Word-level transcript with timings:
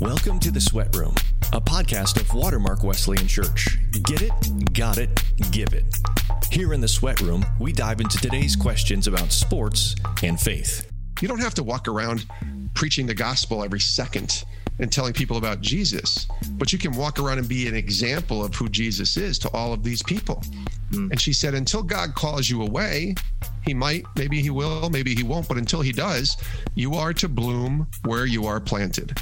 Welcome 0.00 0.38
to 0.40 0.52
the 0.52 0.60
Sweat 0.60 0.94
Room, 0.94 1.12
a 1.52 1.60
podcast 1.60 2.20
of 2.20 2.32
Watermark 2.32 2.84
Wesleyan 2.84 3.26
Church. 3.26 3.78
Get 4.04 4.22
it, 4.22 4.32
got 4.72 4.96
it, 4.96 5.10
give 5.50 5.72
it. 5.72 5.92
Here 6.52 6.72
in 6.72 6.80
the 6.80 6.86
Sweat 6.86 7.20
Room, 7.20 7.44
we 7.58 7.72
dive 7.72 8.00
into 8.00 8.16
today's 8.18 8.54
questions 8.54 9.08
about 9.08 9.32
sports 9.32 9.96
and 10.22 10.38
faith. 10.38 10.88
You 11.20 11.26
don't 11.26 11.40
have 11.40 11.54
to 11.54 11.64
walk 11.64 11.88
around 11.88 12.26
preaching 12.74 13.06
the 13.06 13.14
gospel 13.14 13.64
every 13.64 13.80
second 13.80 14.44
and 14.78 14.92
telling 14.92 15.12
people 15.12 15.36
about 15.36 15.60
Jesus, 15.60 16.28
but 16.52 16.72
you 16.72 16.78
can 16.78 16.92
walk 16.92 17.18
around 17.18 17.38
and 17.38 17.48
be 17.48 17.66
an 17.66 17.74
example 17.74 18.44
of 18.44 18.54
who 18.54 18.68
Jesus 18.68 19.16
is 19.16 19.36
to 19.40 19.50
all 19.50 19.72
of 19.72 19.82
these 19.82 20.04
people. 20.04 20.44
Mm. 20.92 21.10
And 21.10 21.20
she 21.20 21.32
said, 21.32 21.54
until 21.54 21.82
God 21.82 22.14
calls 22.14 22.48
you 22.48 22.62
away, 22.62 23.16
he 23.66 23.74
might, 23.74 24.04
maybe 24.16 24.40
he 24.40 24.50
will, 24.50 24.90
maybe 24.90 25.16
he 25.16 25.24
won't, 25.24 25.48
but 25.48 25.56
until 25.56 25.80
he 25.80 25.90
does, 25.90 26.36
you 26.76 26.94
are 26.94 27.12
to 27.14 27.28
bloom 27.28 27.88
where 28.04 28.26
you 28.26 28.46
are 28.46 28.60
planted. 28.60 29.18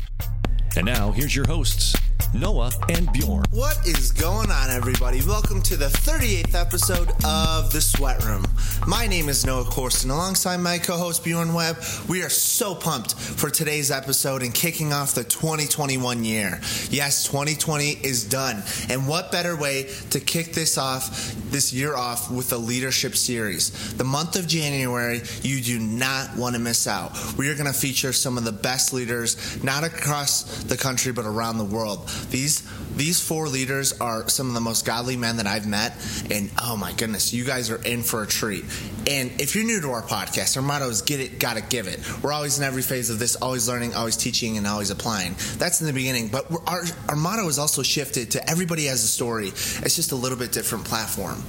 And 0.76 0.84
now, 0.84 1.10
here's 1.10 1.34
your 1.34 1.46
hosts, 1.46 1.96
Noah 2.38 2.70
and 2.90 3.10
Bjorn. 3.12 3.44
What 3.50 3.78
is 3.86 4.12
going 4.12 4.50
on, 4.50 4.70
everybody? 4.70 5.22
Welcome 5.22 5.62
to 5.62 5.76
the 5.76 5.86
38th 5.86 6.54
episode 6.54 7.08
of 7.24 7.72
The 7.72 7.80
Sweat 7.80 8.22
Room. 8.24 8.44
My 8.86 9.06
name 9.06 9.30
is 9.30 9.46
Noah 9.46 9.64
Corson. 9.64 10.10
Alongside 10.10 10.58
my 10.58 10.78
co 10.78 10.98
host, 10.98 11.24
Bjorn 11.24 11.54
Webb, 11.54 11.78
we 12.08 12.22
are 12.22 12.28
so 12.28 12.74
pumped 12.74 13.14
for 13.14 13.48
today's 13.48 13.90
episode 13.90 14.42
and 14.42 14.52
kicking 14.52 14.92
off 14.92 15.14
the 15.14 15.24
2021 15.24 16.24
year. 16.24 16.60
Yes, 16.90 17.24
2020 17.24 17.90
is 17.90 18.28
done. 18.28 18.62
And 18.90 19.08
what 19.08 19.32
better 19.32 19.56
way 19.56 19.90
to 20.10 20.20
kick 20.20 20.52
this 20.52 20.76
off, 20.76 21.34
this 21.50 21.72
year 21.72 21.96
off, 21.96 22.30
with 22.30 22.52
a 22.52 22.58
leadership 22.58 23.16
series? 23.16 23.96
The 23.96 24.04
month 24.04 24.36
of 24.36 24.46
January, 24.46 25.22
you 25.40 25.62
do 25.62 25.78
not 25.78 26.36
want 26.36 26.54
to 26.54 26.60
miss 26.60 26.86
out. 26.86 27.16
We 27.38 27.48
are 27.48 27.54
going 27.54 27.72
to 27.72 27.78
feature 27.78 28.12
some 28.12 28.36
of 28.36 28.44
the 28.44 28.52
best 28.52 28.92
leaders, 28.92 29.62
not 29.64 29.84
across 29.84 30.64
the 30.64 30.76
country, 30.76 31.12
but 31.12 31.24
around 31.24 31.56
the 31.56 31.64
world. 31.64 32.10
These 32.30 32.62
these 32.96 33.20
four 33.20 33.48
leaders 33.48 33.92
are 34.00 34.28
some 34.28 34.48
of 34.48 34.54
the 34.54 34.60
most 34.60 34.84
godly 34.84 35.16
men 35.16 35.36
that 35.36 35.46
I've 35.46 35.66
met, 35.66 35.94
and 36.30 36.50
oh 36.62 36.76
my 36.76 36.92
goodness, 36.92 37.32
you 37.32 37.44
guys 37.44 37.70
are 37.70 37.82
in 37.82 38.02
for 38.02 38.22
a 38.22 38.26
treat. 38.26 38.64
And 39.06 39.40
if 39.40 39.54
you're 39.54 39.64
new 39.64 39.80
to 39.82 39.90
our 39.90 40.02
podcast, 40.02 40.56
our 40.56 40.62
motto 40.62 40.88
is 40.88 41.02
"Get 41.02 41.20
it, 41.20 41.38
gotta 41.38 41.60
give 41.60 41.86
it." 41.86 42.00
We're 42.22 42.32
always 42.32 42.58
in 42.58 42.64
every 42.64 42.82
phase 42.82 43.10
of 43.10 43.18
this, 43.18 43.36
always 43.36 43.68
learning, 43.68 43.94
always 43.94 44.16
teaching, 44.16 44.56
and 44.56 44.66
always 44.66 44.90
applying. 44.90 45.36
That's 45.58 45.80
in 45.80 45.86
the 45.86 45.92
beginning, 45.92 46.28
but 46.28 46.50
our 46.66 46.84
our 47.08 47.16
motto 47.16 47.46
is 47.48 47.58
also 47.58 47.82
shifted 47.82 48.32
to 48.32 48.50
"Everybody 48.50 48.86
has 48.86 49.04
a 49.04 49.08
story." 49.08 49.48
It's 49.48 49.96
just 49.96 50.12
a 50.12 50.16
little 50.16 50.38
bit 50.38 50.52
different 50.52 50.84
platform. 50.84 51.42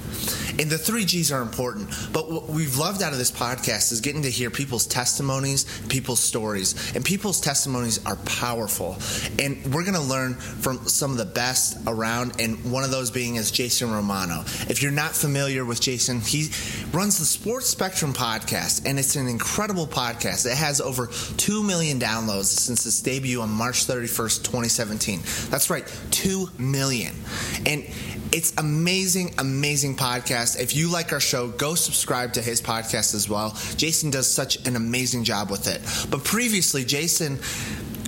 And 0.59 0.70
the 0.70 0.78
three 0.78 1.06
G's 1.06 1.31
are 1.31 1.42
important, 1.42 1.90
but 2.12 2.31
what 2.31 2.50
we've 2.50 2.78
loved 2.78 3.02
out 3.02 3.12
of 3.12 3.20
this 3.20 3.31
podcast 3.31 3.92
is 3.92 4.02
getting 4.02 4.23
to 4.23 4.31
hear 4.31 4.50
people's 4.50 4.88
testimonies, 4.88 5.66
people's 5.88 6.20
stories, 6.20 6.95
and 6.95 7.06
people's 7.06 7.40
testimonies 7.40 8.03
are 8.06 8.16
powerful. 8.18 8.98
And 9.40 9.64
we're 9.73 9.84
going 9.84 9.94
to 9.94 10.02
learn 10.02 10.34
from 10.34 10.88
some 10.88 11.12
of 11.12 11.18
the 11.18 11.25
best 11.38 11.78
around, 11.86 12.42
and 12.42 12.58
one 12.72 12.84
of 12.84 12.90
those 12.90 13.12
being 13.12 13.36
is 13.36 13.52
Jason 13.52 13.92
Romano. 13.92 14.42
If 14.70 14.82
you're 14.82 14.92
not 14.92 15.12
familiar 15.12 15.66
with 15.66 15.80
Jason, 15.80 16.20
he 16.20 16.50
runs 16.92 17.20
the 17.20 17.26
Sports 17.26 17.68
Spectrum 17.68 18.12
podcast, 18.12 18.88
and 18.88 18.98
it's 18.98 19.16
an 19.16 19.28
incredible 19.28 19.86
podcast. 19.86 20.48
It 20.48 20.58
has 20.58 20.82
over 20.82 21.06
2 21.38 21.62
million 21.62 22.00
downloads 22.00 22.46
since 22.46 22.88
its 22.88 23.00
debut 23.02 23.40
on 23.40 23.52
March 23.52 23.86
31st, 23.86 24.46
2017. 24.46 25.20
That's 25.52 25.70
right, 25.70 25.86
2 26.10 26.50
million. 26.58 27.14
And 27.68 27.86
it's 28.32 28.54
amazing, 28.58 29.36
amazing 29.38 29.96
podcast. 29.96 30.60
If 30.60 30.76
you 30.76 30.92
like 30.92 31.14
our 31.14 31.20
show, 31.20 31.50
go 31.50 31.76
subscribe 31.76 32.34
to 32.34 32.42
his 32.42 32.62
podcast 32.62 33.14
as 33.14 33.30
well. 33.30 33.56
Jason 33.76 34.10
does 34.10 34.28
such 34.28 34.66
an 34.68 34.76
amazing 34.76 35.24
job 35.24 35.52
with 35.52 35.68
it. 35.68 35.82
But 36.10 36.24
previously, 36.24 36.84
Jason 36.84 37.38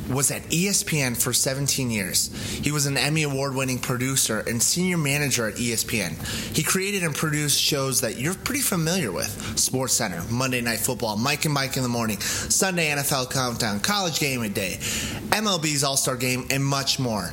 was 0.09 0.31
at 0.31 0.41
ESPN 0.43 1.21
for 1.21 1.33
17 1.33 1.89
years. 1.91 2.27
He 2.63 2.71
was 2.71 2.85
an 2.85 2.97
Emmy 2.97 3.23
Award 3.23 3.55
winning 3.55 3.79
producer 3.79 4.39
and 4.47 4.61
senior 4.61 4.97
manager 4.97 5.47
at 5.47 5.55
ESPN. 5.55 6.17
He 6.55 6.63
created 6.63 7.03
and 7.03 7.15
produced 7.15 7.59
shows 7.59 8.01
that 8.01 8.17
you're 8.17 8.33
pretty 8.33 8.61
familiar 8.61 9.11
with 9.11 9.29
Sports 9.57 9.93
Center, 9.93 10.23
Monday 10.31 10.61
Night 10.61 10.79
Football, 10.79 11.17
Mike 11.17 11.45
and 11.45 11.53
Mike 11.53 11.77
in 11.77 11.83
the 11.83 11.89
Morning, 11.89 12.19
Sunday 12.19 12.89
NFL 12.89 13.31
Countdown, 13.31 13.79
College 13.79 14.19
Game 14.19 14.43
of 14.43 14.53
Day, 14.53 14.77
MLB's 15.29 15.83
All 15.83 15.97
Star 15.97 16.15
Game, 16.15 16.47
and 16.49 16.63
much 16.63 16.99
more. 16.99 17.31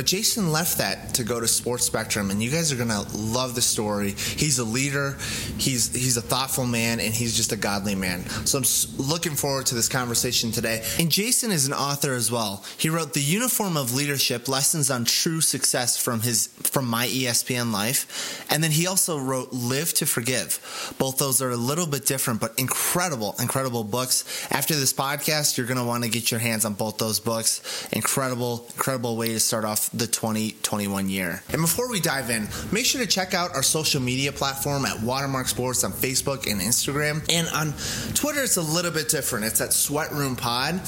But 0.00 0.06
Jason 0.06 0.50
left 0.50 0.78
that 0.78 1.12
to 1.16 1.24
go 1.24 1.40
to 1.40 1.46
Sports 1.46 1.84
Spectrum, 1.84 2.30
and 2.30 2.42
you 2.42 2.50
guys 2.50 2.72
are 2.72 2.76
gonna 2.76 3.02
love 3.12 3.54
the 3.54 3.60
story. 3.60 4.12
He's 4.12 4.58
a 4.58 4.64
leader, 4.64 5.18
he's 5.58 5.94
he's 5.94 6.16
a 6.16 6.22
thoughtful 6.22 6.64
man, 6.64 7.00
and 7.00 7.12
he's 7.12 7.36
just 7.36 7.52
a 7.52 7.56
godly 7.56 7.94
man. 7.94 8.26
So 8.46 8.56
I'm 8.56 8.64
looking 8.96 9.34
forward 9.34 9.66
to 9.66 9.74
this 9.74 9.90
conversation 9.90 10.52
today. 10.52 10.82
And 10.98 11.10
Jason 11.10 11.50
is 11.50 11.66
an 11.66 11.74
author 11.74 12.14
as 12.14 12.30
well. 12.32 12.64
He 12.78 12.88
wrote 12.88 13.12
"The 13.12 13.20
Uniform 13.20 13.76
of 13.76 13.92
Leadership: 13.92 14.48
Lessons 14.48 14.90
on 14.90 15.04
True 15.04 15.42
Success 15.42 15.98
from 15.98 16.22
his 16.22 16.46
from 16.62 16.86
My 16.86 17.06
ESPN 17.06 17.70
Life," 17.70 18.46
and 18.50 18.64
then 18.64 18.70
he 18.70 18.86
also 18.86 19.18
wrote 19.18 19.52
"Live 19.52 19.92
to 19.94 20.06
Forgive." 20.06 20.94
Both 20.98 21.18
those 21.18 21.42
are 21.42 21.50
a 21.50 21.58
little 21.58 21.86
bit 21.86 22.06
different, 22.06 22.40
but 22.40 22.58
incredible, 22.58 23.36
incredible 23.38 23.84
books. 23.84 24.24
After 24.50 24.74
this 24.74 24.94
podcast, 24.94 25.58
you're 25.58 25.66
gonna 25.66 25.84
want 25.84 26.04
to 26.04 26.08
get 26.08 26.30
your 26.30 26.40
hands 26.40 26.64
on 26.64 26.72
both 26.72 26.96
those 26.96 27.20
books. 27.20 27.60
Incredible, 27.92 28.64
incredible 28.72 29.18
way 29.18 29.34
to 29.34 29.40
start 29.40 29.66
off 29.66 29.80
off 29.80 29.89
the 29.92 30.06
2021 30.06 31.08
year. 31.08 31.42
And 31.52 31.60
before 31.60 31.90
we 31.90 32.00
dive 32.00 32.30
in, 32.30 32.48
make 32.70 32.86
sure 32.86 33.00
to 33.00 33.06
check 33.06 33.34
out 33.34 33.54
our 33.54 33.62
social 33.62 34.00
media 34.00 34.32
platform 34.32 34.84
at 34.84 35.02
Watermark 35.02 35.48
Sports 35.48 35.82
on 35.82 35.92
Facebook 35.92 36.50
and 36.50 36.60
Instagram. 36.60 37.24
And 37.32 37.48
on 37.48 37.74
Twitter, 38.14 38.42
it's 38.42 38.56
a 38.56 38.62
little 38.62 38.92
bit 38.92 39.08
different. 39.08 39.44
It's 39.46 39.60
at 39.60 39.72
Sweat 39.72 40.12
Room 40.12 40.36
Pod. 40.36 40.80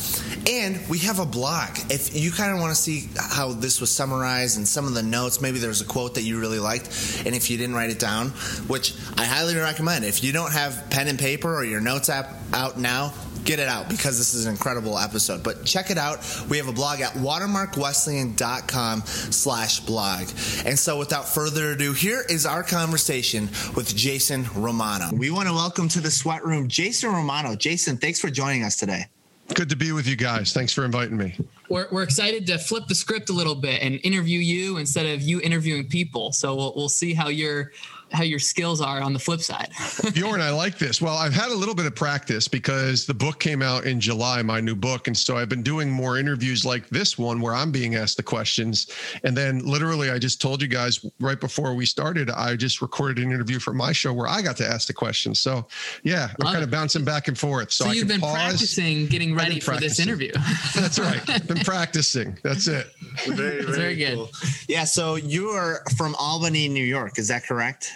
And 0.48 0.80
we 0.88 0.98
have 0.98 1.18
a 1.18 1.26
blog. 1.26 1.70
If 1.90 2.16
you 2.16 2.30
kind 2.30 2.52
of 2.52 2.60
want 2.60 2.74
to 2.74 2.80
see 2.80 3.08
how 3.16 3.52
this 3.52 3.80
was 3.80 3.90
summarized 3.90 4.56
and 4.56 4.66
some 4.66 4.86
of 4.86 4.94
the 4.94 5.02
notes, 5.02 5.40
maybe 5.40 5.58
there's 5.58 5.80
a 5.80 5.86
quote 5.86 6.14
that 6.14 6.22
you 6.22 6.38
really 6.38 6.60
liked. 6.60 7.22
And 7.26 7.34
if 7.34 7.50
you 7.50 7.58
didn't 7.58 7.74
write 7.74 7.90
it 7.90 7.98
down, 7.98 8.28
which 8.68 8.94
I 9.16 9.24
highly 9.24 9.56
recommend, 9.56 10.04
if 10.04 10.22
you 10.22 10.32
don't 10.32 10.52
have 10.52 10.90
pen 10.90 11.08
and 11.08 11.18
paper 11.18 11.52
or 11.52 11.64
your 11.64 11.80
notes 11.80 12.08
app 12.08 12.36
out 12.52 12.78
now, 12.78 13.12
get 13.44 13.58
it 13.58 13.68
out 13.68 13.88
because 13.88 14.18
this 14.18 14.34
is 14.34 14.46
an 14.46 14.52
incredible 14.52 14.98
episode. 14.98 15.42
But 15.42 15.64
check 15.64 15.90
it 15.90 15.98
out. 15.98 16.18
We 16.48 16.56
have 16.58 16.68
a 16.68 16.72
blog 16.72 17.00
at 17.00 17.12
watermarkwesleyan.com 17.14 19.02
slash 19.02 19.80
blog. 19.80 20.28
And 20.64 20.78
so 20.78 20.98
without 20.98 21.28
further 21.28 21.72
ado, 21.72 21.92
here 21.92 22.24
is 22.28 22.46
our 22.46 22.62
conversation 22.62 23.48
with 23.74 23.94
Jason 23.94 24.46
Romano. 24.54 25.10
We 25.12 25.30
want 25.30 25.48
to 25.48 25.54
welcome 25.54 25.88
to 25.88 26.00
the 26.00 26.10
sweat 26.10 26.44
room 26.44 26.68
Jason 26.68 27.10
Romano. 27.10 27.56
Jason, 27.56 27.96
thanks 27.96 28.20
for 28.20 28.30
joining 28.30 28.64
us 28.64 28.76
today. 28.76 29.06
Good 29.54 29.68
to 29.70 29.76
be 29.76 29.92
with 29.92 30.06
you 30.06 30.16
guys. 30.16 30.52
Thanks 30.52 30.72
for 30.72 30.84
inviting 30.84 31.16
me. 31.16 31.36
We're, 31.68 31.88
we're 31.90 32.02
excited 32.02 32.46
to 32.46 32.58
flip 32.58 32.86
the 32.86 32.94
script 32.94 33.28
a 33.28 33.32
little 33.32 33.54
bit 33.54 33.82
and 33.82 33.98
interview 34.02 34.38
you 34.38 34.78
instead 34.78 35.06
of 35.06 35.20
you 35.22 35.40
interviewing 35.40 35.88
people. 35.88 36.32
So 36.32 36.54
we'll, 36.54 36.72
we'll 36.76 36.88
see 36.88 37.12
how 37.12 37.28
you're 37.28 37.72
how 38.12 38.22
your 38.22 38.38
skills 38.38 38.80
are 38.80 39.00
on 39.00 39.12
the 39.12 39.18
flip 39.18 39.40
side. 39.40 39.70
Bjorn, 40.14 40.40
I 40.40 40.50
like 40.50 40.78
this. 40.78 41.00
Well, 41.00 41.16
I've 41.16 41.32
had 41.32 41.50
a 41.50 41.54
little 41.54 41.74
bit 41.74 41.86
of 41.86 41.94
practice 41.94 42.48
because 42.48 43.06
the 43.06 43.14
book 43.14 43.38
came 43.40 43.62
out 43.62 43.84
in 43.84 44.00
July, 44.00 44.42
my 44.42 44.60
new 44.60 44.74
book. 44.74 45.06
And 45.06 45.16
so 45.16 45.36
I've 45.36 45.48
been 45.48 45.62
doing 45.62 45.90
more 45.90 46.18
interviews 46.18 46.64
like 46.64 46.88
this 46.88 47.18
one 47.18 47.40
where 47.40 47.54
I'm 47.54 47.72
being 47.72 47.94
asked 47.94 48.16
the 48.16 48.22
questions. 48.22 48.90
And 49.24 49.36
then 49.36 49.60
literally, 49.60 50.10
I 50.10 50.18
just 50.18 50.40
told 50.40 50.62
you 50.62 50.68
guys 50.68 51.04
right 51.20 51.40
before 51.40 51.74
we 51.74 51.86
started, 51.86 52.30
I 52.30 52.56
just 52.56 52.82
recorded 52.82 53.24
an 53.24 53.32
interview 53.32 53.58
for 53.58 53.72
my 53.72 53.92
show 53.92 54.12
where 54.12 54.28
I 54.28 54.42
got 54.42 54.56
to 54.58 54.66
ask 54.66 54.86
the 54.86 54.92
questions. 54.92 55.40
So 55.40 55.66
yeah, 56.02 56.22
Love 56.22 56.34
I'm 56.40 56.46
kind 56.46 56.58
it. 56.58 56.64
of 56.64 56.70
bouncing 56.70 57.04
back 57.04 57.28
and 57.28 57.38
forth. 57.38 57.72
So, 57.72 57.84
so 57.84 57.92
you've 57.92 58.08
been 58.08 58.20
pause. 58.20 58.34
practicing 58.34 59.06
getting 59.06 59.34
ready 59.34 59.60
for 59.60 59.72
practicing. 59.72 59.88
this 59.88 60.00
interview. 60.06 60.32
That's 60.74 60.98
right. 60.98 61.28
I've 61.28 61.48
been 61.48 61.58
practicing. 61.58 62.38
That's 62.42 62.66
it. 62.68 62.86
Very, 63.26 63.62
very, 63.62 63.62
very 63.64 63.96
good. 63.96 64.14
Cool. 64.14 64.30
Yeah. 64.68 64.84
So 64.84 65.16
you 65.16 65.48
are 65.48 65.82
from 65.96 66.14
Albany, 66.16 66.68
New 66.68 66.84
York. 66.84 67.18
Is 67.18 67.28
that 67.28 67.44
correct? 67.44 67.90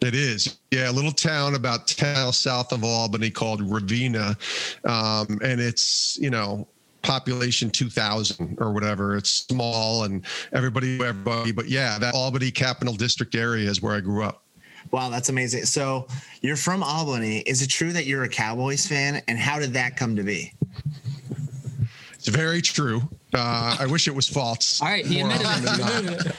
It 0.00 0.14
is. 0.14 0.58
Yeah, 0.70 0.90
a 0.90 0.92
little 0.92 1.12
town 1.12 1.54
about 1.54 1.88
10 1.88 2.14
miles 2.14 2.36
south 2.36 2.72
of 2.72 2.84
Albany 2.84 3.30
called 3.30 3.62
Ravena. 3.62 4.36
Um, 4.88 5.38
and 5.42 5.60
it's, 5.60 6.16
you 6.20 6.30
know, 6.30 6.68
population 7.02 7.70
2000 7.70 8.58
or 8.60 8.72
whatever. 8.72 9.16
It's 9.16 9.30
small 9.30 10.04
and 10.04 10.24
everybody, 10.52 11.02
everybody. 11.02 11.52
But 11.52 11.68
yeah, 11.68 11.98
that 11.98 12.14
Albany 12.14 12.50
Capital 12.50 12.94
District 12.94 13.34
area 13.34 13.68
is 13.68 13.82
where 13.82 13.94
I 13.94 14.00
grew 14.00 14.22
up. 14.22 14.44
Wow, 14.90 15.10
that's 15.10 15.28
amazing. 15.28 15.66
So 15.66 16.06
you're 16.40 16.56
from 16.56 16.82
Albany. 16.82 17.40
Is 17.40 17.62
it 17.62 17.68
true 17.68 17.92
that 17.92 18.06
you're 18.06 18.22
a 18.22 18.28
Cowboys 18.28 18.86
fan? 18.86 19.20
And 19.28 19.38
how 19.38 19.58
did 19.58 19.72
that 19.74 19.96
come 19.96 20.16
to 20.16 20.22
be? 20.22 20.52
It's 22.28 22.36
very 22.36 22.60
true. 22.60 23.00
Uh, 23.32 23.76
I 23.80 23.86
wish 23.86 24.06
it 24.06 24.14
was 24.14 24.28
false. 24.28 24.82
All 24.82 24.88
right, 24.88 25.04
he 25.06 25.20
admitted 25.20 25.46
it. 25.46 26.36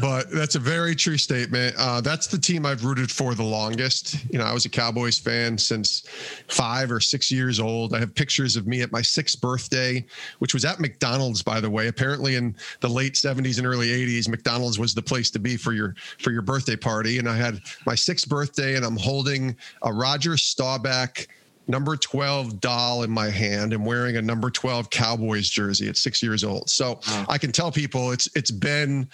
but 0.00 0.28
that's 0.28 0.56
a 0.56 0.58
very 0.58 0.96
true 0.96 1.16
statement. 1.16 1.76
Uh, 1.78 2.00
that's 2.00 2.26
the 2.26 2.38
team 2.38 2.66
I've 2.66 2.84
rooted 2.84 3.12
for 3.12 3.36
the 3.36 3.44
longest. 3.44 4.24
You 4.32 4.40
know, 4.40 4.44
I 4.44 4.52
was 4.52 4.64
a 4.64 4.68
Cowboys 4.68 5.16
fan 5.20 5.56
since 5.56 6.00
five 6.48 6.90
or 6.90 6.98
six 6.98 7.30
years 7.30 7.60
old. 7.60 7.94
I 7.94 8.00
have 8.00 8.12
pictures 8.12 8.56
of 8.56 8.66
me 8.66 8.82
at 8.82 8.90
my 8.90 9.02
sixth 9.02 9.40
birthday, 9.40 10.04
which 10.40 10.52
was 10.52 10.64
at 10.64 10.80
McDonald's, 10.80 11.42
by 11.42 11.60
the 11.60 11.70
way. 11.70 11.86
Apparently, 11.86 12.34
in 12.34 12.56
the 12.80 12.88
late 12.88 13.14
'70s 13.14 13.58
and 13.58 13.66
early 13.68 13.90
'80s, 13.90 14.28
McDonald's 14.28 14.80
was 14.80 14.94
the 14.94 15.02
place 15.02 15.30
to 15.30 15.38
be 15.38 15.56
for 15.56 15.72
your 15.74 15.94
for 16.18 16.32
your 16.32 16.42
birthday 16.42 16.76
party. 16.76 17.18
And 17.18 17.28
I 17.28 17.36
had 17.36 17.60
my 17.86 17.94
sixth 17.94 18.28
birthday, 18.28 18.74
and 18.74 18.84
I'm 18.84 18.96
holding 18.96 19.56
a 19.82 19.92
Roger 19.92 20.36
Staubach 20.36 21.28
number 21.66 21.96
12 21.96 22.60
doll 22.60 23.02
in 23.02 23.10
my 23.10 23.28
hand 23.28 23.72
and 23.72 23.84
wearing 23.84 24.16
a 24.16 24.22
number 24.22 24.50
12 24.50 24.90
Cowboys 24.90 25.48
jersey 25.48 25.88
at 25.88 25.96
six 25.96 26.22
years 26.22 26.44
old. 26.44 26.68
So 26.68 27.00
wow. 27.08 27.26
I 27.28 27.38
can 27.38 27.52
tell 27.52 27.72
people 27.72 28.12
it's 28.12 28.28
it's 28.34 28.50
been 28.50 29.08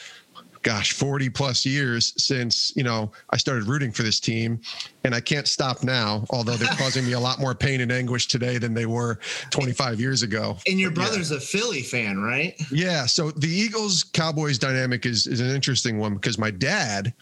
gosh 0.63 0.93
40 0.93 1.31
plus 1.31 1.65
years 1.65 2.13
since 2.23 2.75
you 2.77 2.83
know 2.83 3.11
i 3.31 3.37
started 3.37 3.65
rooting 3.65 3.91
for 3.91 4.03
this 4.03 4.21
team 4.21 4.61
and 5.05 5.15
i 5.15 5.21
can't 5.21 5.49
stop 5.49 5.83
now 5.83 6.25
although 6.31 6.55
they're 6.55 6.69
causing 6.77 7.07
me 7.07 7.13
a 7.13 7.21
lot 7.21 7.41
more 7.41 7.55
pain 7.55 7.81
and 7.81 7.91
anguish 7.91 8.29
today 8.29 8.59
than 8.59 8.75
they 8.75 8.85
were 8.85 9.19
25 9.51 9.99
years 9.99 10.23
ago 10.23 10.59
and 10.67 10.79
your 10.79 10.91
brother's 10.91 11.31
yeah. 11.31 11.39
a 11.39 11.41
philly 11.41 11.83
fan 11.83 12.19
right 12.19 12.61
yeah 12.71 13.07
so 13.07 13.31
the 13.31 13.49
eagles 13.49 14.05
cowboys 14.05 14.59
dynamic 14.59 15.07
is 15.07 15.27
is 15.27 15.41
an 15.41 15.49
interesting 15.49 15.99
one 15.99 16.15
because 16.15 16.37
my 16.37 16.51
dad 16.51 17.15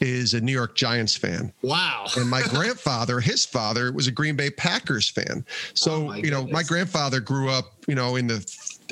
is 0.00 0.34
a 0.34 0.40
New 0.40 0.52
York 0.52 0.74
Giants 0.74 1.16
fan. 1.16 1.52
Wow. 1.62 2.06
And 2.16 2.28
my 2.28 2.42
grandfather, 2.48 3.20
his 3.20 3.44
father, 3.44 3.92
was 3.92 4.06
a 4.06 4.12
Green 4.12 4.36
Bay 4.36 4.50
Packers 4.50 5.08
fan. 5.08 5.44
So, 5.74 6.10
oh 6.10 6.14
you 6.14 6.30
know, 6.30 6.46
my 6.46 6.62
grandfather 6.62 7.20
grew 7.20 7.50
up, 7.50 7.72
you 7.86 7.94
know, 7.94 8.16
in 8.16 8.26
the, 8.26 8.44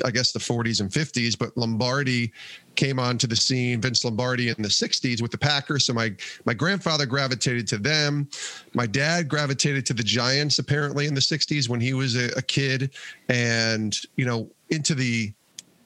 I 0.05 0.11
guess, 0.11 0.31
the 0.31 0.39
40s 0.39 0.81
and 0.81 0.89
50s, 0.89 1.37
but 1.37 1.55
Lombardi 1.57 2.31
came 2.75 2.99
onto 2.99 3.27
the 3.27 3.35
scene, 3.35 3.81
Vince 3.81 4.05
Lombardi 4.05 4.47
in 4.47 4.55
the 4.59 4.69
60s 4.69 5.21
with 5.21 5.31
the 5.31 5.37
Packers. 5.37 5.85
So 5.85 5.93
my 5.93 6.15
my 6.45 6.53
grandfather 6.53 7.05
gravitated 7.05 7.67
to 7.67 7.77
them. 7.77 8.29
My 8.73 8.85
dad 8.85 9.27
gravitated 9.27 9.85
to 9.87 9.93
the 9.93 10.03
Giants 10.03 10.59
apparently 10.59 11.05
in 11.05 11.13
the 11.13 11.19
60s 11.19 11.67
when 11.67 11.81
he 11.81 11.93
was 11.93 12.15
a, 12.15 12.29
a 12.37 12.41
kid. 12.41 12.91
And, 13.27 13.97
you 14.15 14.25
know, 14.25 14.49
into 14.69 14.95
the 14.95 15.33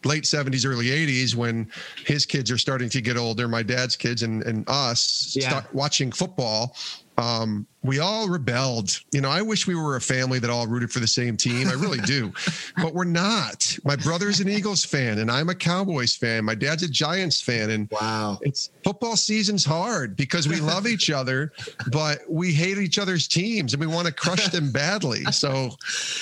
late 0.05 0.23
70s, 0.23 0.65
early 0.65 0.87
80s, 0.87 1.35
when 1.35 1.69
his 2.05 2.25
kids 2.25 2.51
are 2.51 2.57
starting 2.57 2.89
to 2.89 3.01
get 3.01 3.17
older, 3.17 3.47
my 3.47 3.63
dad's 3.63 3.95
kids 3.95 4.23
and, 4.23 4.43
and 4.43 4.63
us 4.67 5.35
yeah. 5.35 5.49
start 5.49 5.73
watching 5.73 6.11
football 6.11 6.75
um, 7.17 7.67
we 7.83 7.99
all 7.99 8.29
rebelled. 8.29 8.99
You 9.11 9.21
know, 9.21 9.29
I 9.29 9.41
wish 9.41 9.67
we 9.67 9.75
were 9.75 9.97
a 9.97 10.01
family 10.01 10.39
that 10.39 10.49
all 10.49 10.67
rooted 10.67 10.91
for 10.91 10.99
the 10.99 11.07
same 11.07 11.35
team. 11.35 11.67
I 11.67 11.73
really 11.73 11.99
do, 11.99 12.31
but 12.77 12.93
we're 12.93 13.03
not. 13.03 13.77
My 13.83 13.95
brother's 13.95 14.39
an 14.39 14.49
Eagles 14.49 14.85
fan, 14.85 15.19
and 15.19 15.29
I'm 15.29 15.49
a 15.49 15.55
Cowboys 15.55 16.15
fan. 16.15 16.45
My 16.45 16.55
dad's 16.55 16.83
a 16.83 16.89
Giants 16.89 17.41
fan, 17.41 17.71
and 17.71 17.89
wow, 17.91 18.39
it's 18.41 18.71
football 18.83 19.17
season's 19.17 19.65
hard 19.65 20.15
because 20.15 20.47
we 20.47 20.59
love 20.61 20.87
each 20.87 21.09
other, 21.09 21.51
but 21.91 22.19
we 22.29 22.53
hate 22.53 22.77
each 22.77 22.97
other's 22.97 23.27
teams 23.27 23.73
and 23.73 23.81
we 23.81 23.87
want 23.87 24.07
to 24.07 24.13
crush 24.13 24.47
them 24.47 24.71
badly. 24.71 25.23
So 25.25 25.71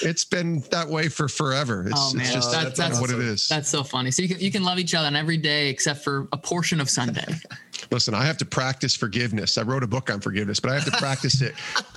it's 0.02 0.26
been 0.26 0.62
that 0.72 0.88
way 0.88 1.10
for 1.10 1.28
forever. 1.28 1.88
It's, 1.88 1.94
oh 1.96 2.14
man, 2.14 2.26
it's 2.26 2.34
just 2.34 2.52
that's, 2.52 2.78
that's 2.78 3.00
what 3.00 3.12
it 3.12 3.20
is. 3.20 3.48
That's 3.48 3.70
so 3.70 3.84
funny. 3.84 4.12
So 4.12 4.24
you 4.24 4.30
can 4.30 4.40
you 4.40 4.52
can 4.52 4.64
love 4.64 4.80
each 4.80 4.96
other 4.96 5.08
on 5.08 5.16
every 5.16 5.38
day 5.38 5.70
except 5.70 6.04
for 6.04 6.28
a 6.32 6.38
portion 6.38 6.82
of 6.82 6.90
Sunday. 6.90 7.26
Listen, 7.92 8.14
I 8.14 8.24
have 8.26 8.38
to 8.38 8.46
practice 8.46 8.96
forgiveness. 8.96 9.58
I 9.58 9.64
wrote 9.64 9.84
a 9.84 9.88
book 9.88 10.10
on 10.10 10.22
forgiveness, 10.22 10.60
but 10.60 10.72
I 10.72 10.76
have 10.76 10.86
to 10.86 10.92
practice 10.92 11.42
it 11.42 11.51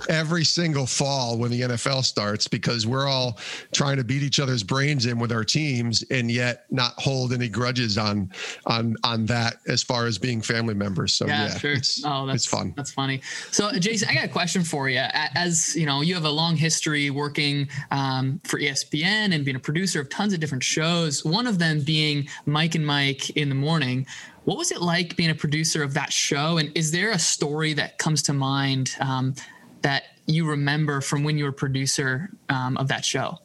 every 0.09 0.43
single 0.43 0.85
fall 0.85 1.37
when 1.37 1.51
the 1.51 1.61
NFL 1.61 2.03
starts 2.03 2.47
because 2.47 2.85
we're 2.85 3.07
all 3.07 3.37
trying 3.73 3.97
to 3.97 4.03
beat 4.03 4.23
each 4.23 4.39
other's 4.39 4.63
brains 4.63 5.05
in 5.05 5.19
with 5.19 5.31
our 5.31 5.43
teams 5.43 6.03
and 6.11 6.31
yet 6.31 6.65
not 6.71 6.93
hold 6.97 7.33
any 7.33 7.49
grudges 7.49 7.97
on 7.97 8.31
on 8.65 8.95
on 9.03 9.25
that 9.25 9.57
as 9.67 9.83
far 9.83 10.05
as 10.05 10.17
being 10.17 10.41
family 10.41 10.73
members. 10.73 11.13
So 11.13 11.27
yeah, 11.27 11.47
yeah 11.47 11.57
sure. 11.57 11.73
it's, 11.73 12.03
oh, 12.05 12.25
that's, 12.25 12.43
it's 12.43 12.45
fun. 12.45 12.73
That's 12.75 12.91
funny. 12.91 13.21
So 13.51 13.71
Jason, 13.73 14.09
I 14.09 14.13
got 14.13 14.25
a 14.25 14.29
question 14.29 14.63
for 14.63 14.89
you. 14.89 14.99
As 14.99 15.75
you 15.75 15.85
know, 15.85 16.01
you 16.01 16.13
have 16.15 16.25
a 16.25 16.29
long 16.29 16.55
history 16.55 17.09
working 17.09 17.67
um, 17.91 18.39
for 18.43 18.59
ESPN 18.59 19.33
and 19.33 19.43
being 19.43 19.57
a 19.57 19.59
producer 19.59 20.01
of 20.01 20.09
tons 20.09 20.33
of 20.33 20.39
different 20.39 20.63
shows. 20.63 21.23
One 21.25 21.47
of 21.47 21.59
them 21.59 21.81
being 21.81 22.27
Mike 22.45 22.75
and 22.75 22.85
Mike 22.85 23.31
in 23.31 23.49
the 23.49 23.55
morning. 23.55 24.05
What 24.45 24.57
was 24.57 24.71
it 24.71 24.81
like 24.81 25.15
being 25.15 25.31
a 25.31 25.35
producer 25.35 25.81
of 25.81 25.93
that 25.95 26.13
show? 26.13 26.57
And 26.57 26.71
is 26.75 26.91
there 26.91 27.11
a 27.11 27.19
story 27.19 27.73
that 27.73 27.97
comes 27.97 28.21
to 28.23 28.33
mind 28.33 28.95
um, 28.99 29.33
that 29.81 30.03
you 30.27 30.47
remember 30.47 31.01
from 31.01 31.23
when 31.23 31.37
you 31.37 31.45
were 31.45 31.51
producer 31.51 32.29
um, 32.49 32.77
of 32.77 32.87
that 32.87 33.03
show? 33.03 33.39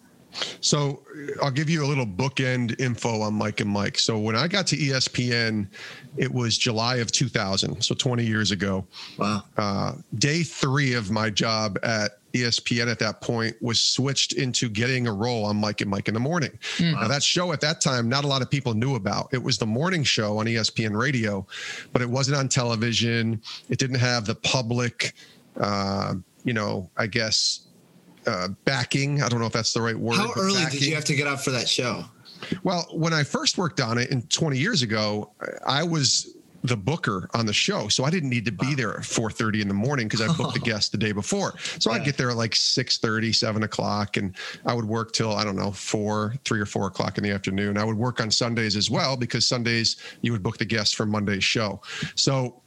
So 0.60 1.02
I'll 1.42 1.50
give 1.50 1.68
you 1.68 1.84
a 1.84 1.86
little 1.86 2.06
bookend 2.06 2.80
info 2.80 3.20
on 3.22 3.34
Mike 3.34 3.60
and 3.60 3.70
Mike. 3.70 3.98
So 3.98 4.18
when 4.18 4.36
I 4.36 4.48
got 4.48 4.66
to 4.68 4.76
ESPN, 4.76 5.66
it 6.16 6.32
was 6.32 6.58
July 6.58 6.96
of 6.96 7.12
2000, 7.12 7.82
so 7.82 7.94
20 7.94 8.24
years 8.24 8.50
ago. 8.50 8.86
Wow. 9.18 9.42
Uh, 9.56 9.94
day 10.16 10.42
three 10.42 10.94
of 10.94 11.10
my 11.10 11.30
job 11.30 11.78
at 11.82 12.18
ESPN 12.32 12.90
at 12.90 12.98
that 13.00 13.20
point 13.20 13.60
was 13.60 13.80
switched 13.80 14.34
into 14.34 14.68
getting 14.68 15.06
a 15.06 15.12
role 15.12 15.44
on 15.44 15.56
Mike 15.56 15.80
and 15.80 15.90
Mike 15.90 16.08
in 16.08 16.14
the 16.14 16.20
morning. 16.20 16.56
Mm. 16.76 16.92
Now 16.92 17.08
that 17.08 17.22
show 17.22 17.52
at 17.52 17.60
that 17.62 17.80
time, 17.80 18.08
not 18.08 18.24
a 18.24 18.26
lot 18.26 18.42
of 18.42 18.50
people 18.50 18.74
knew 18.74 18.94
about. 18.94 19.28
It 19.32 19.42
was 19.42 19.58
the 19.58 19.66
morning 19.66 20.04
show 20.04 20.38
on 20.38 20.46
ESPN 20.46 20.96
radio, 20.96 21.46
but 21.92 22.02
it 22.02 22.08
wasn't 22.08 22.36
on 22.36 22.48
television. 22.48 23.40
It 23.68 23.78
didn't 23.78 23.98
have 23.98 24.26
the 24.26 24.36
public, 24.36 25.14
uh, 25.58 26.14
you 26.44 26.52
know, 26.52 26.88
I 26.96 27.06
guess 27.06 27.60
uh, 28.26 28.48
backing. 28.64 29.22
I 29.22 29.28
don't 29.28 29.40
know 29.40 29.46
if 29.46 29.52
that's 29.52 29.72
the 29.72 29.82
right 29.82 29.96
word. 29.96 30.16
How 30.16 30.32
early 30.36 30.62
backing. 30.62 30.78
did 30.78 30.88
you 30.88 30.94
have 30.94 31.04
to 31.04 31.14
get 31.14 31.26
up 31.26 31.40
for 31.40 31.50
that 31.50 31.68
show? 31.68 32.04
Well, 32.62 32.86
when 32.92 33.12
I 33.12 33.22
first 33.22 33.58
worked 33.58 33.80
on 33.80 33.98
it 33.98 34.10
in 34.10 34.22
20 34.22 34.58
years 34.58 34.82
ago, 34.82 35.32
I 35.66 35.82
was 35.82 36.36
the 36.62 36.76
booker 36.76 37.28
on 37.34 37.46
the 37.46 37.52
show. 37.52 37.88
So 37.88 38.04
I 38.04 38.10
didn't 38.10 38.28
need 38.28 38.44
to 38.44 38.52
be 38.52 38.68
wow. 38.68 38.74
there 38.76 38.90
at 38.94 39.00
4.30 39.00 39.62
in 39.62 39.68
the 39.68 39.74
morning 39.74 40.08
because 40.08 40.20
I 40.20 40.32
booked 40.34 40.54
the 40.54 40.60
guest 40.64 40.92
the 40.92 40.98
day 40.98 41.12
before. 41.12 41.54
So 41.78 41.90
yeah. 41.90 41.96
I'd 41.96 42.04
get 42.04 42.16
there 42.16 42.30
at 42.30 42.36
like 42.36 42.52
6.30, 42.52 43.34
7 43.34 43.62
o'clock, 43.62 44.16
and 44.16 44.36
I 44.66 44.74
would 44.74 44.84
work 44.84 45.12
till, 45.12 45.32
I 45.34 45.44
don't 45.44 45.56
know, 45.56 45.72
4, 45.72 46.34
3 46.44 46.60
or 46.60 46.66
4 46.66 46.86
o'clock 46.88 47.18
in 47.18 47.24
the 47.24 47.30
afternoon. 47.30 47.78
I 47.78 47.84
would 47.84 47.96
work 47.96 48.20
on 48.20 48.30
Sundays 48.30 48.76
as 48.76 48.90
well 48.90 49.16
because 49.16 49.46
Sundays 49.46 49.96
you 50.20 50.32
would 50.32 50.42
book 50.42 50.58
the 50.58 50.64
guests 50.64 50.94
for 50.94 51.06
Monday's 51.06 51.44
show. 51.44 51.80
So 52.14 52.60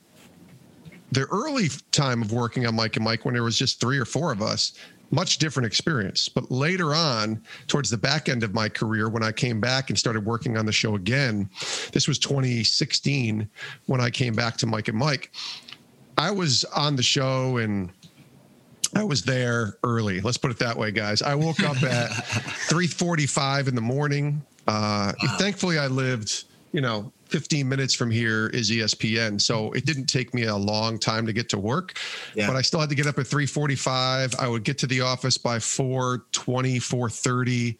the 1.12 1.26
early 1.26 1.70
time 1.92 2.24
of 2.24 2.32
working 2.32 2.66
on 2.66 2.76
Mike 2.76 2.96
and 2.96 3.06
Mike 3.06 3.26
when 3.26 3.36
there 3.36 3.44
was 3.44 3.58
just 3.58 3.80
three 3.80 4.00
or 4.00 4.06
four 4.06 4.32
of 4.32 4.42
us, 4.42 4.74
much 5.12 5.38
different 5.38 5.68
experience. 5.68 6.28
But 6.28 6.50
later 6.52 6.96
on, 6.96 7.42
towards 7.68 7.90
the 7.90 7.98
back 7.98 8.30
end 8.30 8.44
of 8.44 8.54
my 8.54 8.70
career, 8.70 9.10
when 9.10 9.24
I 9.24 9.32
came 9.32 9.62
back 9.62 9.90
and 9.90 10.00
started 10.00 10.26
working 10.26 10.58
on 10.58 10.66
the 10.66 10.72
show 10.72 10.96
again, 10.96 11.50
this 11.92 12.08
was 12.08 12.18
2016 12.20 13.48
when 13.86 14.02
I 14.02 14.10
came 14.10 14.34
back 14.34 14.58
to 14.58 14.66
Mike 14.66 14.88
and 14.88 14.98
Mike. 14.98 15.32
I 16.18 16.32
was 16.32 16.64
on 16.66 16.96
the 16.96 17.04
show 17.04 17.58
and 17.58 17.92
I 18.96 19.04
was 19.04 19.24
there 19.24 19.78
early. 19.84 20.22
Let's 20.22 20.38
put 20.38 20.52
it 20.52 20.60
that 20.60 20.78
way, 20.78 20.92
guys. 20.92 21.22
I 21.22 21.36
woke 21.36 21.62
up 21.62 21.82
at 21.84 22.10
3:45 22.12 23.68
in 23.68 23.76
the 23.76 23.82
morning. 23.82 24.42
Uh, 24.68 25.14
wow. 25.22 25.38
Thankfully, 25.38 25.78
I 25.78 25.88
lived, 25.88 26.46
you 26.72 26.82
know, 26.82 27.12
15 27.34 27.68
minutes 27.68 27.96
from 27.96 28.12
here 28.12 28.46
is 28.50 28.70
ESPN. 28.70 29.42
So 29.42 29.72
it 29.72 29.88
didn't 29.88 30.06
take 30.06 30.36
me 30.36 30.44
a 30.44 30.56
long 30.56 31.00
time 31.00 31.26
to 31.26 31.34
get 31.34 31.50
to 31.50 31.58
work, 31.58 31.98
yeah. 32.36 32.46
but 32.46 32.56
I 32.56 32.62
still 32.62 32.80
had 32.80 32.90
to 32.90 32.96
get 32.96 33.08
up 33.08 33.18
at 33.18 33.26
3:45. 33.26 34.36
I 34.38 34.48
would 34.48 34.64
get 34.64 34.78
to 34.78 34.88
the 34.88 35.02
office 35.02 35.36
by 35.36 35.58
4:20, 35.58 36.78
4:30. 36.80 37.78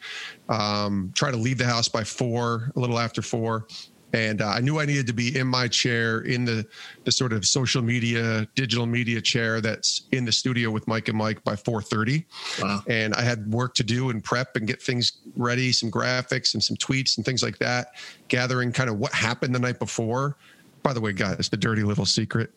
Um, 0.50 1.12
try 1.14 1.30
to 1.30 1.38
leave 1.38 1.60
the 1.60 1.68
house 1.68 1.88
by 1.88 2.04
four, 2.04 2.72
a 2.76 2.80
little 2.80 2.98
after 2.98 3.22
four, 3.22 3.68
and 4.14 4.42
uh, 4.42 4.48
I 4.48 4.60
knew 4.60 4.80
I 4.80 4.86
needed 4.86 5.08
to 5.08 5.14
be 5.14 5.38
in 5.38 5.48
my 5.48 5.68
chair 5.68 6.22
in 6.22 6.46
the 6.46 6.66
the 7.04 7.12
sort 7.12 7.34
of 7.34 7.46
social 7.46 7.82
media, 7.82 8.48
digital 8.56 8.86
media 8.86 9.20
chair 9.20 9.60
that's 9.60 10.04
in 10.12 10.24
the 10.24 10.32
studio 10.32 10.70
with 10.70 10.88
Mike 10.88 11.08
and 11.08 11.18
Mike 11.18 11.44
by 11.44 11.56
4:30. 11.56 12.24
Wow. 12.62 12.84
And 12.88 13.14
I 13.16 13.22
had 13.22 13.52
work 13.52 13.74
to 13.76 13.84
do 13.84 14.12
and 14.12 14.24
prep 14.24 14.56
and 14.56 14.68
get 14.68 14.82
things 14.82 15.14
ready, 15.36 15.72
some 15.72 15.90
graphics 15.90 16.54
and 16.54 16.64
some 16.64 16.78
tweets 16.78 17.18
and 17.18 17.26
things 17.26 17.42
like 17.42 17.58
that, 17.58 17.88
gathering 18.28 18.72
kind 18.72 18.90
of 18.90 18.98
what 18.98 19.14
happened 19.14 19.54
the 19.54 19.60
night 19.60 19.80
before. 19.80 20.38
By 20.84 20.94
the 20.94 21.02
way, 21.02 21.14
guys, 21.14 21.50
the 21.50 21.58
dirty 21.58 21.84
little 21.84 22.06
secret 22.06 22.52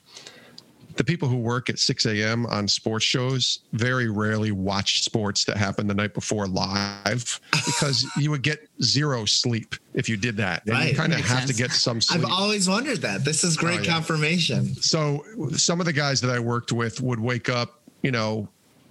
the 0.97 1.05
people 1.05 1.29
who 1.29 1.37
work 1.37 1.69
at 1.69 1.79
6 1.79 2.07
a.m. 2.07 2.47
on 2.47 2.69
sports 2.69 3.05
shows 3.05 3.61
very 3.73 4.09
rarely 4.09 4.51
watch 4.51 5.03
sports 5.03 5.45
that 5.45 5.57
happen 5.57 5.87
the 5.87 5.95
night 5.95 6.15
before 6.15 6.47
live 6.47 7.41
because 7.67 8.07
you 8.17 8.31
would 8.31 8.43
get 8.43 8.69
zero 8.83 9.25
sleep 9.25 9.75
if 9.95 10.09
you 10.09 10.17
did 10.17 10.37
that. 10.37 10.65
And 10.67 10.75
right. 10.75 10.91
you 10.91 10.97
kind 10.97 11.13
of 11.13 11.21
have 11.21 11.41
sense. 11.41 11.51
to 11.51 11.57
get 11.57 11.71
some 11.71 12.01
sleep. 12.01 12.25
I've 12.25 12.31
always 12.31 12.69
wondered 12.69 13.03
that. 13.03 13.25
This 13.25 13.45
is 13.45 13.57
great 13.57 13.81
oh, 13.81 13.83
yeah. 13.83 13.93
confirmation. 13.93 14.75
So 14.77 15.25
some 15.53 15.81
of 15.81 15.87
the 15.87 15.93
guys 15.93 16.21
that 16.23 16.31
I 16.31 16.39
worked 16.39 16.73
with 16.73 17.01
would 17.01 17.21
wake 17.21 17.49
up, 17.49 17.81
you 18.03 18.11
know, 18.11 18.49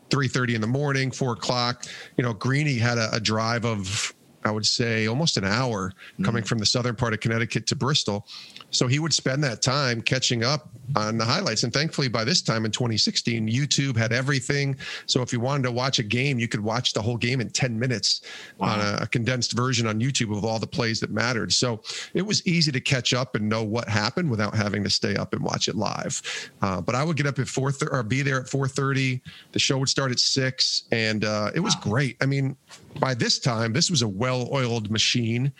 3.30 0.09 0.55
in 0.55 0.61
the 0.61 0.67
morning, 0.67 1.11
4 1.11 1.33
o'clock. 1.33 1.85
You 2.17 2.23
know, 2.23 2.33
Greeny 2.33 2.75
had 2.75 2.97
a, 2.97 3.13
a 3.13 3.19
drive 3.19 3.65
of 3.65 4.13
I 4.45 4.51
would 4.51 4.65
say 4.65 5.07
almost 5.07 5.37
an 5.37 5.43
hour 5.43 5.91
coming 6.23 6.43
mm. 6.43 6.47
from 6.47 6.59
the 6.59 6.65
southern 6.65 6.95
part 6.95 7.13
of 7.13 7.19
Connecticut 7.19 7.65
to 7.67 7.75
Bristol. 7.75 8.27
So 8.69 8.87
he 8.87 8.99
would 8.99 9.13
spend 9.13 9.43
that 9.43 9.61
time 9.61 10.01
catching 10.01 10.43
up 10.43 10.69
on 10.95 11.17
the 11.17 11.25
highlights. 11.25 11.63
And 11.63 11.73
thankfully, 11.73 12.07
by 12.07 12.23
this 12.23 12.41
time 12.41 12.65
in 12.65 12.71
2016, 12.71 13.47
YouTube 13.47 13.97
had 13.97 14.13
everything. 14.13 14.77
So 15.07 15.21
if 15.21 15.33
you 15.33 15.39
wanted 15.39 15.63
to 15.63 15.71
watch 15.71 15.99
a 15.99 16.03
game, 16.03 16.37
you 16.39 16.47
could 16.47 16.59
watch 16.59 16.93
the 16.93 17.01
whole 17.01 17.17
game 17.17 17.41
in 17.41 17.49
10 17.49 17.77
minutes 17.77 18.21
wow. 18.57 18.73
on 18.73 18.79
a, 18.79 19.03
a, 19.03 19.07
condensed 19.07 19.53
version 19.53 19.87
on 19.87 19.99
YouTube 19.99 20.35
of 20.35 20.43
all 20.43 20.59
the 20.59 20.67
plays 20.67 20.99
that 20.99 21.09
mattered. 21.09 21.53
So 21.53 21.81
it 22.13 22.21
was 22.21 22.45
easy 22.45 22.71
to 22.71 22.81
catch 22.81 23.13
up 23.13 23.35
and 23.35 23.47
know 23.47 23.63
what 23.63 23.87
happened 23.87 24.29
without 24.29 24.53
having 24.53 24.83
to 24.83 24.89
stay 24.89 25.15
up 25.15 25.33
and 25.33 25.41
watch 25.41 25.67
it 25.67 25.75
live. 25.75 26.21
Uh, 26.61 26.81
but 26.81 26.95
I 26.95 27.03
would 27.03 27.17
get 27.17 27.25
up 27.25 27.39
at 27.39 27.47
4 27.47 27.73
or 27.91 28.03
be 28.03 28.21
there 28.21 28.39
at 28.41 28.47
4:30. 28.47 29.21
The 29.53 29.59
show 29.59 29.77
would 29.77 29.89
start 29.89 30.11
at 30.11 30.19
six, 30.19 30.83
and 30.91 31.25
uh, 31.25 31.51
it 31.55 31.59
was 31.59 31.75
wow. 31.77 31.81
great. 31.83 32.17
I 32.21 32.25
mean, 32.25 32.55
by 32.99 33.13
this 33.13 33.39
time, 33.39 33.73
this 33.73 33.89
was 33.89 34.01
a 34.01 34.07
well-oiled 34.07 34.89
machine. 34.89 35.51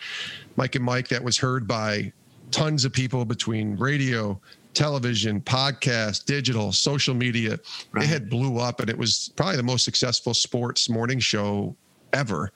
Mike 0.56 0.74
and 0.74 0.84
Mike 0.84 1.08
that 1.08 1.22
was 1.22 1.38
heard 1.38 1.66
by 1.66 2.12
tons 2.50 2.84
of 2.84 2.92
people 2.92 3.24
between 3.24 3.76
radio, 3.76 4.40
television, 4.74 5.40
podcast, 5.40 6.24
digital, 6.26 6.72
social 6.72 7.14
media. 7.14 7.58
Right. 7.92 8.04
It 8.04 8.08
had 8.08 8.30
blew 8.30 8.58
up 8.58 8.80
and 8.80 8.90
it 8.90 8.96
was 8.96 9.32
probably 9.36 9.56
the 9.56 9.62
most 9.62 9.84
successful 9.84 10.34
sports 10.34 10.88
morning 10.88 11.18
show 11.18 11.74
ever. 12.12 12.52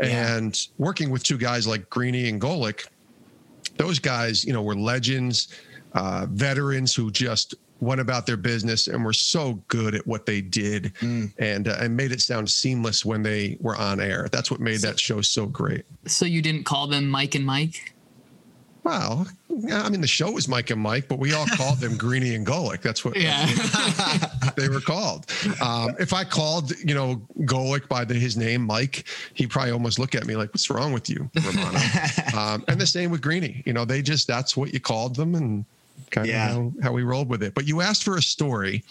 Yeah. 0.00 0.36
And 0.36 0.66
working 0.78 1.10
with 1.10 1.22
two 1.22 1.38
guys 1.38 1.66
like 1.66 1.88
Greeny 1.90 2.28
and 2.28 2.40
Golic, 2.40 2.86
those 3.76 3.98
guys, 3.98 4.44
you 4.44 4.52
know, 4.52 4.62
were 4.62 4.76
legends, 4.76 5.48
uh, 5.94 6.26
veterans 6.30 6.94
who 6.94 7.10
just 7.10 7.54
went 7.82 8.00
about 8.00 8.26
their 8.26 8.36
business 8.36 8.86
and 8.86 9.04
were 9.04 9.12
so 9.12 9.54
good 9.66 9.94
at 9.94 10.06
what 10.06 10.24
they 10.24 10.40
did 10.40 10.94
mm. 11.00 11.32
and 11.38 11.66
uh, 11.68 11.76
and 11.80 11.96
made 11.96 12.12
it 12.12 12.20
sound 12.20 12.48
seamless 12.48 13.04
when 13.04 13.22
they 13.22 13.56
were 13.60 13.76
on 13.76 14.00
air. 14.00 14.28
That's 14.30 14.50
what 14.50 14.60
made 14.60 14.80
so, 14.80 14.86
that 14.88 15.00
show 15.00 15.20
so 15.20 15.46
great. 15.46 15.84
So 16.06 16.24
you 16.24 16.40
didn't 16.40 16.64
call 16.64 16.86
them 16.86 17.08
Mike 17.08 17.34
and 17.34 17.44
Mike? 17.44 17.92
Well, 18.84 19.28
I 19.72 19.88
mean, 19.90 20.00
the 20.00 20.08
show 20.08 20.32
was 20.32 20.48
Mike 20.48 20.70
and 20.70 20.80
Mike, 20.80 21.06
but 21.06 21.20
we 21.20 21.34
all 21.34 21.46
called 21.46 21.78
them 21.78 21.96
Greeny 21.98 22.34
and 22.34 22.44
Golic. 22.44 22.82
That's 22.82 23.04
what, 23.04 23.16
yeah. 23.16 23.46
they 24.56 24.68
were 24.68 24.80
called. 24.80 25.30
Um, 25.60 25.94
if 26.00 26.12
I 26.12 26.24
called, 26.24 26.72
you 26.80 26.94
know, 26.94 27.22
Golic 27.42 27.86
by 27.88 28.04
the, 28.04 28.14
his 28.14 28.36
name, 28.36 28.62
Mike, 28.62 29.04
he 29.34 29.46
probably 29.46 29.70
almost 29.70 30.00
look 30.00 30.16
at 30.16 30.26
me 30.26 30.34
like, 30.34 30.48
"What's 30.48 30.68
wrong 30.68 30.92
with 30.92 31.08
you, 31.08 31.30
Romano?" 31.44 31.78
um, 32.36 32.64
and 32.66 32.80
the 32.80 32.86
same 32.86 33.12
with 33.12 33.20
Greeny. 33.20 33.62
You 33.66 33.72
know, 33.72 33.84
they 33.84 34.02
just 34.02 34.26
that's 34.26 34.56
what 34.56 34.74
you 34.74 34.80
called 34.80 35.14
them, 35.14 35.36
and 35.36 35.64
kind 36.10 36.26
yeah. 36.26 36.50
of 36.50 36.56
how, 36.56 36.72
how 36.82 36.92
we 36.92 37.02
rolled 37.02 37.28
with 37.28 37.42
it. 37.42 37.54
But 37.54 37.66
you 37.66 37.80
asked 37.80 38.04
for 38.04 38.16
a 38.16 38.22
story 38.22 38.84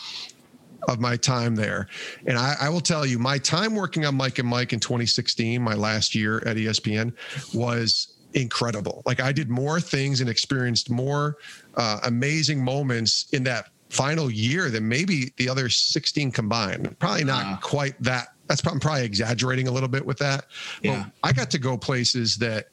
of 0.88 1.00
my 1.00 1.16
time 1.16 1.56
there. 1.56 1.88
And 2.26 2.38
I, 2.38 2.56
I, 2.60 2.70
will 2.70 2.82
tell 2.82 3.06
you, 3.06 3.20
my 3.20 3.38
time 3.38 3.76
working 3.76 4.06
on 4.06 4.16
Mike 4.16 4.40
and 4.40 4.48
Mike 4.48 4.74
in 4.74 4.80
2016, 4.80 5.62
my 5.62 5.76
last 5.76 6.16
year 6.16 6.38
at 6.46 6.58
ESPN, 6.58 7.14
was 7.54 8.16
incredible. 8.34 9.04
Like 9.06 9.20
I 9.22 9.32
did 9.32 9.50
more 9.50 9.80
things 9.80 10.22
and 10.22 10.30
experienced 10.30 10.90
more 10.90 11.38
uh, 11.76 12.00
amazing 12.04 12.64
moments 12.64 13.28
in 13.34 13.44
that 13.44 13.70
final 13.90 14.32
year 14.32 14.70
than 14.70 14.88
maybe 14.88 15.34
the 15.38 15.50
other 15.50 15.70
16 15.70 16.32
combined. 16.32 16.98
Probably 17.00 17.26
not 17.26 17.46
uh, 17.46 17.58
quite 17.58 18.02
that. 18.02 18.30
That's 18.48 18.62
probably, 18.62 18.78
I'm 18.78 18.80
probably 18.82 19.06
exaggerating 19.06 19.68
a 19.68 19.72
little 19.72 19.90
bit 19.90 20.06
with 20.06 20.18
that. 20.20 20.46
Yeah. 20.82 21.06
But 21.22 21.30
I 21.30 21.34
got 21.34 21.52
to 21.52 21.60
go 21.60 21.78
places 21.78 22.38
that 22.38 22.68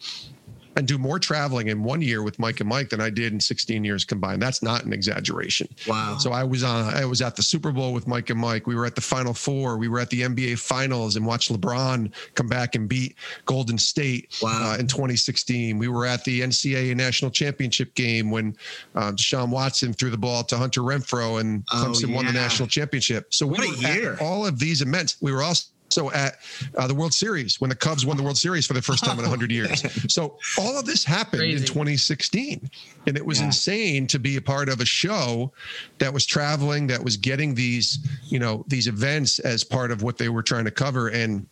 and 0.79 0.87
do 0.87 0.97
more 0.97 1.19
traveling 1.19 1.69
in 1.69 1.83
one 1.83 2.01
year 2.01 2.23
with 2.23 2.39
Mike 2.39 2.61
and 2.61 2.69
Mike 2.69 2.89
than 2.89 3.01
I 3.01 3.11
did 3.11 3.33
in 3.33 3.41
16 3.41 3.83
years 3.83 4.05
combined. 4.05 4.41
That's 4.41 4.63
not 4.63 4.85
an 4.85 4.93
exaggeration. 4.93 5.69
Wow. 5.89 6.19
So 6.19 6.31
I 6.31 6.45
was 6.45 6.63
on 6.63 6.95
I 6.95 7.05
was 7.05 7.21
at 7.21 7.35
the 7.35 7.43
Super 7.43 7.73
Bowl 7.73 7.93
with 7.93 8.07
Mike 8.07 8.31
and 8.31 8.39
Mike. 8.39 8.69
We 8.69 8.77
were 8.77 8.87
at 8.87 8.95
the 8.95 9.01
Final 9.01 9.35
Four. 9.35 9.77
We 9.77 9.89
were 9.89 9.99
at 9.99 10.09
the 10.11 10.23
NBA 10.23 10.59
Finals 10.61 11.17
and 11.17 11.27
watched 11.27 11.53
LeBron 11.53 12.13
come 12.35 12.47
back 12.47 12.77
and 12.77 12.89
beat 12.89 13.17
Golden 13.45 13.77
State 13.77 14.39
wow. 14.41 14.75
uh, 14.75 14.77
in 14.79 14.87
2016. 14.87 15.79
We 15.79 15.89
were 15.89 16.07
at 16.07 16.25
the 16.25 16.43
NCAA 16.43 16.95
National 16.95 17.33
Championship 17.33 17.93
game 17.95 18.31
when 18.31 18.57
uh, 18.95 19.11
Deshaun 19.13 19.51
Watson 19.51 19.93
threw 19.93 20.11
the 20.11 20.17
ball 20.17 20.45
to 20.45 20.57
Hunter 20.57 20.83
Renfrow 20.83 21.41
and 21.41 21.65
oh, 21.73 21.87
Clemson 21.89 22.11
yeah. 22.11 22.15
won 22.15 22.27
the 22.27 22.33
national 22.33 22.69
championship. 22.69 23.35
So 23.35 23.49
what 23.49 23.61
we 23.61 23.85
a 23.85 23.95
year. 23.95 24.19
all 24.21 24.47
of 24.47 24.61
these 24.61 24.81
events. 24.81 25.17
We 25.21 25.33
were 25.33 25.43
also 25.43 25.67
so 25.89 26.11
at 26.13 26.39
uh, 26.77 26.87
the 26.87 26.95
World 26.95 27.15
Series 27.15 27.61
when 27.61 27.71
the 27.71 27.77
Cubs 27.77 28.05
won 28.05 28.17
the 28.17 28.23
World 28.23 28.39
Series 28.39 28.67
for 28.67 28.75
the 28.75 28.83
first 28.83 29.05
time 29.05 29.19
in 29.19 29.23
100 29.23 29.51
years. 29.51 29.85
So 30.09 30.39
all 30.59 30.79
of 30.79 30.87
this 30.87 31.05
happened 31.05 31.41
Crazy. 31.41 31.59
in 31.59 31.67
2016. 31.67 32.71
And 33.07 33.17
it 33.17 33.25
was 33.25 33.41
yeah. 33.41 33.47
insane 33.47 34.07
to 34.09 34.19
be 34.19 34.37
a 34.37 34.41
part 34.41 34.69
of 34.69 34.81
a 34.81 34.85
show 34.85 35.53
that 35.99 36.13
was 36.13 36.25
traveling, 36.25 36.87
that 36.89 37.03
was 37.03 37.17
getting 37.17 37.55
these, 37.55 37.99
you 38.25 38.39
know, 38.39 38.65
these 38.69 38.87
events 38.87 39.39
as 39.41 39.65
part 39.65 39.91
of 39.91 40.03
what 40.03 40.19
they 40.19 40.29
were 40.29 40.43
trying 40.43 40.65
to 40.65 40.71
cover. 40.71 41.09
And 41.09 41.47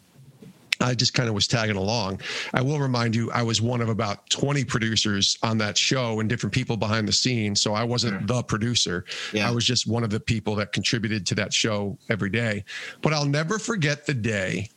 I 0.80 0.94
just 0.94 1.14
kind 1.14 1.28
of 1.28 1.34
was 1.34 1.46
tagging 1.46 1.76
along. 1.76 2.20
I 2.52 2.60
will 2.60 2.78
remind 2.78 3.14
you, 3.14 3.30
I 3.30 3.42
was 3.42 3.62
one 3.62 3.80
of 3.80 3.88
about 3.88 4.28
20 4.30 4.64
producers 4.64 5.38
on 5.42 5.58
that 5.58 5.78
show 5.78 6.20
and 6.20 6.28
different 6.28 6.54
people 6.54 6.76
behind 6.76 7.08
the 7.08 7.12
scenes. 7.12 7.60
So 7.62 7.74
I 7.74 7.84
wasn't 7.84 8.20
sure. 8.20 8.26
the 8.26 8.42
producer. 8.42 9.04
Yeah. 9.32 9.48
I 9.48 9.52
was 9.52 9.64
just 9.64 9.86
one 9.86 10.04
of 10.04 10.10
the 10.10 10.20
people 10.20 10.54
that 10.56 10.72
contributed 10.72 11.26
to 11.26 11.34
that 11.36 11.52
show 11.52 11.98
every 12.10 12.30
day. 12.30 12.64
But 13.00 13.12
I'll 13.12 13.26
never 13.26 13.58
forget 13.58 14.06
the 14.06 14.14
day. 14.14 14.68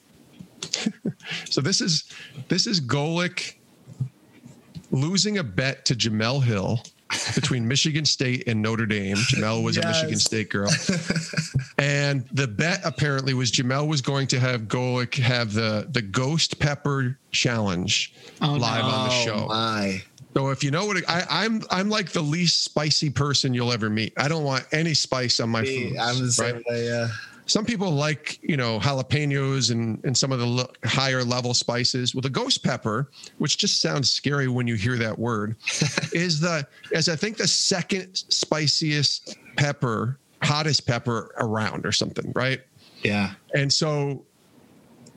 so 1.46 1.62
this 1.62 1.82
is 1.82 2.06
this 2.50 2.68
is 2.68 2.82
Golic 2.82 3.56
losing 4.91 5.38
a 5.38 5.44
bet 5.44 5.86
to 5.86 5.96
Jemele 5.96 6.44
Hill 6.44 6.82
between 7.36 7.68
Michigan 7.68 8.06
State 8.06 8.48
and 8.48 8.62
Notre 8.62 8.86
Dame. 8.86 9.18
Jemele 9.18 9.63
was 9.63 9.75
yes. 9.75 9.86
a 9.86 9.88
Michigan 9.88 10.20
State 10.20 10.50
girl. 10.50 10.70
and 11.78 12.28
the 12.32 12.48
bet 12.48 12.82
apparently 12.84 13.34
was 13.34 13.51
Jemele 13.51 13.88
was 13.88 14.01
going 14.01 14.28
to 14.28 14.39
have 14.39 14.63
Golic 14.63 15.16
have 15.16 15.54
the 15.54 15.88
the 15.89 16.01
ghost 16.01 16.60
pepper 16.60 17.18
challenge 17.32 18.13
oh, 18.42 18.54
live 18.54 18.84
no. 18.84 18.89
on 18.89 19.10
the 19.10 19.16
show. 19.25 19.46
Oh, 19.46 19.48
my. 19.48 20.04
So 20.36 20.50
if 20.50 20.63
you 20.63 20.70
know 20.70 20.86
what 20.86 20.96
it, 20.96 21.04
I, 21.08 21.25
I'm, 21.28 21.63
I'm 21.72 21.89
like 21.89 22.12
the 22.12 22.22
least 22.22 22.63
spicy 22.63 23.10
person 23.10 23.54
you'll 23.54 23.74
ever 23.74 23.89
meet. 23.89 24.13
I 24.16 24.28
don't 24.28 24.44
want 24.44 24.63
any 24.72 24.94
spice 24.94 25.39
on 25.39 25.50
my 25.50 25.66
food. 25.66 25.98
I'm 25.98 26.20
the 26.20 26.32
same 26.32 26.56
right? 26.58 26.66
way. 26.70 26.86
Yeah 26.86 27.08
some 27.50 27.65
people 27.65 27.89
like 27.89 28.39
you 28.41 28.56
know 28.56 28.79
jalapenos 28.79 29.72
and 29.72 30.03
and 30.06 30.15
some 30.15 30.32
of 30.32 30.39
the 30.39 30.70
higher 30.86 31.24
level 31.24 31.53
spices. 31.53 32.13
With 32.13 32.25
a 32.25 32.29
ghost 32.29 32.63
pepper 32.63 33.10
which 33.39 33.58
just 33.58 33.82
sounds 33.82 34.10
scary 34.10 34.48
when 34.48 34.68
you 34.68 34.75
hear 34.75 34.98
that 34.98 35.18
word 35.18 35.56
is 36.13 36.39
the 36.39 36.68
as 36.94 37.10
i 37.10 37.15
think 37.15 37.38
the 37.38 37.48
second 37.48 38.10
spiciest 38.13 39.38
pepper 39.58 40.20
hottest 40.44 40.86
pepper 40.86 41.34
around 41.38 41.86
or 41.86 41.91
something 41.91 42.32
right? 42.36 42.62
Yeah. 43.03 43.34
And 43.53 43.72
so 43.72 44.25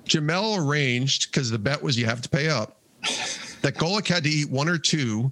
jemele 0.04 0.58
arranged 0.58 1.30
because 1.30 1.50
the 1.50 1.58
bet 1.58 1.82
was 1.82 1.98
you 1.98 2.06
have 2.06 2.22
to 2.22 2.28
pay 2.28 2.48
up 2.48 2.78
that 3.62 3.74
Golic 3.74 4.08
had 4.08 4.24
to 4.24 4.30
eat 4.30 4.50
one 4.50 4.68
or 4.68 4.78
two 4.78 5.30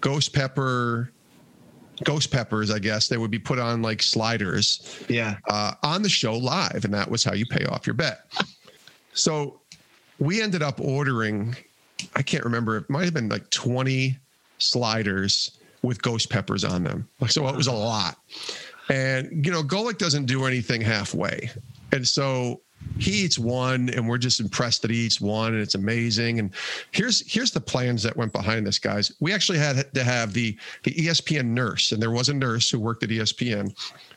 ghost 0.00 0.32
pepper 0.32 1.12
ghost 2.04 2.30
peppers, 2.30 2.70
I 2.70 2.78
guess, 2.78 3.08
they 3.08 3.16
would 3.16 3.30
be 3.30 3.38
put 3.38 3.58
on 3.58 3.82
like 3.82 4.02
sliders. 4.02 5.04
Yeah. 5.08 5.36
Uh, 5.48 5.72
on 5.82 6.02
the 6.02 6.08
show 6.08 6.36
live, 6.36 6.84
and 6.84 6.92
that 6.94 7.10
was 7.10 7.24
how 7.24 7.34
you 7.34 7.46
pay 7.46 7.64
off 7.66 7.86
your 7.86 7.94
bet. 7.94 8.20
so 9.12 9.60
we 10.18 10.42
ended 10.42 10.62
up 10.62 10.80
ordering, 10.80 11.56
I 12.14 12.22
can't 12.22 12.44
remember, 12.44 12.76
it 12.78 12.90
might 12.90 13.04
have 13.04 13.14
been 13.14 13.28
like 13.28 13.48
20 13.50 14.18
sliders 14.58 15.58
with 15.82 16.02
ghost 16.02 16.30
peppers 16.30 16.64
on 16.64 16.82
them. 16.84 17.08
Like 17.20 17.30
so 17.30 17.46
it 17.48 17.56
was 17.56 17.66
a 17.66 17.72
lot. 17.72 18.16
And, 18.88 19.44
you 19.44 19.50
know, 19.50 19.62
Golic 19.62 19.98
doesn't 19.98 20.26
do 20.26 20.44
anything 20.44 20.80
halfway. 20.80 21.50
And 21.92 22.06
so 22.06 22.60
he 22.98 23.24
eats 23.24 23.38
one 23.38 23.90
and 23.90 24.08
we're 24.08 24.18
just 24.18 24.40
impressed 24.40 24.82
that 24.82 24.90
he 24.90 24.98
eats 24.98 25.20
one 25.20 25.52
and 25.52 25.62
it's 25.62 25.74
amazing 25.74 26.38
and 26.38 26.54
here's 26.92 27.30
here's 27.30 27.50
the 27.50 27.60
plans 27.60 28.02
that 28.02 28.16
went 28.16 28.32
behind 28.32 28.66
this 28.66 28.78
guys 28.78 29.12
we 29.20 29.32
actually 29.32 29.58
had 29.58 29.92
to 29.94 30.04
have 30.04 30.32
the 30.32 30.56
the 30.84 30.92
espn 30.92 31.46
nurse 31.46 31.92
and 31.92 32.00
there 32.00 32.10
was 32.10 32.28
a 32.28 32.34
nurse 32.34 32.70
who 32.70 32.78
worked 32.78 33.02
at 33.02 33.10
espn 33.10 33.74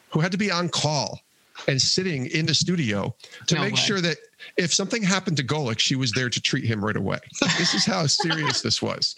who 0.10 0.20
had 0.20 0.32
to 0.32 0.38
be 0.38 0.52
on 0.52 0.70
call 0.70 1.20
and 1.68 1.82
sitting 1.82 2.28
in 2.28 2.46
the 2.46 2.54
studio 2.54 3.14
to 3.48 3.56
no 3.56 3.62
make 3.62 3.74
way. 3.74 3.80
sure 3.80 4.02
that 4.02 4.18
if 4.58 4.74
something 4.74 5.04
happened 5.04 5.38
to 5.38 5.44
Golic, 5.44 5.80
she 5.80 5.96
was 5.96 6.12
there 6.12 6.30
to 6.30 6.42
treat 6.42 6.64
him 6.64 6.84
right 6.84 6.96
away. 6.96 7.20
This 7.58 7.74
is 7.74 7.86
how 7.86 8.08
serious 8.08 8.62
this 8.62 8.82
was. 8.82 9.16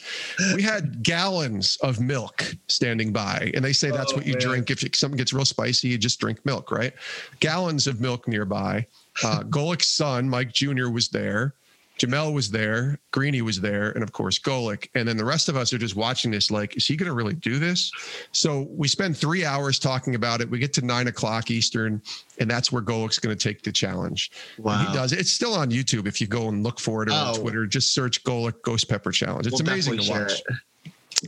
We 0.56 0.64
had 0.64 1.04
gallons 1.04 1.78
of 1.84 2.00
milk 2.00 2.56
standing 2.68 3.14
by, 3.14 3.52
and 3.54 3.64
they 3.64 3.74
say 3.74 3.92
that's 3.92 4.14
oh, 4.14 4.18
what 4.18 4.26
you 4.26 4.34
man. 4.34 4.42
drink 4.42 4.72
if 4.72 4.96
something 4.96 5.18
gets 5.18 5.34
real 5.34 5.46
spicy. 5.46 5.90
You 5.90 5.98
just 5.98 6.20
drink 6.20 6.44
milk, 6.46 6.72
right? 6.72 6.94
Gallons 7.40 7.86
of 7.86 8.02
milk 8.02 8.28
nearby. 8.28 8.88
Uh, 9.24 9.44
Golic's 9.44 9.88
son, 9.88 10.30
Mike 10.30 10.52
Jr., 10.52 10.90
was 10.90 11.10
there. 11.10 11.56
Jemele 12.00 12.34
was 12.34 12.50
there, 12.50 12.98
Greeny 13.12 13.44
was 13.44 13.62
there, 13.62 13.92
and 13.92 14.02
of 14.02 14.12
course 14.12 14.40
Golic. 14.40 14.90
And 14.96 15.08
then 15.08 15.18
the 15.18 15.26
rest 15.26 15.50
of 15.50 15.56
us 15.56 15.72
are 15.72 15.78
just 15.78 15.96
watching 15.96 16.32
this, 16.32 16.50
like, 16.50 16.76
is 16.76 16.88
he 16.88 16.96
going 16.96 17.08
to 17.08 17.14
really 17.14 17.36
do 17.36 17.60
this? 17.60 17.92
So 18.32 18.68
we 18.72 18.88
spend 18.88 19.16
three 19.16 19.46
hours 19.46 19.78
talking 19.78 20.16
about 20.16 20.42
it. 20.42 20.50
We 20.50 20.58
get 20.58 20.74
to 20.74 20.82
nine 20.86 21.08
o'clock 21.08 21.52
Eastern, 21.52 22.02
and 22.40 22.50
that's 22.50 22.72
where 22.72 22.82
Golic's 22.82 23.20
going 23.20 23.38
to 23.38 23.42
take 23.42 23.62
the 23.62 23.72
challenge. 23.72 24.32
Wow. 24.58 24.80
And 24.80 24.88
he 24.88 24.94
does 24.96 25.14
it. 25.14 25.20
It's 25.20 25.32
still 25.32 25.54
on 25.54 25.70
YouTube 25.70 26.08
if 26.08 26.20
you 26.20 26.26
go 26.26 26.48
and 26.48 26.64
look 26.64 26.80
for 26.80 27.04
it 27.04 27.10
or 27.10 27.14
oh. 27.14 27.16
on 27.16 27.36
Twitter. 27.36 27.68
Just 27.68 27.94
search 27.94 28.24
Golic 28.24 28.62
Ghost 28.64 28.90
Pepper 28.90 29.12
Challenge. 29.12 29.46
It's 29.46 29.62
we'll 29.62 29.70
amazing 29.70 30.00
to 30.00 30.10
watch. 30.10 30.32
It. 30.32 30.56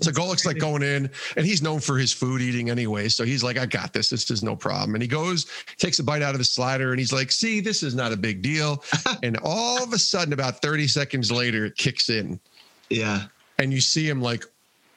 So 0.02 0.12
Golic's 0.12 0.46
like 0.46 0.58
going 0.58 0.82
in, 0.82 1.10
and 1.38 1.46
he's 1.46 1.62
known 1.62 1.80
for 1.80 1.98
his 1.98 2.12
food 2.12 2.42
eating 2.42 2.70
anyway. 2.70 3.10
So 3.10 3.24
he's 3.24 3.44
like, 3.44 3.58
I 3.58 3.66
got 3.66 3.94
this. 3.94 4.10
This 4.10 4.30
is 4.32 4.44
no 4.44 4.56
problem. 4.56 4.96
And 4.96 5.02
he 5.02 5.08
goes, 5.08 5.46
takes 5.78 6.00
a 6.00 6.04
bite 6.04 6.22
out 6.22 6.34
of 6.34 6.40
the 6.40 6.46
slider, 6.46 6.92
and 6.92 7.00
he's 7.00 7.14
like, 7.14 7.32
See, 7.32 7.60
this 7.60 7.84
is 7.84 7.96
not 7.96 8.12
a 8.12 8.18
big 8.18 8.42
deal. 8.42 8.84
and 9.24 9.38
all 9.44 9.84
of 9.84 9.94
a 9.94 10.00
sudden, 10.00 10.34
about 10.34 10.62
30 10.62 10.88
seconds 10.88 11.32
later, 11.32 11.66
it 11.66 11.78
kicks 11.78 12.10
in. 12.10 12.40
Yeah. 12.90 13.24
And 13.60 13.72
you 13.72 13.82
see 13.82 14.08
him 14.08 14.22
like, 14.22 14.46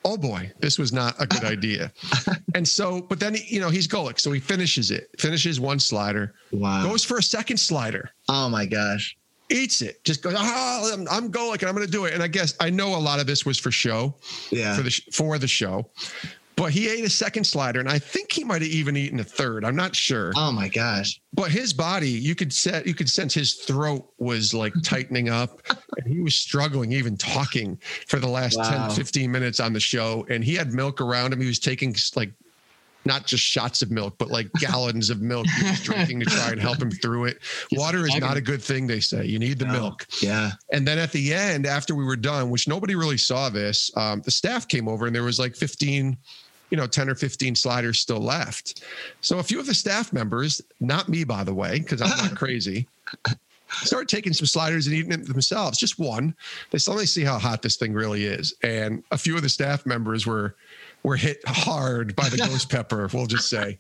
oh 0.05 0.17
boy, 0.17 0.51
this 0.61 0.79
was 0.79 0.93
not 0.93 1.15
a 1.21 1.27
good 1.27 1.45
idea. 1.45 1.93
and 2.55 2.67
so, 2.67 3.03
but 3.03 3.19
then, 3.19 3.37
you 3.47 3.61
know, 3.61 3.71
he's 3.71 3.89
Golic. 3.89 4.21
So 4.21 4.31
he 4.33 4.41
finishes 4.41 4.91
it, 4.91 5.11
finishes 5.19 5.61
one 5.61 5.81
slider, 5.81 6.35
wow. 6.53 6.85
goes 6.85 7.05
for 7.05 7.19
a 7.19 7.23
second 7.23 7.59
slider. 7.59 8.11
Oh 8.29 8.49
my 8.49 8.67
gosh 8.67 9.17
eats 9.51 9.83
it. 9.83 10.03
Just 10.05 10.23
goes, 10.23 10.35
oh, 10.37 10.91
I'm, 10.93 11.07
I'm 11.09 11.31
Golic 11.31 11.61
and 11.61 11.69
I'm 11.69 11.75
going 11.75 11.87
to 11.87 11.93
do 11.93 12.05
it. 12.05 12.15
And 12.15 12.23
I 12.23 12.29
guess 12.29 12.55
I 12.61 12.71
know 12.71 12.97
a 12.97 12.99
lot 12.99 13.21
of 13.21 13.27
this 13.27 13.45
was 13.45 13.59
for 13.59 13.71
show, 13.71 14.15
yeah, 14.51 14.77
for 14.77 14.83
the 14.83 14.91
for 15.13 15.39
the 15.39 15.49
show. 15.49 15.91
But 16.57 16.73
he 16.73 16.89
ate 16.89 17.05
a 17.05 17.11
second 17.11 17.45
slider, 17.45 17.81
and 17.81 17.89
I 17.89 17.99
think 17.99 18.33
he 18.33 18.43
might 18.43 18.63
have 18.63 18.71
even 18.71 18.97
eaten 18.97 19.21
a 19.21 19.25
third. 19.25 19.63
I'm 19.63 19.77
not 19.77 19.95
sure. 19.95 20.33
Oh 20.37 20.51
my 20.51 20.69
gosh! 20.69 21.21
But 21.35 21.51
his 21.51 21.75
body, 21.75 22.09
you 22.09 22.35
could 22.35 22.51
set, 22.51 22.87
you 22.87 22.95
could 22.95 23.11
sense 23.11 23.35
his 23.35 23.57
throat 23.57 24.11
was 24.19 24.55
like 24.55 24.73
tightening 24.83 25.29
up, 25.29 25.61
and 25.99 26.07
he 26.07 26.21
was 26.21 26.35
struggling, 26.35 26.93
even 26.93 27.19
talking 27.19 27.79
for 28.07 28.19
the 28.19 28.29
last 28.29 28.57
wow. 28.57 28.89
10, 28.89 28.97
15 28.97 29.31
minutes 29.31 29.61
on 29.61 29.75
the 29.75 29.81
show. 29.81 30.27
And 30.31 30.43
he 30.43 30.55
had 30.55 30.73
milk 30.73 31.03
around 31.03 31.35
him. 31.35 31.43
He 31.43 31.47
was 31.47 31.59
taking 31.59 31.95
like 32.15 32.33
not 33.07 33.25
just 33.27 33.43
shots 33.45 33.81
of 33.83 33.91
milk, 33.91 34.17
but 34.19 34.29
like 34.31 34.53
gallons 34.55 35.09
of 35.11 35.21
milk 35.23 35.47
he 35.47 35.65
was 35.71 35.81
drinking 35.85 36.21
to 36.21 36.27
try 36.27 36.51
and 36.51 36.61
help 36.61 36.83
him 36.83 36.91
through 36.91 37.27
it. 37.27 37.39
Water 37.73 38.05
is 38.07 38.17
not 38.19 38.37
a 38.37 38.41
good 38.41 38.63
thing, 38.63 38.87
they 38.87 39.01
say. 39.01 39.25
You 39.25 39.39
need 39.39 39.59
the 39.59 39.65
No. 39.67 39.73
milk. 39.73 40.07
Yeah. 40.21 40.53
And 40.73 40.87
then 40.87 40.99
at 40.99 41.13
the 41.13 41.33
end, 41.33 41.67
after 41.67 41.95
we 41.95 42.05
were 42.05 42.17
done, 42.17 42.51
which 42.51 42.67
nobody 42.69 42.95
really 42.95 43.17
saw 43.19 43.49
this, 43.49 43.91
um, 43.97 44.21
the 44.23 44.31
staff 44.31 44.67
came 44.69 44.89
over 44.89 45.07
and 45.07 45.15
there 45.15 45.23
was 45.23 45.39
like 45.39 45.55
15, 45.57 46.17
you 46.71 46.77
know, 46.77 46.87
10 46.87 47.09
or 47.09 47.15
15 47.15 47.55
sliders 47.55 48.01
still 48.01 48.21
left. 48.21 48.83
So 49.21 49.39
a 49.39 49.43
few 49.43 49.61
of 49.61 49.67
the 49.67 49.75
staff 49.75 50.13
members, 50.13 50.61
not 50.81 51.09
me, 51.09 51.23
by 51.25 51.45
the 51.45 51.55
way, 51.55 51.79
because 51.79 52.03
I'm 52.03 52.09
not 52.19 52.35
crazy, 52.37 52.89
started 53.69 54.09
taking 54.09 54.33
some 54.33 54.47
sliders 54.47 54.87
and 54.89 54.97
eating 54.97 55.13
it 55.13 55.27
themselves. 55.29 55.79
Just 55.79 55.99
one. 55.99 56.35
They 56.71 56.79
suddenly 56.79 57.07
see 57.07 57.23
how 57.23 57.39
hot 57.39 57.63
this 57.63 57.77
thing 57.77 57.93
really 57.93 58.25
is. 58.25 58.55
And 58.63 59.05
a 59.13 59.19
few 59.19 59.37
of 59.37 59.43
the 59.43 59.49
staff 59.49 59.87
members 59.87 60.27
were 60.27 60.57
were 61.07 61.15
hit 61.17 61.39
hard 61.47 62.17
by 62.17 62.29
the 62.29 62.37
ghost 62.37 62.69
pepper, 62.69 63.09
we'll 63.13 63.27
just 63.27 63.49
say. 63.49 63.79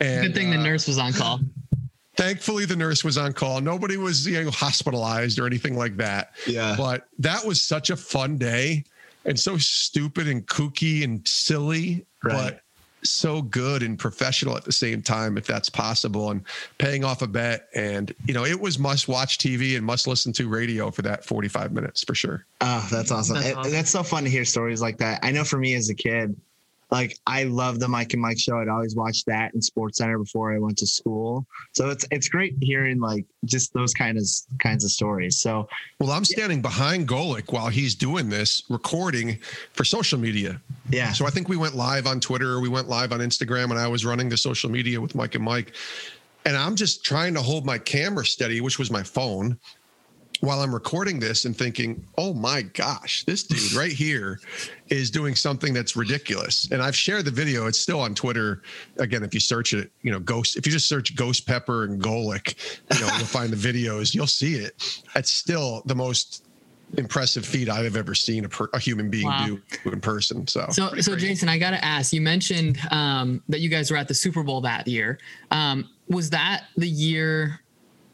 And 0.00 0.26
Good 0.28 0.34
thing 0.36 0.50
the 0.50 0.58
uh, 0.58 0.62
nurse 0.62 0.86
was 0.86 0.96
on 0.96 1.12
call. 1.12 1.40
thankfully 2.16 2.64
the 2.66 2.76
nurse 2.76 3.02
was 3.02 3.18
on 3.18 3.32
call 3.32 3.60
nobody 3.60 3.96
was 3.96 4.26
you 4.26 4.42
know 4.44 4.50
hospitalized 4.52 5.38
or 5.40 5.46
anything 5.46 5.76
like 5.76 5.96
that 5.96 6.32
Yeah. 6.46 6.74
but 6.78 7.08
that 7.18 7.44
was 7.44 7.60
such 7.60 7.90
a 7.90 7.96
fun 7.96 8.38
day 8.38 8.84
and 9.24 9.38
so 9.38 9.56
stupid 9.58 10.28
and 10.28 10.46
kooky 10.46 11.02
and 11.04 11.26
silly 11.26 12.04
Right. 12.22 12.32
but 12.52 12.62
so 13.04 13.40
good 13.42 13.82
and 13.84 13.96
professional 13.96 14.56
at 14.56 14.64
the 14.64 14.72
same 14.72 15.00
time 15.02 15.38
if 15.38 15.46
that's 15.46 15.68
possible 15.70 16.32
and 16.32 16.42
paying 16.78 17.04
off 17.04 17.22
a 17.22 17.28
bet 17.28 17.68
and 17.74 18.12
you 18.26 18.34
know 18.34 18.44
it 18.44 18.58
was 18.60 18.78
must 18.80 19.06
watch 19.06 19.38
tv 19.38 19.76
and 19.76 19.84
must 19.86 20.06
listen 20.08 20.32
to 20.32 20.48
radio 20.48 20.90
for 20.90 21.02
that 21.02 21.24
45 21.24 21.72
minutes 21.72 22.02
for 22.04 22.14
sure 22.16 22.44
Oh, 22.60 22.86
that's 22.90 23.12
awesome. 23.12 23.36
That's 23.36 23.48
It- 23.48 23.56
awesome. 23.56 23.72
that's 23.72 23.90
so 23.90 24.02
fun 24.02 24.24
to 24.24 24.30
hear 24.30 24.44
stories 24.44 24.80
like 24.80 24.98
that. 24.98 25.20
I 25.22 25.30
know 25.30 25.44
for 25.44 25.58
me 25.58 25.74
as 25.74 25.88
a 25.90 25.94
kid, 25.94 26.36
like 26.90 27.18
I 27.26 27.44
love 27.44 27.80
the 27.80 27.88
Mike 27.88 28.12
and 28.12 28.22
Mike 28.22 28.38
show. 28.38 28.58
I'd 28.58 28.68
always 28.68 28.96
watch 28.96 29.24
that 29.26 29.54
in 29.54 29.62
Sports 29.62 29.98
Center 29.98 30.18
before 30.18 30.54
I 30.54 30.58
went 30.58 30.78
to 30.78 30.86
school. 30.86 31.46
So 31.72 31.90
it's 31.90 32.06
it's 32.10 32.28
great 32.28 32.54
hearing 32.60 33.00
like 33.00 33.24
just 33.44 33.72
those 33.74 33.92
kind 33.94 34.18
of 34.18 34.24
kinds 34.58 34.84
of 34.84 34.90
stories. 34.90 35.38
So 35.38 35.68
well 36.00 36.10
i'm 36.10 36.24
standing 36.24 36.62
behind 36.62 37.08
golic 37.08 37.52
while 37.52 37.68
he's 37.68 37.94
doing 37.94 38.28
this 38.28 38.62
recording 38.68 39.38
for 39.72 39.84
social 39.84 40.18
media 40.18 40.60
yeah, 40.90 41.12
So 41.12 41.26
I 41.26 41.30
think 41.30 41.48
we 41.48 41.56
went 41.56 41.74
live 41.74 42.06
on 42.06 42.20
Twitter, 42.20 42.60
we 42.60 42.68
went 42.68 42.88
live 42.88 43.12
on 43.12 43.20
Instagram, 43.20 43.70
and 43.70 43.78
I 43.78 43.88
was 43.88 44.06
running 44.06 44.28
the 44.28 44.36
social 44.36 44.70
media 44.70 45.00
with 45.00 45.14
Mike 45.14 45.34
and 45.34 45.44
Mike. 45.44 45.74
And 46.46 46.56
I'm 46.56 46.76
just 46.76 47.04
trying 47.04 47.34
to 47.34 47.42
hold 47.42 47.66
my 47.66 47.76
camera 47.76 48.24
steady, 48.24 48.60
which 48.62 48.78
was 48.78 48.90
my 48.90 49.02
phone, 49.02 49.58
while 50.40 50.60
I'm 50.60 50.72
recording 50.72 51.18
this 51.18 51.44
and 51.44 51.56
thinking, 51.56 52.04
oh 52.16 52.32
my 52.32 52.62
gosh, 52.62 53.24
this 53.24 53.42
dude 53.42 53.72
right 53.72 53.92
here 53.92 54.40
is 54.88 55.10
doing 55.10 55.34
something 55.34 55.74
that's 55.74 55.96
ridiculous. 55.96 56.68
And 56.70 56.82
I've 56.82 56.96
shared 56.96 57.24
the 57.24 57.30
video. 57.30 57.66
It's 57.66 57.80
still 57.80 58.00
on 58.00 58.14
Twitter. 58.14 58.62
Again, 58.98 59.22
if 59.24 59.34
you 59.34 59.40
search 59.40 59.72
it, 59.72 59.90
you 60.02 60.12
know, 60.12 60.20
Ghost, 60.20 60.56
if 60.56 60.66
you 60.66 60.72
just 60.72 60.88
search 60.88 61.16
Ghost 61.16 61.46
Pepper 61.46 61.84
and 61.84 62.00
Golic, 62.00 62.54
you 62.94 63.00
know, 63.00 63.12
you'll 63.16 63.26
find 63.26 63.52
the 63.52 63.56
videos, 63.56 64.14
you'll 64.14 64.26
see 64.26 64.54
it. 64.54 65.00
It's 65.16 65.30
still 65.32 65.82
the 65.86 65.94
most 65.94 66.44
impressive 66.96 67.44
feat 67.44 67.68
I've 67.68 67.96
ever 67.96 68.14
seen 68.14 68.44
a, 68.44 68.48
per, 68.48 68.68
a 68.72 68.78
human 68.78 69.10
being 69.10 69.26
Wow. 69.26 69.46
do 69.84 69.90
in 69.92 70.00
person. 70.00 70.46
So, 70.46 70.66
So, 70.70 70.88
so 71.00 71.12
crazy. 71.12 71.28
Jason, 71.28 71.48
I 71.48 71.58
got 71.58 71.70
to 71.72 71.84
ask. 71.84 72.12
You 72.12 72.20
mentioned 72.22 72.78
um, 72.90 73.42
that 73.48 73.60
you 73.60 73.68
guys 73.68 73.90
were 73.90 73.96
at 73.96 74.08
the 74.08 74.14
Super 74.14 74.42
Bowl 74.42 74.60
that 74.62 74.86
year. 74.88 75.18
Um, 75.50 75.90
was 76.08 76.30
that 76.30 76.64
the 76.76 76.88
year? 76.88 77.60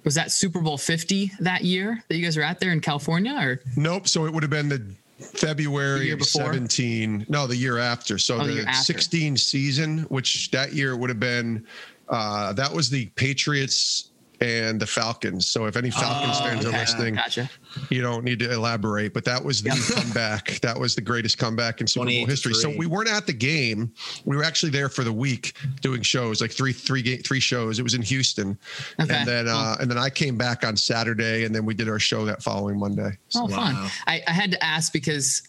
Was 0.04 0.14
that 0.14 0.30
Super 0.30 0.60
Bowl 0.60 0.76
Fifty 0.78 1.32
that 1.40 1.64
year 1.64 2.02
that 2.08 2.16
you 2.16 2.24
guys 2.24 2.36
were 2.36 2.42
at 2.42 2.60
there 2.60 2.72
in 2.72 2.80
California? 2.80 3.34
Or 3.34 3.60
Nope. 3.76 4.06
So 4.08 4.26
it 4.26 4.32
would 4.32 4.42
have 4.42 4.50
been 4.50 4.68
the 4.68 4.84
February 5.18 6.06
The 6.06 6.12
of 6.12 6.22
17. 6.24 7.26
No, 7.28 7.46
the 7.46 7.56
year 7.56 7.78
after. 7.78 8.18
So 8.18 8.40
Oh, 8.40 8.46
the 8.46 8.62
the, 8.62 8.68
after. 8.68 8.82
16 8.82 9.36
season, 9.36 9.98
which 10.08 10.50
that 10.50 10.72
year 10.72 10.96
would 10.96 11.08
have 11.08 11.20
been, 11.20 11.66
uh, 12.08 12.52
that 12.54 12.72
was 12.72 12.90
the 12.90 13.06
Patriots 13.16 14.10
and 14.44 14.78
the 14.78 14.86
Falcons. 14.86 15.46
So 15.46 15.64
if 15.66 15.76
any 15.76 15.90
Falcons 15.90 16.36
Oh, 16.40 16.44
fans 16.44 16.66
okay. 16.66 16.76
are 16.76 16.80
listening, 16.80 17.14
Gotcha. 17.14 17.48
you 17.90 18.02
don't 18.02 18.24
need 18.24 18.38
to 18.40 18.52
elaborate, 18.52 19.14
but 19.14 19.24
that 19.24 19.42
was 19.42 19.62
the 19.62 19.70
comeback. 19.94 20.60
That 20.60 20.78
was 20.78 20.94
the 20.94 21.00
greatest 21.00 21.38
comeback 21.38 21.80
in 21.80 21.86
Super 21.86 22.06
Bowl 22.06 22.26
history. 22.26 22.54
So 22.54 22.68
we 22.76 22.86
weren't 22.86 23.08
at 23.10 23.26
the 23.26 23.32
game. 23.32 23.92
We 24.24 24.36
were 24.36 24.44
actually 24.44 24.70
there 24.70 24.88
for 24.88 25.02
the 25.04 25.12
week 25.12 25.54
doing 25.80 26.02
shows, 26.02 26.40
like 26.40 26.50
three, 26.52 26.72
three, 26.72 27.02
ga- 27.02 27.22
three 27.22 27.40
shows. 27.40 27.78
It 27.78 27.82
was 27.82 27.94
in 27.94 28.02
Houston, 28.02 28.58
Okay. 29.00 29.14
and 29.14 29.26
then 29.26 29.48
uh, 29.48 29.76
and 29.80 29.90
then 29.90 29.98
I 29.98 30.10
came 30.10 30.36
back 30.36 30.64
on 30.66 30.76
Saturday, 30.76 31.44
and 31.44 31.54
then 31.54 31.64
we 31.64 31.72
did 31.74 31.88
our 31.88 31.98
show 31.98 32.24
that 32.26 32.42
following 32.42 32.78
Monday. 32.78 33.10
Oh, 33.34 33.46
Wow. 33.46 33.56
fun. 33.56 33.90
I, 34.06 34.22
I 34.26 34.32
had 34.32 34.50
to 34.50 34.62
ask 34.64 34.92
because 34.92 35.42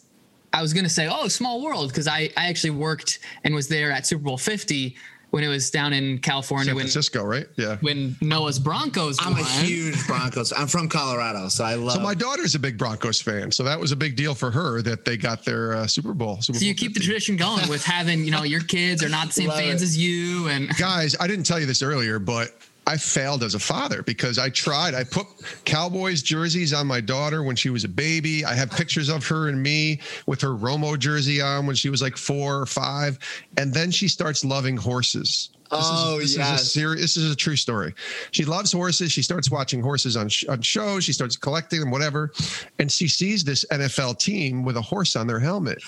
I 0.53 0.61
was 0.61 0.73
going 0.73 0.85
to 0.85 0.89
say, 0.89 1.09
oh, 1.11 1.27
small 1.27 1.61
world, 1.61 1.89
because 1.89 2.07
I, 2.07 2.29
I 2.37 2.47
actually 2.47 2.69
worked 2.69 3.19
and 3.43 3.53
was 3.53 3.67
there 3.67 3.91
at 3.91 4.07
Super 4.07 4.23
Bowl 4.23 4.37
50 4.37 4.95
when 5.35 5.43
it 5.43 5.49
was 5.49 5.69
down 5.69 5.91
in 5.91 6.17
California 6.19 6.67
San 6.67 6.75
when, 6.75 6.83
Francisco, 6.83 7.21
right? 7.21 7.45
Yeah. 7.57 7.75
when 7.81 8.15
Noah's 8.21 8.57
Broncos 8.57 9.17
I'm 9.19 9.33
a 9.33 9.43
huge 9.43 10.07
Broncos. 10.07 10.53
I'm 10.53 10.67
from 10.67 10.87
Colorado, 10.87 11.49
so 11.49 11.65
I 11.65 11.75
love. 11.75 11.95
So 11.95 11.99
my 11.99 12.13
daughter's 12.13 12.55
a 12.55 12.59
big 12.59 12.77
Broncos 12.77 13.19
fan, 13.19 13.51
so 13.51 13.61
that 13.63 13.77
was 13.77 13.91
a 13.91 13.97
big 13.97 14.15
deal 14.15 14.33
for 14.33 14.49
her 14.49 14.81
that 14.83 15.03
they 15.03 15.17
got 15.17 15.43
their 15.43 15.73
uh, 15.73 15.87
Super 15.87 16.13
Bowl. 16.13 16.39
Super 16.41 16.57
So 16.57 16.63
you 16.63 16.73
Bowl 16.73 16.77
keep 16.77 16.93
the 16.93 17.01
tradition 17.01 17.35
going 17.35 17.67
with 17.67 17.83
having, 17.83 18.23
you 18.23 18.31
know, 18.31 18.43
your 18.43 18.61
kids 18.61 19.03
are 19.03 19.09
not 19.09 19.27
the 19.27 19.33
same 19.33 19.49
Love 19.49 19.59
fans 19.59 19.81
it. 19.81 19.87
as 19.87 19.97
you. 19.97 20.47
And 20.47 20.69
guys. 20.77 21.17
I 21.19 21.27
didn't 21.27 21.43
tell 21.43 21.59
you 21.59 21.65
this 21.65 21.81
earlier, 21.81 22.17
but 22.17 22.55
I 22.87 22.97
failed 22.97 23.41
as 23.43 23.55
a 23.55 23.59
father 23.59 24.03
because 24.03 24.37
I 24.37 24.49
tried. 24.49 24.93
I 24.93 25.03
put 25.03 25.25
Cowboys 25.65 26.21
jerseys 26.21 26.71
on 26.73 26.85
my 26.85 27.01
daughter 27.01 27.41
when 27.43 27.55
she 27.55 27.69
was 27.69 27.83
a 27.83 27.89
baby. 27.89 28.45
I 28.45 28.53
have 28.53 28.69
pictures 28.71 29.09
of 29.09 29.25
her 29.27 29.49
and 29.49 29.61
me 29.61 29.99
with 30.27 30.39
her 30.41 30.49
Romo 30.49 30.97
jersey 30.97 31.41
on 31.41 31.65
when 31.65 31.75
she 31.75 31.89
was 31.89 32.01
like 32.01 32.15
four 32.15 32.59
or 32.61 32.65
five, 32.65 33.17
and 33.57 33.73
then 33.73 33.89
she 33.91 34.07
starts 34.07 34.45
loving 34.45 34.77
horses. 34.77 35.49
This 35.71 35.79
Oh, 35.81 36.19
is, 36.19 36.35
this 36.35 36.37
yes. 36.37 36.47
is 36.47 36.51
a 36.59 36.61
oh, 36.61 36.63
serious. 36.85 37.01
This 37.15 37.17
is 37.17 37.31
a 37.31 37.35
true 37.35 37.55
story. 37.55 37.95
She 38.29 38.45
loves 38.45 38.71
horses. 38.71 39.11
She 39.11 39.23
starts 39.23 39.49
watching 39.49 39.81
horses 39.81 40.15
on 40.15 40.29
sh- 40.29 40.45
on 40.47 40.61
shows. 40.61 41.03
She 41.03 41.11
starts 41.11 41.35
collecting 41.35 41.79
them, 41.79 41.89
whatever, 41.89 42.31
and 42.77 42.91
she 42.91 43.07
sees 43.07 43.43
this 43.43 43.65
NFL 43.71 44.19
team 44.19 44.63
with 44.63 44.77
a 44.77 44.81
horse 44.81 45.15
on 45.15 45.25
their 45.25 45.39
helmet. 45.39 45.79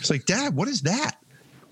It's 0.00 0.08
like, 0.08 0.24
Dad, 0.24 0.54
what 0.56 0.66
is 0.66 0.80
that? 0.82 1.16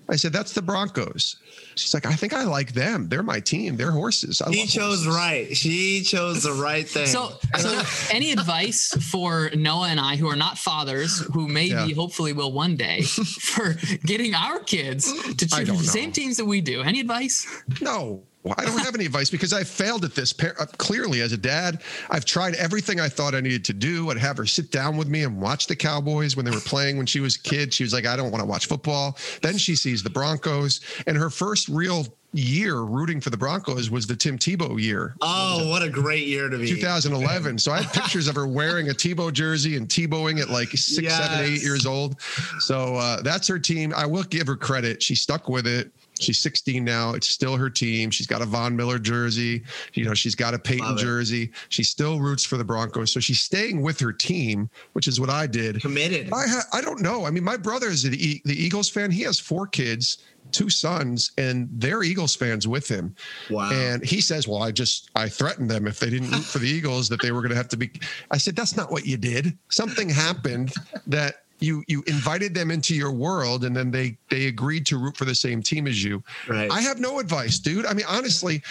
I 0.09 0.15
said, 0.15 0.31
that's 0.31 0.53
the 0.53 0.61
Broncos. 0.61 1.35
She's 1.75 1.93
like, 1.93 2.05
I 2.05 2.13
think 2.13 2.33
I 2.33 2.43
like 2.43 2.73
them. 2.73 3.09
They're 3.09 3.23
my 3.23 3.39
team. 3.39 3.75
They're 3.75 3.91
horses. 3.91 4.41
I 4.41 4.51
She 4.51 4.59
love 4.61 4.69
chose 4.69 5.05
horses." 5.05 5.07
right. 5.07 5.57
She 5.57 6.01
chose 6.01 6.43
the 6.43 6.53
right 6.53 6.87
thing. 6.87 7.07
so, 7.07 7.33
so 7.57 7.81
any 8.11 8.31
advice 8.31 8.93
for 9.11 9.49
Noah 9.55 9.89
and 9.89 9.99
I, 9.99 10.15
who 10.15 10.27
are 10.29 10.35
not 10.35 10.57
fathers, 10.57 11.19
who 11.33 11.47
maybe 11.47 11.71
Yeah. 11.71 11.87
hopefully 11.95 12.33
will 12.33 12.51
one 12.53 12.75
day, 12.77 13.01
for 13.41 13.73
getting 14.05 14.33
our 14.33 14.59
kids 14.59 15.11
to 15.11 15.45
choose 15.47 15.51
the 15.59 15.65
don't 15.65 15.77
same 15.83 16.11
teams 16.11 16.37
that 16.37 16.45
we 16.45 16.61
do? 16.61 16.81
Any 16.81 16.99
advice? 17.01 17.45
No, 17.81 18.23
I 18.57 18.65
don't 18.65 18.79
have 18.79 18.95
any 18.95 19.05
advice 19.05 19.29
because 19.29 19.53
I 19.53 19.63
failed 19.63 20.05
at 20.05 20.15
this. 20.15 20.33
Par- 20.33 20.55
uh, 20.59 20.65
Clearly, 20.77 21.21
as 21.21 21.31
a 21.33 21.37
dad, 21.37 21.81
I've 22.09 22.25
tried 22.25 22.55
everything 22.55 22.99
I 22.99 23.09
thought 23.09 23.33
I 23.35 23.41
needed 23.41 23.65
to 23.65 23.73
do. 23.73 24.09
I'd 24.11 24.17
have 24.17 24.37
her 24.37 24.45
sit 24.45 24.71
down 24.71 24.97
with 24.97 25.07
me 25.07 25.23
and 25.23 25.41
watch 25.41 25.67
the 25.67 25.75
Cowboys 25.75 26.35
when 26.35 26.45
they 26.45 26.51
were 26.51 26.59
playing 26.61 26.97
when 26.97 27.05
she 27.05 27.19
was 27.19 27.35
a 27.35 27.39
kid. 27.39 27.73
She 27.73 27.83
was 27.83 27.93
like, 27.93 28.05
I 28.05 28.15
don't 28.15 28.31
want 28.31 28.41
to 28.41 28.47
watch 28.47 28.67
football. 28.67 29.17
Then 29.41 29.57
she 29.57 29.75
sees 29.75 30.03
the 30.03 30.09
Broncos. 30.09 30.81
And 31.07 31.17
her 31.17 31.29
first 31.29 31.67
real 31.67 32.05
year 32.33 32.81
rooting 32.81 33.21
for 33.21 33.29
the 33.29 33.37
Broncos 33.37 33.89
was 33.89 34.05
the 34.05 34.15
Tim 34.15 34.37
Tebow 34.37 34.79
year. 34.81 35.15
oh, 35.21 35.69
what 35.69 35.81
a 35.81 35.89
great 35.89 36.27
year 36.27 36.49
to 36.49 36.57
be. 36.57 36.67
2011. 36.67 37.57
So 37.57 37.71
I 37.71 37.81
have 37.81 37.93
pictures 37.93 38.27
of 38.27 38.35
her 38.35 38.45
wearing 38.45 38.89
a 38.89 38.93
Tebow 38.93 39.31
jersey 39.31 39.77
and 39.77 39.87
Tebowing 39.87 40.39
at 40.41 40.49
like 40.49 40.69
six, 40.69 41.13
seven, 41.13 41.39
eight 41.45 41.51
Yes. 41.53 41.63
years 41.63 41.85
old. 41.85 42.19
So 42.59 42.95
uh, 42.95 43.21
that's 43.21 43.47
her 43.47 43.57
team. 43.57 43.93
I 43.95 44.05
will 44.05 44.23
give 44.23 44.45
her 44.47 44.55
credit. 44.57 45.01
She 45.01 45.15
stuck 45.15 45.47
with 45.49 45.65
it. 45.65 45.89
She's 46.21 46.39
16 46.39 46.83
now. 46.83 47.13
It's 47.13 47.27
still 47.27 47.55
her 47.55 47.69
team. 47.69 48.09
She's 48.11 48.27
got 48.27 48.41
a 48.41 48.45
Von 48.45 48.75
Miller 48.75 48.99
jersey. 48.99 49.63
You 49.93 50.05
know, 50.05 50.13
she's 50.13 50.35
got 50.35 50.53
a 50.53 50.59
Peyton 50.59 50.97
jersey. 50.97 51.51
She 51.69 51.83
still 51.83 52.19
roots 52.19 52.43
for 52.43 52.57
the 52.57 52.63
Broncos. 52.63 53.11
So 53.11 53.19
she's 53.19 53.39
staying 53.39 53.81
with 53.81 53.99
her 53.99 54.13
team, 54.13 54.69
which 54.93 55.07
is 55.07 55.19
what 55.19 55.29
I 55.29 55.47
did. 55.47 55.81
Committed. 55.81 56.31
I 56.33 56.47
ha- 56.47 56.67
I 56.73 56.81
don't 56.81 57.01
know. 57.01 57.25
I 57.25 57.31
mean, 57.31 57.43
my 57.43 57.57
brother 57.57 57.87
is 57.87 58.03
the, 58.03 58.17
E- 58.17 58.41
the 58.45 58.55
Eagles 58.55 58.89
fan. 58.89 59.11
He 59.11 59.21
has 59.23 59.39
four 59.39 59.67
kids, 59.67 60.19
two 60.51 60.69
sons, 60.69 61.31
and 61.37 61.67
they're 61.73 62.03
Eagles 62.03 62.35
fans 62.35 62.67
with 62.67 62.87
him. 62.87 63.15
Wow. 63.49 63.69
And 63.71 64.03
he 64.03 64.21
says, 64.21 64.47
"Well, 64.47 64.63
I 64.63 64.71
just 64.71 65.09
I 65.15 65.27
threatened 65.29 65.69
them 65.69 65.87
if 65.87 65.99
they 65.99 66.09
didn't 66.09 66.31
root 66.31 66.43
for 66.43 66.59
the 66.59 66.67
Eagles 66.77 67.09
that 67.09 67.21
they 67.21 67.31
were 67.31 67.41
going 67.41 67.51
to 67.51 67.57
have 67.57 67.67
to 67.69 67.77
be." 67.77 67.91
I 68.31 68.37
said, 68.37 68.55
"That's 68.55 68.75
not 68.77 68.91
what 68.91 69.05
you 69.05 69.17
did. 69.17 69.57
Something 69.69 70.09
happened 70.09 70.73
that." 71.07 71.43
You 71.59 71.83
you 71.87 72.03
invited 72.05 72.53
them 72.53 72.69
into 72.69 72.95
your 72.95 73.11
world, 73.11 73.65
and 73.65 73.75
then 73.75 73.89
they 73.89 74.17
they 74.29 74.45
agreed 74.45 74.85
to 74.87 74.97
root 74.97 75.17
for 75.17 75.25
the 75.25 75.35
same 75.35 75.63
team 75.63 75.87
as 75.87 76.03
you. 76.03 76.23
Right. 76.47 76.71
I 76.71 76.81
have 76.81 76.99
no 76.99 77.19
advice, 77.19 77.57
dude. 77.57 77.85
I 77.85 77.93
mean, 77.93 78.05
honestly, 78.07 78.61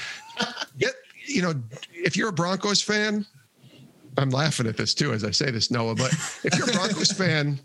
get 0.78 0.94
you 1.26 1.42
know, 1.42 1.54
if 1.92 2.16
you're 2.16 2.28
a 2.28 2.32
Broncos 2.32 2.80
fan, 2.80 3.26
I'm 4.16 4.30
laughing 4.30 4.66
at 4.66 4.76
this 4.76 4.94
too 4.94 5.12
as 5.12 5.24
I 5.24 5.30
say 5.30 5.50
this, 5.50 5.70
Noah. 5.70 5.94
But 5.94 6.12
if 6.44 6.56
you're 6.56 6.68
a 6.68 6.72
Broncos 6.72 7.12
fan, 7.12 7.58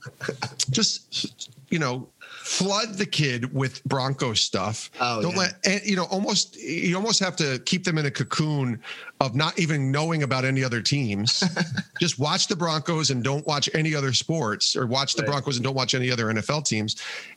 just 0.72 1.40
you 1.70 1.80
know, 1.80 2.10
flood 2.44 2.96
the 2.96 3.06
kid 3.06 3.54
with 3.54 3.84
Bronco 3.86 4.34
stuff. 4.34 4.90
Oh, 5.00 5.22
Don't 5.22 5.34
yeah. 5.34 5.38
let 5.38 5.56
and, 5.66 5.82
you 5.84 5.96
know 5.96 6.06
almost 6.06 6.58
you 6.58 6.96
almost 6.96 7.20
have 7.20 7.36
to 7.38 7.60
keep 7.66 7.84
them 7.84 7.98
in 7.98 8.06
a 8.06 8.12
cocoon 8.12 8.82
of 9.20 9.36
not 9.36 9.58
even 9.60 9.92
knowing 9.92 10.24
about 10.24 10.44
any 10.46 10.64
other 10.64 10.82
teams. 10.82 11.44
Just 12.00 12.18
watch 12.18 12.48
the 12.48 12.56
Broncos 12.56 13.12
and 13.12 13.24
don't 13.24 13.46
watch 13.46 13.70
any 13.76 13.94
other 13.94 14.14
sports, 14.14 14.76
or 14.76 14.88
watch 14.88 15.14
the 15.14 15.22
Right. 15.22 15.30
Broncos 15.32 15.58
and 15.58 15.64
don't 15.64 15.76
watch 15.76 15.94
any 15.94 16.10
other 16.10 16.26
NFL 16.26 16.66
teams. 16.66 16.96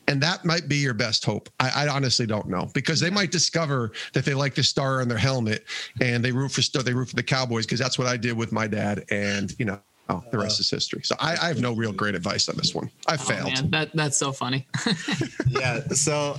And 0.08 0.22
that 0.22 0.44
might 0.44 0.68
be 0.68 0.76
your 0.76 0.94
best 0.94 1.24
hope. 1.24 1.50
I, 1.60 1.84
I 1.84 1.88
honestly 1.88 2.26
don't 2.26 2.48
know 2.48 2.70
because 2.72 3.00
they 3.00 3.10
might 3.10 3.30
discover 3.30 3.92
that 4.14 4.24
they 4.24 4.32
like 4.32 4.54
the 4.54 4.62
star 4.62 5.02
on 5.02 5.08
their 5.08 5.18
helmet 5.18 5.64
and 6.00 6.24
they 6.24 6.32
root 6.32 6.52
for 6.52 6.82
they 6.82 6.94
root 6.94 7.10
for 7.10 7.16
the 7.16 7.22
Cowboys 7.22 7.66
because 7.66 7.78
that's 7.78 7.98
what 7.98 8.08
I 8.08 8.16
did 8.16 8.36
with 8.36 8.50
my 8.52 8.66
dad, 8.66 9.04
and 9.10 9.54
you 9.58 9.66
know. 9.66 9.80
Oh, 10.10 10.22
the 10.30 10.36
rest 10.38 10.60
is 10.60 10.68
history. 10.68 11.00
So 11.02 11.16
I, 11.18 11.32
I 11.36 11.48
have 11.48 11.60
no 11.60 11.72
real 11.74 11.92
great 11.92 12.14
advice 12.14 12.48
on 12.50 12.56
this 12.56 12.74
one. 12.74 12.90
I 13.06 13.14
Oh, 13.14 13.16
failed. 13.16 13.52
man, 13.54 13.70
that 13.70 13.90
that's 13.94 14.18
so 14.18 14.32
funny. 14.32 14.66
yeah. 15.48 15.80
So, 15.88 16.36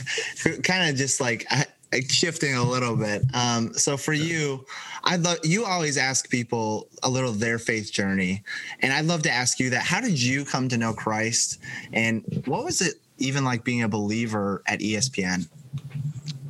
kind 0.62 0.88
of 0.88 0.96
just 0.96 1.20
like 1.20 1.44
I- 1.50 1.66
shifting 2.08 2.54
a 2.54 2.62
little 2.62 2.94
bit. 2.96 3.22
Um, 3.34 3.72
so 3.74 3.96
for 3.96 4.12
you, 4.12 4.64
I'd 5.04 5.22
love 5.22 5.38
you 5.42 5.64
always 5.64 5.96
ask 5.96 6.28
people 6.30 6.86
a 7.02 7.08
little 7.08 7.30
of 7.30 7.40
their 7.40 7.58
faith 7.58 7.90
journey, 7.92 8.44
and 8.80 8.92
I'd 8.92 9.06
love 9.06 9.22
to 9.22 9.30
ask 9.30 9.58
you 9.58 9.70
that. 9.70 9.82
How 9.82 10.00
did 10.00 10.20
you 10.22 10.44
come 10.44 10.68
to 10.68 10.76
know 10.76 10.92
Christ, 10.92 11.58
and 11.92 12.22
what 12.46 12.64
was 12.64 12.80
it 12.82 12.94
even 13.18 13.42
like 13.44 13.64
being 13.64 13.82
a 13.82 13.88
believer 13.88 14.62
at 14.66 14.78
ESPN? 14.80 15.48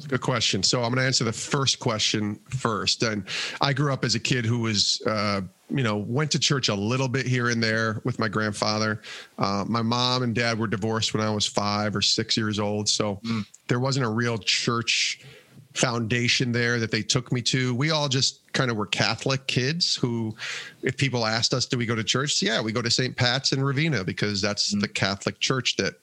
Good 0.08 0.22
question. 0.22 0.62
So 0.62 0.82
I'm 0.82 0.90
going 0.90 1.02
to 1.02 1.06
answer 1.06 1.24
the 1.24 1.32
first 1.32 1.78
question 1.78 2.40
first. 2.48 3.02
And 3.02 3.24
I 3.60 3.72
grew 3.72 3.92
up 3.92 4.04
as 4.04 4.14
a 4.14 4.20
kid 4.20 4.46
who 4.46 4.60
was, 4.60 5.02
uh, 5.06 5.42
you 5.68 5.82
know, 5.82 5.98
went 5.98 6.30
to 6.30 6.38
church 6.38 6.68
a 6.68 6.74
little 6.74 7.08
bit 7.08 7.26
here 7.26 7.50
and 7.50 7.62
there 7.62 8.00
with 8.04 8.18
my 8.18 8.28
grandfather. 8.28 9.02
Uh, 9.38 9.64
my 9.68 9.82
mom 9.82 10.22
and 10.22 10.34
dad 10.34 10.58
were 10.58 10.66
divorced 10.66 11.12
when 11.12 11.22
I 11.22 11.30
was 11.30 11.46
five 11.46 11.94
or 11.94 12.00
six 12.00 12.36
years 12.38 12.58
old. 12.58 12.88
So 12.88 13.20
there 13.68 13.80
wasn't 13.80 14.06
a 14.06 14.08
real 14.08 14.38
church 14.38 15.20
foundation 15.74 16.52
there 16.52 16.80
that 16.80 16.90
they 16.90 17.02
took 17.02 17.30
me 17.30 17.42
to. 17.42 17.74
We 17.74 17.90
all 17.90 18.08
just 18.08 18.50
kind 18.52 18.70
of 18.70 18.76
were 18.76 18.86
Catholic 18.86 19.46
kids 19.46 19.94
who, 19.94 20.34
if 20.82 20.96
people 20.96 21.26
asked 21.26 21.52
us, 21.52 21.66
do 21.66 21.76
we 21.76 21.86
go 21.86 21.94
to 21.94 22.04
church? 22.04 22.40
Yeah, 22.42 22.60
we 22.62 22.72
go 22.72 22.82
to 22.82 22.90
St. 22.90 23.14
Pat's 23.14 23.52
in 23.52 23.60
Ravena 23.60 24.04
because 24.04 24.40
that's 24.40 24.70
the 24.80 24.88
Catholic 24.88 25.38
church 25.38 25.76
that 25.76 25.94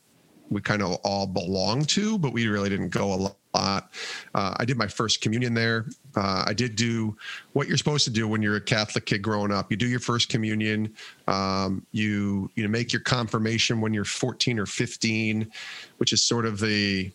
we 0.49 0.61
kind 0.61 0.81
of 0.81 0.95
all 1.03 1.25
belong 1.27 1.85
to, 1.85 2.17
but 2.17 2.33
we 2.33 2.47
really 2.47 2.69
didn't 2.69 2.89
go 2.89 3.13
a 3.13 3.15
lot. 3.15 3.89
Uh, 4.33 4.53
I 4.57 4.65
did 4.65 4.77
my 4.77 4.87
first 4.87 5.21
communion 5.21 5.53
there. 5.53 5.85
Uh, 6.15 6.43
I 6.45 6.53
did 6.53 6.75
do 6.75 7.15
what 7.53 7.67
you're 7.67 7.77
supposed 7.77 8.03
to 8.05 8.11
do 8.11 8.27
when 8.27 8.41
you're 8.41 8.57
a 8.57 8.61
Catholic 8.61 9.05
kid 9.05 9.21
growing 9.21 9.51
up. 9.51 9.71
You 9.71 9.77
do 9.77 9.87
your 9.87 9.99
first 10.01 10.29
communion. 10.29 10.93
Um, 11.27 11.85
you 11.91 12.51
you 12.55 12.63
know 12.63 12.69
make 12.69 12.91
your 12.91 13.01
confirmation 13.01 13.79
when 13.81 13.93
you're 13.93 14.05
14 14.05 14.59
or 14.59 14.65
15, 14.65 15.49
which 15.97 16.11
is 16.13 16.21
sort 16.21 16.45
of 16.45 16.59
the 16.59 17.11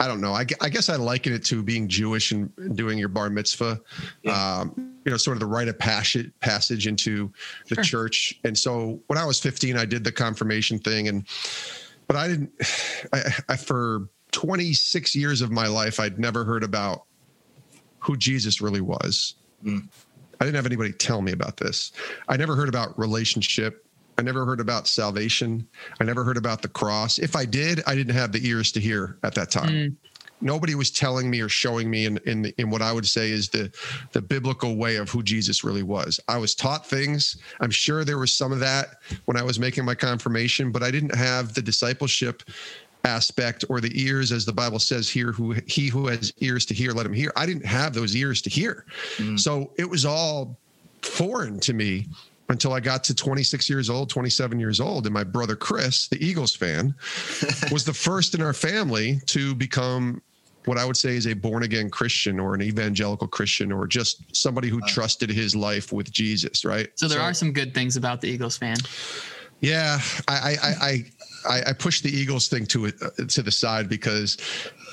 I 0.00 0.06
don't 0.08 0.22
know. 0.22 0.32
I, 0.32 0.46
I 0.62 0.70
guess 0.70 0.88
I 0.88 0.96
liken 0.96 1.34
it 1.34 1.44
to 1.46 1.62
being 1.62 1.86
Jewish 1.86 2.32
and 2.32 2.50
doing 2.74 2.96
your 2.98 3.10
bar 3.10 3.28
mitzvah. 3.28 3.78
Um, 4.26 4.96
you 5.04 5.10
know, 5.10 5.18
sort 5.18 5.36
of 5.36 5.40
the 5.40 5.46
rite 5.46 5.68
of 5.68 5.78
passage 5.78 6.32
passage 6.40 6.86
into 6.86 7.30
the 7.68 7.74
Sure. 7.76 7.84
church. 7.84 8.40
And 8.44 8.56
so 8.56 9.00
when 9.08 9.18
I 9.18 9.26
was 9.26 9.38
15, 9.40 9.76
I 9.76 9.84
did 9.84 10.02
the 10.02 10.10
confirmation 10.12 10.78
thing, 10.78 11.08
and 11.08 11.26
but 12.10 12.16
I 12.16 12.26
didn't. 12.26 12.50
I, 13.12 13.22
I 13.50 13.56
for 13.56 14.08
26 14.32 15.14
years 15.14 15.42
of 15.42 15.52
my 15.52 15.68
life, 15.68 16.00
I'd 16.00 16.18
never 16.18 16.44
heard 16.44 16.64
about 16.64 17.04
who 18.00 18.16
Jesus 18.16 18.60
really 18.60 18.80
was. 18.80 19.36
Mm. 19.64 19.88
I 20.40 20.44
didn't 20.44 20.56
have 20.56 20.66
anybody 20.66 20.90
tell 20.92 21.22
me 21.22 21.30
about 21.30 21.56
this. 21.56 21.92
I 22.28 22.36
never 22.36 22.56
heard 22.56 22.68
about 22.68 22.98
relationship. 22.98 23.86
I 24.18 24.22
never 24.22 24.44
heard 24.44 24.58
about 24.58 24.88
salvation. 24.88 25.68
I 26.00 26.04
never 26.04 26.24
heard 26.24 26.36
about 26.36 26.62
the 26.62 26.68
cross. 26.68 27.18
If 27.18 27.36
I 27.36 27.44
did, 27.44 27.80
I 27.86 27.94
didn't 27.94 28.14
have 28.14 28.32
the 28.32 28.44
ears 28.44 28.72
to 28.72 28.80
hear 28.80 29.16
at 29.22 29.36
that 29.36 29.52
time. 29.52 29.68
Mm. 29.68 29.96
Nobody 30.40 30.74
was 30.74 30.90
telling 30.90 31.30
me 31.30 31.40
or 31.40 31.48
showing 31.48 31.90
me 31.90 32.06
in 32.06 32.18
in, 32.26 32.42
the, 32.42 32.54
in 32.58 32.70
what 32.70 32.82
I 32.82 32.92
would 32.92 33.06
say 33.06 33.30
is 33.30 33.48
the 33.48 33.72
the 34.12 34.22
biblical 34.22 34.76
way 34.76 34.96
of 34.96 35.08
who 35.10 35.22
Jesus 35.22 35.64
really 35.64 35.82
was. 35.82 36.20
I 36.28 36.38
was 36.38 36.54
taught 36.54 36.86
things. 36.86 37.36
I'm 37.60 37.70
sure 37.70 38.04
there 38.04 38.18
was 38.18 38.34
some 38.34 38.52
of 38.52 38.60
that 38.60 38.96
when 39.24 39.36
I 39.36 39.42
was 39.42 39.58
making 39.58 39.84
my 39.84 39.94
confirmation, 39.94 40.72
but 40.72 40.82
I 40.82 40.90
didn't 40.90 41.14
have 41.14 41.54
the 41.54 41.62
discipleship 41.62 42.42
aspect 43.04 43.64
or 43.68 43.80
the 43.80 43.90
ears 44.00 44.32
as 44.32 44.44
the 44.44 44.52
bible 44.52 44.78
says 44.78 45.08
here 45.08 45.32
who 45.32 45.52
he 45.66 45.88
who 45.88 46.06
has 46.06 46.32
ears 46.40 46.66
to 46.66 46.74
hear 46.74 46.92
let 46.92 47.06
him 47.06 47.12
hear 47.12 47.32
i 47.36 47.46
didn't 47.46 47.64
have 47.64 47.94
those 47.94 48.14
ears 48.14 48.42
to 48.42 48.50
hear 48.50 48.84
mm. 49.16 49.38
so 49.38 49.72
it 49.78 49.88
was 49.88 50.04
all 50.04 50.58
foreign 51.02 51.58
to 51.58 51.72
me 51.72 52.06
until 52.50 52.72
i 52.72 52.80
got 52.80 53.02
to 53.02 53.14
26 53.14 53.70
years 53.70 53.88
old 53.88 54.10
27 54.10 54.60
years 54.60 54.80
old 54.80 55.06
and 55.06 55.14
my 55.14 55.24
brother 55.24 55.56
chris 55.56 56.08
the 56.08 56.22
eagles 56.24 56.54
fan 56.54 56.94
was 57.72 57.84
the 57.84 57.94
first 57.94 58.34
in 58.34 58.42
our 58.42 58.52
family 58.52 59.18
to 59.26 59.54
become 59.54 60.20
what 60.66 60.78
i 60.78 60.84
would 60.84 60.96
say 60.96 61.16
is 61.16 61.26
a 61.26 61.32
born 61.32 61.62
again 61.62 61.88
christian 61.90 62.38
or 62.38 62.54
an 62.54 62.62
evangelical 62.62 63.26
christian 63.26 63.72
or 63.72 63.86
just 63.86 64.22
somebody 64.36 64.68
who 64.68 64.80
trusted 64.82 65.30
his 65.30 65.56
life 65.56 65.92
with 65.92 66.10
jesus 66.12 66.64
right 66.64 66.88
So 66.96 67.08
there 67.08 67.20
are 67.20 67.34
some 67.34 67.52
good 67.52 67.72
things 67.74 67.96
about 67.96 68.20
the 68.20 68.28
Eagles 68.28 68.56
fan. 68.58 68.76
yeah, 69.60 69.98
I 70.28 70.34
I 70.34 70.54
I 70.88 71.04
I, 71.48 71.62
I 71.68 71.72
pushed 71.72 72.02
the 72.02 72.10
Eagles 72.10 72.48
thing 72.48 72.66
to 72.66 72.86
it 72.86 72.94
uh, 73.02 73.10
to 73.28 73.42
the 73.42 73.50
side 73.50 73.88
because 73.88 74.36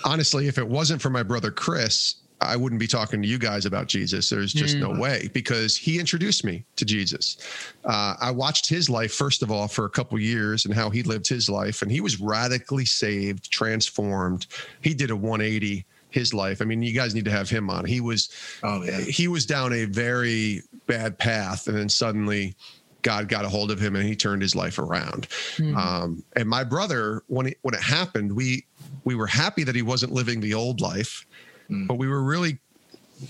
honestly, 0.05 0.47
if 0.47 0.57
it 0.57 0.67
wasn't 0.67 1.01
for 1.01 1.09
my 1.09 1.23
brother 1.23 1.51
Chris, 1.51 2.15
I 2.39 2.55
wouldn't 2.55 2.79
be 2.79 2.87
talking 2.87 3.21
to 3.21 3.27
you 3.27 3.39
guys 3.39 3.65
about 3.65 3.87
Jesus. 3.87 4.29
There's 4.29 4.53
just 4.53 4.77
no 4.77 4.91
way 4.91 5.29
because 5.33 5.75
he 5.75 5.99
introduced 5.99 6.43
me 6.45 6.65
to 6.75 6.85
Jesus. 6.85 7.37
Uh, 7.83 8.15
I 8.19 8.29
watched 8.31 8.69
his 8.69 8.89
life 8.89 9.11
first 9.13 9.41
of 9.41 9.51
all 9.51 9.67
for 9.67 9.85
a 9.85 9.89
couple 9.89 10.19
years 10.19 10.65
and 10.65 10.73
how 10.73 10.89
he 10.91 11.01
lived 11.03 11.27
his 11.27 11.49
life, 11.49 11.81
and 11.81 11.91
he 11.91 11.99
was 11.99 12.19
radically 12.21 12.85
saved, 12.85 13.49
transformed. 13.51 14.45
He 14.81 14.93
did 14.93 15.09
a 15.09 15.15
180 15.15 15.85
his 16.09 16.33
life. 16.33 16.61
I 16.61 16.65
mean, 16.65 16.81
you 16.83 16.93
guys 16.93 17.13
need 17.13 17.25
to 17.25 17.31
have 17.31 17.49
him 17.49 17.69
on. 17.69 17.85
He 17.85 18.01
was 18.01 18.29
Oh 18.63 18.83
yeah. 18.83 18.99
he 18.99 19.27
was 19.27 19.45
down 19.45 19.73
a 19.73 19.85
very 19.85 20.61
bad 20.85 21.17
path 21.17 21.67
and 21.67 21.75
then 21.77 21.89
suddenly 21.89 22.55
god 23.03 23.27
got 23.29 23.45
a 23.45 23.49
hold 23.49 23.71
of 23.71 23.79
him 23.79 23.95
and 23.95 24.05
he 24.05 24.15
turned 24.15 24.41
his 24.41 24.55
life 24.55 24.79
around 24.79 25.27
um, 25.75 26.23
and 26.35 26.49
my 26.49 26.63
brother 26.63 27.21
when 27.27 27.47
it 27.47 27.57
when 27.61 27.73
it 27.75 27.81
happened 27.81 28.31
we 28.35 28.65
we 29.03 29.15
were 29.15 29.27
happy 29.27 29.63
that 29.63 29.75
he 29.75 29.81
wasn't 29.81 30.11
living 30.11 30.41
the 30.41 30.53
old 30.53 30.81
life 30.81 31.25
but 31.69 31.95
we 31.95 32.07
were 32.07 32.23
really 32.23 32.57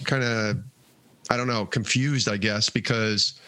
kind 0.03 0.23
of 0.23 0.57
i 1.29 1.37
don't 1.37 1.47
know 1.47 1.65
confused 1.65 2.29
i 2.29 2.37
guess 2.37 2.69
because 2.69 3.39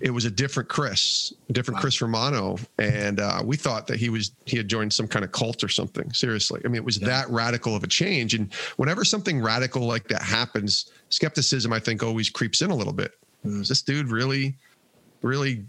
it 0.00 0.10
was 0.10 0.24
a 0.24 0.30
different 0.30 0.68
Chris, 0.68 1.32
a 1.48 1.52
different 1.52 1.80
Chris 1.80 2.00
Romano, 2.00 2.58
and 2.78 3.20
uh, 3.20 3.42
we 3.44 3.56
thought 3.56 3.86
that 3.86 3.98
he 3.98 4.08
was 4.08 4.32
he 4.44 4.56
had 4.56 4.68
joined 4.68 4.92
some 4.92 5.06
kind 5.06 5.24
of 5.24 5.32
cult 5.32 5.62
or 5.62 5.68
something. 5.68 6.12
Seriously, 6.12 6.60
I 6.64 6.68
mean, 6.68 6.76
it 6.76 6.84
was 6.84 6.98
that 7.00 7.28
radical 7.30 7.76
of 7.76 7.84
a 7.84 7.86
change. 7.86 8.34
And 8.34 8.52
whenever 8.76 9.04
something 9.04 9.40
radical 9.40 9.82
like 9.82 10.08
that 10.08 10.22
happens, 10.22 10.90
skepticism 11.10 11.72
I 11.72 11.78
think 11.78 12.02
always 12.02 12.30
creeps 12.30 12.62
in 12.62 12.70
a 12.70 12.74
little 12.74 12.92
bit. 12.92 13.12
Is 13.44 13.68
this 13.68 13.82
dude 13.82 14.08
really, 14.08 14.56
really 15.22 15.64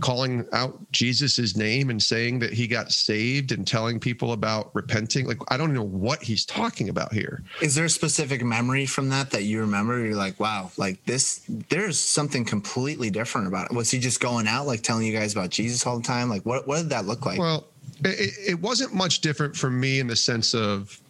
calling 0.00 0.46
out 0.52 0.78
Jesus's 0.92 1.56
name 1.56 1.90
and 1.90 2.02
saying 2.02 2.38
that 2.40 2.52
he 2.52 2.66
got 2.66 2.92
saved 2.92 3.52
and 3.52 3.66
telling 3.66 4.00
people 4.00 4.32
about 4.32 4.74
repenting? 4.74 5.26
Like 5.26 5.38
I 5.48 5.56
don't 5.56 5.72
know 5.72 5.84
what 5.84 6.22
he's 6.22 6.44
talking 6.44 6.88
about 6.88 7.12
here. 7.12 7.42
Is 7.60 7.74
there 7.74 7.84
a 7.84 7.90
specific 7.90 8.42
memory 8.44 8.86
from 8.86 9.08
that 9.10 9.30
that 9.30 9.44
you 9.44 9.60
remember? 9.60 10.04
You're 10.04 10.14
like, 10.14 10.38
wow, 10.40 10.70
like 10.76 11.04
this, 11.04 11.42
there's 11.68 11.98
something 11.98 12.44
completely 12.44 13.10
different 13.10 13.46
about 13.46 13.70
it. 13.70 13.74
Was 13.74 13.90
he 13.90 13.98
just 13.98 14.20
going 14.20 14.46
out, 14.46 14.66
like 14.66 14.82
telling 14.82 15.06
you 15.06 15.16
guys 15.16 15.32
about 15.32 15.50
Jesus 15.50 15.86
all 15.86 15.98
the 15.98 16.04
time? 16.04 16.28
Like, 16.28 16.44
what, 16.44 16.66
what 16.66 16.78
did 16.78 16.90
that 16.90 17.06
look 17.06 17.26
like? 17.26 17.38
Well, 17.38 17.66
it, 18.04 18.52
it 18.52 18.60
wasn't 18.60 18.94
much 18.94 19.20
different 19.20 19.56
for 19.56 19.70
me 19.70 20.00
in 20.00 20.06
the 20.06 20.16
sense 20.16 20.54
of 20.54 21.00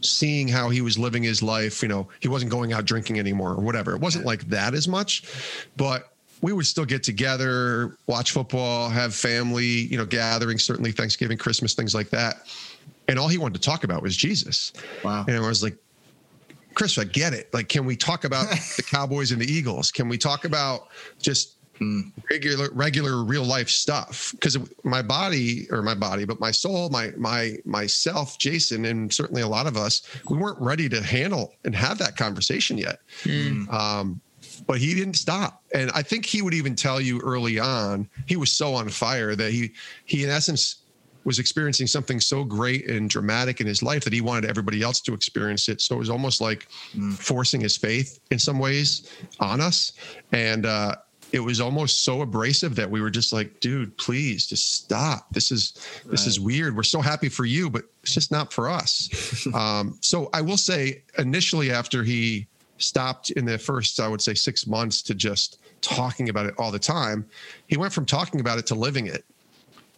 seeing 0.00 0.48
how 0.48 0.68
he 0.68 0.80
was 0.80 0.98
living 0.98 1.22
his 1.22 1.42
life. 1.42 1.82
You 1.82 1.88
know, 1.88 2.08
he 2.20 2.28
wasn't 2.28 2.50
going 2.50 2.72
out 2.72 2.84
drinking 2.84 3.18
anymore 3.18 3.52
or 3.52 3.60
whatever. 3.60 3.94
It 3.94 4.00
wasn't 4.00 4.26
like 4.26 4.48
that 4.48 4.74
as 4.74 4.88
much, 4.88 5.24
but 5.76 6.11
we 6.42 6.52
would 6.52 6.66
still 6.66 6.84
get 6.84 7.02
together, 7.02 7.96
watch 8.06 8.32
football, 8.32 8.90
have 8.90 9.14
family, 9.14 9.64
you 9.64 9.96
know, 9.96 10.04
gatherings, 10.04 10.64
certainly 10.64 10.92
Thanksgiving, 10.92 11.38
Christmas, 11.38 11.72
things 11.72 11.94
like 11.94 12.10
that. 12.10 12.48
And 13.08 13.18
all 13.18 13.28
he 13.28 13.38
wanted 13.38 13.54
to 13.54 13.60
talk 13.60 13.84
about 13.84 14.02
was 14.02 14.16
Jesus. 14.16 14.72
wow. 15.04 15.24
And 15.26 15.36
I 15.36 15.40
was 15.40 15.62
like, 15.62 15.76
Chris, 16.74 16.98
I 16.98 17.04
get 17.04 17.32
it. 17.32 17.52
Like, 17.54 17.68
can 17.68 17.84
we 17.84 17.96
talk 17.96 18.24
about 18.24 18.50
the 18.76 18.82
Cowboys 18.82 19.30
and 19.30 19.40
the 19.40 19.50
Eagles? 19.50 19.92
Can 19.92 20.08
we 20.08 20.18
talk 20.18 20.44
about 20.44 20.88
just 21.20 21.56
regular, 22.30 22.70
regular, 22.72 23.22
real 23.24 23.44
life 23.44 23.68
stuff? 23.68 24.32
Because 24.32 24.58
my 24.82 25.02
body, 25.02 25.66
or 25.70 25.82
my 25.82 25.94
body, 25.94 26.24
but 26.24 26.40
my 26.40 26.50
soul, 26.50 26.88
my 26.90 27.12
my 27.16 27.56
myself, 27.64 28.38
Jason, 28.38 28.84
and 28.84 29.12
certainly 29.12 29.42
a 29.42 29.48
lot 29.48 29.66
of 29.66 29.76
us, 29.76 30.02
we 30.28 30.38
weren't 30.38 30.60
ready 30.60 30.88
to 30.88 31.02
handle 31.02 31.54
and 31.64 31.74
have 31.74 31.98
that 31.98 32.16
conversation 32.16 32.78
yet. 32.78 33.00
Um, 33.68 34.20
but 34.66 34.78
he 34.78 34.94
didn't 34.94 35.14
stop, 35.14 35.62
and 35.74 35.90
I 35.94 36.02
think 36.02 36.26
he 36.26 36.42
would 36.42 36.54
even 36.54 36.74
tell 36.74 37.00
you 37.00 37.20
early 37.20 37.58
on 37.58 38.08
he 38.26 38.36
was 38.36 38.52
so 38.52 38.74
on 38.74 38.88
fire 38.88 39.34
that 39.36 39.52
he 39.52 39.72
he 40.04 40.24
in 40.24 40.30
essence 40.30 40.82
was 41.24 41.38
experiencing 41.38 41.86
something 41.86 42.20
so 42.20 42.44
great 42.44 42.88
and 42.90 43.08
dramatic 43.08 43.60
in 43.60 43.66
his 43.66 43.82
life 43.82 44.04
that 44.04 44.12
he 44.12 44.20
wanted 44.20 44.48
everybody 44.48 44.82
else 44.82 45.00
to 45.00 45.14
experience 45.14 45.68
it. 45.68 45.80
So 45.80 45.94
it 45.94 45.98
was 45.98 46.10
almost 46.10 46.40
like 46.40 46.64
forcing 47.16 47.60
his 47.60 47.76
faith 47.76 48.18
in 48.30 48.38
some 48.38 48.58
ways 48.58 49.08
on 49.38 49.60
us. 49.60 49.92
And 50.32 50.66
uh, 50.66 50.96
it 51.32 51.40
was 51.40 51.60
almost 51.60 52.04
so 52.04 52.20
abrasive 52.20 52.74
that 52.76 52.90
we 52.90 53.00
were 53.00 53.10
just 53.10 53.32
like, 53.32 53.60
dude, 53.60 53.96
please 53.96 54.46
just 54.46 54.74
stop. 54.74 55.28
This 55.30 55.50
is 55.50 55.74
this 56.04 56.26
is 56.26 56.38
weird. 56.38 56.76
We're 56.76 56.82
so 56.82 57.00
happy 57.00 57.28
for 57.28 57.46
you, 57.46 57.70
but 57.70 57.84
it's 58.02 58.12
just 58.12 58.30
not 58.30 58.52
for 58.52 58.68
us. 58.68 59.46
um, 59.54 59.98
so 60.02 60.28
I 60.34 60.42
will 60.42 60.58
say, 60.58 61.04
initially 61.18 61.70
after 61.70 62.04
he 62.04 62.46
stopped 62.78 63.30
in 63.30 63.44
the 63.44 63.58
first, 63.58 64.00
I 64.00 64.08
would 64.08 64.20
say 64.20 64.34
six 64.34 64.66
months 64.66 65.02
to 65.02 65.14
just 65.14 65.60
talking 65.80 66.28
about 66.28 66.46
it 66.46 66.54
all 66.58 66.70
the 66.70 66.78
time, 66.78 67.26
he 67.66 67.76
went 67.76 67.92
from 67.92 68.06
talking 68.06 68.40
about 68.40 68.58
it 68.58 68.66
to 68.66 68.74
living 68.74 69.06
it. 69.06 69.24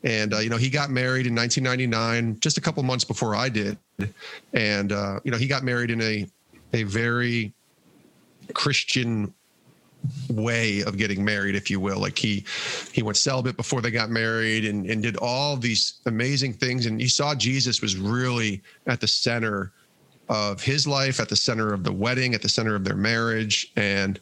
And 0.02 0.34
uh, 0.34 0.38
you 0.38 0.50
know, 0.50 0.56
he 0.56 0.68
got 0.68 0.90
married 0.90 1.26
in 1.26 1.34
1999, 1.34 2.38
just 2.40 2.58
a 2.58 2.60
couple 2.60 2.82
months 2.82 3.04
before 3.04 3.34
I 3.34 3.48
did. 3.48 3.78
And 4.52 4.92
uh, 4.92 5.20
you 5.24 5.30
know, 5.30 5.38
he 5.38 5.46
got 5.46 5.62
married 5.64 5.90
in 5.90 6.00
a 6.02 6.26
a 6.74 6.82
very 6.82 7.52
Christian 8.52 9.32
way 10.28 10.82
of 10.82 10.98
getting 10.98 11.24
married, 11.24 11.54
if 11.54 11.70
you 11.70 11.80
will. 11.80 11.98
Like 11.98 12.18
he 12.18 12.44
he 12.92 13.02
went 13.02 13.16
celibate 13.16 13.56
before 13.56 13.80
they 13.80 13.90
got 13.90 14.10
married 14.10 14.66
and, 14.66 14.88
and 14.90 15.02
did 15.02 15.16
all 15.16 15.56
these 15.56 15.94
amazing 16.06 16.52
things. 16.52 16.86
And 16.86 17.00
you 17.00 17.08
saw 17.08 17.34
Jesus 17.34 17.80
was 17.80 17.96
really 17.96 18.62
at 18.86 19.00
the 19.00 19.08
center 19.08 19.72
of 20.28 20.62
his 20.62 20.86
life, 20.86 21.20
at 21.20 21.28
the 21.28 21.36
center 21.36 21.72
of 21.72 21.84
the 21.84 21.92
wedding, 21.92 22.34
at 22.34 22.42
the 22.42 22.48
center 22.48 22.74
of 22.74 22.84
their 22.84 22.96
marriage. 22.96 23.72
And 23.76 24.18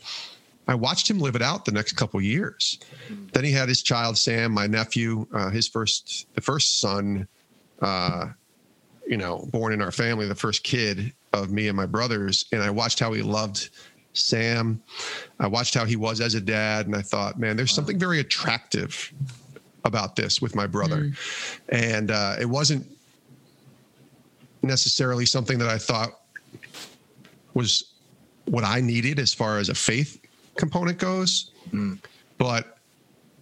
I 0.69 0.75
watched 0.75 1.09
him 1.09 1.19
live 1.19 1.37
it 1.37 1.43
out 1.43 1.65
the 1.65 1.73
next 1.73 1.93
couple 1.93 2.21
years. 2.21 2.79
Then 3.33 3.45
he 3.45 3.53
had 3.53 3.69
his 3.69 3.83
child 3.83 4.17
Sam, 4.17 4.53
my 4.53 4.67
nephew, 4.67 5.27
uh, 5.33 5.51
his 5.51 5.69
first 5.69 6.27
the 6.35 6.41
first 6.41 6.81
son, 6.81 7.27
uh, 7.81 8.29
you 9.07 9.17
know, 9.17 9.49
born 9.53 9.73
in 9.73 9.83
our 9.83 9.93
family, 9.93 10.27
the 10.29 10.35
first 10.35 10.63
kid 10.63 11.13
of 11.33 11.51
me 11.51 11.69
and 11.69 11.77
my 11.77 11.87
brothers. 11.87 12.45
And 12.53 12.63
I 12.63 12.71
watched 12.71 13.01
how 13.01 13.13
he 13.13 13.23
loved 13.23 13.71
Sam. 14.13 14.83
I 15.41 15.47
watched 15.47 15.75
how 15.75 15.85
he 15.85 15.97
was 15.97 16.21
as 16.21 16.35
a 16.35 16.41
dad, 16.41 16.87
and 16.87 16.95
I 16.95 17.03
thought, 17.03 17.39
man, 17.39 17.57
there's 17.57 17.73
something 17.73 17.99
very 17.99 18.21
attractive 18.21 19.13
about 19.85 20.15
this 20.15 20.41
with 20.41 20.55
my 20.55 20.67
brother. 20.67 21.05
Mm. 21.05 21.17
And 21.71 22.11
uh, 22.11 22.37
it 22.41 22.49
wasn't 22.49 22.87
necessarily 24.63 25.27
something 25.27 25.59
that 25.59 25.69
I 25.69 25.79
thought 25.79 26.21
was 27.55 27.93
what 28.47 28.65
I 28.65 28.81
needed 28.81 29.19
as 29.19 29.35
far 29.35 29.59
as 29.59 29.69
a 29.69 29.75
faith 29.75 30.21
component 30.57 30.99
goes. 30.99 31.53
Mm. 31.73 31.99
But 32.39 32.79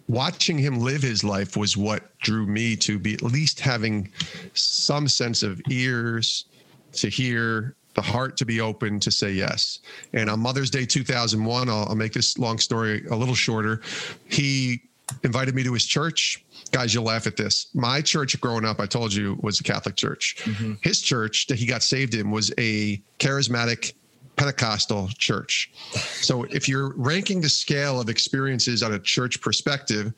watching 0.07 0.57
him 0.57 0.79
live 0.79 1.01
his 1.01 1.23
life 1.23 1.55
was 1.55 1.77
what 1.77 2.17
drew 2.19 2.45
me 2.45 2.75
to 2.77 2.99
be 2.99 3.13
at 3.13 3.21
least 3.21 3.59
having 3.59 4.11
some 4.53 5.07
sense 5.07 5.43
of 5.43 5.61
ears 5.69 6.45
to 6.93 7.09
hear 7.09 7.75
the 7.93 8.01
heart 8.01 8.37
to 8.37 8.45
be 8.45 8.61
open 8.61 8.99
to 8.99 9.11
say 9.11 9.31
yes. 9.31 9.79
And 10.13 10.29
on 10.29 10.39
Mother's 10.39 10.69
Day 10.69 10.85
2001, 10.85 11.69
I'll, 11.69 11.85
I'll, 11.89 11.95
make 11.95 12.13
this 12.13 12.37
long 12.37 12.57
story 12.57 13.05
a 13.07 13.15
little 13.15 13.35
shorter. 13.35 13.81
He 14.29 14.81
invited 15.23 15.55
me 15.55 15.63
to 15.63 15.73
his 15.73 15.85
church. 15.85 16.43
Guys, 16.71 16.93
you'll 16.93 17.03
laugh 17.03 17.27
at 17.27 17.35
this. 17.35 17.67
My 17.73 18.01
church 18.01 18.39
growing 18.39 18.65
up, 18.65 18.79
I 18.79 18.85
told 18.85 19.13
you, 19.13 19.37
was 19.41 19.59
a 19.59 19.63
Catholic 19.63 19.95
church. 19.95 20.37
Mm-hmm. 20.39 20.73
His 20.81 21.01
church 21.01 21.47
that 21.47 21.57
he 21.57 21.65
got 21.65 21.83
saved 21.83 22.13
in 22.15 22.31
was 22.31 22.51
a 22.57 23.01
charismatic 23.19 23.93
Pentecostal 24.35 25.09
church. 25.17 25.71
So 25.93 26.43
if 26.45 26.67
you're 26.67 26.93
ranking 26.95 27.41
the 27.41 27.49
scale 27.49 27.99
of 27.99 28.09
experiences 28.09 28.81
on 28.81 28.93
a 28.93 28.99
church 28.99 29.41
perspective, 29.41 30.13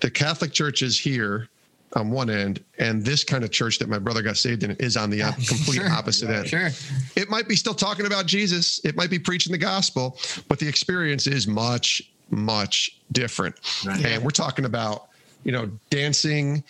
the 0.00 0.10
Catholic 0.10 0.52
church 0.52 0.82
is 0.82 0.98
here 0.98 1.48
on 1.96 2.10
one 2.10 2.28
end, 2.28 2.62
and 2.78 3.04
this 3.04 3.22
kind 3.22 3.44
of 3.44 3.50
church 3.50 3.78
that 3.78 3.88
my 3.88 3.98
brother 3.98 4.22
got 4.22 4.36
saved 4.36 4.64
in 4.64 4.72
is 4.72 4.96
on 4.96 5.10
the 5.10 5.20
complete 5.48 5.76
sure. 5.76 5.90
opposite 5.90 6.30
end. 6.30 6.48
Sure. 6.48 6.70
It 7.16 7.30
might 7.30 7.48
be 7.48 7.56
still 7.56 7.74
talking 7.74 8.06
about 8.06 8.26
Jesus, 8.26 8.80
it 8.84 8.96
might 8.96 9.10
be 9.10 9.18
preaching 9.18 9.52
the 9.52 9.58
gospel, 9.58 10.18
but 10.48 10.58
the 10.58 10.68
experience 10.68 11.26
is 11.26 11.46
much, 11.46 12.02
much 12.30 12.98
different. 13.12 13.56
Right. 13.84 14.04
And 14.04 14.24
we're 14.24 14.30
talking 14.30 14.64
about, 14.64 15.08
you 15.44 15.52
know, 15.52 15.70
dancing, 15.90 16.64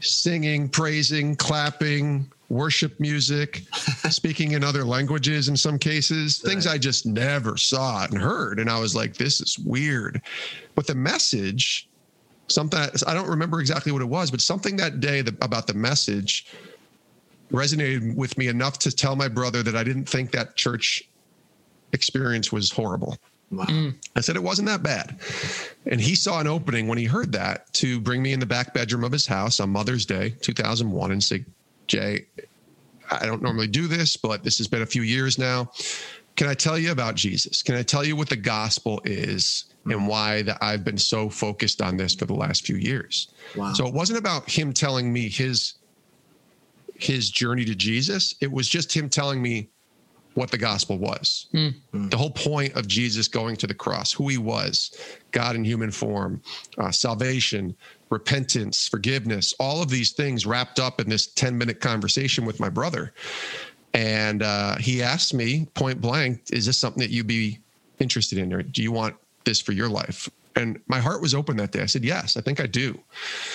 singing, 0.00 0.68
praising, 0.68 1.36
clapping, 1.36 2.30
worship 2.48 2.98
music, 3.00 3.62
speaking 4.10 4.52
in 4.52 4.62
other 4.62 4.84
languages 4.84 5.48
in 5.48 5.56
some 5.56 5.78
cases, 5.78 6.40
right. 6.42 6.50
things 6.50 6.66
I 6.66 6.78
just 6.78 7.06
never 7.06 7.56
saw 7.56 8.04
and 8.04 8.18
heard. 8.18 8.58
And 8.58 8.70
I 8.70 8.78
was 8.78 8.94
like, 8.94 9.14
this 9.14 9.40
is 9.40 9.58
weird. 9.58 10.22
But 10.74 10.86
the 10.86 10.94
message 10.94 11.88
something 12.48 12.78
I 13.06 13.14
don't 13.14 13.28
remember 13.28 13.60
exactly 13.60 13.92
what 13.92 14.02
it 14.02 14.08
was, 14.08 14.30
but 14.30 14.40
something 14.40 14.76
that 14.76 15.00
day 15.00 15.20
about 15.40 15.66
the 15.66 15.74
message 15.74 16.46
resonated 17.52 18.14
with 18.16 18.36
me 18.38 18.48
enough 18.48 18.78
to 18.80 18.92
tell 18.92 19.16
my 19.16 19.28
brother 19.28 19.62
that 19.62 19.76
I 19.76 19.84
didn't 19.84 20.08
think 20.08 20.32
that 20.32 20.56
church 20.56 21.08
experience 21.92 22.52
was 22.52 22.70
horrible. 22.70 23.16
Wow. 23.50 23.64
Mm. 23.66 23.94
I 24.16 24.20
said 24.20 24.36
it 24.36 24.42
wasn't 24.42 24.68
that 24.68 24.82
bad. 24.82 25.20
And 25.86 26.00
he 26.00 26.14
saw 26.14 26.40
an 26.40 26.46
opening 26.46 26.88
when 26.88 26.98
he 26.98 27.04
heard 27.04 27.32
that 27.32 27.72
to 27.74 28.00
bring 28.00 28.22
me 28.22 28.32
in 28.32 28.40
the 28.40 28.46
back 28.46 28.74
bedroom 28.74 29.04
of 29.04 29.12
his 29.12 29.26
house 29.26 29.60
on 29.60 29.70
Mother's 29.70 30.04
Day, 30.04 30.30
2001, 30.40 31.12
and 31.12 31.22
say, 31.22 31.44
Jay, 31.86 32.26
I 33.10 33.24
don't 33.24 33.42
normally 33.42 33.68
do 33.68 33.86
this, 33.86 34.16
but 34.16 34.42
this 34.42 34.58
has 34.58 34.66
been 34.66 34.82
a 34.82 34.86
few 34.86 35.02
years 35.02 35.38
now. 35.38 35.70
Can 36.34 36.48
I 36.48 36.54
tell 36.54 36.78
you 36.78 36.90
about 36.90 37.14
Jesus? 37.14 37.62
Can 37.62 37.76
I 37.76 37.82
tell 37.82 38.04
you 38.04 38.16
what 38.16 38.28
the 38.28 38.36
gospel 38.36 39.00
is? 39.04 39.66
and 39.92 40.08
why 40.08 40.42
that 40.42 40.58
I've 40.60 40.84
been 40.84 40.98
so 40.98 41.28
focused 41.28 41.80
on 41.80 41.96
this 41.96 42.14
for 42.14 42.26
the 42.26 42.34
last 42.34 42.66
few 42.66 42.76
years. 42.76 43.28
Wow. 43.54 43.72
So 43.72 43.86
it 43.86 43.94
wasn't 43.94 44.18
about 44.18 44.48
him 44.50 44.72
telling 44.72 45.12
me 45.12 45.28
his 45.28 45.74
his 46.94 47.30
journey 47.30 47.64
to 47.66 47.74
Jesus. 47.74 48.34
It 48.40 48.50
was 48.50 48.68
just 48.68 48.94
him 48.94 49.08
telling 49.08 49.42
me 49.42 49.68
what 50.36 50.50
the 50.50 50.58
gospel 50.58 50.98
was. 50.98 51.46
Mm. 51.54 52.10
The 52.10 52.16
whole 52.16 52.30
point 52.30 52.74
of 52.74 52.86
Jesus 52.86 53.26
going 53.26 53.56
to 53.56 53.66
the 53.66 53.74
cross, 53.74 54.12
who 54.12 54.28
he 54.28 54.36
was, 54.36 54.96
God 55.32 55.56
in 55.56 55.64
human 55.64 55.90
form, 55.90 56.42
uh, 56.76 56.90
salvation, 56.90 57.74
repentance, 58.10 58.86
forgiveness, 58.86 59.54
all 59.58 59.82
of 59.82 59.88
these 59.88 60.12
things 60.12 60.44
wrapped 60.44 60.78
up 60.78 61.00
in 61.00 61.08
this 61.08 61.26
10 61.26 61.56
minute 61.56 61.80
conversation 61.80 62.44
with 62.44 62.60
my 62.60 62.68
brother. 62.68 63.14
And 63.94 64.42
uh, 64.42 64.76
he 64.76 65.02
asked 65.02 65.32
me 65.32 65.66
point 65.72 66.02
blank, 66.02 66.42
is 66.52 66.66
this 66.66 66.76
something 66.76 67.00
that 67.00 67.10
you'd 67.10 67.26
be 67.26 67.58
interested 67.98 68.36
in? 68.38 68.52
Or 68.52 68.62
do 68.62 68.82
you 68.82 68.92
want 68.92 69.16
this 69.44 69.58
for 69.58 69.72
your 69.72 69.88
life? 69.88 70.28
And 70.54 70.78
my 70.86 71.00
heart 71.00 71.22
was 71.22 71.34
open 71.34 71.56
that 71.56 71.72
day. 71.72 71.80
I 71.80 71.86
said, 71.86 72.04
Yes, 72.04 72.36
I 72.36 72.42
think 72.42 72.60
I 72.60 72.66
do. 72.66 72.98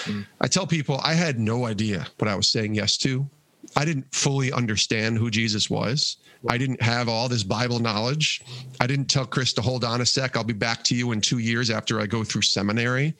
Mm. 0.06 0.26
I 0.40 0.48
tell 0.48 0.66
people 0.66 1.00
I 1.04 1.14
had 1.14 1.40
no 1.40 1.66
idea 1.66 2.08
what 2.18 2.28
I 2.28 2.36
was 2.36 2.48
saying 2.48 2.74
yes 2.74 2.98
to. 2.98 3.28
I 3.76 3.86
didn't 3.86 4.14
fully 4.14 4.52
understand 4.52 5.18
who 5.18 5.30
Jesus 5.30 5.70
was. 5.70 6.18
I 6.50 6.58
didn't 6.58 6.82
have 6.82 7.08
all 7.08 7.30
this 7.30 7.44
Bible 7.44 7.80
knowledge. 7.80 8.42
I 8.80 8.88
didn't 8.88 9.06
tell 9.06 9.26
Chris 9.26 9.54
to 9.54 9.62
hold 9.62 9.84
on 9.84 10.02
a 10.02 10.06
sec. 10.06 10.36
I'll 10.36 10.44
be 10.44 10.54
back 10.54 10.84
to 10.86 10.96
you 10.96 11.12
in 11.12 11.22
two 11.22 11.38
years 11.38 11.70
after 11.70 12.00
I 12.00 12.08
go 12.08 12.24
through 12.24 12.42
seminary 12.42 13.14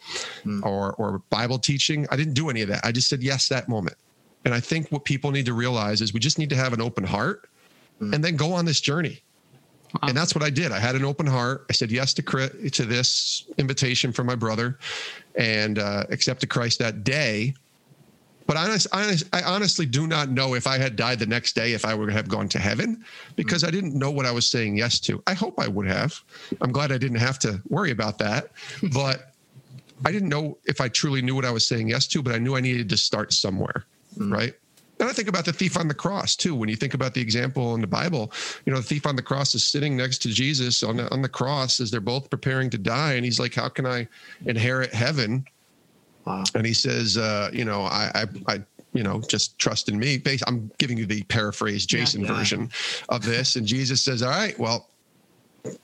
mm. 0.44 0.64
or, 0.64 0.94
or 0.94 1.20
Bible 1.30 1.60
teaching. 1.60 2.08
I 2.10 2.16
didn't 2.16 2.34
do 2.34 2.50
any 2.50 2.62
of 2.62 2.70
that. 2.70 2.84
I 2.84 2.92
just 2.92 3.10
said 3.10 3.22
yes 3.22 3.48
that 3.50 3.70
moment. 3.70 3.98
And 4.44 4.54
I 4.54 4.60
think 4.60 4.92
what 4.92 5.06
people 5.06 5.30
need 5.30 5.46
to 5.46 5.54
realize 5.54 6.02
is 6.02 6.14
we 6.14 6.20
just 6.20 6.40
need 6.40 6.50
to 6.50 6.56
have 6.56 6.74
an 6.74 6.82
open 6.82 7.04
heart 7.04 7.48
mm. 8.02 8.14
and 8.14 8.24
then 8.24 8.36
go 8.36 8.54
on 8.54 8.66
this 8.66 8.82
journey. 8.82 9.22
Wow. 9.94 10.10
And 10.10 10.18
that's 10.18 10.34
what 10.34 10.44
I 10.44 10.50
did. 10.50 10.72
I 10.72 10.80
had 10.80 10.96
an 10.96 11.04
open 11.04 11.28
heart. 11.28 11.66
I 11.70 11.74
said 11.74 11.92
yes 11.92 12.14
to 12.14 12.22
to 12.70 12.86
this 12.86 13.46
invitation 13.58 14.14
from 14.14 14.26
my 14.26 14.36
brother, 14.36 14.80
and 15.36 15.80
uh, 15.80 16.06
accepted 16.10 16.50
Christ 16.50 16.80
that 16.80 17.04
day. 17.04 17.54
But 18.52 18.58
honest, 18.58 18.88
honest, 18.92 19.24
I 19.32 19.44
honestly 19.44 19.86
do 19.86 20.08
not 20.08 20.30
know 20.30 20.56
if 20.56 20.68
I 20.68 20.78
had 20.78 20.98
died 20.98 21.20
the 21.20 21.26
next 21.26 21.56
day 21.56 21.72
if 21.72 21.86
I 21.86 21.94
would 21.94 22.12
have 22.12 22.28
gone 22.28 22.50
to 22.50 22.60
heaven 22.60 23.02
because 23.38 23.64
mm-hmm. 23.64 23.70
I 23.70 23.72
didn't 23.72 23.98
know 23.98 24.12
what 24.12 24.26
I 24.26 24.32
was 24.32 24.46
saying 24.46 24.76
yes 24.76 25.00
to. 25.08 25.24
I 25.26 25.34
hope 25.34 25.58
I 25.58 25.70
would 25.70 25.88
have. 25.88 26.20
I'm 26.60 26.74
glad 26.74 26.92
I 26.92 26.98
didn't 26.98 27.20
have 27.20 27.40
to 27.40 27.62
worry 27.70 27.92
about 27.92 28.18
that. 28.18 28.50
but 28.94 29.32
I 30.04 30.12
didn't 30.12 30.28
know 30.28 30.58
if 30.66 30.82
I 30.82 30.90
truly 30.90 31.22
knew 31.22 31.34
what 31.34 31.46
I 31.46 31.52
was 31.52 31.66
saying 31.66 31.88
yes 31.88 32.08
to, 32.08 32.22
but 32.22 32.36
I 32.36 32.40
knew 32.40 32.58
I 32.58 32.60
needed 32.60 32.90
to 32.90 32.98
start 32.98 33.32
somewhere. 33.32 33.86
Mm-hmm. 34.18 34.34
Right. 34.34 34.54
And 35.00 35.10
I 35.10 35.14
think 35.14 35.30
about 35.30 35.46
the 35.46 35.54
thief 35.54 35.78
on 35.78 35.88
the 35.88 35.94
cross 35.94 36.36
too. 36.36 36.54
When 36.54 36.68
you 36.68 36.76
think 36.76 36.94
about 36.94 37.14
the 37.14 37.22
example 37.22 37.74
in 37.76 37.80
the 37.80 37.88
Bible, 37.88 38.34
you 38.66 38.74
know, 38.74 38.80
the 38.80 38.86
thief 38.86 39.08
on 39.08 39.16
the 39.16 39.22
cross 39.22 39.56
is 39.56 39.64
sitting 39.64 39.96
next 39.96 40.18
to 40.24 40.28
Jesus 40.28 40.84
on 40.84 40.98
the, 40.98 41.10
on 41.10 41.22
the 41.22 41.30
cross 41.30 41.80
as 41.80 41.90
they're 41.90 42.02
both 42.02 42.30
preparing 42.30 42.70
to 42.72 42.78
die. 42.78 43.14
And 43.14 43.24
he's 43.24 43.40
like, 43.40 43.56
how 43.56 43.70
can 43.70 43.86
I 43.86 44.10
inherit 44.46 44.94
heaven? 44.94 45.46
Wow. 46.26 46.44
And 46.56 46.66
he 46.66 46.74
says, 46.74 47.18
uh, 47.18 47.50
you 47.52 47.66
know, 47.66 47.82
I, 47.82 48.12
I, 48.14 48.54
I, 48.54 48.62
you 48.94 49.04
know, 49.04 49.22
just 49.22 49.58
trust 49.58 49.90
in 49.90 49.98
me. 49.98 50.22
I'm 50.48 50.70
giving 50.78 50.98
you 50.98 51.06
the 51.06 51.24
paraphrase 51.24 51.86
Jason 51.86 52.22
yeah, 52.22 52.28
yeah. 52.28 52.38
version 52.38 52.70
of 53.10 53.24
this. 53.24 53.56
And 53.56 53.66
Jesus 53.66 54.02
says, 54.02 54.22
all 54.22 54.30
right, 54.30 54.58
well, 54.60 54.90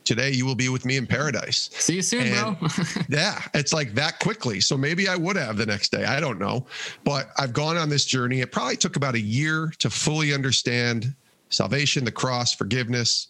today 0.04 0.32
you 0.32 0.46
will 0.46 0.56
be 0.56 0.70
with 0.70 0.86
me 0.86 0.98
in 0.98 1.08
paradise. 1.08 1.70
See 1.74 1.96
you 1.96 2.02
soon, 2.02 2.28
and 2.28 2.60
bro. 2.60 2.70
yeah, 3.10 3.42
it's 3.54 3.74
like 3.74 3.94
that 3.94 4.20
quickly. 4.20 4.60
So 4.60 4.78
maybe 4.78 5.08
I 5.08 5.16
would 5.16 5.36
have 5.36 5.58
the 5.58 5.66
next 5.66 5.92
day. 5.92 6.06
I 6.06 6.20
don't 6.20 6.40
know. 6.40 6.66
But 7.04 7.30
I've 7.38 7.54
gone 7.54 7.78
on 7.78 7.90
this 7.90 8.06
journey. 8.06 8.42
It 8.42 8.52
probably 8.52 8.78
took 8.78 8.96
about 8.96 9.16
a 9.16 9.20
year 9.20 9.72
to 9.80 9.90
fully 9.90 10.34
understand 10.34 11.14
salvation, 11.50 12.04
the 12.04 12.12
cross, 12.12 12.54
forgiveness. 12.54 13.28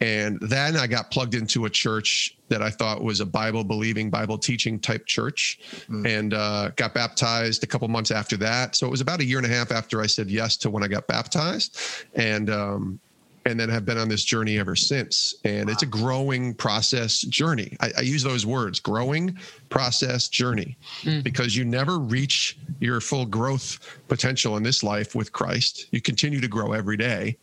And 0.00 0.38
then 0.40 0.76
I 0.76 0.86
got 0.86 1.10
plugged 1.10 1.34
into 1.34 1.64
a 1.64 1.70
church 1.70 2.36
that 2.48 2.62
I 2.62 2.70
thought 2.70 3.02
was 3.02 3.20
a 3.20 3.26
Bible 3.26 3.64
believing, 3.64 4.10
Bible 4.10 4.36
teaching 4.36 4.78
type 4.78 5.06
church 5.06 5.58
mm. 5.88 6.06
and 6.06 6.34
uh, 6.34 6.70
got 6.76 6.92
baptized 6.92 7.64
a 7.64 7.66
couple 7.66 7.88
months 7.88 8.10
after 8.10 8.36
that. 8.38 8.76
So 8.76 8.86
it 8.86 8.90
was 8.90 9.00
about 9.00 9.20
a 9.20 9.24
year 9.24 9.38
and 9.38 9.46
a 9.46 9.50
half 9.50 9.72
after 9.72 10.02
I 10.02 10.06
said 10.06 10.30
yes 10.30 10.56
to 10.58 10.70
when 10.70 10.82
I 10.82 10.88
got 10.88 11.06
baptized. 11.06 11.78
And 12.14 12.50
um, 12.50 13.00
and 13.46 13.58
then 13.60 13.68
have 13.68 13.84
been 13.86 13.96
on 13.96 14.08
this 14.08 14.24
journey 14.24 14.58
ever 14.58 14.74
since. 14.74 15.34
And 15.44 15.66
wow. 15.66 15.72
it's 15.72 15.82
a 15.82 15.86
growing 15.86 16.52
process 16.52 17.20
journey. 17.20 17.76
I, 17.80 17.92
I, 17.98 18.00
use 18.00 18.22
those 18.22 18.44
words 18.44 18.80
growing 18.80 19.38
process 19.68 20.26
journey 20.26 20.76
mm. 21.02 21.22
because 21.22 21.56
you 21.56 21.64
never 21.64 21.98
reach 21.98 22.58
your 22.80 23.00
full 23.00 23.24
growth 23.24 23.78
potential 24.08 24.56
in 24.56 24.64
this 24.64 24.82
life 24.82 25.14
with 25.14 25.32
Christ. 25.32 25.86
You 25.92 26.00
continue 26.00 26.40
to 26.40 26.48
grow 26.48 26.72
every 26.72 26.96
day. 26.96 27.36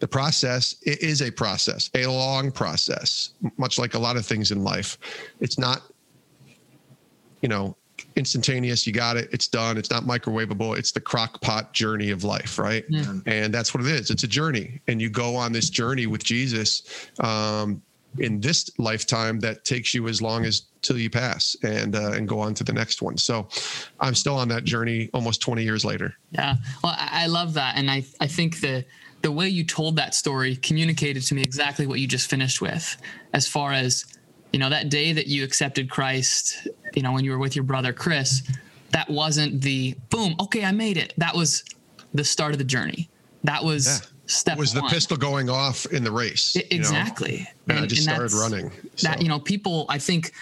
The 0.00 0.08
process 0.08 0.74
is 0.82 1.22
a 1.22 1.30
process, 1.30 1.90
a 1.94 2.06
long 2.06 2.52
process, 2.52 3.30
much 3.56 3.78
like 3.78 3.94
a 3.94 3.98
lot 3.98 4.16
of 4.16 4.24
things 4.24 4.50
in 4.50 4.62
life. 4.62 4.98
It's 5.40 5.58
not, 5.58 5.82
you 7.40 7.48
know, 7.48 7.76
instantaneous. 8.16 8.86
You 8.86 8.92
got 8.92 9.16
it. 9.16 9.28
It's 9.32 9.48
done. 9.48 9.76
It's 9.76 9.90
not 9.90 10.04
microwavable. 10.04 10.78
It's 10.78 10.92
the 10.92 11.00
crock 11.00 11.40
pot 11.40 11.72
journey 11.72 12.10
of 12.10 12.24
life, 12.24 12.58
right? 12.58 12.84
Yeah. 12.88 13.14
And 13.26 13.52
that's 13.52 13.74
what 13.74 13.84
it 13.84 13.90
is. 13.90 14.10
It's 14.10 14.22
a 14.22 14.28
journey, 14.28 14.80
and 14.86 15.00
you 15.00 15.10
go 15.10 15.34
on 15.34 15.52
this 15.52 15.70
journey 15.70 16.06
with 16.06 16.22
Jesus 16.22 17.08
um, 17.20 17.82
in 18.18 18.40
this 18.40 18.70
lifetime 18.78 19.40
that 19.40 19.64
takes 19.64 19.94
you 19.94 20.08
as 20.08 20.22
long 20.22 20.44
as 20.44 20.62
till 20.82 20.98
you 20.98 21.10
pass 21.10 21.56
and 21.62 21.96
uh, 21.96 22.12
and 22.12 22.28
go 22.28 22.40
on 22.40 22.54
to 22.54 22.64
the 22.64 22.72
next 22.72 23.02
one. 23.02 23.16
So 23.16 23.48
I'm 24.00 24.14
still 24.14 24.36
on 24.36 24.48
that 24.48 24.64
journey 24.64 25.10
almost 25.12 25.40
20 25.40 25.62
years 25.62 25.84
later. 25.84 26.14
Yeah, 26.30 26.56
well, 26.82 26.94
I 26.96 27.26
love 27.26 27.54
that, 27.54 27.76
and 27.76 27.90
I 27.90 28.04
I 28.20 28.26
think 28.26 28.60
the 28.60 28.84
the 29.22 29.32
way 29.32 29.48
you 29.48 29.64
told 29.64 29.96
that 29.96 30.14
story 30.14 30.56
communicated 30.56 31.22
to 31.24 31.34
me 31.34 31.42
exactly 31.42 31.86
what 31.86 32.00
you 32.00 32.06
just 32.06 32.30
finished 32.30 32.60
with, 32.60 32.96
as 33.32 33.48
far 33.48 33.72
as 33.72 34.06
you 34.52 34.58
know 34.58 34.70
that 34.70 34.88
day 34.88 35.12
that 35.12 35.26
you 35.26 35.44
accepted 35.44 35.90
Christ, 35.90 36.68
you 36.94 37.02
know 37.02 37.12
when 37.12 37.24
you 37.24 37.32
were 37.32 37.38
with 37.38 37.56
your 37.56 37.64
brother 37.64 37.92
Chris, 37.92 38.42
that 38.90 39.08
wasn't 39.08 39.60
the 39.60 39.94
boom. 40.10 40.34
Okay, 40.40 40.64
I 40.64 40.72
made 40.72 40.96
it. 40.96 41.14
That 41.16 41.34
was 41.34 41.64
the 42.14 42.24
start 42.24 42.52
of 42.52 42.58
the 42.58 42.64
journey. 42.64 43.08
That 43.44 43.64
was. 43.64 43.86
Yeah. 43.86 44.06
Step 44.30 44.58
it 44.58 44.60
was 44.60 44.74
one. 44.74 44.84
the 44.84 44.90
pistol 44.90 45.16
going 45.16 45.48
off 45.48 45.86
in 45.86 46.04
the 46.04 46.12
race. 46.12 46.54
It, 46.54 46.70
exactly. 46.70 47.38
Know? 47.38 47.44
And, 47.68 47.78
and, 47.78 47.78
I 47.78 47.86
just 47.86 48.06
and 48.06 48.30
started 48.30 48.34
running. 48.34 48.70
So. 48.96 49.08
That 49.08 49.22
you 49.22 49.28
know, 49.28 49.40
people 49.40 49.86
I 49.88 49.96
think 49.96 50.32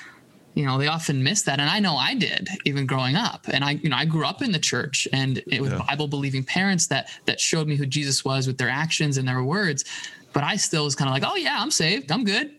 you 0.57 0.65
know 0.65 0.79
they 0.79 0.89
often 0.89 1.23
miss 1.23 1.43
that. 1.43 1.61
And 1.61 1.71
i 1.71 1.79
know 1.79 1.97
i 1.97 2.15
did 2.15 2.49
even 2.65 2.87
growing 2.87 3.15
up. 3.15 3.47
And 3.53 3.63
i 3.63 3.73
you 3.73 3.89
know 3.89 3.97
i 3.97 4.05
grew 4.05 4.25
up 4.25 4.43
in 4.43 4.51
the 4.51 4.59
church 4.59 5.07
and 5.13 5.41
it 5.47 5.61
was 5.61 5.71
yeah. 5.71 5.85
bible 5.87 6.09
believing 6.09 6.43
parents 6.43 6.89
that 6.89 7.11
that 7.27 7.39
showed 7.39 7.69
me 7.69 7.77
who 7.77 7.87
jesus 7.87 8.25
was 8.25 8.49
with 8.49 8.59
their 8.59 8.71
actions 8.71 9.19
and 9.19 9.29
their 9.29 9.45
words. 9.45 9.85
But 10.33 10.43
i 10.43 10.57
still 10.57 10.85
was 10.85 10.97
kind 10.97 11.09
of 11.09 11.15
like 11.15 11.31
oh 11.31 11.37
yeah 11.37 11.59
i'm 11.61 11.71
saved. 11.71 12.11
I'm 12.11 12.25
good. 12.25 12.51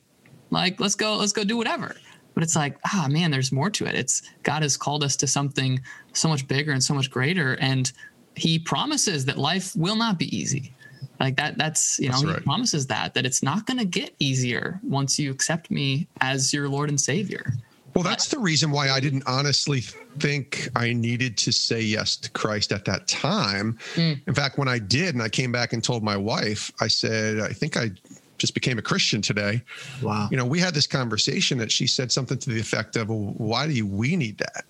Like 0.51 0.79
let's 0.79 0.95
go 0.95 1.17
let's 1.17 1.33
go 1.33 1.43
do 1.43 1.57
whatever. 1.57 1.95
But 2.36 2.43
it's 2.43 2.55
like 2.55 2.77
ah 2.86 3.07
man 3.10 3.31
there's 3.31 3.51
more 3.51 3.71
to 3.71 3.86
it. 3.86 3.95
It's 3.95 4.21
god 4.43 4.62
has 4.62 4.77
called 4.77 5.03
us 5.03 5.15
to 5.17 5.27
something 5.27 5.81
so 6.13 6.29
much 6.29 6.47
bigger 6.47 6.71
and 6.71 6.83
so 6.83 6.93
much 6.93 7.10
greater. 7.10 7.55
And 7.60 7.91
he 8.36 8.60
promises 8.60 9.25
that 9.25 9.39
life 9.39 9.75
will 9.75 9.95
not 9.95 10.19
be 10.19 10.36
easy. 10.38 10.71
Like 11.19 11.36
that 11.38 11.57
that's 11.57 11.99
you 11.99 12.10
know 12.10 12.13
that's 12.13 12.25
right. 12.25 12.38
he 12.38 12.43
promises 12.43 12.86
that 12.88 13.15
that 13.15 13.25
it's 13.25 13.41
not 13.41 13.65
going 13.65 13.79
to 13.79 13.86
get 13.86 14.13
easier 14.19 14.79
once 14.83 15.17
you 15.17 15.31
accept 15.31 15.71
me 15.71 16.07
as 16.21 16.53
your 16.53 16.69
lord 16.69 16.89
and 16.89 17.01
savior 17.01 17.53
well, 17.97 18.03
that's 18.03 18.27
the 18.27 18.38
reason 18.38 18.69
why 18.69 18.91
I 18.91 18.99
didn't 18.99 19.23
honestly 19.25 19.81
think 19.81 20.69
I 20.75 20.93
needed 20.93 21.36
to 21.38 21.51
say 21.51 21.81
yes 21.81 22.15
to 22.17 22.29
Christ 22.29 22.71
at 22.71 22.86
that 22.86 23.07
time. 23.07 23.79
Mm. 23.95 24.21
In 24.27 24.33
fact, 24.36 24.60
when 24.60 24.67
I 24.67 24.77
did 24.77 25.15
and 25.15 25.23
I 25.23 25.29
came 25.29 25.51
back 25.51 25.73
and 25.73 25.83
told 25.83 26.03
my 26.03 26.15
wife, 26.15 26.71
I 26.79 26.89
said, 26.89 27.39
I 27.39 27.49
think 27.53 27.75
I 27.75 27.89
just 28.38 28.53
became 28.53 28.77
a 28.77 28.83
Christian 28.83 29.19
today. 29.19 29.63
Wow. 30.03 30.27
You 30.29 30.38
know, 30.38 30.45
we 30.45 30.60
had 30.60 30.75
this 30.75 30.86
conversation 30.86 31.57
that 31.57 31.71
she 31.71 31.88
said 31.88 32.12
something 32.12 32.38
to 32.38 32.51
the 32.51 32.60
effect 32.60 32.95
of, 32.97 33.10
well, 33.10 33.33
why 33.36 33.67
do 33.67 33.88
we 33.88 34.15
need 34.15 34.38
that? 34.38 34.65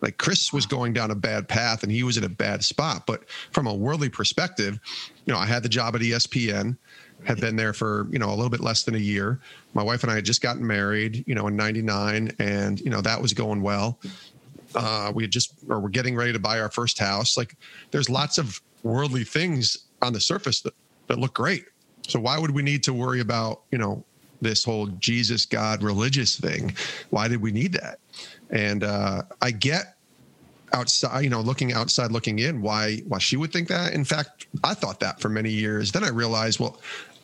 Like 0.00 0.18
Chris 0.18 0.52
was 0.52 0.66
going 0.66 0.92
down 0.92 1.12
a 1.12 1.14
bad 1.14 1.48
path 1.48 1.84
and 1.84 1.92
he 1.92 2.02
was 2.02 2.16
in 2.16 2.24
a 2.24 2.28
bad 2.28 2.64
spot. 2.64 3.06
But 3.06 3.30
from 3.52 3.68
a 3.68 3.74
worldly 3.74 4.08
perspective, 4.08 4.80
you 5.24 5.32
know, 5.32 5.38
I 5.38 5.46
had 5.46 5.62
the 5.62 5.68
job 5.68 5.94
at 5.94 6.00
ESPN 6.00 6.76
had 7.24 7.40
been 7.40 7.56
there 7.56 7.72
for 7.72 8.06
you 8.10 8.18
know 8.18 8.28
a 8.28 8.34
little 8.34 8.50
bit 8.50 8.60
less 8.60 8.82
than 8.82 8.94
a 8.94 8.98
year. 8.98 9.40
My 9.74 9.82
wife 9.82 10.02
and 10.02 10.12
I 10.12 10.16
had 10.16 10.24
just 10.24 10.42
gotten 10.42 10.66
married, 10.66 11.24
you 11.26 11.34
know, 11.34 11.46
in 11.46 11.56
'99, 11.56 12.32
and 12.38 12.80
you 12.80 12.90
know 12.90 13.00
that 13.00 13.20
was 13.20 13.32
going 13.32 13.62
well. 13.62 13.98
Uh, 14.74 15.12
we 15.14 15.24
had 15.24 15.30
just 15.30 15.54
or 15.68 15.80
we're 15.80 15.88
getting 15.88 16.16
ready 16.16 16.32
to 16.32 16.38
buy 16.38 16.60
our 16.60 16.70
first 16.70 16.98
house. 16.98 17.36
Like, 17.36 17.56
there's 17.90 18.08
lots 18.08 18.38
of 18.38 18.60
worldly 18.82 19.24
things 19.24 19.76
on 20.00 20.12
the 20.12 20.20
surface 20.20 20.60
that 20.62 20.74
that 21.08 21.18
look 21.18 21.34
great. 21.34 21.64
So 22.08 22.18
why 22.20 22.38
would 22.38 22.50
we 22.50 22.62
need 22.62 22.82
to 22.84 22.92
worry 22.92 23.20
about 23.20 23.62
you 23.70 23.78
know 23.78 24.04
this 24.40 24.64
whole 24.64 24.86
Jesus 24.86 25.46
God 25.46 25.82
religious 25.82 26.36
thing? 26.36 26.74
Why 27.10 27.28
did 27.28 27.40
we 27.40 27.52
need 27.52 27.72
that? 27.74 27.98
And 28.50 28.84
uh, 28.84 29.22
I 29.40 29.50
get 29.50 29.96
outside 30.72 31.20
you 31.20 31.30
know 31.30 31.40
looking 31.40 31.72
outside 31.72 32.10
looking 32.10 32.38
in 32.38 32.62
why 32.62 32.98
why 33.08 33.18
she 33.18 33.36
would 33.36 33.52
think 33.52 33.68
that 33.68 33.92
in 33.92 34.04
fact 34.04 34.46
i 34.64 34.74
thought 34.74 35.00
that 35.00 35.20
for 35.20 35.28
many 35.28 35.50
years 35.50 35.92
then 35.92 36.02
i 36.04 36.08
realized 36.08 36.58
well 36.58 36.80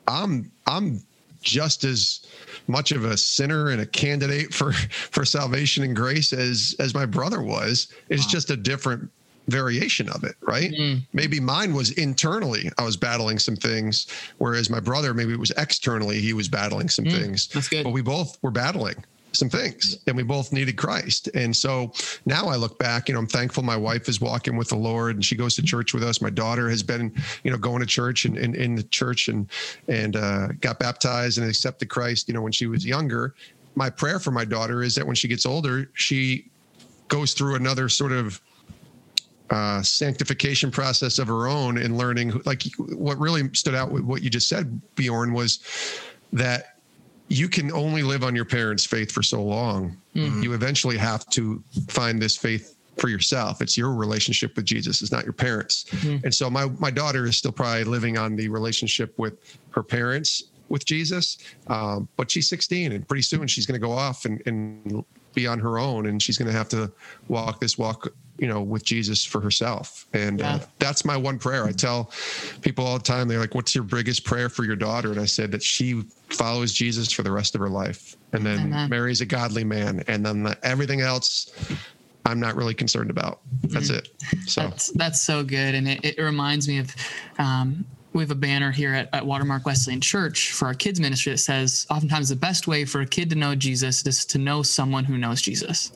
I'm 0.09 0.51
I'm 0.67 1.01
just 1.41 1.85
as 1.85 2.21
much 2.67 2.91
of 2.91 3.05
a 3.05 3.15
sinner 3.15 3.69
and 3.69 3.81
a 3.81 3.85
candidate 3.85 4.53
for 4.53 4.73
for 5.11 5.23
salvation 5.23 5.83
and 5.83 5.95
grace 5.95 6.33
as 6.33 6.75
as 6.79 6.93
my 6.93 7.05
brother 7.05 7.41
was. 7.41 7.93
It's 8.09 8.25
wow. 8.25 8.31
just 8.31 8.49
a 8.49 8.57
different 8.57 9.09
variation 9.47 10.09
of 10.09 10.23
it, 10.23 10.35
right? 10.41 10.71
Mm. 10.71 11.01
Maybe 11.13 11.39
mine 11.39 11.73
was 11.73 11.91
internally, 11.91 12.69
I 12.77 12.83
was 12.83 12.95
battling 12.95 13.39
some 13.39 13.55
things, 13.55 14.05
whereas 14.37 14.69
my 14.69 14.79
brother, 14.79 15.13
maybe 15.13 15.33
it 15.33 15.39
was 15.39 15.51
externally, 15.57 16.19
he 16.19 16.33
was 16.33 16.47
battling 16.47 16.87
some 16.87 17.05
mm. 17.05 17.11
things. 17.11 17.47
That's 17.47 17.67
good. 17.67 17.83
But 17.83 17.91
we 17.91 18.03
both 18.03 18.37
were 18.43 18.51
battling 18.51 19.03
some 19.31 19.49
things 19.49 19.97
and 20.07 20.15
we 20.15 20.23
both 20.23 20.51
needed 20.51 20.75
Christ. 20.75 21.29
And 21.33 21.55
so 21.55 21.91
now 22.25 22.47
I 22.47 22.55
look 22.55 22.79
back, 22.79 23.07
you 23.07 23.13
know, 23.13 23.19
I'm 23.19 23.27
thankful 23.27 23.63
my 23.63 23.77
wife 23.77 24.09
is 24.09 24.19
walking 24.19 24.55
with 24.55 24.69
the 24.69 24.75
Lord 24.75 25.15
and 25.15 25.23
she 25.23 25.35
goes 25.35 25.55
to 25.55 25.61
church 25.61 25.93
with 25.93 26.03
us. 26.03 26.21
My 26.21 26.29
daughter 26.29 26.69
has 26.69 26.83
been, 26.83 27.13
you 27.43 27.51
know, 27.51 27.57
going 27.57 27.79
to 27.79 27.85
church 27.85 28.25
and 28.25 28.37
in 28.37 28.75
the 28.75 28.83
church 28.83 29.27
and, 29.27 29.49
and, 29.87 30.15
uh, 30.15 30.47
got 30.59 30.79
baptized 30.79 31.37
and 31.37 31.47
accepted 31.47 31.89
Christ, 31.89 32.27
you 32.27 32.33
know, 32.33 32.41
when 32.41 32.51
she 32.51 32.67
was 32.67 32.85
younger. 32.85 33.35
My 33.75 33.89
prayer 33.89 34.19
for 34.19 34.31
my 34.31 34.45
daughter 34.45 34.83
is 34.83 34.95
that 34.95 35.05
when 35.05 35.15
she 35.15 35.27
gets 35.27 35.45
older, 35.45 35.89
she 35.93 36.49
goes 37.07 37.33
through 37.33 37.55
another 37.55 37.89
sort 37.89 38.11
of 38.11 38.41
uh, 39.49 39.81
sanctification 39.81 40.69
process 40.69 41.17
of 41.17 41.27
her 41.27 41.47
own 41.47 41.79
and 41.79 41.97
learning 41.97 42.39
like 42.45 42.61
what 42.77 43.17
really 43.17 43.51
stood 43.53 43.73
out 43.73 43.91
with 43.91 44.03
what 44.03 44.21
you 44.21 44.29
just 44.29 44.47
said 44.47 44.79
bjorn 44.93 45.33
was 45.33 45.59
that 46.31 46.78
you 47.29 47.47
can 47.47 47.71
only 47.71 48.03
live 48.03 48.23
on 48.23 48.35
your 48.35 48.45
parents' 48.45 48.85
faith 48.85 49.11
for 49.11 49.23
so 49.23 49.41
long. 49.41 49.95
Mm-hmm. 50.15 50.43
You 50.43 50.53
eventually 50.53 50.97
have 50.97 51.25
to 51.27 51.63
find 51.87 52.21
this 52.21 52.35
faith 52.35 52.75
for 52.97 53.07
yourself. 53.07 53.61
It's 53.61 53.77
your 53.77 53.93
relationship 53.93 54.55
with 54.55 54.65
Jesus. 54.65 55.01
It's 55.01 55.11
not 55.11 55.23
your 55.23 55.33
parents. 55.33 55.85
Mm-hmm. 55.85 56.25
And 56.25 56.35
so 56.35 56.49
my 56.49 56.65
my 56.79 56.91
daughter 56.91 57.25
is 57.25 57.37
still 57.37 57.51
probably 57.51 57.85
living 57.85 58.17
on 58.17 58.35
the 58.35 58.49
relationship 58.49 59.17
with 59.17 59.57
her 59.71 59.83
parents 59.83 60.43
with 60.69 60.85
Jesus, 60.85 61.37
um, 61.67 62.07
but 62.15 62.29
she's 62.29 62.47
16 62.47 62.91
and 62.91 63.07
pretty 63.07 63.23
soon 63.23 63.47
she's 63.47 63.65
going 63.65 63.79
to 63.79 63.85
go 63.85 63.91
off 63.91 64.25
and, 64.25 64.41
and 64.45 65.03
be 65.33 65.47
on 65.47 65.59
her 65.59 65.79
own 65.79 66.05
and 66.05 66.21
she's 66.21 66.37
going 66.37 66.51
to 66.51 66.55
have 66.55 66.69
to 66.69 66.91
walk 67.27 67.59
this 67.59 67.77
walk 67.77 68.07
you 68.39 68.47
know 68.47 68.61
with 68.61 68.83
jesus 68.83 69.25
for 69.25 69.41
herself. 69.41 70.07
And 70.13 70.41
uh, 70.41 70.45
yeah. 70.45 70.55
uh, 70.55 70.59
that's 70.79 71.05
my 71.05 71.17
one 71.17 71.39
prayer. 71.39 71.65
I 71.65 71.71
tell 71.71 72.11
people 72.61 72.85
all 72.85 72.97
the 72.97 73.03
time 73.03 73.27
they're 73.27 73.39
like 73.39 73.55
what's 73.55 73.75
your 73.75 73.83
biggest 73.83 74.23
prayer 74.23 74.49
for 74.49 74.63
your 74.63 74.75
daughter? 74.75 75.11
And 75.11 75.19
i 75.19 75.25
said 75.25 75.51
that 75.51 75.63
she 75.63 76.03
follows 76.29 76.73
jesus 76.73 77.11
for 77.11 77.23
the 77.23 77.31
rest 77.31 77.55
of 77.55 77.61
her 77.61 77.69
life. 77.69 78.15
And 78.33 78.45
then 78.45 78.59
Amen. 78.59 78.89
marries 78.89 79.21
a 79.21 79.25
godly 79.25 79.63
man. 79.63 80.03
And 80.07 80.25
then 80.25 80.43
the, 80.43 80.57
everything 80.63 81.01
else 81.01 81.51
i'm 82.25 82.39
not 82.39 82.55
really 82.55 82.73
concerned 82.73 83.09
about. 83.09 83.41
That's 83.63 83.89
mm-hmm. 83.91 83.97
it. 83.97 84.49
So. 84.49 84.61
That's, 84.61 84.91
that's 84.91 85.21
so 85.21 85.43
good. 85.43 85.75
And 85.75 85.87
it, 85.87 86.03
it 86.03 86.21
reminds 86.21 86.67
me 86.67 86.77
of 86.77 86.95
um, 87.39 87.85
we 88.13 88.23
have 88.23 88.31
a 88.31 88.35
banner 88.35 88.71
here 88.71 88.93
at, 88.93 89.09
at, 89.13 89.25
Watermark 89.25 89.65
Wesleyan 89.65 90.01
Church 90.01 90.51
for 90.51 90.65
our 90.65 90.73
kids 90.73 90.99
ministry 90.99 91.33
that 91.33 91.37
says 91.37 91.85
oftentimes 91.89 92.29
the 92.29 92.35
best 92.35 92.67
way 92.67 92.85
for 92.85 93.01
a 93.01 93.05
kid 93.05 93.29
to 93.29 93.35
know 93.35 93.55
Jesus 93.55 94.05
is 94.05 94.25
to 94.25 94.37
know 94.37 94.63
someone 94.63 95.03
who 95.03 95.17
knows 95.17 95.41
Jesus. 95.41 95.91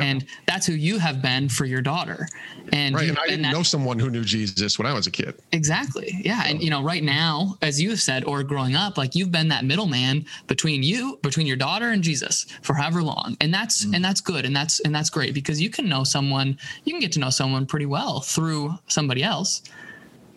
And 0.00 0.24
that's 0.46 0.66
who 0.66 0.72
you 0.72 0.98
have 0.98 1.20
been 1.20 1.48
for 1.48 1.64
your 1.64 1.82
daughter. 1.82 2.26
And, 2.72 2.94
right, 2.94 3.08
and 3.08 3.18
I 3.18 3.26
didn't 3.26 3.42
that, 3.42 3.52
know 3.52 3.62
someone 3.62 3.98
who 3.98 4.10
knew 4.10 4.24
Jesus 4.24 4.78
when 4.78 4.86
I 4.86 4.94
was 4.94 5.06
a 5.06 5.10
kid. 5.10 5.34
Exactly. 5.52 6.20
Yeah. 6.24 6.42
And 6.46 6.62
you 6.62 6.70
know, 6.70 6.82
right 6.82 7.02
now, 7.02 7.56
as 7.62 7.80
you 7.80 7.90
have 7.90 8.00
said, 8.00 8.24
or 8.24 8.42
growing 8.42 8.74
up, 8.74 8.96
like 8.96 9.14
you've 9.14 9.32
been 9.32 9.48
that 9.48 9.64
middleman 9.64 10.24
between 10.46 10.82
you, 10.82 11.18
between 11.22 11.46
your 11.46 11.56
daughter 11.56 11.90
and 11.90 12.02
Jesus 12.02 12.46
for 12.62 12.74
however 12.74 13.02
long. 13.02 13.36
And 13.40 13.52
that's 13.52 13.84
mm. 13.84 13.94
and 13.94 14.04
that's 14.04 14.20
good. 14.20 14.44
And 14.44 14.54
that's 14.54 14.80
and 14.80 14.94
that's 14.94 15.10
great 15.10 15.34
because 15.34 15.60
you 15.60 15.70
can 15.70 15.88
know 15.88 16.04
someone, 16.04 16.58
you 16.84 16.92
can 16.92 17.00
get 17.00 17.12
to 17.12 17.20
know 17.20 17.30
someone 17.30 17.66
pretty 17.66 17.86
well 17.86 18.20
through 18.20 18.74
somebody 18.88 19.22
else. 19.22 19.62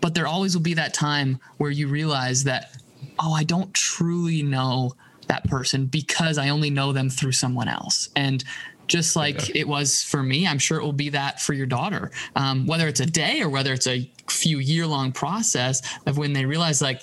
But 0.01 0.13
there 0.13 0.27
always 0.27 0.55
will 0.55 0.63
be 0.63 0.73
that 0.75 0.93
time 0.93 1.39
where 1.57 1.71
you 1.71 1.87
realize 1.87 2.43
that, 2.43 2.75
oh, 3.19 3.33
I 3.33 3.43
don't 3.43 3.73
truly 3.73 4.43
know 4.43 4.93
that 5.27 5.43
person 5.45 5.85
because 5.85 6.37
I 6.37 6.49
only 6.49 6.69
know 6.69 6.91
them 6.91 7.09
through 7.09 7.31
someone 7.31 7.67
else. 7.67 8.09
And 8.15 8.43
just 8.87 9.15
like 9.15 9.49
yeah. 9.49 9.61
it 9.61 9.67
was 9.67 10.03
for 10.03 10.21
me. 10.21 10.47
I'm 10.47 10.59
sure 10.59 10.79
it 10.79 10.83
will 10.83 10.93
be 10.93 11.09
that 11.09 11.41
for 11.41 11.53
your 11.53 11.65
daughter, 11.65 12.11
um, 12.35 12.65
whether 12.65 12.87
it's 12.87 12.99
a 12.99 13.05
day 13.05 13.41
or 13.41 13.49
whether 13.49 13.73
it's 13.73 13.87
a 13.87 14.09
few 14.29 14.59
year 14.59 14.85
long 14.85 15.11
process 15.11 15.81
of 16.05 16.17
when 16.17 16.33
they 16.33 16.45
realize, 16.45 16.81
like, 16.81 17.01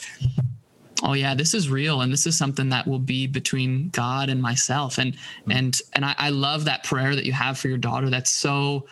oh 1.02 1.14
yeah, 1.14 1.34
this 1.34 1.54
is 1.54 1.68
real, 1.68 2.00
and 2.00 2.12
this 2.12 2.26
is 2.26 2.36
something 2.36 2.68
that 2.70 2.86
will 2.86 2.98
be 2.98 3.26
between 3.26 3.88
God 3.90 4.28
and 4.28 4.40
myself. 4.40 4.98
And 4.98 5.14
mm-hmm. 5.14 5.50
and 5.52 5.80
and 5.94 6.04
I, 6.04 6.14
I 6.18 6.30
love 6.30 6.64
that 6.66 6.84
prayer 6.84 7.14
that 7.14 7.24
you 7.24 7.32
have 7.32 7.58
for 7.58 7.68
your 7.68 7.78
daughter. 7.78 8.10
That's 8.10 8.30
so, 8.30 8.86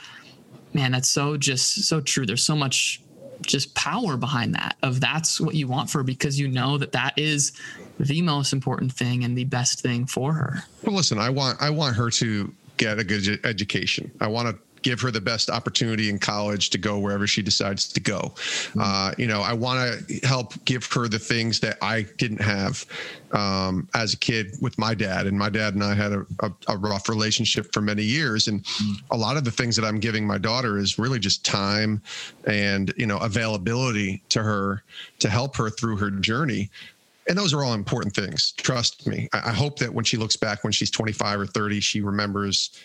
man, 0.75 0.93
that's 0.93 1.09
so 1.09 1.37
just 1.37 1.85
so 1.85 2.01
true. 2.01 2.27
There's 2.27 2.45
so 2.45 2.57
much 2.57 3.01
just 3.43 3.75
power 3.75 4.17
behind 4.17 4.55
that 4.55 4.77
of 4.83 5.01
that's 5.01 5.41
what 5.41 5.55
you 5.55 5.67
want 5.67 5.89
for 5.89 5.99
her 5.99 6.05
because 6.05 6.39
you 6.39 6.47
know 6.49 6.77
that 6.79 6.93
that 6.93 7.15
is 7.17 7.53
the 7.99 8.23
most 8.23 8.53
important 8.53 8.93
thing 8.93 9.25
and 9.25 9.37
the 9.37 9.45
best 9.45 9.81
thing 9.81 10.07
for 10.07 10.33
her. 10.33 10.59
Well, 10.83 10.95
listen, 10.95 11.19
I 11.19 11.31
want 11.31 11.61
I 11.61 11.71
want 11.71 11.97
her 11.97 12.11
to 12.11 12.53
get 12.81 12.99
a 12.99 13.05
good 13.05 13.45
education. 13.45 14.11
I 14.21 14.27
want 14.27 14.49
to 14.49 14.59
give 14.83 14.99
her 15.03 15.11
the 15.11 15.21
best 15.21 15.51
opportunity 15.51 16.09
in 16.09 16.19
college 16.19 16.71
to 16.71 16.79
go 16.79 16.99
wherever 16.99 17.27
she 17.27 17.43
decides 17.43 17.87
to 17.93 18.01
go. 18.01 18.33
Mm-hmm. 18.35 18.81
Uh, 18.81 19.13
you 19.19 19.27
know, 19.27 19.43
I 19.43 19.53
want 19.53 20.09
to 20.09 20.27
help 20.27 20.55
give 20.65 20.87
her 20.93 21.07
the 21.07 21.19
things 21.19 21.61
that 21.61 21.77
I 21.83 22.07
didn't 22.17 22.41
have 22.41 22.87
um, 23.33 23.87
as 23.95 24.15
a 24.15 24.17
kid 24.17 24.55
with 24.63 24.79
my 24.79 24.95
dad. 24.95 25.27
And 25.27 25.39
my 25.39 25.51
dad 25.51 25.75
and 25.75 25.85
I 25.85 25.95
had 25.95 26.13
a, 26.13 26.27
a, 26.41 26.51
a 26.69 26.77
rough 26.79 27.11
relationship 27.11 27.71
for 27.75 27.83
many 27.83 28.03
years. 28.03 28.49
And 28.49 28.65
mm-hmm. 28.65 29.15
a 29.15 29.17
lot 29.19 29.37
of 29.37 29.45
the 29.45 29.51
things 29.51 29.77
that 29.77 29.85
I'm 29.85 30.01
giving 30.01 30.27
my 30.27 30.39
daughter 30.39 30.79
is 30.79 30.99
really 30.99 31.19
just 31.19 31.45
time 31.45 32.01
and, 32.47 32.95
you 32.97 33.07
know, 33.07 33.19
availability 33.19 34.23
to 34.31 34.43
her 34.43 34.83
to 35.19 35.29
help 35.29 35.57
her 35.57 35.69
through 35.69 35.99
her 35.99 36.11
journey 36.11 36.71
and 37.31 37.39
those 37.39 37.55
are 37.55 37.65
all 37.65 37.73
important 37.73 38.15
things 38.15 38.53
trust 38.59 39.07
me 39.07 39.29
i 39.33 39.53
hope 39.53 39.79
that 39.79 39.93
when 39.95 40.05
she 40.05 40.19
looks 40.19 40.37
back 40.37 40.63
when 40.65 40.73
she's 40.73 40.91
25 40.91 41.41
or 41.41 41.47
30 41.47 41.81
she 41.81 42.03
remembers 42.03 42.79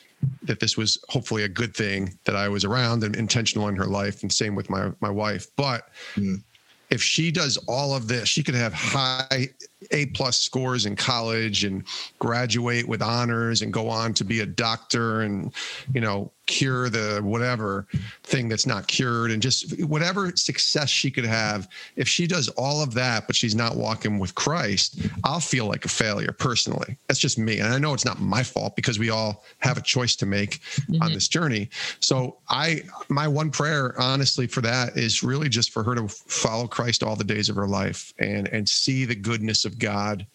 that 0.43 0.59
this 0.59 0.77
was 0.77 0.97
hopefully 1.09 1.43
a 1.43 1.49
good 1.49 1.75
thing 1.75 2.17
that 2.25 2.35
I 2.35 2.47
was 2.49 2.63
around 2.63 3.03
and 3.03 3.15
intentional 3.15 3.67
in 3.67 3.75
her 3.75 3.85
life, 3.85 4.21
and 4.21 4.31
same 4.31 4.55
with 4.55 4.69
my 4.69 4.91
my 5.01 5.09
wife. 5.09 5.47
But 5.55 5.89
mm. 6.15 6.41
if 6.89 7.01
she 7.01 7.31
does 7.31 7.57
all 7.67 7.95
of 7.95 8.07
this, 8.07 8.29
she 8.29 8.43
could 8.43 8.55
have 8.55 8.73
high 8.73 9.49
A 9.91 10.07
plus 10.07 10.39
scores 10.39 10.85
in 10.85 10.95
college 10.95 11.63
and 11.63 11.83
graduate 12.19 12.87
with 12.87 13.01
honors 13.01 13.61
and 13.61 13.71
go 13.71 13.89
on 13.89 14.13
to 14.15 14.23
be 14.23 14.39
a 14.39 14.45
doctor 14.45 15.21
and 15.21 15.53
you 15.93 16.01
know 16.01 16.31
cure 16.45 16.89
the 16.89 17.19
whatever 17.23 17.87
thing 18.23 18.47
that's 18.47 18.67
not 18.67 18.87
cured 18.87 19.31
and 19.31 19.41
just 19.41 19.83
whatever 19.85 20.31
success 20.35 20.89
she 20.89 21.09
could 21.09 21.25
have. 21.25 21.67
If 21.95 22.07
she 22.07 22.27
does 22.27 22.49
all 22.49 22.81
of 22.83 22.93
that 22.93 23.27
but 23.27 23.35
she's 23.35 23.55
not 23.55 23.75
walking 23.75 24.19
with 24.19 24.35
christ 24.35 24.99
i'll 25.23 25.39
feel 25.39 25.65
like 25.65 25.85
a 25.85 25.89
failure 25.89 26.31
personally. 26.31 26.97
That's 27.07 27.19
just 27.19 27.37
me. 27.39 27.59
And 27.59 27.73
i 27.73 27.77
know 27.77 27.93
it's 27.93 28.05
not 28.05 28.19
my 28.21 28.43
fault 28.43 28.75
because 28.75 28.99
we 28.99 29.09
all 29.09 29.43
have 29.59 29.77
a 29.77 29.81
choice 29.81 30.15
to 30.17 30.25
make 30.25 30.61
mm-hmm. 30.61 31.01
on 31.01 31.13
this 31.13 31.27
journey. 31.27 31.69
So 31.99 32.37
i 32.49 32.81
my 33.09 33.27
one 33.27 33.49
prayer 33.49 33.95
honestly 33.99 34.47
for 34.47 34.61
that 34.61 34.97
is 34.97 35.23
really 35.23 35.49
just 35.49 35.71
for 35.71 35.83
her 35.83 35.95
to 35.95 36.07
follow 36.07 36.67
christ 36.67 37.03
all 37.03 37.15
the 37.15 37.23
days 37.23 37.49
of 37.49 37.55
her 37.55 37.67
life 37.67 38.13
and 38.19 38.47
and 38.49 38.67
see 38.67 39.05
the 39.05 39.15
goodness 39.15 39.65
of 39.65 39.74
god 39.79 40.25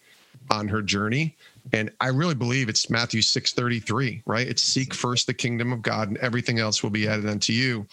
on 0.49 0.67
her 0.67 0.81
journey 0.81 1.35
and 1.73 1.91
I 1.99 2.07
really 2.07 2.35
believe 2.35 2.69
it's 2.69 2.89
Matthew 2.89 3.21
6:33, 3.21 4.23
right? 4.25 4.47
It's 4.47 4.63
seek 4.63 4.93
first 4.93 5.27
the 5.27 5.33
kingdom 5.33 5.71
of 5.71 5.81
God 5.81 6.07
and 6.07 6.17
everything 6.17 6.59
else 6.59 6.83
will 6.83 6.89
be 6.89 7.07
added 7.07 7.27
unto 7.27 7.53
you. 7.53 7.85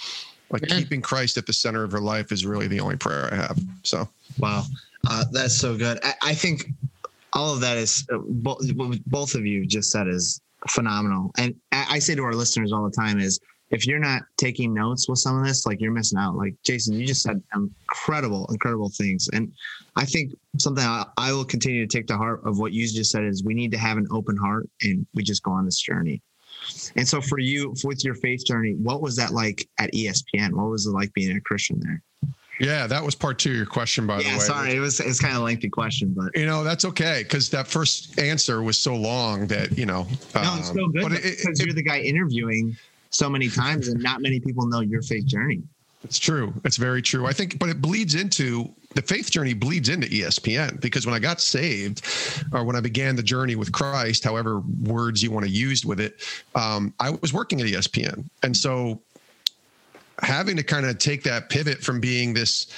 Like 0.51 0.69
yeah. 0.69 0.79
keeping 0.79 1.03
Christ 1.03 1.37
at 1.37 1.47
the 1.47 1.53
center 1.53 1.85
of 1.85 1.93
her 1.93 2.01
life 2.01 2.33
is 2.33 2.47
really 2.47 2.69
the 2.69 2.81
only 2.81 2.97
prayer 2.97 3.29
I 3.33 3.37
have. 3.37 3.59
So, 3.83 4.09
wow. 4.39 4.65
Uh, 5.07 5.25
that's 5.31 5.57
so 5.57 5.77
good. 5.77 5.99
I, 6.03 6.15
I, 6.23 6.35
think 6.35 6.71
all 7.35 7.53
of 7.53 7.61
that 7.61 7.77
is 7.77 8.07
uh, 8.11 8.19
both, 8.19 8.63
both 9.07 9.35
of 9.35 9.47
you 9.47 9.67
just 9.67 9.93
said 9.93 10.09
is 10.09 10.41
phenomenal. 10.69 11.31
And 11.37 11.55
I 11.71 11.99
say 11.99 12.15
to 12.15 12.23
our 12.23 12.33
listeners 12.33 12.73
all 12.73 12.85
the 12.85 12.91
time 12.91 13.21
is 13.21 13.39
if 13.71 13.87
you're 13.87 13.99
not 13.99 14.23
taking 14.37 14.73
notes 14.73 15.09
with 15.09 15.19
some 15.19 15.39
of 15.39 15.45
this, 15.45 15.67
like 15.67 15.81
you're 15.81 15.93
missing 15.93 16.19
out. 16.19 16.37
Like 16.37 16.55
Jason, 16.65 16.95
you 16.95 17.07
just 17.07 17.23
said 17.23 17.43
incredible, 17.55 18.47
incredible 18.51 18.91
things. 18.91 19.29
And 19.33 19.53
I 19.97 20.05
think 20.05 20.33
something 20.59 20.85
I, 20.85 21.05
I, 21.17 21.33
will 21.33 21.45
continue 21.45 21.87
to 21.87 21.97
take 21.97 22.07
to 22.07 22.17
heart 22.17 22.41
of 22.45 22.59
what 22.59 22.73
you 22.73 22.87
just 22.87 23.11
said 23.11 23.25
is 23.25 23.45
we 23.45 23.55
need 23.55 23.71
to 23.73 23.79
have 23.79 23.99
an 23.99 24.07
open 24.11 24.37
heart 24.37 24.69
and 24.83 25.07
we 25.15 25.23
just 25.23 25.43
go 25.43 25.51
on 25.51 25.65
this 25.65 25.81
journey. 25.81 26.23
And 26.97 27.07
so 27.07 27.21
for 27.21 27.39
you, 27.39 27.75
with 27.85 28.05
your 28.05 28.15
faith 28.15 28.45
journey, 28.45 28.75
what 28.75 29.01
was 29.01 29.17
that 29.17 29.33
like 29.33 29.69
at 29.79 29.93
ESPN? 29.93 30.53
What 30.53 30.71
was 30.71 30.87
it 30.87 30.91
like 30.91 31.13
being 31.13 31.37
a 31.37 31.41
Christian 31.41 31.81
there? 31.81 32.03
Yeah, 32.61 32.89
that 32.89 33.05
was 33.05 33.15
part 33.15 33.39
two 33.39 33.51
of 33.51 33.57
your 33.57 33.67
question, 33.67 34.07
by 34.07 34.19
yeah, 34.19 34.33
the 34.33 34.39
way. 34.39 34.45
Sorry, 34.45 34.75
it 34.75 34.81
was 34.81 34.99
it's 34.99 35.21
kind 35.21 35.35
of 35.35 35.43
a 35.43 35.45
lengthy 35.45 35.69
question, 35.69 36.13
but 36.17 36.37
you 36.37 36.45
know 36.45 36.65
that's 36.65 36.85
okay 36.87 37.23
because 37.23 37.51
that 37.51 37.69
first 37.69 38.19
answer 38.19 38.63
was 38.63 38.77
so 38.77 38.97
long 38.97 39.47
that 39.47 39.79
you 39.79 39.87
know. 39.87 40.09
No, 40.35 40.57
it's 40.59 40.73
so 40.73 40.85
um, 40.85 40.93
good 40.93 41.11
because 41.11 41.65
you're 41.65 41.73
the 41.73 41.85
guy 41.85 42.01
interviewing 42.01 42.77
so 43.11 43.29
many 43.29 43.49
times 43.49 43.89
and 43.89 44.03
not 44.03 44.21
many 44.21 44.41
people 44.41 44.67
know 44.67 44.81
your 44.81 45.03
faith 45.03 45.27
journey. 45.27 45.63
It's 46.05 46.19
true. 46.19 46.55
It's 46.65 46.77
very 46.77 47.03
true. 47.03 47.27
I 47.27 47.33
think, 47.33 47.59
but 47.59 47.69
it 47.69 47.81
bleeds 47.81 48.15
into 48.15 48.73
the 48.95 49.03
faith 49.03 49.31
journey 49.31 49.53
bleeds 49.53 49.89
into 49.89 50.07
ESPN 50.07 50.81
because 50.81 51.07
when 51.07 51.15
I 51.15 51.19
got 51.19 51.41
saved 51.41 52.07
or 52.53 52.65
when 52.65 52.77
I 52.77 52.81
began 52.81 53.17
the 53.17 53.23
journey 53.23 53.57
with 53.57 53.73
Christ, 53.73 54.25
however 54.25 54.61
words 54.85 55.23
you 55.23 55.31
want 55.31 55.45
to 55.45 55.51
use 55.51 55.85
with 55.85 56.01
it, 56.01 56.21
um, 56.55 56.95
I 57.01 57.11
was 57.11 57.33
working 57.33 57.61
at 57.61 57.67
ESPN. 57.67 58.29
And 58.43 58.57
so 58.57 59.01
having 60.21 60.57
to 60.57 60.63
kind 60.63 60.87
of 60.87 60.99
take 60.99 61.23
that 61.25 61.49
pivot 61.49 61.83
from 61.83 62.01
being 62.01 62.33
this 62.33 62.73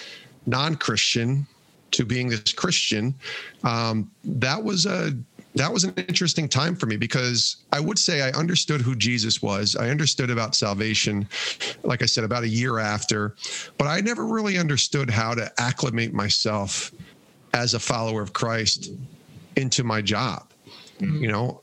non 0.47 0.75
Christian 0.75 1.47
to 1.93 2.05
being 2.05 2.29
this 2.29 2.53
Christian, 2.53 3.15
um, 3.65 4.11
that 4.25 4.63
was 4.63 4.87
a 4.87 5.13
that 5.55 5.73
was 5.73 5.85
an 5.85 5.93
interesting 5.97 6.49
time 6.49 6.77
for 6.77 6.87
me 6.87 6.97
because 6.97 7.57
I 7.73 7.81
would 7.81 7.99
say 7.99 8.23
I 8.23 8.31
understood 8.31 8.81
who 8.81 8.95
Jesus 8.95 9.43
was. 9.43 9.75
I 9.75 9.91
understood 9.91 10.31
about 10.31 10.55
salvation, 10.55 11.29
like 11.83 12.03
I 12.03 12.07
said, 12.07 12.25
about 12.25 12.45
a 12.45 12.49
year 12.49 12.79
after, 12.79 13.35
but 13.77 13.87
I 13.87 14.01
never 14.01 14.27
really 14.27 14.59
understood 14.59 15.11
how 15.11 15.35
to 15.35 15.51
acclimate 15.59 16.13
myself 16.13 16.93
as 17.53 17.75
a 17.75 17.81
follower 17.81 18.23
of 18.23 18.33
Christ 18.33 18.93
into 19.57 19.83
my 19.83 20.01
job. 20.01 20.47
Mm-hmm. 21.01 21.23
You 21.23 21.29
know, 21.33 21.61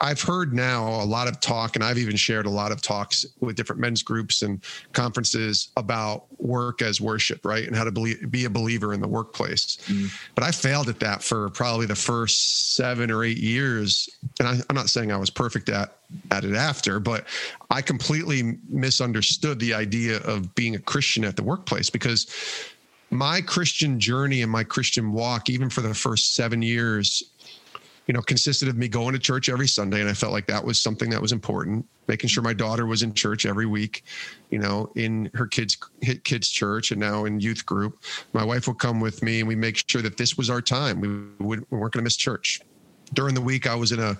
I've 0.00 0.20
heard 0.20 0.52
now 0.52 0.88
a 0.88 1.04
lot 1.04 1.28
of 1.28 1.40
talk, 1.40 1.74
and 1.74 1.84
I've 1.84 1.98
even 1.98 2.16
shared 2.16 2.46
a 2.46 2.50
lot 2.50 2.72
of 2.72 2.82
talks 2.82 3.24
with 3.40 3.56
different 3.56 3.80
men's 3.80 4.02
groups 4.02 4.42
and 4.42 4.62
conferences 4.92 5.68
about 5.76 6.26
work 6.38 6.82
as 6.82 7.00
worship, 7.00 7.44
right? 7.44 7.66
And 7.66 7.74
how 7.74 7.84
to 7.84 7.90
believe, 7.90 8.30
be 8.30 8.44
a 8.44 8.50
believer 8.50 8.92
in 8.92 9.00
the 9.00 9.08
workplace. 9.08 9.78
Mm. 9.86 10.10
But 10.34 10.44
I 10.44 10.50
failed 10.50 10.88
at 10.88 11.00
that 11.00 11.22
for 11.22 11.48
probably 11.50 11.86
the 11.86 11.94
first 11.94 12.76
seven 12.76 13.10
or 13.10 13.24
eight 13.24 13.38
years. 13.38 14.08
And 14.38 14.48
I, 14.48 14.58
I'm 14.68 14.76
not 14.76 14.90
saying 14.90 15.12
I 15.12 15.16
was 15.16 15.30
perfect 15.30 15.68
at, 15.68 15.96
at 16.30 16.44
it 16.44 16.54
after, 16.54 17.00
but 17.00 17.26
I 17.70 17.80
completely 17.80 18.58
misunderstood 18.68 19.58
the 19.58 19.74
idea 19.74 20.18
of 20.18 20.54
being 20.54 20.74
a 20.74 20.80
Christian 20.80 21.24
at 21.24 21.36
the 21.36 21.42
workplace 21.42 21.88
because 21.88 22.26
my 23.10 23.40
Christian 23.40 24.00
journey 24.00 24.42
and 24.42 24.50
my 24.50 24.64
Christian 24.64 25.12
walk, 25.12 25.48
even 25.48 25.70
for 25.70 25.80
the 25.80 25.94
first 25.94 26.34
seven 26.34 26.60
years, 26.60 27.22
you 28.06 28.14
know, 28.14 28.22
consisted 28.22 28.68
of 28.68 28.76
me 28.76 28.88
going 28.88 29.12
to 29.12 29.18
church 29.18 29.48
every 29.48 29.66
Sunday. 29.66 30.00
And 30.00 30.08
I 30.08 30.12
felt 30.12 30.32
like 30.32 30.46
that 30.46 30.64
was 30.64 30.80
something 30.80 31.10
that 31.10 31.20
was 31.20 31.32
important, 31.32 31.84
making 32.06 32.28
sure 32.28 32.42
my 32.42 32.52
daughter 32.52 32.86
was 32.86 33.02
in 33.02 33.12
church 33.12 33.46
every 33.46 33.66
week, 33.66 34.04
you 34.50 34.58
know, 34.58 34.90
in 34.94 35.30
her 35.34 35.46
kids, 35.46 35.76
kids 36.24 36.48
church 36.48 36.92
and 36.92 37.00
now 37.00 37.24
in 37.24 37.40
youth 37.40 37.66
group. 37.66 38.02
My 38.32 38.44
wife 38.44 38.68
would 38.68 38.78
come 38.78 39.00
with 39.00 39.22
me 39.22 39.40
and 39.40 39.48
we 39.48 39.56
make 39.56 39.82
sure 39.88 40.02
that 40.02 40.16
this 40.16 40.36
was 40.36 40.50
our 40.50 40.62
time. 40.62 41.00
We, 41.00 41.08
would, 41.44 41.66
we 41.70 41.78
weren't 41.78 41.92
going 41.92 42.02
to 42.02 42.02
miss 42.02 42.16
church 42.16 42.60
during 43.14 43.34
the 43.34 43.40
week 43.40 43.66
i 43.66 43.74
was 43.74 43.92
in 43.92 44.00
a, 44.00 44.16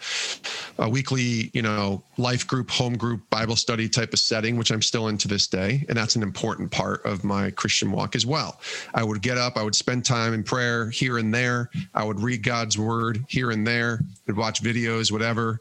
a 0.78 0.88
weekly 0.88 1.50
you 1.52 1.62
know 1.62 2.02
life 2.18 2.46
group 2.46 2.70
home 2.70 2.96
group 2.96 3.28
bible 3.30 3.56
study 3.56 3.88
type 3.88 4.12
of 4.12 4.18
setting 4.18 4.56
which 4.56 4.70
i'm 4.70 4.82
still 4.82 5.08
in 5.08 5.18
to 5.18 5.28
this 5.28 5.46
day. 5.46 5.84
And 5.88 5.96
that's 5.96 6.16
an 6.16 6.22
important 6.22 6.70
part 6.70 7.04
of 7.04 7.24
my 7.24 7.50
christian 7.50 7.90
walk 7.90 8.14
as 8.16 8.24
well. 8.24 8.60
I 8.94 9.02
would 9.02 9.22
get 9.22 9.38
up 9.38 9.56
i 9.56 9.62
would 9.62 9.74
spend 9.74 10.04
time 10.04 10.34
in 10.34 10.42
prayer 10.42 10.90
here 10.90 11.18
and 11.18 11.34
there. 11.34 11.70
I 11.94 12.04
would 12.04 12.20
read 12.20 12.42
god's 12.42 12.78
word 12.78 13.24
here 13.28 13.50
and 13.50 13.66
there. 13.66 14.00
I'd 14.28 14.36
watch 14.36 14.62
videos 14.62 15.12
whatever. 15.12 15.60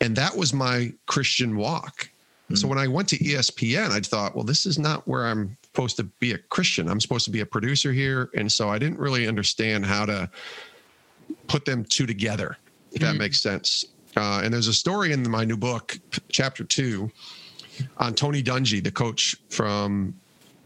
And 0.00 0.16
that 0.16 0.36
was 0.36 0.52
my 0.52 0.92
christian 1.06 1.56
walk. 1.56 2.08
Mm-hmm. 2.44 2.56
so 2.56 2.68
when 2.68 2.78
i 2.78 2.86
went 2.86 3.08
to 3.08 3.18
espn 3.18 3.90
i 3.90 4.00
thought 4.00 4.34
well 4.34 4.44
this 4.44 4.66
is 4.66 4.78
not 4.78 5.06
where 5.08 5.26
i'm 5.26 5.56
supposed 5.62 5.96
to 5.96 6.04
be 6.04 6.32
a 6.32 6.38
christian. 6.38 6.88
I'm 6.88 7.00
supposed 7.00 7.24
to 7.24 7.30
be 7.30 7.40
a 7.40 7.46
producer 7.46 7.92
here. 7.92 8.30
And 8.34 8.50
so 8.50 8.68
i 8.68 8.78
didn't 8.78 8.98
really 8.98 9.26
understand 9.26 9.86
how 9.86 10.06
to 10.06 10.30
put 11.46 11.64
them 11.64 11.84
two 11.84 12.06
together, 12.06 12.56
if 12.92 13.00
mm-hmm. 13.00 13.12
that 13.12 13.18
makes 13.18 13.40
sense. 13.40 13.84
Uh, 14.16 14.42
and 14.44 14.54
there's 14.54 14.68
a 14.68 14.74
story 14.74 15.12
in 15.12 15.28
my 15.28 15.44
new 15.44 15.56
book, 15.56 15.98
chapter 16.30 16.64
two, 16.64 17.10
on 17.98 18.14
Tony 18.14 18.42
Dungy, 18.42 18.82
the 18.82 18.90
coach 18.90 19.36
from, 19.50 20.14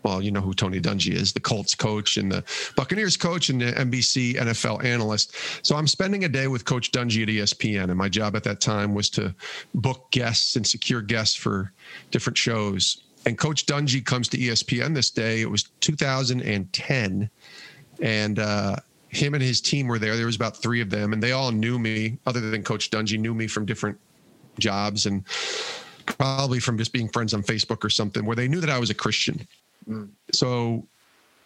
well, 0.02 0.20
you 0.20 0.30
know 0.30 0.40
who 0.40 0.52
Tony 0.52 0.80
Dungy 0.80 1.14
is, 1.14 1.32
the 1.32 1.40
Colts 1.40 1.74
coach 1.74 2.18
and 2.18 2.30
the 2.30 2.44
Buccaneers 2.76 3.16
coach 3.16 3.48
and 3.48 3.60
the 3.60 3.72
NBC 3.72 4.36
NFL 4.36 4.84
analyst. 4.84 5.34
So 5.62 5.76
I'm 5.76 5.86
spending 5.86 6.24
a 6.24 6.28
day 6.28 6.48
with 6.48 6.64
Coach 6.64 6.92
Dungy 6.92 7.22
at 7.22 7.28
ESPN, 7.28 7.84
and 7.84 7.96
my 7.96 8.08
job 8.08 8.36
at 8.36 8.44
that 8.44 8.60
time 8.60 8.94
was 8.94 9.08
to 9.10 9.34
book 9.74 10.10
guests 10.10 10.56
and 10.56 10.66
secure 10.66 11.00
guests 11.00 11.34
for 11.34 11.72
different 12.10 12.36
shows. 12.36 13.04
And 13.26 13.38
Coach 13.38 13.66
Dungy 13.66 14.04
comes 14.04 14.28
to 14.28 14.38
ESPN 14.38 14.94
this 14.94 15.10
day. 15.10 15.40
It 15.40 15.50
was 15.50 15.64
2010, 15.80 17.30
and 18.00 18.38
uh, 18.38 18.76
him 19.08 19.34
and 19.34 19.42
his 19.42 19.60
team 19.60 19.86
were 19.86 19.98
there. 19.98 20.16
There 20.16 20.26
was 20.26 20.36
about 20.36 20.56
three 20.56 20.80
of 20.80 20.90
them, 20.90 21.12
and 21.12 21.22
they 21.22 21.32
all 21.32 21.50
knew 21.50 21.78
me, 21.78 22.18
other 22.26 22.40
than 22.40 22.62
Coach 22.62 22.90
Dungy, 22.90 23.18
knew 23.18 23.34
me 23.34 23.46
from 23.46 23.64
different 23.66 23.98
jobs 24.58 25.06
and 25.06 25.24
probably 26.06 26.60
from 26.60 26.78
just 26.78 26.92
being 26.92 27.08
friends 27.08 27.34
on 27.34 27.42
Facebook 27.42 27.84
or 27.84 27.90
something, 27.90 28.24
where 28.24 28.36
they 28.36 28.48
knew 28.48 28.60
that 28.60 28.70
I 28.70 28.78
was 28.78 28.90
a 28.90 28.94
Christian. 28.94 29.46
Mm. 29.88 30.10
So 30.32 30.86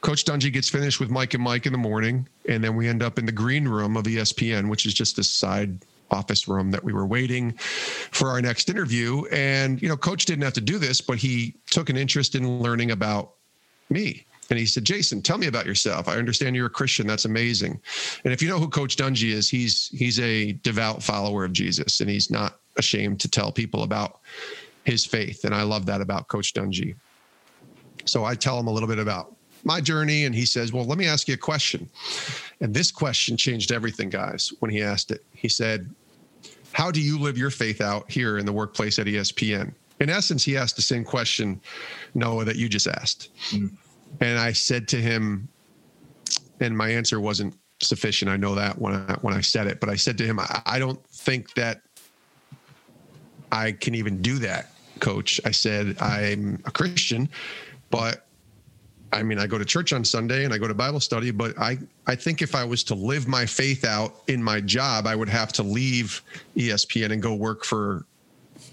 Coach 0.00 0.24
Dungy 0.24 0.52
gets 0.52 0.68
finished 0.68 0.98
with 0.98 1.10
Mike 1.10 1.34
and 1.34 1.42
Mike 1.42 1.66
in 1.66 1.72
the 1.72 1.78
morning, 1.78 2.28
and 2.48 2.62
then 2.62 2.76
we 2.76 2.88
end 2.88 3.02
up 3.02 3.18
in 3.18 3.26
the 3.26 3.32
green 3.32 3.66
room 3.66 3.96
of 3.96 4.04
ESPN, 4.04 4.68
which 4.68 4.86
is 4.86 4.94
just 4.94 5.16
this 5.16 5.30
side 5.30 5.84
office 6.10 6.46
room 6.46 6.70
that 6.70 6.84
we 6.84 6.92
were 6.92 7.06
waiting 7.06 7.52
for 7.52 8.28
our 8.28 8.42
next 8.42 8.68
interview. 8.68 9.24
And, 9.32 9.80
you 9.80 9.88
know, 9.88 9.96
coach 9.96 10.26
didn't 10.26 10.42
have 10.42 10.52
to 10.54 10.60
do 10.60 10.78
this, 10.78 11.00
but 11.00 11.18
he 11.18 11.54
took 11.70 11.88
an 11.88 11.96
interest 11.96 12.34
in 12.34 12.60
learning 12.60 12.90
about 12.90 13.32
me 13.88 14.26
And 14.51 14.59
he 14.59 14.66
said, 14.66 14.84
Jason, 14.84 15.22
tell 15.22 15.38
me 15.38 15.47
about 15.47 15.66
yourself. 15.66 16.09
I 16.09 16.16
understand 16.16 16.57
you're 16.57 16.66
a 16.66 16.70
Christian. 16.70 17.07
That's 17.07 17.24
amazing. 17.24 17.80
And 18.24 18.32
if 18.32 18.43
you 18.43 18.49
know 18.49 18.59
who 18.59 18.68
Coach 18.68 18.97
Dungy 18.97 19.30
is, 19.30 19.49
he's 19.49 19.88
he's 19.88 20.20
a 20.20 20.53
devout 20.53 21.03
follower 21.03 21.45
of 21.45 21.53
Jesus 21.53 22.01
and 22.01 22.11
he's 22.11 22.30
not 22.30 22.59
ashamed 22.76 23.20
to 23.20 23.28
tell 23.28 23.53
people 23.53 23.82
about 23.82 24.20
his 24.84 25.07
faith. 25.07 25.45
And 25.45 25.55
I 25.55 25.62
love 25.62 25.86
that 25.86 26.01
about 26.01 26.28
Coach 26.28 26.55
Dungy. 26.55 26.95
So 28.05 28.24
I 28.24 28.34
tell 28.34 28.59
him 28.59 28.66
a 28.66 28.72
little 28.72 28.88
bit 28.88 28.99
about 28.99 29.34
my 29.64 29.80
journey 29.80 30.24
and 30.24 30.34
he 30.34 30.45
says, 30.45 30.72
Well, 30.72 30.84
let 30.84 30.99
me 30.99 31.07
ask 31.07 31.28
you 31.28 31.34
a 31.34 31.38
question. 31.38 31.88
And 32.61 32.74
this 32.74 32.90
question 32.90 33.36
changed 33.36 33.72
everything, 33.72 34.11
guys, 34.11 34.53
when 34.59 34.70
he 34.70 34.82
asked 34.82 35.11
it. 35.11 35.24
He 35.34 35.49
said, 35.49 35.88
How 36.72 36.90
do 36.90 37.01
you 37.01 37.18
live 37.18 37.38
your 37.38 37.51
faith 37.51 37.80
out 37.80 38.11
here 38.11 38.38
in 38.38 38.47
the 38.47 38.53
workplace 38.53 38.99
at 38.99 39.07
ESPN? 39.07 39.72
In 40.01 40.11
essence, 40.11 40.45
he 40.45 40.57
asked 40.57 40.74
the 40.74 40.82
same 40.82 41.05
question, 41.05 41.61
Noah, 42.14 42.45
that 42.45 42.57
you 42.57 42.68
just 42.68 42.88
asked. 42.88 43.28
Mm-hmm. 43.51 43.76
And 44.20 44.38
I 44.38 44.52
said 44.52 44.88
to 44.88 44.96
him, 44.96 45.48
and 46.60 46.76
my 46.76 46.88
answer 46.88 47.20
wasn't 47.20 47.56
sufficient. 47.80 48.30
I 48.30 48.36
know 48.36 48.54
that 48.54 48.78
when 48.78 48.94
I 48.94 49.16
when 49.22 49.34
I 49.34 49.40
said 49.40 49.66
it, 49.66 49.80
but 49.80 49.88
I 49.88 49.96
said 49.96 50.16
to 50.18 50.24
him, 50.24 50.38
I, 50.38 50.62
I 50.66 50.78
don't 50.78 51.04
think 51.08 51.54
that 51.54 51.82
I 53.50 53.72
can 53.72 53.94
even 53.94 54.22
do 54.22 54.38
that, 54.38 54.70
coach. 55.00 55.40
I 55.44 55.50
said, 55.50 56.00
I'm 56.00 56.62
a 56.64 56.70
Christian, 56.70 57.28
but 57.90 58.26
I 59.12 59.22
mean, 59.22 59.38
I 59.38 59.46
go 59.46 59.58
to 59.58 59.64
church 59.64 59.92
on 59.92 60.04
Sunday 60.04 60.44
and 60.44 60.54
I 60.54 60.58
go 60.58 60.66
to 60.66 60.74
Bible 60.74 61.00
study, 61.00 61.30
but 61.30 61.58
I, 61.58 61.78
I 62.06 62.14
think 62.14 62.40
if 62.40 62.54
I 62.54 62.64
was 62.64 62.82
to 62.84 62.94
live 62.94 63.28
my 63.28 63.44
faith 63.44 63.84
out 63.84 64.22
in 64.26 64.42
my 64.42 64.60
job, 64.60 65.06
I 65.06 65.14
would 65.14 65.28
have 65.28 65.52
to 65.54 65.62
leave 65.62 66.22
ESPN 66.56 67.12
and 67.12 67.22
go 67.22 67.34
work 67.34 67.64
for 67.64 68.06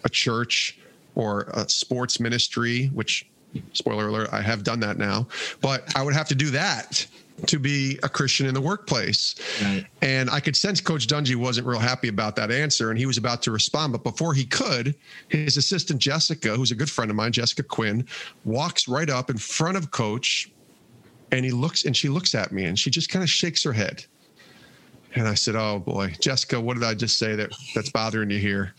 a 0.06 0.10
church 0.10 0.80
or 1.16 1.42
a 1.54 1.68
sports 1.68 2.22
ministry, 2.22 2.88
which 2.94 3.29
spoiler 3.74 4.08
alert, 4.08 4.30
I 4.32 4.42
have 4.42 4.64
done 4.64 4.80
that 4.82 4.98
now, 4.98 5.28
but 5.62 5.96
I 5.96 6.04
would 6.04 6.14
have 6.14 6.28
to 6.30 6.36
do 6.36 6.50
that 6.52 7.06
to 7.48 7.60
be 7.60 7.98
a 8.04 8.10
Christian 8.10 8.48
in 8.48 8.54
the 8.54 8.62
workplace. 8.62 9.36
Right. 9.64 9.86
And 10.02 10.30
I 10.30 10.40
could 10.40 10.56
sense 10.56 10.82
Coach 10.82 11.08
Dungy 11.08 11.36
wasn't 11.36 11.68
real 11.68 11.80
happy 11.80 12.08
about 12.08 12.36
that 12.36 12.52
answer 12.52 12.90
and 12.90 13.00
he 13.00 13.06
was 13.06 13.18
about 13.18 13.42
to 13.44 13.52
respond. 13.52 13.94
But 13.94 14.04
before 14.04 14.34
he 14.34 14.46
could, 14.46 14.96
his 15.30 15.58
assistant 15.58 16.00
Jessica, 16.00 16.56
who's 16.56 16.72
a 16.72 16.76
good 16.76 16.90
friend 16.90 17.10
of 17.10 17.16
mine, 17.16 17.32
Jessica 17.32 17.64
Quinn, 17.64 18.06
walks 18.46 18.88
right 18.88 19.10
up 19.10 19.30
in 19.30 19.38
front 19.38 19.78
of 19.78 19.92
Coach 19.92 20.52
and 21.32 21.46
he 21.46 21.52
looks 21.52 21.86
and 21.86 21.96
she 21.96 22.10
looks 22.10 22.36
at 22.36 22.52
me 22.52 22.66
and 22.66 22.78
she 22.78 22.90
just 22.90 23.10
kind 23.10 23.24
of 23.24 23.30
shakes 23.30 23.64
her 23.64 23.74
head. 23.74 24.06
And 25.16 25.28
I 25.28 25.34
said, 25.34 25.56
"Oh 25.56 25.80
boy, 25.80 26.14
Jessica, 26.20 26.60
what 26.60 26.76
did 26.76 26.84
I 26.84 26.94
just 26.94 27.18
say 27.18 27.36
that 27.36 27.52
that's 27.74 27.90
bothering 27.90 28.30
you 28.30 28.40
here?" 28.40 28.74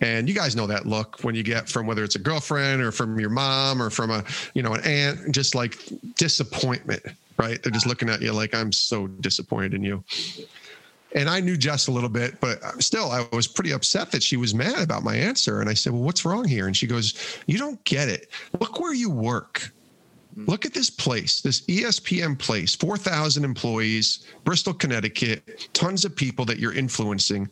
And 0.00 0.28
you 0.28 0.34
guys 0.34 0.56
know 0.56 0.66
that 0.66 0.86
look 0.86 1.20
when 1.22 1.34
you 1.34 1.42
get 1.42 1.68
from 1.68 1.86
whether 1.86 2.02
it's 2.04 2.14
a 2.14 2.18
girlfriend 2.18 2.82
or 2.82 2.90
from 2.90 3.20
your 3.20 3.30
mom 3.30 3.82
or 3.82 3.90
from 3.90 4.10
a 4.10 4.24
you 4.54 4.62
know 4.62 4.72
an 4.72 4.84
aunt, 4.84 5.32
just 5.32 5.54
like 5.54 5.78
disappointment, 6.16 7.02
right? 7.36 7.62
They're 7.62 7.72
just 7.72 7.86
looking 7.86 8.08
at 8.08 8.22
you 8.22 8.32
like 8.32 8.54
I'm 8.54 8.72
so 8.72 9.06
disappointed 9.06 9.74
in 9.74 9.82
you. 9.82 10.02
And 11.14 11.28
I 11.28 11.40
knew 11.40 11.56
Jess 11.56 11.86
a 11.86 11.92
little 11.92 12.10
bit, 12.10 12.38
but 12.40 12.60
still, 12.82 13.10
I 13.10 13.26
was 13.32 13.46
pretty 13.46 13.72
upset 13.72 14.10
that 14.12 14.22
she 14.22 14.36
was 14.36 14.54
mad 14.54 14.82
about 14.82 15.02
my 15.04 15.16
answer. 15.16 15.60
And 15.60 15.68
I 15.68 15.74
said, 15.74 15.92
"Well, 15.92 16.02
what's 16.02 16.24
wrong 16.24 16.46
here?" 16.46 16.66
And 16.66 16.76
she 16.76 16.86
goes, 16.86 17.14
"You 17.46 17.58
don't 17.58 17.82
get 17.84 18.08
it. 18.08 18.30
Look 18.60 18.80
where 18.80 18.94
you 18.94 19.10
work." 19.10 19.72
Look 20.36 20.64
at 20.64 20.72
this 20.72 20.88
place, 20.88 21.40
this 21.40 21.62
ESPN 21.62 22.38
place, 22.38 22.74
4,000 22.74 23.44
employees, 23.44 24.26
Bristol, 24.44 24.72
Connecticut, 24.72 25.68
tons 25.72 26.04
of 26.04 26.14
people 26.14 26.44
that 26.44 26.58
you're 26.58 26.74
influencing. 26.74 27.48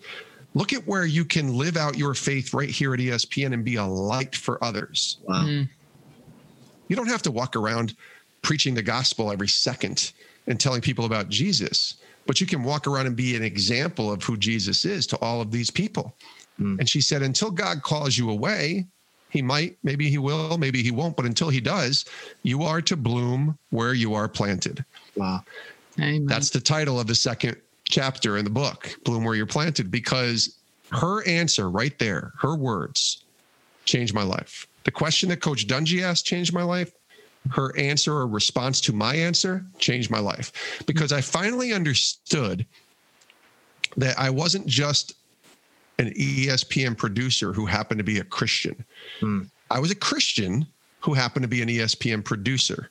Look 0.54 0.72
at 0.72 0.86
where 0.86 1.04
you 1.04 1.24
can 1.24 1.56
live 1.56 1.76
out 1.76 1.98
your 1.98 2.14
faith 2.14 2.54
right 2.54 2.70
here 2.70 2.94
at 2.94 3.00
ESPN 3.00 3.52
and 3.52 3.64
be 3.64 3.76
a 3.76 3.84
light 3.84 4.36
for 4.36 4.62
others. 4.62 5.18
Wow. 5.24 5.44
Mm. 5.44 5.68
You 6.88 6.96
don't 6.96 7.08
have 7.08 7.22
to 7.22 7.32
walk 7.32 7.56
around 7.56 7.96
preaching 8.42 8.74
the 8.74 8.82
gospel 8.82 9.32
every 9.32 9.48
second 9.48 10.12
and 10.46 10.60
telling 10.60 10.80
people 10.80 11.04
about 11.04 11.28
Jesus, 11.28 11.96
but 12.26 12.40
you 12.40 12.46
can 12.46 12.62
walk 12.62 12.86
around 12.86 13.06
and 13.06 13.16
be 13.16 13.34
an 13.34 13.42
example 13.42 14.12
of 14.12 14.22
who 14.22 14.36
Jesus 14.36 14.84
is 14.84 15.06
to 15.08 15.18
all 15.18 15.40
of 15.40 15.50
these 15.50 15.70
people. 15.70 16.14
Mm. 16.60 16.78
And 16.78 16.88
she 16.88 17.00
said, 17.00 17.22
until 17.22 17.50
God 17.50 17.82
calls 17.82 18.16
you 18.16 18.30
away, 18.30 18.86
he 19.30 19.42
might, 19.42 19.76
maybe 19.82 20.08
he 20.08 20.18
will, 20.18 20.58
maybe 20.58 20.82
he 20.82 20.90
won't, 20.90 21.16
but 21.16 21.26
until 21.26 21.48
he 21.48 21.60
does, 21.60 22.04
you 22.42 22.62
are 22.62 22.80
to 22.82 22.96
bloom 22.96 23.58
where 23.70 23.94
you 23.94 24.14
are 24.14 24.28
planted. 24.28 24.84
Wow. 25.16 25.42
Amen. 25.98 26.26
That's 26.26 26.50
the 26.50 26.60
title 26.60 27.00
of 27.00 27.06
the 27.06 27.14
second 27.14 27.56
chapter 27.84 28.36
in 28.36 28.44
the 28.44 28.50
book, 28.50 28.88
Bloom 29.04 29.24
Where 29.24 29.34
You're 29.34 29.46
Planted, 29.46 29.90
because 29.90 30.58
her 30.92 31.26
answer 31.26 31.70
right 31.70 31.98
there, 31.98 32.32
her 32.38 32.56
words 32.56 33.24
changed 33.84 34.14
my 34.14 34.22
life. 34.22 34.66
The 34.84 34.90
question 34.90 35.28
that 35.30 35.40
Coach 35.40 35.66
Dungy 35.66 36.02
asked 36.02 36.26
changed 36.26 36.52
my 36.52 36.62
life. 36.62 36.92
Her 37.50 37.76
answer 37.78 38.12
or 38.12 38.26
response 38.26 38.80
to 38.82 38.92
my 38.92 39.14
answer 39.14 39.64
changed 39.78 40.10
my 40.10 40.18
life 40.18 40.82
because 40.86 41.12
I 41.12 41.20
finally 41.20 41.72
understood 41.72 42.66
that 43.96 44.18
I 44.18 44.30
wasn't 44.30 44.66
just 44.66 45.14
an 45.98 46.10
ESPN 46.10 46.96
producer 46.96 47.52
who 47.52 47.66
happened 47.66 47.98
to 47.98 48.04
be 48.04 48.18
a 48.18 48.24
Christian. 48.24 48.84
Hmm. 49.20 49.42
I 49.70 49.80
was 49.80 49.90
a 49.90 49.94
Christian 49.94 50.66
who 51.00 51.14
happened 51.14 51.42
to 51.42 51.48
be 51.48 51.62
an 51.62 51.68
ESPN 51.68 52.24
producer. 52.24 52.90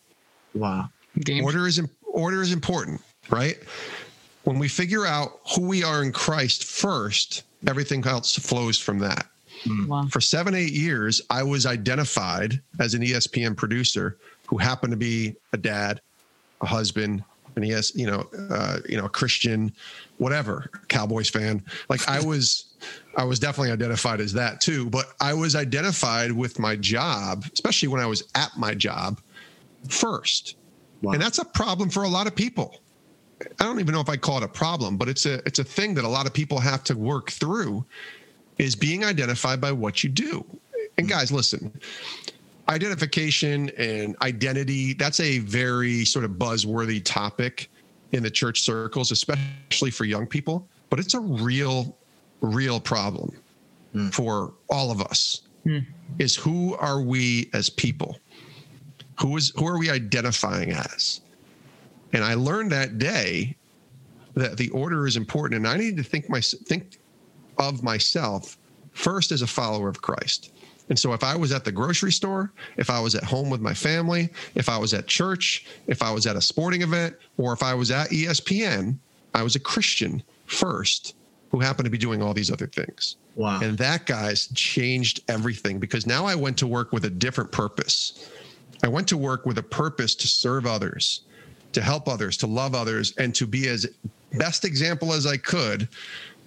Wow. 0.53 0.89
Game. 1.20 1.43
Order 1.43 1.68
is 1.68 1.82
order 2.03 2.41
is 2.41 2.51
important, 2.51 3.01
right? 3.30 3.58
When 4.43 4.60
we 4.60 4.68
figure 4.68 5.06
out 5.06 5.39
who 5.56 5.68
we 5.68 5.84
are 5.84 6.03
in 6.03 6.12
Christ 6.12 6.66
first, 6.66 7.43
everything 7.68 8.06
else 8.06 8.36
flows 8.36 8.78
from 8.78 8.99
that. 8.99 9.28
Hmm. 9.64 9.88
Wow. 9.88 10.08
For 10.10 10.22
seven, 10.22 10.53
eight 10.53 10.74
years, 10.74 11.22
I 11.30 11.43
was 11.43 11.66
identified 11.66 12.62
as 12.80 12.93
an 12.93 13.01
ESPN 13.01 13.56
producer 13.56 14.18
who 14.47 14.58
happened 14.58 14.91
to 14.91 14.97
be 14.97 15.36
a 15.53 15.58
dad, 15.58 16.01
a 16.62 16.66
husband, 16.66 17.24
and 17.56 17.64
he 17.64 17.72
has, 17.72 17.95
you 17.95 18.06
know, 18.06 18.28
uh, 18.49 18.80
you 18.88 18.97
know, 18.97 19.06
a 19.06 19.10
Christian, 19.10 19.72
whatever, 20.18 20.70
Cowboys 20.88 21.30
fan. 21.30 21.64
Like 21.89 22.08
I 22.08 22.22
was, 22.22 22.75
I 23.18 23.24
was 23.24 23.40
definitely 23.40 23.72
identified 23.72 24.20
as 24.20 24.34
that 24.34 24.62
too. 24.62 24.90
But 24.90 25.14
I 25.22 25.34
was 25.34 25.56
identified 25.56 26.32
with 26.32 26.60
my 26.60 26.76
job, 26.76 27.46
especially 27.54 27.88
when 27.88 28.02
I 28.02 28.06
was 28.06 28.24
at 28.36 28.52
my 28.58 28.74
job 28.74 29.22
first, 29.90 30.58
wow. 31.02 31.14
and 31.14 31.22
that's 31.22 31.38
a 31.38 31.46
problem 31.46 31.90
for 31.90 32.04
a 32.04 32.10
lot 32.10 32.28
of 32.28 32.36
people. 32.36 32.82
I 33.60 33.64
don't 33.66 33.80
even 33.80 33.94
know 33.94 34.02
if 34.02 34.10
I 34.10 34.18
call 34.18 34.38
it 34.38 34.44
a 34.44 34.48
problem, 34.48 34.98
but 34.98 35.10
it's 35.10 35.26
a 35.26 35.36
it's 35.46 35.60
a 35.60 35.64
thing 35.64 35.94
that 35.96 36.06
a 36.06 36.10
lot 36.10 36.26
of 36.26 36.34
people 36.34 36.60
have 36.60 36.84
to 36.86 36.96
work 36.96 37.32
through, 37.32 37.86
is 38.58 38.76
being 38.76 39.04
identified 39.04 39.62
by 39.62 39.72
what 39.72 40.04
you 40.04 40.10
do. 40.10 40.46
And 40.98 41.08
hmm. 41.08 41.12
guys, 41.12 41.32
listen, 41.32 41.72
identification 42.70 43.70
and 43.78 44.16
identity 44.22 44.94
that's 44.94 45.20
a 45.20 45.40
very 45.40 46.04
sort 46.06 46.26
of 46.26 46.32
buzzworthy 46.32 47.04
topic 47.04 47.70
in 48.12 48.24
the 48.24 48.30
church 48.30 48.62
circles 48.62 49.12
especially 49.12 49.92
for 49.92 50.06
young 50.06 50.26
people 50.26 50.68
but 50.90 51.00
it's 51.00 51.14
a 51.14 51.20
real 51.20 51.96
real 52.46 52.80
problem 52.80 53.32
mm. 53.93 54.14
for 54.14 54.54
all 54.70 54.91
of 54.91 55.02
us 55.02 55.41
mm. 55.66 55.86
is 56.20 56.36
who 56.36 56.76
are 56.76 57.02
we 57.02 57.50
as 57.54 57.70
people 57.70 58.20
who 59.20 59.36
is 59.38 59.52
who 59.56 59.66
are 59.68 59.80
we 59.80 59.89
identifying 59.89 60.72
as 60.72 61.22
and 62.14 62.24
i 62.24 62.34
learned 62.34 62.72
that 62.72 62.98
day 62.98 63.56
that 64.34 64.58
the 64.58 64.70
order 64.70 65.08
is 65.08 65.18
important 65.18 65.58
and 65.58 65.68
i 65.68 65.78
need 65.78 65.98
to 65.98 66.04
think 66.04 66.30
my 66.30 66.41
think 66.41 67.00
of 67.58 67.84
myself 67.84 68.58
first 68.91 69.32
as 69.32 69.41
a 69.41 69.48
follower 69.48 69.89
of 69.89 70.02
christ 70.02 70.52
and 70.89 71.00
so 71.00 71.14
if 71.14 71.24
I 71.24 71.36
was 71.36 71.52
at 71.52 71.66
the 71.66 71.72
grocery 71.72 72.12
store, 72.12 72.52
if 72.78 72.89
I 72.89 73.00
was 73.00 73.16
at 73.16 73.24
home 73.24 73.50
with 73.50 73.60
my 73.60 73.74
family, 73.74 74.30
if 74.54 74.70
I 74.70 74.78
was 74.78 74.93
at 74.93 75.08
church, 75.08 75.66
if 75.88 76.04
I 76.04 76.12
was 76.12 76.28
at 76.28 76.36
a 76.36 76.41
sporting 76.41 76.84
event, 76.84 77.16
or 77.38 77.54
if 77.54 77.64
I 77.64 77.74
was 77.74 77.89
at 77.89 78.10
ESPN, 78.10 78.98
I 79.34 79.41
was 79.41 79.56
a 79.56 79.60
Christian 79.60 80.22
first 80.46 81.16
who 81.56 81.62
happened 81.62 81.86
to 81.86 81.89
be 81.89 81.97
doing 81.97 82.22
all 82.22 82.34
these 82.34 82.51
other 82.51 82.68
things. 82.68 83.16
Wow. 83.36 83.62
And 83.62 83.78
that, 83.78 84.06
guys, 84.06 84.49
changed 84.56 85.22
everything 85.30 85.80
because 85.80 86.06
now 86.06 86.26
I 86.26 86.36
went 86.36 86.58
to 86.58 86.68
work 86.68 86.91
with 86.91 87.06
a 87.06 87.10
different 87.10 87.49
purpose. 87.49 88.30
I 88.84 88.89
went 88.89 89.08
to 89.08 89.16
work 89.16 89.45
with 89.45 89.58
a 89.58 89.64
purpose 89.64 90.16
to 90.16 90.28
serve 90.28 90.66
others, 90.66 91.22
to 91.72 91.82
help 91.82 92.10
others, 92.10 92.36
to 92.38 92.47
love 92.47 92.76
others, 92.76 93.14
and 93.18 93.34
to 93.36 93.47
be 93.47 93.70
as 93.70 93.88
best 94.34 94.66
example 94.66 95.14
as 95.14 95.26
I 95.26 95.38
could 95.38 95.88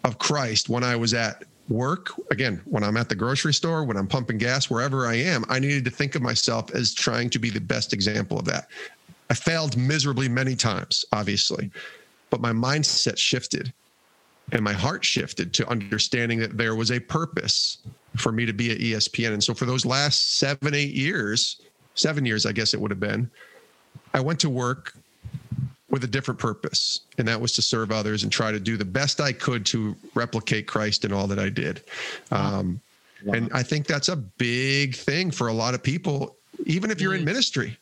of 0.04 0.18
Christ 0.18 0.68
when 0.68 0.84
I 0.84 0.94
was 0.94 1.14
at 1.14 1.44
work 1.70 2.12
again 2.30 2.62
when 2.64 2.82
i'm 2.82 2.96
at 2.96 3.11
the 3.11 3.14
grocery 3.14 3.52
store 3.52 3.84
when 3.84 3.98
i'm 3.98 4.06
pumping 4.06 4.38
gas 4.38 4.70
wherever 4.70 5.06
i 5.06 5.12
am 5.12 5.44
i 5.50 5.59
needed 5.59 5.84
to 5.84 5.90
think 5.90 6.14
of 6.14 6.22
myself 6.22 6.74
as 6.74 6.94
trying 6.94 7.28
to 7.28 7.38
be 7.38 7.50
the 7.50 7.61
best 7.61 7.92
example 7.92 8.38
of 8.38 8.46
that 8.46 8.68
i 9.28 9.34
failed 9.34 9.76
miserably 9.76 10.30
many 10.30 10.56
times 10.56 11.04
obviously 11.12 11.70
but 12.30 12.40
my 12.40 12.52
mindset 12.52 13.18
shifted 13.18 13.70
and 14.53 14.62
my 14.62 14.72
heart 14.72 15.05
shifted 15.05 15.53
to 15.55 15.68
understanding 15.68 16.38
that 16.38 16.57
there 16.57 16.74
was 16.74 16.90
a 16.90 17.01
purpose 17.01 17.78
for 18.16 18.32
me 18.32 18.46
to 18.46 18.53
be 18.53 18.70
at 18.70 18.78
espn 18.78 19.32
and 19.32 19.42
so 19.42 19.55
for 19.55 19.66
those 19.66 19.84
last 19.84 20.38
seven 20.38 20.74
eight 20.74 20.94
years 20.94 21.61
seven 21.94 22.24
years 22.24 22.46
i 22.46 22.53
guess 22.53 22.74
it 22.74 22.80
would 22.80 22.90
have 22.90 23.01
been 23.01 23.30
i 24.14 24.20
went 24.20 24.40
to 24.40 24.51
work 24.51 24.94
with 25.90 26.05
a 26.05 26.07
different 26.07 26.38
purpose, 26.38 27.01
and 27.16 27.26
that 27.26 27.40
was 27.40 27.53
to 27.53 27.62
serve 27.62 27.90
others 27.90 28.22
and 28.22 28.30
try 28.30 28.53
to 28.53 28.61
do 28.61 28.76
the 28.76 28.84
best 28.84 29.20
I 29.20 29.32
could 29.32 29.64
to 29.66 29.96
replicate 30.14 30.66
Christ 30.66 31.05
in 31.05 31.12
all 31.12 31.26
that 31.28 31.38
I 31.38 31.49
did. 31.49 31.82
Um, 32.30 32.80
wow. 33.24 33.34
And 33.34 33.51
I 33.53 33.62
think 33.62 33.86
that's 33.86 34.09
a 34.09 34.16
big 34.16 34.94
thing 34.94 35.30
for 35.30 35.49
a 35.49 35.53
lot 35.53 35.74
of 35.74 35.82
people, 35.82 36.36
even 36.66 36.90
if 36.90 37.01
you're 37.01 37.14
in 37.14 37.24
ministry. 37.24 37.76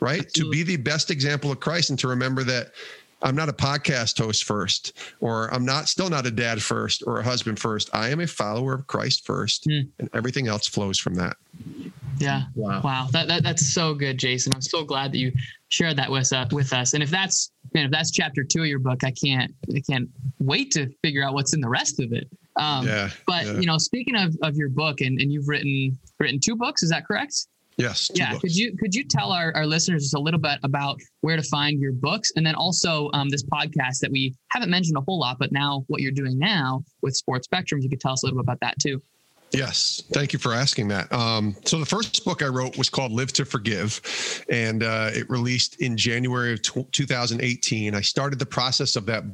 right? 0.00 0.20
Absolutely. 0.20 0.58
To 0.58 0.64
be 0.64 0.76
the 0.76 0.82
best 0.82 1.10
example 1.10 1.50
of 1.50 1.60
Christ 1.60 1.90
and 1.90 1.98
to 1.98 2.08
remember 2.08 2.44
that 2.44 2.72
I'm 3.22 3.34
not 3.34 3.48
a 3.48 3.52
podcast 3.52 4.18
host 4.18 4.44
first, 4.44 4.98
or 5.20 5.52
I'm 5.52 5.64
not 5.64 5.88
still 5.88 6.10
not 6.10 6.26
a 6.26 6.30
dad 6.30 6.62
first 6.62 7.02
or 7.06 7.18
a 7.18 7.22
husband 7.22 7.58
first. 7.58 7.88
I 7.94 8.10
am 8.10 8.20
a 8.20 8.26
follower 8.26 8.74
of 8.74 8.86
Christ 8.86 9.24
first, 9.24 9.66
Mm. 9.66 9.88
and 9.98 10.10
everything 10.12 10.48
else 10.48 10.66
flows 10.68 10.98
from 10.98 11.14
that. 11.14 11.36
Yeah. 12.18 12.42
Wow. 12.54 12.82
Wow. 12.82 13.08
That, 13.12 13.28
that 13.28 13.42
that's 13.42 13.72
so 13.72 13.94
good, 13.94 14.18
Jason. 14.18 14.52
I'm 14.54 14.60
so 14.62 14.84
glad 14.84 15.12
that 15.12 15.18
you 15.18 15.32
shared 15.68 15.96
that 15.96 16.10
with 16.10 16.32
uh, 16.32 16.46
with 16.52 16.72
us. 16.72 16.94
And 16.94 17.02
if 17.02 17.10
that's 17.10 17.50
man, 17.72 17.86
if 17.86 17.90
that's 17.90 18.10
chapter 18.10 18.44
two 18.44 18.60
of 18.60 18.66
your 18.66 18.78
book, 18.78 19.02
I 19.04 19.12
can't 19.12 19.54
I 19.74 19.80
can't 19.80 20.08
wait 20.38 20.70
to 20.72 20.88
figure 21.02 21.24
out 21.24 21.34
what's 21.34 21.54
in 21.54 21.60
the 21.60 21.68
rest 21.68 22.00
of 22.00 22.12
it. 22.12 22.28
Um, 22.56 22.86
yeah. 22.86 23.10
But 23.26 23.46
yeah. 23.46 23.58
you 23.58 23.66
know, 23.66 23.78
speaking 23.78 24.16
of, 24.16 24.34
of 24.42 24.56
your 24.56 24.70
book, 24.70 25.00
and, 25.00 25.20
and 25.20 25.32
you've 25.32 25.48
written 25.48 25.98
written 26.20 26.38
two 26.40 26.56
books, 26.56 26.82
is 26.82 26.90
that 26.90 27.06
correct? 27.06 27.46
Yes. 27.76 28.10
yeah. 28.14 28.32
books. 28.32 28.42
Could 28.42 28.56
you 28.56 28.76
could 28.76 28.94
you 28.94 29.04
tell 29.04 29.32
our, 29.32 29.54
our 29.54 29.66
listeners 29.66 30.02
just 30.02 30.14
a 30.14 30.20
little 30.20 30.40
bit 30.40 30.58
about 30.62 31.00
where 31.20 31.36
to 31.36 31.42
find 31.42 31.80
your 31.80 31.92
books, 31.92 32.32
and 32.36 32.46
then 32.46 32.54
also 32.54 33.10
um, 33.12 33.28
this 33.28 33.44
podcast 33.44 34.00
that 34.00 34.10
we 34.10 34.34
haven't 34.50 34.70
mentioned 34.70 34.96
a 34.96 35.02
whole 35.02 35.18
lot, 35.18 35.38
but 35.38 35.52
now 35.52 35.84
what 35.88 36.00
you're 36.00 36.12
doing 36.12 36.38
now 36.38 36.82
with 37.02 37.14
Sports 37.16 37.46
Spectrum, 37.46 37.80
you 37.80 37.88
could 37.88 38.00
tell 38.00 38.12
us 38.12 38.22
a 38.22 38.26
little 38.26 38.38
bit 38.38 38.44
about 38.44 38.60
that 38.60 38.78
too. 38.80 39.00
Yes, 39.52 40.02
thank 40.12 40.32
you 40.32 40.38
for 40.38 40.52
asking 40.52 40.88
that. 40.88 41.12
Um, 41.12 41.54
so 41.64 41.78
the 41.78 41.86
first 41.86 42.24
book 42.24 42.42
I 42.42 42.48
wrote 42.48 42.76
was 42.76 42.88
called 42.88 43.12
"Live 43.12 43.32
to 43.34 43.44
Forgive," 43.44 44.44
and 44.50 44.82
uh, 44.82 45.10
it 45.12 45.28
released 45.30 45.80
in 45.80 45.96
January 45.96 46.52
of 46.52 46.62
tw 46.62 46.90
2018. 46.92 47.94
I 47.94 48.00
started 48.00 48.38
the 48.38 48.46
process 48.46 48.96
of 48.96 49.06
that 49.06 49.24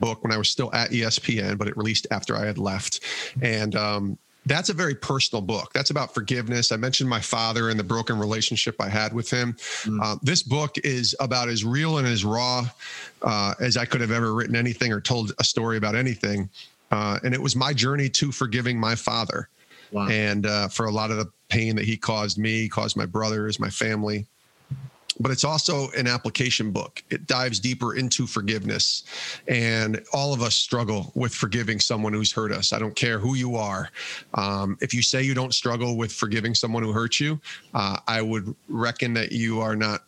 book 0.00 0.24
when 0.24 0.32
I 0.32 0.38
was 0.38 0.50
still 0.50 0.72
at 0.74 0.90
ESPN, 0.90 1.56
but 1.56 1.68
it 1.68 1.76
released 1.76 2.06
after 2.10 2.36
I 2.36 2.46
had 2.46 2.58
left, 2.58 3.00
and 3.42 3.76
um, 3.76 4.18
that's 4.46 4.68
a 4.70 4.74
very 4.74 4.94
personal 4.94 5.42
book. 5.42 5.72
That's 5.72 5.90
about 5.90 6.14
forgiveness. 6.14 6.72
I 6.72 6.76
mentioned 6.76 7.08
my 7.08 7.20
father 7.20 7.68
and 7.68 7.78
the 7.78 7.84
broken 7.84 8.18
relationship 8.18 8.76
I 8.80 8.88
had 8.88 9.12
with 9.12 9.30
him. 9.30 9.52
Mm. 9.82 9.98
Uh, 10.02 10.16
this 10.22 10.42
book 10.42 10.76
is 10.78 11.14
about 11.20 11.48
as 11.48 11.64
real 11.64 11.98
and 11.98 12.06
as 12.06 12.24
raw 12.24 12.66
uh, 13.22 13.54
as 13.60 13.76
I 13.76 13.84
could 13.84 14.00
have 14.00 14.10
ever 14.10 14.34
written 14.34 14.56
anything 14.56 14.92
or 14.92 15.00
told 15.00 15.32
a 15.38 15.44
story 15.44 15.76
about 15.76 15.94
anything. 15.94 16.48
Uh, 16.90 17.18
and 17.22 17.34
it 17.34 17.40
was 17.40 17.54
my 17.54 17.72
journey 17.72 18.08
to 18.08 18.32
forgiving 18.32 18.78
my 18.78 18.94
father 18.94 19.48
Wow. 19.92 20.08
and 20.08 20.46
uh, 20.46 20.68
for 20.68 20.86
a 20.86 20.90
lot 20.90 21.10
of 21.10 21.16
the 21.16 21.26
pain 21.48 21.74
that 21.76 21.84
he 21.84 21.96
caused 21.96 22.38
me, 22.38 22.68
caused 22.68 22.96
my 22.96 23.06
brothers, 23.06 23.58
my 23.58 23.70
family. 23.70 24.26
But 25.20 25.30
it's 25.30 25.44
also 25.44 25.90
an 25.90 26.06
application 26.06 26.70
book. 26.70 27.04
It 27.10 27.26
dives 27.26 27.60
deeper 27.60 27.94
into 27.94 28.26
forgiveness. 28.26 29.04
And 29.46 30.02
all 30.12 30.32
of 30.32 30.42
us 30.42 30.54
struggle 30.54 31.12
with 31.14 31.34
forgiving 31.34 31.78
someone 31.78 32.12
who's 32.12 32.32
hurt 32.32 32.52
us. 32.52 32.72
I 32.72 32.78
don't 32.78 32.96
care 32.96 33.18
who 33.18 33.34
you 33.34 33.54
are. 33.56 33.90
Um, 34.34 34.78
if 34.80 34.94
you 34.94 35.02
say 35.02 35.22
you 35.22 35.34
don't 35.34 35.54
struggle 35.54 35.96
with 35.96 36.12
forgiving 36.12 36.54
someone 36.54 36.82
who 36.82 36.92
hurt 36.92 37.20
you, 37.20 37.38
uh, 37.74 37.98
I 38.08 38.22
would 38.22 38.54
reckon 38.68 39.12
that 39.14 39.30
you 39.32 39.60
are 39.60 39.76
not 39.76 40.04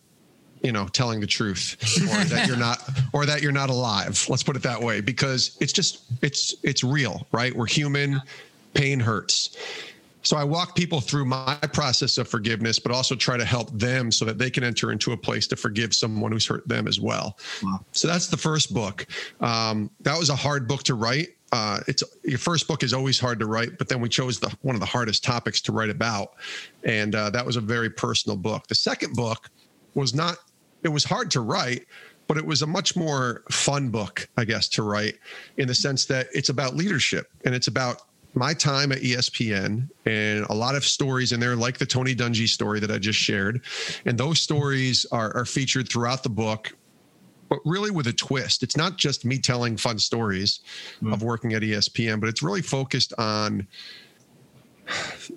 you 0.63 0.73
know 0.73 0.87
telling 0.89 1.21
the 1.21 1.27
truth 1.27 1.77
or 2.03 2.25
that 2.25 2.47
you're 2.47 2.57
not 2.57 2.81
or 3.13 3.27
that 3.27 3.43
you're 3.43 3.51
not 3.51 3.69
alive 3.69 4.25
let's 4.29 4.45
put 4.45 4.55
it 4.55 4.63
that 4.63 4.81
way 4.81 5.01
because 5.01 5.57
it's 5.61 5.73
just 5.73 6.05
it's 6.23 6.55
it's 6.63 6.85
real 6.85 7.27
right 7.33 7.55
we're 7.55 7.67
human 7.67 8.23
pain 8.75 9.01
hurts 9.01 9.57
so 10.23 10.37
i 10.37 10.45
walk 10.45 10.75
people 10.75 11.01
through 11.01 11.25
my 11.25 11.57
process 11.73 12.19
of 12.19 12.29
forgiveness 12.29 12.79
but 12.79 12.93
also 12.93 13.15
try 13.15 13.37
to 13.37 13.45
help 13.45 13.71
them 13.73 14.11
so 14.11 14.25
that 14.25 14.39
they 14.39 14.51
can 14.51 14.65
enter 14.65 14.93
into 14.93 15.13
a 15.13 15.17
place 15.17 15.47
to 15.47 15.57
forgive 15.57 15.95
someone 15.95 16.33
who's 16.33 16.47
hurt 16.47 16.67
them 16.69 16.87
as 16.89 17.01
well 17.01 17.39
Wow. 17.63 17.81
so 17.93 18.09
that's 18.09 18.29
the 18.29 18.37
first 18.37 18.73
book 18.73 19.07
um, 19.41 19.91
that 20.01 20.19
was 20.19 20.31
a 20.31 20.37
hard 20.37 20.67
book 20.69 20.83
to 20.85 20.95
write 20.95 21.29
uh, 21.55 21.81
it's 21.87 22.03
your 22.25 22.39
first 22.39 22.67
book 22.67 22.83
is 22.83 22.95
always 22.95 23.21
hard 23.21 23.39
to 23.39 23.45
write, 23.45 23.77
but 23.77 23.87
then 23.87 24.01
we 24.01 24.09
chose 24.09 24.41
the 24.41 24.49
one 24.63 24.75
of 24.75 24.81
the 24.81 24.87
hardest 24.87 25.23
topics 25.23 25.61
to 25.61 25.71
write 25.71 25.91
about, 25.91 26.31
and 26.85 27.15
uh, 27.15 27.29
that 27.29 27.45
was 27.45 27.57
a 27.57 27.61
very 27.61 27.91
personal 27.91 28.39
book. 28.39 28.67
The 28.69 28.75
second 28.75 29.13
book 29.15 29.51
was 29.95 30.15
not 30.15 30.39
it 30.83 30.89
was 30.89 31.05
hard 31.05 31.31
to 31.33 31.41
write 31.41 31.85
but 32.29 32.37
it 32.37 32.47
was 32.47 32.63
a 32.63 32.67
much 32.67 32.97
more 32.97 33.43
fun 33.51 33.91
book 33.91 34.29
i 34.37 34.45
guess 34.45 34.69
to 34.69 34.83
write 34.83 35.19
in 35.59 35.69
the 35.69 35.75
sense 35.75 36.07
that 36.07 36.27
it's 36.33 36.49
about 36.49 36.75
leadership 36.75 37.27
and 37.45 37.55
it's 37.55 37.67
about 37.67 38.03
my 38.35 38.55
time 38.55 38.93
at 38.93 38.99
espn 38.99 39.89
and 40.07 40.45
a 40.47 40.53
lot 40.55 40.75
of 40.75 40.85
stories 40.85 41.33
in 41.33 41.41
there 41.41 41.55
like 41.57 41.79
the 41.79 41.87
tony 41.87 42.15
dungy 42.15 42.49
story 42.49 42.81
that 42.81 42.91
i 42.91 42.99
just 42.99 43.19
shared 43.19 43.61
and 44.07 44.17
those 44.17 44.41
stories 44.41 45.05
are, 45.13 45.37
are 45.37 45.45
featured 45.45 45.89
throughout 45.89 46.23
the 46.23 46.29
book 46.29 46.75
but 47.49 47.59
really 47.65 47.91
with 47.91 48.07
a 48.07 48.13
twist 48.13 48.63
it's 48.63 48.77
not 48.77 48.97
just 48.97 49.25
me 49.25 49.39
telling 49.39 49.77
fun 49.77 49.99
stories 49.99 50.61
Mm. 51.03 51.13
of 51.13 51.23
working 51.23 51.53
at 51.53 51.63
espn 51.63 52.21
but 52.21 52.29
it's 52.29 52.43
really 52.43 52.63
focused 52.63 53.13
on 53.19 53.67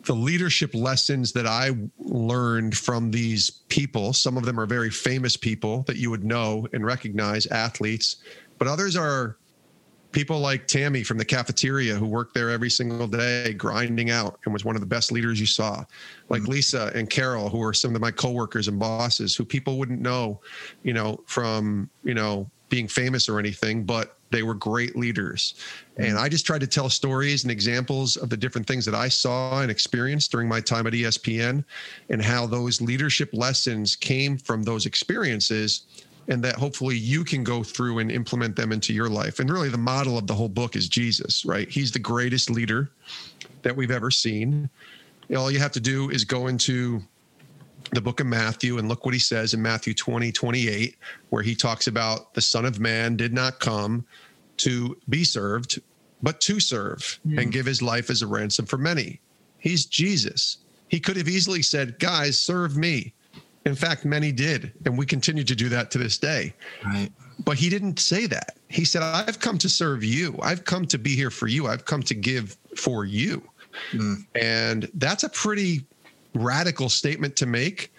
the 0.05 0.13
leadership 0.13 0.73
lessons 0.73 1.31
that 1.33 1.45
I 1.45 1.71
learned 1.99 2.75
from 2.75 3.11
these 3.11 3.49
people. 3.69 4.11
Some 4.11 4.37
of 4.37 4.43
them 4.45 4.59
are 4.59 4.65
very 4.65 4.89
famous 4.89 5.37
people 5.37 5.83
that 5.83 5.97
you 5.97 6.09
would 6.09 6.23
know 6.23 6.67
and 6.73 6.83
recognize, 6.83 7.45
athletes, 7.47 8.17
but 8.57 8.67
others 8.67 8.95
are 8.95 9.37
people 10.15 10.39
like 10.39 10.65
Tammy 10.65 11.03
from 11.03 11.17
the 11.17 11.25
cafeteria 11.25 11.93
who 11.93 12.07
worked 12.07 12.33
there 12.33 12.49
every 12.49 12.69
single 12.69 13.05
day, 13.05 13.53
grinding 13.53 14.09
out 14.09 14.39
and 14.45 14.53
was 14.53 14.63
one 14.63 14.75
of 14.75 14.79
the 14.79 14.87
best 14.87 15.11
leaders 15.11 15.41
you 15.41 15.45
saw. 15.45 15.83
Like 16.29 16.43
mm-hmm. 16.43 16.53
Lisa 16.53 16.89
and 16.95 17.09
Carol, 17.09 17.49
who 17.49 17.61
are 17.61 17.73
some 17.73 17.93
of 17.93 18.01
my 18.01 18.11
coworkers 18.11 18.69
and 18.69 18.79
bosses 18.79 19.35
who 19.35 19.43
people 19.43 19.77
wouldn't 19.77 19.99
know, 19.99 20.39
you 20.83 20.93
know, 20.93 21.21
from, 21.27 21.89
you 22.03 22.13
know, 22.13 22.49
being 22.69 22.87
famous 22.87 23.27
or 23.27 23.39
anything, 23.39 23.83
but 23.83 24.17
they 24.31 24.41
were 24.41 24.53
great 24.53 24.95
leaders. 24.95 25.55
And 25.97 26.07
mm-hmm. 26.07 26.17
I 26.17 26.29
just 26.29 26.45
tried 26.45 26.61
to 26.61 26.67
tell 26.67 26.89
stories 26.89 27.43
and 27.43 27.51
examples 27.51 28.15
of 28.15 28.29
the 28.29 28.37
different 28.37 28.67
things 28.67 28.85
that 28.85 28.95
I 28.95 29.09
saw 29.09 29.61
and 29.61 29.69
experienced 29.69 30.31
during 30.31 30.47
my 30.47 30.61
time 30.61 30.87
at 30.87 30.93
ESPN 30.93 31.63
and 32.09 32.21
how 32.21 32.47
those 32.47 32.81
leadership 32.81 33.29
lessons 33.33 33.97
came 33.97 34.37
from 34.37 34.63
those 34.63 34.85
experiences 34.85 36.04
and 36.27 36.43
that 36.43 36.55
hopefully 36.55 36.97
you 36.97 37.23
can 37.23 37.43
go 37.43 37.63
through 37.63 37.99
and 37.99 38.11
implement 38.11 38.55
them 38.55 38.71
into 38.71 38.93
your 38.93 39.09
life. 39.09 39.39
And 39.39 39.49
really 39.49 39.69
the 39.69 39.77
model 39.77 40.17
of 40.17 40.27
the 40.27 40.33
whole 40.33 40.49
book 40.49 40.75
is 40.75 40.87
Jesus, 40.87 41.45
right? 41.45 41.69
He's 41.69 41.91
the 41.91 41.99
greatest 41.99 42.49
leader 42.49 42.89
that 43.61 43.75
we've 43.75 43.91
ever 43.91 44.09
seen. 44.11 44.69
All 45.35 45.51
you 45.51 45.59
have 45.59 45.71
to 45.73 45.79
do 45.79 46.09
is 46.09 46.23
go 46.23 46.47
into 46.47 47.01
the 47.91 48.01
book 48.01 48.19
of 48.19 48.27
Matthew 48.27 48.77
and 48.77 48.87
look 48.87 49.05
what 49.05 49.13
he 49.13 49.19
says 49.19 49.53
in 49.53 49.61
Matthew 49.61 49.93
20, 49.93 50.31
28, 50.31 50.97
where 51.29 51.43
he 51.43 51.55
talks 51.55 51.87
about 51.87 52.33
the 52.33 52.41
Son 52.41 52.65
of 52.65 52.79
Man 52.79 53.15
did 53.15 53.33
not 53.33 53.59
come 53.59 54.05
to 54.57 54.97
be 55.09 55.23
served, 55.23 55.81
but 56.23 56.41
to 56.41 56.59
serve 56.59 57.19
hmm. 57.23 57.39
and 57.39 57.51
give 57.51 57.65
his 57.65 57.81
life 57.81 58.09
as 58.09 58.21
a 58.21 58.27
ransom 58.27 58.65
for 58.65 58.77
many. 58.77 59.19
He's 59.57 59.85
Jesus. 59.85 60.57
He 60.87 60.99
could 60.99 61.17
have 61.17 61.27
easily 61.27 61.61
said, 61.61 61.99
Guys, 61.99 62.39
serve 62.39 62.77
me. 62.77 63.13
In 63.65 63.75
fact, 63.75 64.05
many 64.05 64.31
did. 64.31 64.73
And 64.85 64.97
we 64.97 65.05
continue 65.05 65.43
to 65.43 65.55
do 65.55 65.69
that 65.69 65.89
to 65.91 65.97
this 65.97 66.17
day. 66.17 66.53
Right. 66.83 67.09
But 67.43 67.57
he 67.57 67.69
didn't 67.69 67.99
say 67.99 68.27
that. 68.27 68.57
He 68.69 68.85
said, 68.85 69.01
I've 69.01 69.39
come 69.39 69.57
to 69.57 69.69
serve 69.69 70.03
you. 70.03 70.37
I've 70.41 70.65
come 70.65 70.85
to 70.87 70.97
be 70.97 71.15
here 71.15 71.31
for 71.31 71.47
you. 71.47 71.67
I've 71.67 71.85
come 71.85 72.03
to 72.03 72.13
give 72.13 72.57
for 72.77 73.05
you. 73.05 73.41
Mm. 73.91 74.25
And 74.35 74.89
that's 74.93 75.23
a 75.23 75.29
pretty 75.29 75.85
radical 76.33 76.89
statement 76.89 77.35
to 77.37 77.45
make, 77.45 77.91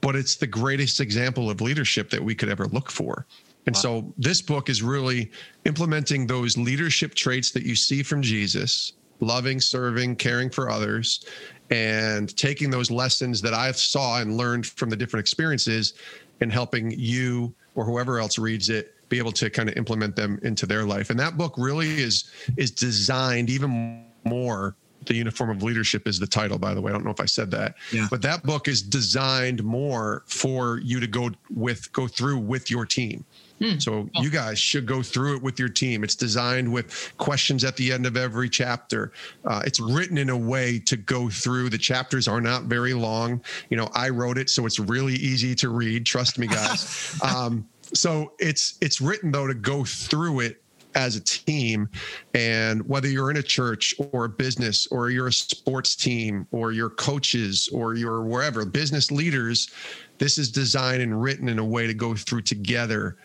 but 0.00 0.14
it's 0.14 0.36
the 0.36 0.46
greatest 0.46 1.00
example 1.00 1.50
of 1.50 1.60
leadership 1.60 2.10
that 2.10 2.22
we 2.22 2.34
could 2.34 2.48
ever 2.48 2.66
look 2.66 2.90
for. 2.90 3.26
And 3.66 3.74
Wow. 3.76 3.82
so 3.82 4.14
this 4.16 4.42
book 4.42 4.68
is 4.68 4.82
really 4.82 5.30
implementing 5.64 6.26
those 6.26 6.56
leadership 6.56 7.14
traits 7.14 7.50
that 7.52 7.64
you 7.64 7.74
see 7.74 8.02
from 8.02 8.22
Jesus 8.22 8.92
loving, 9.20 9.60
serving, 9.60 10.16
caring 10.16 10.50
for 10.50 10.70
others, 10.70 11.24
and 11.70 12.34
taking 12.36 12.70
those 12.70 12.90
lessons 12.90 13.40
that 13.42 13.54
I've 13.54 13.76
saw 13.76 14.20
and 14.20 14.36
learned 14.36 14.66
from 14.66 14.90
the 14.90 14.96
different 14.96 15.22
experiences 15.22 15.94
and 16.40 16.52
helping 16.52 16.92
you 16.92 17.54
or 17.74 17.84
whoever 17.84 18.18
else 18.18 18.38
reads 18.38 18.70
it 18.70 18.94
be 19.08 19.18
able 19.18 19.32
to 19.32 19.48
kind 19.50 19.68
of 19.68 19.76
implement 19.76 20.16
them 20.16 20.38
into 20.42 20.66
their 20.66 20.84
life. 20.84 21.10
And 21.10 21.18
that 21.18 21.36
book 21.36 21.54
really 21.56 21.88
is 21.88 22.30
is 22.56 22.70
designed 22.70 23.50
even 23.50 24.04
more 24.24 24.74
the 25.06 25.14
uniform 25.14 25.48
of 25.48 25.62
leadership 25.62 26.06
is 26.06 26.18
the 26.18 26.26
title 26.26 26.58
by 26.58 26.74
the 26.74 26.80
way 26.80 26.90
i 26.90 26.92
don't 26.92 27.04
know 27.04 27.10
if 27.10 27.20
i 27.20 27.24
said 27.24 27.50
that 27.50 27.76
Yeah. 27.92 28.08
but 28.10 28.20
that 28.22 28.42
book 28.42 28.68
is 28.68 28.82
designed 28.82 29.62
more 29.62 30.22
for 30.26 30.80
you 30.80 31.00
to 31.00 31.06
go 31.06 31.30
with 31.48 31.90
go 31.92 32.06
through 32.08 32.38
with 32.38 32.70
your 32.70 32.84
team 32.84 33.24
Hmm. 33.60 33.78
so 33.78 34.08
you 34.14 34.30
guys 34.30 34.58
should 34.58 34.86
go 34.86 35.02
through 35.02 35.36
it 35.36 35.42
with 35.42 35.58
your 35.58 35.68
team. 35.68 36.04
It's 36.04 36.14
designed 36.14 36.72
with 36.72 37.12
questions 37.18 37.64
at 37.64 37.76
the 37.76 37.92
end 37.92 38.06
of 38.06 38.16
every 38.16 38.48
chapter. 38.48 39.12
Uh, 39.44 39.62
it's 39.64 39.80
written 39.80 40.18
in 40.18 40.30
a 40.30 40.36
way 40.36 40.78
to 40.80 40.96
go 40.96 41.28
through. 41.28 41.70
The 41.70 41.78
chapters 41.78 42.28
are 42.28 42.40
not 42.40 42.64
very 42.64 42.94
long. 42.94 43.42
You 43.70 43.76
know 43.76 43.88
i 43.94 44.08
wrote 44.08 44.38
it 44.38 44.50
so 44.50 44.66
it's 44.66 44.78
really 44.78 45.14
easy 45.14 45.54
to 45.56 45.68
read 45.68 46.06
trust 46.06 46.38
me 46.38 46.46
guys. 46.46 47.18
Um, 47.28 47.66
so 47.94 48.32
it's 48.38 48.78
it's 48.80 49.00
written 49.00 49.32
though 49.32 49.46
to 49.46 49.54
go 49.54 49.84
through 49.84 50.40
it 50.40 50.62
as 50.94 51.16
a 51.16 51.20
team. 51.20 51.88
And 52.34 52.86
whether 52.88 53.08
you're 53.08 53.30
in 53.30 53.36
a 53.36 53.42
church 53.42 53.94
or 54.12 54.24
a 54.24 54.28
business 54.28 54.86
or 54.88 55.10
you're 55.10 55.28
a 55.28 55.32
sports 55.32 55.94
team 55.94 56.46
or 56.50 56.72
you're 56.72 56.90
coaches 56.90 57.68
or 57.72 57.94
you're 57.94 58.22
wherever 58.22 58.64
business 58.64 59.10
leaders 59.10 59.70
this 60.18 60.36
is 60.36 60.50
designed 60.50 61.00
and 61.00 61.22
written 61.22 61.48
in 61.48 61.58
a 61.58 61.64
way 61.64 61.86
to 61.86 61.94
go 61.94 62.14
through 62.14 62.42
together 62.42 63.16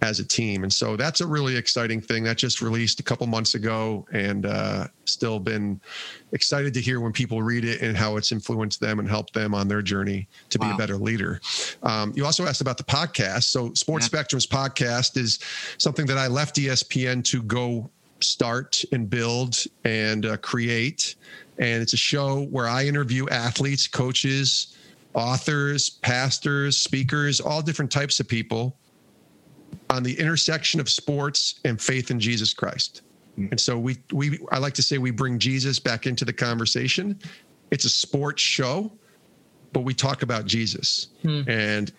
as 0.00 0.20
a 0.20 0.24
team 0.24 0.62
and 0.62 0.72
so 0.72 0.96
that's 0.96 1.20
a 1.20 1.26
really 1.26 1.56
exciting 1.56 2.00
thing 2.00 2.22
that 2.22 2.36
just 2.38 2.62
released 2.62 3.00
a 3.00 3.02
couple 3.02 3.26
months 3.26 3.54
ago 3.56 4.06
and 4.12 4.46
uh, 4.46 4.86
still 5.06 5.40
been 5.40 5.80
excited 6.32 6.72
to 6.72 6.80
hear 6.80 7.00
when 7.00 7.12
people 7.12 7.42
read 7.42 7.64
it 7.64 7.80
and 7.82 7.96
how 7.96 8.16
it's 8.16 8.30
influenced 8.30 8.78
them 8.80 9.00
and 9.00 9.08
helped 9.08 9.34
them 9.34 9.54
on 9.54 9.66
their 9.66 9.82
journey 9.82 10.28
to 10.50 10.58
be 10.58 10.66
Wow. 10.66 10.74
a 10.74 10.78
better 10.78 10.96
leader 10.96 11.40
Um, 11.82 12.12
you 12.14 12.24
also 12.24 12.46
asked 12.46 12.60
about 12.60 12.76
the 12.78 12.84
podcast. 12.84 13.44
So 13.44 13.72
Sports 13.74 14.04
yeah. 14.04 14.08
Spectrum's 14.18 14.46
podcast 14.46 15.16
is 15.16 15.40
something 15.78 16.06
that 16.06 16.16
I 16.18 16.28
left 16.28 16.56
ESPN 16.56 17.24
to 17.24 17.42
go 17.42 17.90
start 18.20 18.84
and 18.92 19.08
build 19.10 19.64
and 19.84 20.26
uh, 20.26 20.36
create. 20.38 21.16
And 21.58 21.82
it's 21.82 21.92
a 21.92 21.96
show 21.96 22.44
where 22.50 22.66
I 22.68 22.86
interview 22.86 23.28
athletes, 23.30 23.88
coaches, 23.88 24.76
authors, 25.14 25.90
pastors, 25.90 26.76
speakers, 26.78 27.40
all 27.40 27.62
different 27.62 27.90
types 27.90 28.20
of 28.20 28.28
people 28.28 28.76
on 29.90 30.02
the 30.02 30.18
intersection 30.18 30.80
of 30.80 30.88
sports 30.88 31.60
and 31.64 31.80
faith 31.80 32.10
in 32.10 32.20
Jesus 32.20 32.52
Christ. 32.52 33.02
Mm. 33.38 33.50
And 33.52 33.60
so 33.60 33.78
we 33.78 33.96
we 34.12 34.38
I 34.50 34.58
like 34.58 34.74
to 34.74 34.82
say 34.82 34.98
we 34.98 35.10
bring 35.10 35.38
Jesus 35.38 35.78
back 35.78 36.06
into 36.06 36.24
the 36.24 36.32
conversation. 36.32 37.18
It's 37.70 37.84
a 37.84 37.90
sports 37.90 38.42
show, 38.42 38.92
but 39.72 39.80
we 39.80 39.94
talk 39.94 40.22
about 40.22 40.46
Jesus. 40.46 41.08
Hmm. 41.22 41.42
And 41.48 41.92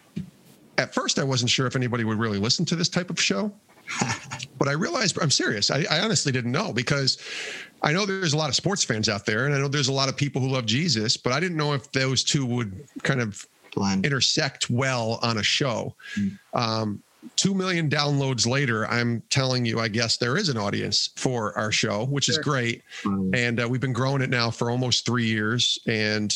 at 0.77 0.93
first 0.93 1.19
I 1.19 1.23
wasn't 1.23 1.51
sure 1.51 1.67
if 1.67 1.75
anybody 1.75 2.03
would 2.03 2.17
really 2.17 2.39
listen 2.39 2.65
to 2.65 2.75
this 2.75 2.89
type 2.89 3.09
of 3.09 3.21
show. 3.21 3.51
but 4.57 4.67
I 4.67 4.73
realized 4.73 5.17
I'm 5.21 5.31
serious. 5.31 5.71
I, 5.71 5.85
I, 5.89 5.99
honestly 6.01 6.31
didn't 6.31 6.51
know 6.51 6.71
because 6.71 7.17
I 7.81 7.91
know 7.91 8.05
there's 8.05 8.33
a 8.33 8.37
lot 8.37 8.49
of 8.49 8.55
sports 8.55 8.83
fans 8.83 9.09
out 9.09 9.25
there, 9.25 9.47
and 9.47 9.55
I 9.55 9.57
know 9.57 9.67
there's 9.67 9.87
a 9.87 9.93
lot 9.93 10.09
of 10.09 10.15
people 10.15 10.41
who 10.41 10.47
love 10.47 10.67
Jesus, 10.67 11.17
but 11.17 11.33
I 11.33 11.39
didn't 11.39 11.57
know 11.57 11.73
if 11.73 11.91
those 11.91 12.23
two 12.23 12.45
would 12.45 12.85
kind 13.01 13.19
of 13.19 13.47
Blend. 13.73 14.05
intersect 14.05 14.69
well 14.69 15.19
on 15.23 15.39
a 15.39 15.43
show. 15.43 15.95
Mm. 16.15 16.39
Um, 16.53 17.03
two 17.35 17.53
million 17.53 17.89
downloads 17.89 18.47
later, 18.47 18.87
I'm 18.87 19.21
telling 19.29 19.65
you, 19.65 19.79
I 19.79 19.87
guess 19.87 20.17
there 20.17 20.37
is 20.37 20.49
an 20.49 20.57
audience 20.57 21.09
for 21.15 21.57
our 21.57 21.71
show, 21.71 22.05
which 22.05 22.25
sure. 22.25 22.33
is 22.33 22.37
great. 22.39 22.83
Mm. 23.03 23.35
And 23.35 23.61
uh, 23.61 23.67
we've 23.67 23.81
been 23.81 23.93
growing 23.93 24.21
it 24.21 24.29
now 24.29 24.49
for 24.49 24.69
almost 24.71 25.05
three 25.05 25.25
years, 25.25 25.79
and 25.87 26.35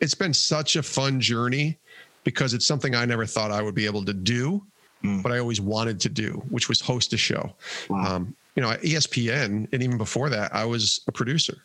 it's 0.00 0.14
been 0.14 0.34
such 0.34 0.76
a 0.76 0.82
fun 0.82 1.20
journey 1.20 1.78
because 2.24 2.54
it's 2.54 2.66
something 2.66 2.94
I 2.94 3.04
never 3.04 3.26
thought 3.26 3.50
I 3.50 3.62
would 3.62 3.74
be 3.74 3.86
able 3.86 4.04
to 4.04 4.14
do 4.14 4.62
mm. 5.04 5.22
but 5.22 5.32
I 5.32 5.38
always 5.38 5.60
wanted 5.60 6.00
to 6.00 6.08
do, 6.08 6.42
which 6.48 6.68
was 6.68 6.80
host 6.80 7.12
a 7.12 7.16
show. 7.16 7.54
Wow. 7.88 8.16
Um, 8.16 8.36
you 8.56 8.62
know, 8.62 8.70
at 8.70 8.82
ESPN, 8.82 9.68
and 9.72 9.82
even 9.82 9.98
before 9.98 10.30
that, 10.30 10.54
I 10.54 10.64
was 10.64 11.00
a 11.08 11.12
producer. 11.12 11.58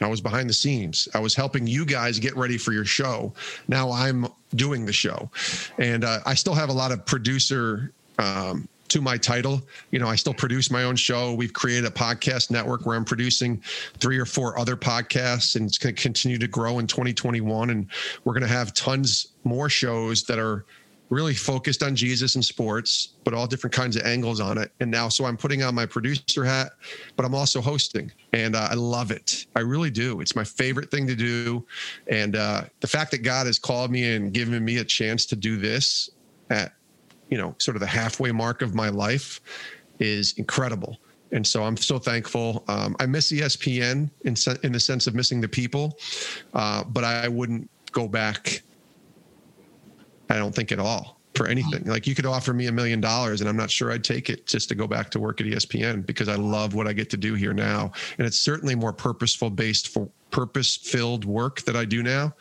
I 0.00 0.08
was 0.08 0.20
behind 0.20 0.50
the 0.50 0.54
scenes. 0.54 1.08
I 1.14 1.20
was 1.20 1.34
helping 1.34 1.66
you 1.66 1.84
guys 1.84 2.18
get 2.18 2.36
ready 2.36 2.58
for 2.58 2.72
your 2.72 2.84
show. 2.84 3.32
Now 3.68 3.92
I'm 3.92 4.26
doing 4.54 4.84
the 4.84 4.92
show, 4.92 5.30
and 5.78 6.04
uh, 6.04 6.20
I 6.26 6.34
still 6.34 6.54
have 6.54 6.68
a 6.68 6.72
lot 6.72 6.92
of 6.92 7.06
producer 7.06 7.92
um, 8.18 8.68
to 8.88 9.00
my 9.00 9.16
title. 9.16 9.62
You 9.90 9.98
know, 9.98 10.08
I 10.08 10.16
still 10.16 10.34
produce 10.34 10.70
my 10.70 10.84
own 10.84 10.96
show. 10.96 11.34
We've 11.34 11.52
created 11.52 11.84
a 11.84 11.90
podcast 11.90 12.50
network 12.50 12.86
where 12.86 12.96
I'm 12.96 13.04
producing 13.04 13.62
three 13.98 14.18
or 14.18 14.26
four 14.26 14.58
other 14.58 14.76
podcasts, 14.76 15.56
and 15.56 15.66
it's 15.66 15.78
going 15.78 15.94
to 15.94 16.00
continue 16.00 16.38
to 16.38 16.48
grow 16.48 16.78
in 16.78 16.86
2021. 16.86 17.70
And 17.70 17.86
we're 18.24 18.34
going 18.34 18.42
to 18.42 18.48
have 18.48 18.74
tons 18.74 19.28
more 19.44 19.68
shows 19.68 20.24
that 20.24 20.38
are 20.38 20.64
really 21.10 21.34
focused 21.34 21.82
on 21.82 21.94
Jesus 21.94 22.34
and 22.34 22.44
sports, 22.44 23.14
but 23.24 23.34
all 23.34 23.46
different 23.46 23.74
kinds 23.74 23.96
of 23.96 24.02
angles 24.02 24.40
on 24.40 24.58
it. 24.58 24.72
And 24.80 24.90
now, 24.90 25.08
so 25.08 25.24
I'm 25.24 25.36
putting 25.36 25.62
on 25.62 25.74
my 25.74 25.86
producer 25.86 26.44
hat, 26.44 26.72
but 27.16 27.24
I'm 27.24 27.34
also 27.34 27.60
hosting, 27.60 28.10
and 28.32 28.56
uh, 28.56 28.68
I 28.70 28.74
love 28.74 29.10
it. 29.10 29.46
I 29.54 29.60
really 29.60 29.90
do. 29.90 30.20
It's 30.20 30.34
my 30.34 30.44
favorite 30.44 30.90
thing 30.90 31.06
to 31.06 31.14
do. 31.14 31.64
And 32.08 32.36
uh, 32.36 32.64
the 32.80 32.86
fact 32.86 33.10
that 33.12 33.18
God 33.18 33.46
has 33.46 33.58
called 33.58 33.90
me 33.90 34.14
and 34.14 34.32
given 34.32 34.64
me 34.64 34.78
a 34.78 34.84
chance 34.84 35.26
to 35.26 35.36
do 35.36 35.56
this 35.56 36.10
at, 36.50 36.72
you 37.34 37.40
know, 37.40 37.52
sort 37.58 37.74
of 37.74 37.80
the 37.80 37.86
halfway 37.88 38.30
mark 38.30 38.62
of 38.62 38.76
my 38.76 38.88
life 38.88 39.40
is 39.98 40.34
incredible. 40.36 40.98
And 41.32 41.44
so 41.44 41.64
I'm 41.64 41.76
so 41.76 41.98
thankful. 41.98 42.62
Um, 42.68 42.94
I 43.00 43.06
miss 43.06 43.32
ESPN 43.32 44.08
in, 44.24 44.36
in 44.62 44.70
the 44.70 44.78
sense 44.78 45.08
of 45.08 45.16
missing 45.16 45.40
the 45.40 45.48
people, 45.48 45.98
uh, 46.54 46.84
but 46.84 47.02
I 47.02 47.26
wouldn't 47.26 47.68
go 47.90 48.06
back 48.06 48.62
I 50.30 50.36
don't 50.36 50.54
think 50.54 50.70
at 50.70 50.78
all 50.78 51.20
for 51.34 51.48
anything. 51.48 51.84
Like 51.84 52.06
you 52.06 52.14
could 52.14 52.26
offer 52.26 52.52
me 52.52 52.68
a 52.68 52.72
million 52.72 53.00
dollars 53.00 53.40
and 53.40 53.50
I'm 53.50 53.56
not 53.56 53.70
sure 53.70 53.90
I'd 53.90 54.04
take 54.04 54.30
it 54.30 54.46
just 54.46 54.68
to 54.68 54.76
go 54.76 54.86
back 54.86 55.10
to 55.10 55.18
work 55.18 55.40
at 55.40 55.46
ESPN 55.48 56.06
because 56.06 56.28
I 56.28 56.36
love 56.36 56.74
what 56.74 56.86
I 56.86 56.92
get 56.92 57.10
to 57.10 57.16
do 57.16 57.34
here 57.34 57.52
now. 57.52 57.90
And 58.18 58.26
it's 58.26 58.38
certainly 58.38 58.76
more 58.76 58.92
purposeful 58.92 59.50
based 59.50 59.88
for 59.88 60.08
purpose 60.30 60.76
filled 60.76 61.24
work 61.24 61.62
that 61.62 61.74
I 61.76 61.84
do 61.84 62.02
now. 62.02 62.34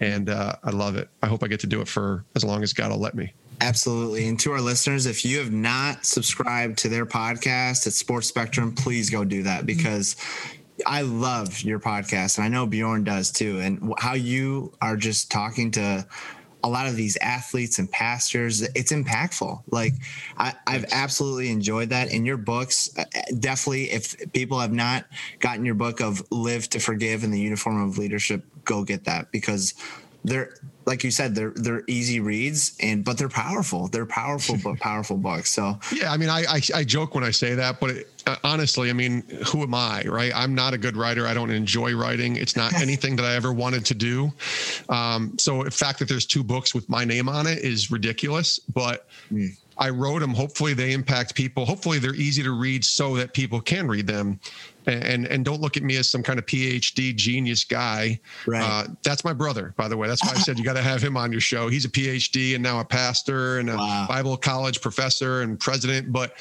And 0.00 0.30
uh, 0.30 0.56
I 0.62 0.70
love 0.70 0.96
it. 0.96 1.08
I 1.22 1.26
hope 1.26 1.42
I 1.42 1.48
get 1.48 1.60
to 1.60 1.66
do 1.66 1.80
it 1.80 1.88
for 1.88 2.24
as 2.36 2.44
long 2.44 2.62
as 2.62 2.72
God 2.72 2.90
will 2.90 2.98
let 2.98 3.14
me. 3.14 3.32
Absolutely. 3.60 4.28
And 4.28 4.38
to 4.40 4.52
our 4.52 4.60
listeners, 4.60 5.06
if 5.06 5.24
you 5.24 5.38
have 5.38 5.52
not 5.52 6.04
subscribed 6.04 6.78
to 6.78 6.88
their 6.88 7.06
podcast 7.06 7.86
at 7.86 7.92
Sports 7.92 8.26
Spectrum, 8.26 8.74
please 8.74 9.08
go 9.08 9.24
do 9.24 9.42
that 9.44 9.64
because 9.64 10.16
I 10.84 11.02
love 11.02 11.62
your 11.62 11.80
podcast 11.80 12.36
and 12.36 12.44
I 12.44 12.48
know 12.48 12.66
Bjorn 12.66 13.04
does 13.04 13.30
too. 13.30 13.60
And 13.60 13.94
how 13.98 14.14
you 14.14 14.72
are 14.82 14.96
just 14.96 15.30
talking 15.30 15.70
to 15.72 16.06
a 16.64 16.68
lot 16.68 16.86
of 16.88 16.96
these 16.96 17.16
athletes 17.18 17.78
and 17.78 17.88
pastors 17.92 18.62
it's 18.62 18.90
impactful 18.90 19.62
like 19.70 19.92
I, 20.36 20.52
have 20.66 20.86
absolutely 20.90 21.50
enjoyed 21.50 21.90
that 21.90 22.12
in 22.12 22.26
your 22.26 22.38
books 22.38 22.90
uh, 22.98 23.04
definitely 23.38 23.90
if 23.92 24.32
people 24.32 24.58
have 24.58 24.72
not 24.72 25.06
gotten 25.38 25.64
your 25.64 25.76
book 25.76 26.00
of 26.00 26.26
live 26.32 26.68
to 26.70 26.80
forgive 26.80 27.22
in 27.22 27.30
the 27.30 27.38
uniform 27.38 27.80
of 27.82 27.98
leadership 27.98 28.44
go 28.64 28.82
get 28.82 29.04
that 29.04 29.30
because 29.30 29.74
they're 30.26 30.54
like 30.86 31.02
you 31.04 31.10
said 31.10 31.34
they're 31.34 31.52
they're 31.54 31.84
easy 31.86 32.20
reads 32.20 32.76
and 32.80 33.04
but 33.04 33.16
they're 33.16 33.28
powerful. 33.28 33.88
They're 33.88 34.06
powerful 34.06 34.56
but 34.64 34.78
powerful 34.78 35.16
books. 35.16 35.50
So 35.50 35.78
yeah 35.92 36.12
i 36.12 36.16
mean 36.16 36.28
i 36.28 36.44
i, 36.48 36.60
I 36.74 36.84
joke 36.84 37.14
when 37.14 37.24
i 37.24 37.30
say 37.30 37.54
that 37.54 37.80
but 37.80 37.90
it, 37.90 38.10
uh, 38.26 38.36
honestly 38.42 38.90
i 38.90 38.92
mean 38.92 39.22
who 39.46 39.62
am 39.62 39.74
i 39.74 40.02
right? 40.06 40.32
I'm 40.34 40.54
not 40.54 40.74
a 40.74 40.78
good 40.78 40.96
writer. 40.96 41.26
I 41.26 41.34
don't 41.34 41.50
enjoy 41.50 41.94
writing. 41.94 42.36
It's 42.36 42.56
not 42.56 42.74
anything 42.80 43.16
that 43.16 43.24
i 43.24 43.34
ever 43.34 43.52
wanted 43.52 43.86
to 43.86 43.94
do. 43.94 44.32
Um, 44.88 45.38
so 45.38 45.62
the 45.62 45.70
fact 45.70 46.00
that 46.00 46.08
there's 46.08 46.26
two 46.26 46.42
books 46.42 46.74
with 46.74 46.88
my 46.88 47.04
name 47.04 47.28
on 47.28 47.46
it 47.46 47.58
is 47.58 47.90
ridiculous 47.90 48.58
but 48.58 49.06
mm. 49.32 49.56
I 49.78 49.90
wrote 49.90 50.20
them. 50.20 50.32
Hopefully, 50.32 50.74
they 50.74 50.92
impact 50.92 51.34
people. 51.34 51.64
Hopefully, 51.64 51.98
they're 51.98 52.14
easy 52.14 52.42
to 52.42 52.52
read 52.52 52.84
so 52.84 53.16
that 53.16 53.34
people 53.34 53.60
can 53.60 53.86
read 53.88 54.06
them 54.06 54.40
and 54.86 55.26
and 55.26 55.44
don't 55.44 55.60
look 55.60 55.76
at 55.76 55.82
me 55.82 55.96
as 55.96 56.08
some 56.08 56.22
kind 56.22 56.38
of 56.38 56.46
PhD 56.46 57.14
genius 57.14 57.64
guy. 57.64 58.18
Right. 58.46 58.62
Uh, 58.62 58.88
that's 59.02 59.24
my 59.24 59.32
brother, 59.32 59.74
by 59.76 59.88
the 59.88 59.96
way. 59.96 60.08
That's 60.08 60.24
why 60.24 60.32
I 60.32 60.36
said 60.36 60.58
you 60.58 60.64
got 60.64 60.74
to 60.74 60.82
have 60.82 61.02
him 61.02 61.16
on 61.16 61.32
your 61.32 61.40
show. 61.40 61.68
He's 61.68 61.84
a 61.84 61.90
PhD 61.90 62.54
and 62.54 62.62
now 62.62 62.80
a 62.80 62.84
pastor 62.84 63.58
and 63.58 63.70
a 63.70 63.76
wow. 63.76 64.06
Bible 64.08 64.36
college 64.36 64.80
professor 64.80 65.42
and 65.42 65.58
president. 65.58 66.12
But 66.12 66.34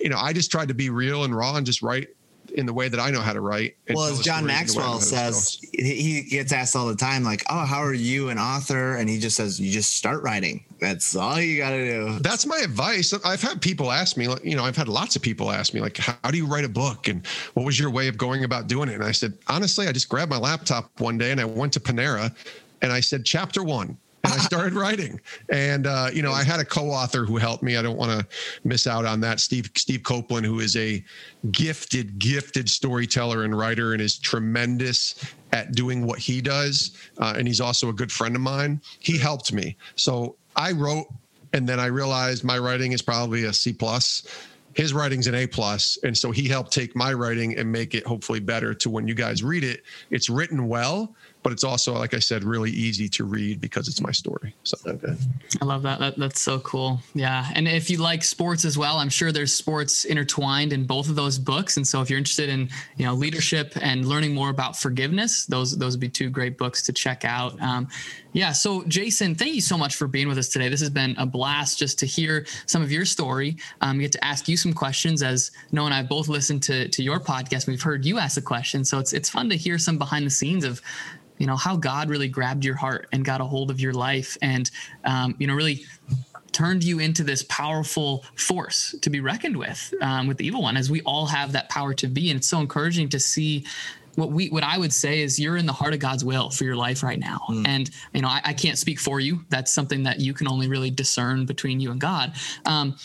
you 0.00 0.08
know, 0.08 0.18
I 0.18 0.32
just 0.32 0.50
tried 0.50 0.68
to 0.68 0.74
be 0.74 0.90
real 0.90 1.24
and 1.24 1.34
raw 1.34 1.56
and 1.56 1.66
just 1.66 1.82
write 1.82 2.08
in 2.54 2.66
the 2.66 2.72
way 2.72 2.88
that 2.88 3.00
I 3.00 3.10
know 3.10 3.20
how 3.20 3.32
to 3.32 3.40
write. 3.40 3.76
Well, 3.88 4.06
as 4.06 4.20
John 4.20 4.44
Maxwell 4.44 5.00
says, 5.00 5.58
he 5.72 6.22
gets 6.22 6.52
asked 6.52 6.76
all 6.76 6.86
the 6.86 6.96
time, 6.96 7.24
like, 7.24 7.44
"Oh, 7.48 7.64
how 7.64 7.78
are 7.78 7.94
you 7.94 8.28
an 8.28 8.38
author?" 8.38 8.96
And 8.96 9.08
he 9.08 9.18
just 9.18 9.36
says, 9.36 9.60
"You 9.60 9.72
just 9.72 9.94
start 9.94 10.22
writing. 10.22 10.64
That's 10.82 11.16
all 11.16 11.40
you 11.40 11.58
got 11.58 11.70
to 11.70 11.84
do." 11.84 12.18
That's 12.18 12.44
my 12.44 12.58
advice. 12.58 13.14
I've 13.24 13.40
had 13.40 13.62
people 13.62 13.90
ask 13.90 14.16
me, 14.16 14.28
you 14.42 14.56
know, 14.56 14.64
I've 14.64 14.76
had 14.76 14.88
lots 14.88 15.16
of 15.16 15.22
people 15.22 15.50
ask 15.50 15.72
me, 15.72 15.80
like, 15.80 15.96
"How 15.96 16.30
do 16.30 16.36
you 16.36 16.46
write 16.46 16.64
a 16.64 16.68
book?" 16.68 17.08
And 17.08 17.26
what 17.54 17.64
was 17.64 17.78
your 17.78 17.90
way 17.90 18.08
of 18.08 18.18
going 18.18 18.44
about 18.44 18.66
doing 18.66 18.88
it? 18.88 18.94
And 18.94 19.04
I 19.04 19.12
said, 19.12 19.32
honestly, 19.48 19.86
I 19.88 19.92
just 19.92 20.08
grabbed 20.08 20.30
my 20.30 20.38
laptop 20.38 20.90
one 21.00 21.16
day 21.16 21.30
and 21.30 21.40
I 21.40 21.44
went 21.44 21.72
to 21.74 21.80
Panera, 21.80 22.34
and 22.82 22.92
I 22.92 23.00
said, 23.00 23.24
"Chapter 23.24 23.62
one." 23.62 23.96
and 24.24 24.32
I 24.32 24.36
started 24.44 24.74
writing. 24.74 25.20
And 25.50 25.86
uh, 25.86 26.10
you 26.12 26.22
know, 26.22 26.32
I 26.32 26.42
had 26.42 26.60
a 26.60 26.64
co-author 26.64 27.24
who 27.24 27.36
helped 27.36 27.62
me. 27.62 27.76
I 27.76 27.82
don't 27.82 27.96
want 27.96 28.10
to 28.10 28.26
miss 28.64 28.86
out 28.86 29.04
on 29.04 29.20
that. 29.20 29.40
Steve 29.40 29.70
Steve 29.76 30.02
Copeland, 30.02 30.46
who 30.46 30.60
is 30.60 30.76
a 30.76 31.04
gifted, 31.50 32.18
gifted 32.18 32.68
storyteller 32.68 33.44
and 33.44 33.56
writer, 33.56 33.92
and 33.92 34.02
is 34.02 34.18
tremendous 34.18 35.14
at 35.52 35.72
doing 35.72 36.06
what 36.06 36.18
he 36.18 36.40
does. 36.40 36.96
Uh, 37.18 37.34
and 37.36 37.46
he's 37.46 37.60
also 37.60 37.88
a 37.88 37.92
good 37.92 38.10
friend 38.10 38.34
of 38.34 38.42
mine. 38.42 38.80
He 39.00 39.18
helped 39.18 39.52
me. 39.52 39.76
So 39.96 40.36
I 40.56 40.72
wrote, 40.72 41.06
and 41.52 41.68
then 41.68 41.80
I 41.80 41.86
realized 41.86 42.44
my 42.44 42.58
writing 42.58 42.92
is 42.92 43.02
probably 43.02 43.44
a 43.44 43.52
C 43.52 43.72
plus 43.72 44.26
his 44.74 44.94
writing's 44.94 45.26
an 45.26 45.34
A 45.34 45.46
plus, 45.46 45.98
and 46.02 46.16
so 46.16 46.30
he 46.30 46.48
helped 46.48 46.72
take 46.72 46.96
my 46.96 47.12
writing 47.12 47.56
and 47.58 47.70
make 47.70 47.94
it 47.94 48.06
hopefully 48.06 48.40
better 48.40 48.74
to 48.74 48.90
when 48.90 49.06
you 49.06 49.14
guys 49.14 49.42
read 49.42 49.64
it. 49.64 49.82
It's 50.10 50.30
written 50.30 50.68
well, 50.68 51.14
but 51.42 51.52
it's 51.52 51.64
also 51.64 51.94
like 51.94 52.14
i 52.14 52.18
said 52.18 52.44
really 52.44 52.70
easy 52.70 53.08
to 53.08 53.24
read 53.24 53.60
because 53.60 53.88
it's 53.88 54.00
my 54.00 54.12
story. 54.12 54.54
So 54.62 54.76
okay. 54.86 55.14
i 55.60 55.64
love 55.64 55.82
that. 55.82 55.98
that 55.98 56.18
that's 56.18 56.40
so 56.40 56.60
cool. 56.60 57.00
Yeah. 57.14 57.48
And 57.54 57.66
if 57.68 57.90
you 57.90 57.98
like 57.98 58.22
sports 58.22 58.64
as 58.64 58.78
well 58.78 58.96
i'm 58.96 59.08
sure 59.08 59.32
there's 59.32 59.54
sports 59.54 60.04
intertwined 60.04 60.72
in 60.72 60.84
both 60.84 61.08
of 61.08 61.16
those 61.16 61.38
books. 61.38 61.76
And 61.76 61.86
so 61.86 62.00
if 62.00 62.10
you're 62.10 62.18
interested 62.18 62.48
in 62.48 62.68
you 62.96 63.06
know 63.06 63.14
leadership 63.14 63.74
and 63.80 64.06
learning 64.06 64.34
more 64.34 64.50
about 64.50 64.76
forgiveness 64.76 65.46
those 65.46 65.76
those 65.76 65.94
would 65.94 66.00
be 66.00 66.08
two 66.08 66.30
great 66.30 66.58
books 66.58 66.82
to 66.82 66.92
check 66.92 67.24
out. 67.24 67.60
Um, 67.60 67.88
yeah. 68.32 68.52
So 68.52 68.84
jason 68.84 69.34
thank 69.34 69.54
you 69.54 69.60
so 69.60 69.76
much 69.76 69.96
for 69.96 70.06
being 70.06 70.28
with 70.28 70.38
us 70.38 70.48
today. 70.48 70.68
This 70.68 70.80
has 70.80 70.90
been 70.90 71.14
a 71.18 71.26
blast 71.26 71.78
just 71.78 71.98
to 72.00 72.06
hear 72.06 72.46
some 72.66 72.82
of 72.82 72.90
your 72.92 73.04
story. 73.04 73.56
Um, 73.80 73.98
get 73.98 74.12
to 74.12 74.24
ask 74.24 74.48
you 74.48 74.56
some 74.56 74.72
questions. 74.72 75.22
As 75.22 75.50
noah 75.70 75.86
and 75.86 75.94
i 75.94 76.02
both 76.02 76.28
listened 76.28 76.62
to 76.62 76.88
to 76.88 77.02
your 77.02 77.18
podcast 77.20 77.66
we've 77.66 77.82
heard 77.82 78.04
you 78.04 78.18
ask 78.18 78.34
the 78.34 78.42
question 78.42 78.84
so 78.84 78.98
it's 78.98 79.12
it's 79.12 79.28
fun 79.28 79.48
to 79.48 79.56
hear 79.56 79.78
some 79.78 79.98
behind 79.98 80.26
the 80.26 80.30
scenes 80.30 80.64
of 80.64 80.80
you 81.38 81.46
know 81.46 81.56
how 81.56 81.76
god 81.76 82.08
really 82.08 82.28
grabbed 82.28 82.64
your 82.64 82.76
heart 82.76 83.08
and 83.12 83.24
got 83.24 83.40
a 83.40 83.44
hold 83.44 83.70
of 83.70 83.80
your 83.80 83.92
life 83.92 84.36
and 84.42 84.70
um, 85.04 85.34
you 85.38 85.46
know 85.46 85.54
really 85.54 85.84
turned 86.52 86.84
you 86.84 86.98
into 86.98 87.24
this 87.24 87.42
powerful 87.44 88.24
force 88.36 88.94
to 89.00 89.08
be 89.08 89.20
reckoned 89.20 89.56
with 89.56 89.92
um, 90.02 90.26
with 90.26 90.36
the 90.36 90.46
evil 90.46 90.62
one 90.62 90.76
as 90.76 90.90
we 90.90 91.00
all 91.02 91.26
have 91.26 91.52
that 91.52 91.68
power 91.68 91.94
to 91.94 92.06
be 92.06 92.30
and 92.30 92.38
it's 92.38 92.48
so 92.48 92.60
encouraging 92.60 93.08
to 93.08 93.18
see 93.18 93.64
what 94.16 94.30
we 94.30 94.48
what 94.48 94.62
I 94.62 94.78
would 94.78 94.92
say 94.92 95.20
is 95.20 95.38
you're 95.38 95.56
in 95.56 95.66
the 95.66 95.72
heart 95.72 95.94
of 95.94 96.00
God's 96.00 96.24
will 96.24 96.50
for 96.50 96.64
your 96.64 96.76
life 96.76 97.02
right 97.02 97.18
now. 97.18 97.40
Mm. 97.48 97.66
And 97.66 97.90
you 98.12 98.22
know, 98.22 98.28
I, 98.28 98.40
I, 98.44 98.52
can't 98.52 98.78
speak 98.78 99.00
for 99.00 99.20
you. 99.20 99.44
That's 99.48 99.72
something 99.72 100.02
that 100.02 100.20
you 100.20 100.34
can 100.34 100.48
only 100.48 100.68
really 100.68 100.90
discern 100.90 101.46
between 101.46 101.80
you 101.80 101.90
and 101.90 102.00
God. 102.00 102.34
Um, 102.66 102.96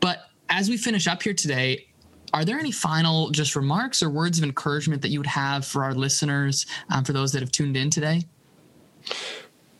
but 0.00 0.26
as 0.48 0.68
we 0.68 0.76
finish 0.76 1.06
up 1.06 1.22
here 1.22 1.34
today, 1.34 1.86
are 2.32 2.44
there 2.44 2.58
any 2.58 2.72
final 2.72 3.30
just 3.30 3.56
remarks 3.56 4.02
or 4.02 4.10
words 4.10 4.38
of 4.38 4.44
encouragement 4.44 5.02
that 5.02 5.08
you 5.08 5.18
would 5.18 5.26
have 5.26 5.66
for 5.66 5.84
our 5.84 5.94
listeners, 5.94 6.66
um, 6.90 7.04
for 7.04 7.12
those 7.12 7.32
that 7.32 7.40
have 7.40 7.52
tuned 7.52 7.76
in 7.76 7.90
today? 7.90 8.24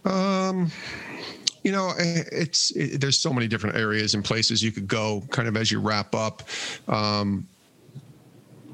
Um, 0.05 0.71
you 1.63 1.73
know, 1.73 1.93
it's 1.97 2.71
it, 2.73 3.01
there's 3.01 3.19
so 3.19 3.33
many 3.33 3.47
different 3.47 3.77
areas 3.77 4.15
and 4.15 4.25
places 4.25 4.63
you 4.63 4.73
could 4.73 4.89
go, 4.89 5.23
kind 5.31 5.49
of 5.49 5.57
as 5.57 5.71
you 5.71 5.81
wrap 5.81 6.15
up. 6.15 6.43
Um, 6.89 7.47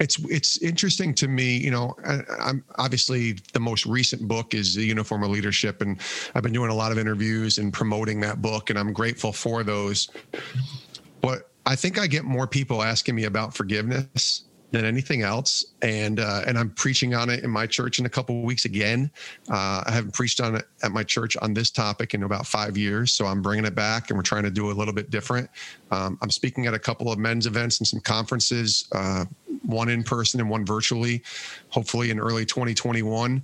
it's 0.00 0.18
it's 0.30 0.62
interesting 0.62 1.12
to 1.12 1.28
me 1.28 1.56
you 1.56 1.70
know 1.70 1.96
I, 2.06 2.50
am 2.50 2.64
obviously 2.76 3.32
the 3.52 3.60
most 3.60 3.84
recent 3.86 4.26
book 4.28 4.54
is 4.54 4.74
the 4.74 4.84
uniform 4.84 5.24
of 5.24 5.30
leadership 5.30 5.82
and 5.82 5.98
i've 6.34 6.42
been 6.42 6.52
doing 6.52 6.70
a 6.70 6.74
lot 6.74 6.92
of 6.92 6.98
interviews 6.98 7.58
and 7.58 7.72
promoting 7.72 8.20
that 8.20 8.40
book 8.40 8.70
and 8.70 8.78
i'm 8.78 8.92
grateful 8.92 9.32
for 9.32 9.64
those 9.64 10.08
but 11.20 11.50
i 11.68 11.76
think 11.76 11.98
i 11.98 12.06
get 12.06 12.24
more 12.24 12.46
people 12.46 12.82
asking 12.82 13.14
me 13.14 13.24
about 13.24 13.54
forgiveness 13.54 14.44
than 14.70 14.84
anything 14.84 15.22
else. 15.22 15.64
And 15.82 16.20
uh, 16.20 16.42
and 16.46 16.58
I'm 16.58 16.70
preaching 16.70 17.14
on 17.14 17.30
it 17.30 17.42
in 17.42 17.50
my 17.50 17.66
church 17.66 17.98
in 17.98 18.06
a 18.06 18.08
couple 18.08 18.38
of 18.38 18.44
weeks 18.44 18.64
again. 18.64 19.10
Uh, 19.50 19.82
I 19.86 19.92
haven't 19.92 20.12
preached 20.12 20.40
on 20.40 20.56
it 20.56 20.66
at 20.82 20.92
my 20.92 21.02
church 21.02 21.36
on 21.38 21.54
this 21.54 21.70
topic 21.70 22.14
in 22.14 22.22
about 22.22 22.46
five 22.46 22.76
years, 22.76 23.12
so 23.12 23.26
I'm 23.26 23.40
bringing 23.40 23.64
it 23.64 23.74
back, 23.74 24.10
and 24.10 24.18
we're 24.18 24.22
trying 24.22 24.44
to 24.44 24.50
do 24.50 24.70
a 24.70 24.72
little 24.72 24.94
bit 24.94 25.10
different. 25.10 25.48
Um, 25.90 26.18
I'm 26.20 26.30
speaking 26.30 26.66
at 26.66 26.74
a 26.74 26.78
couple 26.78 27.10
of 27.10 27.18
men's 27.18 27.46
events 27.46 27.78
and 27.78 27.86
some 27.86 28.00
conferences, 28.00 28.88
uh, 28.92 29.24
one 29.64 29.88
in 29.88 30.02
person 30.02 30.40
and 30.40 30.50
one 30.50 30.64
virtually, 30.66 31.22
hopefully 31.70 32.10
in 32.10 32.20
early 32.20 32.44
2021, 32.44 33.42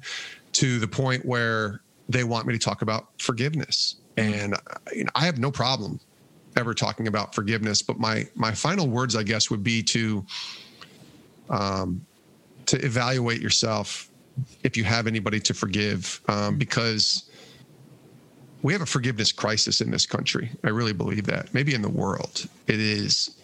to 0.53 0.79
the 0.79 0.89
point 0.89 1.25
where 1.25 1.81
they 2.09 2.25
want 2.25 2.47
me 2.47 2.53
to 2.53 2.59
talk 2.59 2.83
about 2.83 3.09
forgiveness. 3.19 3.97
And 4.17 4.55
you 4.95 5.05
know, 5.05 5.11
I 5.15 5.25
have 5.25 5.39
no 5.39 5.51
problem 5.51 6.01
ever 6.57 6.75
talking 6.75 7.09
about 7.09 7.35
forgiveness, 7.35 7.83
but 7.83 7.99
my 7.99 8.27
my 8.35 8.53
final 8.53 8.87
words, 8.89 9.17
I 9.17 9.23
guess, 9.23 9.51
would 9.51 9.63
be 9.63 9.83
to 9.85 10.25
um, 11.51 12.05
to 12.67 12.85
evaluate 12.85 13.41
yourself 13.41 14.09
if 14.63 14.77
you 14.77 14.85
have 14.85 15.07
anybody 15.07 15.39
to 15.41 15.55
forgive, 15.55 16.21
um, 16.29 16.59
because 16.59 17.31
we 18.63 18.73
have 18.73 18.83
a 18.83 18.87
forgiveness 18.87 19.31
crisis 19.31 19.81
in 19.81 19.91
this 19.91 20.07
country. 20.07 20.51
I 20.65 20.71
really 20.71 20.93
believe 20.93 21.27
that. 21.27 21.53
Maybe 21.53 21.75
in 21.75 21.83
the 21.83 21.89
world, 21.89 22.49
it 22.67 22.81
is 22.81 23.37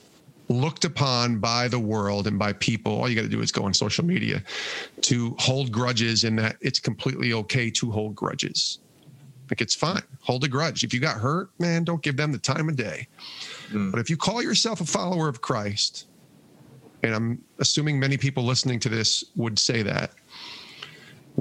looked 0.49 0.85
upon 0.85 1.39
by 1.39 1.69
the 1.69 1.79
world 1.79 2.27
and 2.27 2.39
by 2.39 2.53
people. 2.55 2.93
All 2.93 3.09
you 3.09 3.15
got 3.15 3.23
to 3.23 3.29
do 3.29 3.41
is 3.41 3.53
go 3.53 3.65
on 3.65 3.75
social 3.75 4.05
media 4.05 4.43
to 5.03 5.37
hold 5.39 5.71
grudges, 5.71 6.25
and 6.25 6.39
that 6.39 6.57
it's 6.61 6.81
completely 6.81 7.33
okay 7.35 7.71
to 7.71 7.91
hold 7.91 8.15
grudges. 8.17 8.79
Like 9.51 9.61
it's 9.61 9.75
fine. 9.75 10.03
Hold 10.23 10.45
a 10.45 10.49
grudge. 10.49 10.85
If 10.85 10.95
you 10.95 11.01
got 11.01 11.17
hurt, 11.17 11.51
man, 11.59 11.83
don't 11.85 12.03
give 12.03 12.17
them 12.17 12.31
the 12.31 12.39
time 12.39 12.69
of 12.69 12.77
day. 12.77 13.09
Mm. 13.71 13.91
But 13.91 14.01
if 14.01 14.09
you 14.09 14.17
call 14.17 14.43
yourself 14.43 14.81
a 14.81 14.87
follower 14.87 15.29
of 15.29 15.41
Christ, 15.41 16.07
and 17.03 17.15
I'm 17.15 17.43
assuming 17.59 17.99
many 17.99 18.17
people 18.17 18.45
listening 18.45 18.79
to 18.81 18.89
this 18.89 19.25
would 19.35 19.59
say 19.59 19.83
that, 19.83 20.13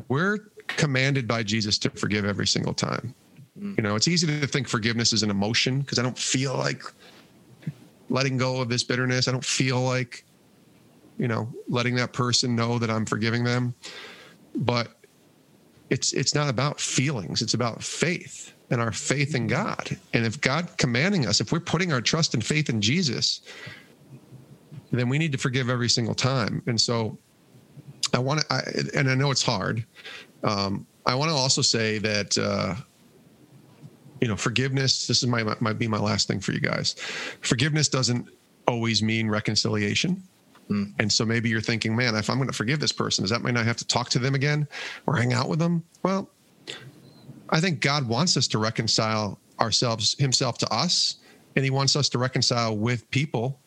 we're 0.08 0.40
commanded 0.68 1.28
by 1.28 1.44
Jesus 1.44 1.78
to 1.80 1.90
forgive 1.92 2.26
every 2.26 2.48
single 2.48 2.74
time. 2.74 3.14
Mm. 3.60 3.78
You 3.78 3.84
know, 3.84 3.96
it's 3.96 4.08
easy 4.08 4.26
to 4.26 4.48
think 4.48 4.68
forgiveness 4.68 5.14
is 5.14 5.22
an 5.22 5.30
emotion 5.30 5.82
because 5.82 6.00
I 6.00 6.02
don't 6.02 6.18
feel 6.18 6.56
like 6.56 6.84
letting 8.10 8.38
go 8.38 8.60
of 8.60 8.70
this 8.70 8.84
bitterness. 8.84 9.28
I 9.28 9.32
don't 9.32 9.46
feel 9.46 9.82
like, 9.82 10.26
you 11.20 11.28
know, 11.28 11.48
letting 11.68 11.96
that 11.96 12.14
person 12.14 12.56
know 12.56 12.80
that 12.80 12.90
I'm 12.90 13.06
forgiving 13.06 13.44
them. 13.44 13.76
But 14.56 14.99
it's 15.90 16.14
it's 16.14 16.36
not 16.36 16.50
about 16.50 16.80
feelings. 16.80 17.42
It's 17.42 17.54
about 17.54 17.84
faith 17.84 18.54
and 18.70 18.80
our 18.80 18.92
faith 18.92 19.36
in 19.36 19.48
God. 19.48 19.98
And 20.14 20.26
if 20.26 20.40
God 20.42 20.70
commanding 20.78 21.26
us, 21.26 21.42
if 21.42 21.52
we're 21.52 21.60
putting 21.60 21.92
our 21.92 22.02
trust 22.02 22.34
and 22.34 22.44
faith 22.44 22.70
in 22.70 22.82
Jesus, 22.82 23.42
then 24.92 25.10
we 25.10 25.18
need 25.18 25.32
to 25.32 25.38
forgive 25.38 25.70
every 25.70 25.90
single 25.90 26.16
time. 26.16 26.62
And 26.68 26.80
so 26.80 27.18
I 28.14 28.20
want 28.20 28.42
to, 28.42 28.92
and 28.96 29.10
I 29.10 29.16
know 29.16 29.32
it's 29.32 29.44
hard. 29.44 29.86
Um, 30.44 30.86
I 31.06 31.16
want 31.16 31.30
to 31.30 31.36
also 31.36 31.62
say 31.62 31.98
that, 32.00 32.38
uh, 32.38 32.76
you 34.22 34.28
know, 34.28 34.36
forgiveness, 34.36 35.08
this 35.08 35.24
is 35.24 35.28
my, 35.28 35.44
might 35.60 35.80
be 35.80 35.88
my 35.88 36.00
last 36.00 36.28
thing 36.28 36.40
for 36.40 36.52
you 36.52 36.60
guys. 36.60 36.94
Forgiveness 37.42 37.88
doesn't 37.88 38.28
always 38.68 39.02
mean 39.02 39.30
reconciliation. 39.30 40.22
Mm. 40.70 40.94
And 41.00 41.12
so 41.12 41.26
maybe 41.26 41.50
you're 41.50 41.62
thinking, 41.62 41.96
man, 41.96 42.16
if 42.16 42.30
I'm 42.30 42.38
going 42.38 42.50
to 42.50 42.56
forgive 42.56 42.80
this 42.80 42.92
person, 42.92 43.24
does 43.24 43.32
that 43.32 43.44
mean 43.44 43.58
I 43.58 43.64
have 43.64 43.78
to 43.78 43.88
talk 43.88 44.10
to 44.10 44.20
them 44.20 44.36
again 44.36 44.68
or 45.08 45.16
hang 45.16 45.34
out 45.34 45.50
with 45.50 45.60
them? 45.60 45.84
Well, 46.04 46.30
I 47.50 47.60
think 47.60 47.82
God 47.82 48.08
wants 48.08 48.38
us 48.38 48.48
to 48.50 48.60
reconcile 48.60 49.40
ourselves, 49.60 50.16
himself 50.20 50.58
to 50.60 50.74
us, 50.74 51.16
and 51.56 51.66
he 51.66 51.72
wants 51.72 51.96
us 51.96 52.08
to 52.10 52.20
reconcile 52.20 52.78
with 52.78 53.10
people 53.10 53.60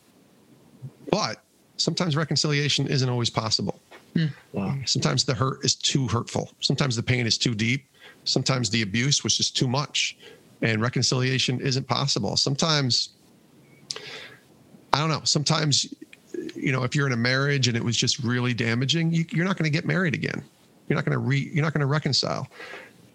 but 1.13 1.43
sometimes 1.77 2.17
reconciliation 2.17 2.87
isn't 2.87 3.09
always 3.09 3.31
possible. 3.31 3.81
Hmm. 4.15 4.27
Wow. 4.53 4.79
Sometimes 4.87 5.25
the 5.25 5.35
hurt 5.35 5.65
is 5.65 5.75
too 5.75 6.09
hurtful. 6.09 6.51
Sometimes 6.61 6.97
the 6.97 7.03
pain 7.03 7.27
is 7.27 7.39
too 7.39 7.55
deep. 7.55 7.87
Sometimes 8.25 8.71
the 8.71 8.83
abuse 8.83 9.25
was 9.25 9.37
just 9.37 9.57
too 9.57 9.69
much, 9.69 10.17
and 10.63 10.81
reconciliation 10.81 11.61
isn't 11.61 11.87
possible. 11.87 12.37
Sometimes, 12.37 13.11
I 14.93 15.01
don't 15.01 15.09
know. 15.09 15.23
Sometimes, 15.25 15.93
you 16.55 16.73
know, 16.73 16.83
if 16.85 16.95
you're 16.95 17.07
in 17.07 17.13
a 17.13 17.17
marriage 17.17 17.69
and 17.69 17.77
it 17.77 17.85
was 17.85 17.97
just 17.97 18.19
really 18.21 18.55
damaging, 18.55 19.13
you, 19.13 19.25
you're 19.31 19.45
not 19.45 19.57
going 19.57 19.71
to 19.71 19.77
get 19.77 19.87
married 19.87 20.15
again. 20.15 20.43
You're 20.89 20.97
not 20.97 21.05
going 21.05 21.13
to 21.13 21.19
re. 21.19 21.51
You're 21.53 21.65
not 21.65 21.73
going 21.73 21.81
to 21.81 21.87
reconcile. 21.87 22.49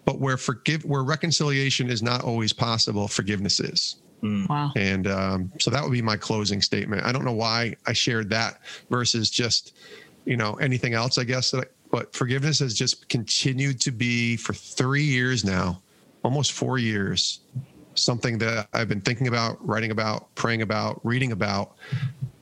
But 0.04 0.20
where 0.20 0.36
forgive, 0.36 0.84
where 0.84 1.02
reconciliation 1.02 1.90
is 1.90 2.02
not 2.02 2.24
always 2.24 2.52
possible, 2.52 3.08
forgiveness 3.08 3.60
is. 3.60 3.96
Mm. 4.22 4.48
Wow. 4.48 4.72
And 4.74 5.06
um, 5.06 5.52
so 5.60 5.70
that 5.70 5.82
would 5.82 5.92
be 5.92 6.02
my 6.02 6.16
closing 6.16 6.62
statement. 6.62 7.04
I 7.04 7.12
don't 7.12 7.24
know 7.24 7.32
why 7.32 7.76
I 7.86 7.92
shared 7.92 8.30
that 8.30 8.60
versus 8.90 9.30
just, 9.30 9.76
you 10.24 10.36
know, 10.36 10.54
anything 10.54 10.94
else, 10.94 11.18
I 11.18 11.24
guess. 11.24 11.50
That 11.50 11.60
I, 11.60 11.64
but 11.90 12.14
forgiveness 12.14 12.58
has 12.60 12.74
just 12.74 13.08
continued 13.08 13.80
to 13.82 13.90
be 13.90 14.36
for 14.36 14.52
three 14.52 15.04
years 15.04 15.44
now, 15.44 15.80
almost 16.22 16.52
four 16.52 16.78
years, 16.78 17.40
something 17.94 18.38
that 18.38 18.68
I've 18.72 18.88
been 18.88 19.00
thinking 19.00 19.28
about, 19.28 19.64
writing 19.66 19.90
about, 19.90 20.34
praying 20.34 20.62
about, 20.62 21.04
reading 21.04 21.32
about. 21.32 21.76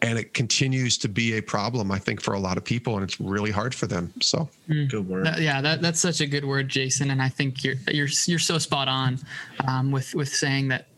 And 0.03 0.19
it 0.19 0.35
continues 0.35 0.99
to 0.99 1.09
be 1.09 1.39
a 1.39 1.41
problem, 1.41 1.91
I 1.91 1.99
think, 1.99 2.21
for 2.21 2.35
a 2.35 2.39
lot 2.39 2.59
of 2.59 2.65
people, 2.65 2.97
and 2.97 3.03
it's 3.03 3.19
really 3.19 3.51
hard 3.51 3.75
for 3.75 3.87
them. 3.87 4.13
So, 4.21 4.49
mm. 4.69 4.91
good 4.91 5.09
word. 5.09 5.25
That, 5.25 5.41
yeah, 5.41 5.63
that, 5.63 5.81
that's 5.81 6.01
such 6.01 6.21
a 6.21 6.27
good 6.27 6.45
word, 6.45 6.69
Jason. 6.69 7.11
And 7.11 7.23
I 7.23 7.31
think 7.31 7.65
you're 7.65 7.77
you're 7.91 8.09
you're 8.27 8.39
so 8.39 8.59
spot 8.59 8.89
on 8.89 9.19
um, 9.67 9.91
with 9.91 10.15
with 10.15 10.29
saying 10.29 10.69
that 10.69 10.89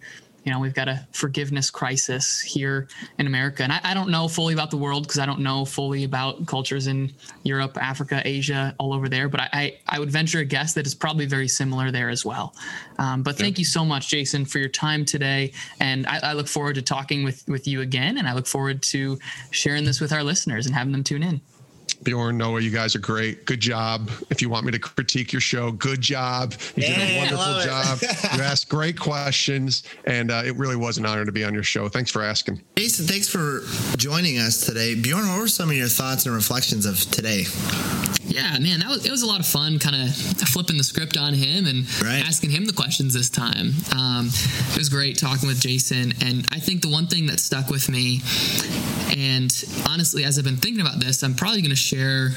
you 0.45 0.53
know 0.53 0.59
we've 0.59 0.75
got 0.75 0.89
a 0.89 1.07
forgiveness 1.13 1.71
crisis 1.71 2.41
here 2.41 2.89
in 3.19 3.27
america. 3.27 3.63
And 3.63 3.73
i, 3.73 3.81
I 3.83 3.95
don't 3.95 4.11
know 4.11 4.29
fully 4.29 4.55
about 4.55 4.71
the 4.71 4.77
world 4.77 5.05
because 5.05 5.19
i 5.19 5.27
don't 5.27 5.41
know 5.41 5.65
fully 5.65 6.05
about 6.05 6.47
cultures 6.47 6.87
in 6.87 7.13
europe 7.43 7.77
africa 7.81 8.23
asia 8.25 8.75
all 8.79 8.93
over 8.93 9.09
there. 9.09 9.29
But 9.29 9.41
i 9.41 9.49
i, 9.53 9.79
I 9.89 9.99
would 9.99 10.11
venture 10.11 10.41
a 10.41 10.45
guess 10.45 10.75
that 10.75 10.87
it's 10.87 10.95
probably 10.95 11.27
very 11.27 11.49
similar 11.49 11.91
there 11.91 12.09
as 12.09 12.25
well. 12.25 12.55
Um, 12.99 13.23
but 13.23 13.37
thank 13.37 13.59
you 13.59 13.65
so 13.65 13.85
much 13.85 14.09
jason 14.09 14.45
for 14.45 14.59
your 14.59 14.69
time 14.69 15.05
today. 15.05 15.53
And 15.81 16.07
I, 16.07 16.19
I 16.23 16.33
look 16.33 16.49
forward 16.49 16.75
to 16.77 16.83
talking 16.83 17.25
with 17.25 17.47
with 17.49 17.67
you 17.67 17.81
again. 17.81 18.19
And 18.19 18.29
i 18.29 18.33
look 18.35 18.47
forward 18.47 18.83
to 18.83 19.19
sharing 19.51 19.85
this 19.85 20.01
with 20.01 20.13
our 20.13 20.23
listeners 20.23 20.67
and 20.67 20.75
having 20.75 20.93
them 20.93 21.05
tune 21.05 21.23
in 21.23 21.41
Bjorn, 22.03 22.39
Noah, 22.39 22.61
you 22.61 22.71
guys 22.71 22.95
are 22.95 23.01
great. 23.01 23.45
Good 23.45 23.61
job. 23.61 24.11
If 24.31 24.41
you 24.41 24.49
want 24.49 24.67
me 24.67 24.73
to 24.73 24.79
critique 24.79 25.33
your 25.33 25.41
show, 25.41 25.73
good 25.73 26.01
job. 26.01 26.55
You 26.77 26.83
did 26.83 26.99
a 26.99 27.19
wonderful 27.19 27.61
job. 27.61 27.99
you 28.37 28.43
asked 28.43 28.69
great 28.69 28.99
questions, 28.99 29.83
and 30.05 30.31
uh, 30.31 30.43
it 30.45 30.57
really 30.57 30.77
was 30.77 30.99
an 30.99 31.07
honor 31.07 31.25
to 31.25 31.33
be 31.33 31.45
on 31.45 31.55
your 31.55 31.63
show. 31.63 31.89
Thanks 31.89 32.11
for 32.11 32.23
asking. 32.23 32.63
Jason, 32.77 33.07
thanks 33.07 33.29
for 33.29 33.63
joining 33.97 34.39
us 34.39 34.65
today. 34.65 34.95
Bjorn, 34.95 35.29
what 35.29 35.39
were 35.39 35.49
some 35.49 35.71
of 35.71 35.77
your 35.77 35.89
thoughts 35.89 36.27
and 36.27 36.35
reflections 36.35 36.87
of 36.87 36.99
today? 37.11 37.45
Yeah, 38.39 38.57
man, 38.61 38.79
that 38.81 38.89
was 38.89 39.05
it 39.05 39.11
was 39.11 39.23
a 39.23 39.27
lot 39.27 39.41
of 39.41 39.47
fun, 39.47 39.81
kind 39.81 39.97
of 39.97 40.15
flipping 40.49 40.77
the 40.77 40.85
script 40.85 41.17
on 41.17 41.35
him 41.35 41.67
and 41.67 41.87
right. 42.01 42.23
asking 42.25 42.51
him 42.51 42.67
the 42.67 42.73
questions 42.73 43.13
this 43.13 43.29
time. 43.29 43.73
Um, 43.97 44.27
it 44.29 44.79
was 44.79 44.89
great 44.89 45.19
talking 45.19 45.49
with 45.49 45.61
Jason, 45.61 46.13
and 46.21 46.47
I 46.53 46.61
think 46.61 46.83
the 46.83 46.89
one 46.89 47.09
thing 47.09 47.27
that 47.27 47.41
stuck 47.41 47.69
with 47.69 47.89
me, 47.89 48.21
and 49.17 49.51
honestly, 49.89 50.23
as 50.23 50.39
I've 50.39 50.45
been 50.45 50.57
thinking 50.57 50.81
about 50.81 51.01
this, 51.01 51.25
I'm 51.25 51.35
probably 51.35 51.63
going 51.63 51.71
to 51.71 51.77
share 51.77 52.29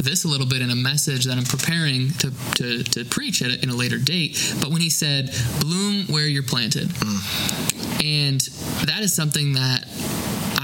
this 0.00 0.24
a 0.24 0.28
little 0.28 0.46
bit 0.46 0.62
in 0.62 0.70
a 0.70 0.76
message 0.76 1.26
that 1.26 1.36
I'm 1.36 1.44
preparing 1.44 2.08
to 2.20 2.32
to, 2.56 2.82
to 2.82 3.04
preach 3.04 3.42
at 3.42 3.50
a, 3.50 3.62
in 3.62 3.68
a 3.68 3.74
later 3.74 3.98
date. 3.98 4.40
But 4.60 4.70
when 4.70 4.80
he 4.80 4.88
said, 4.88 5.30
"Bloom 5.60 6.06
where 6.06 6.26
you're 6.26 6.42
planted," 6.42 6.88
mm. 6.88 8.00
and 8.02 8.40
that 8.86 9.02
is 9.02 9.12
something 9.12 9.52
that 9.54 9.84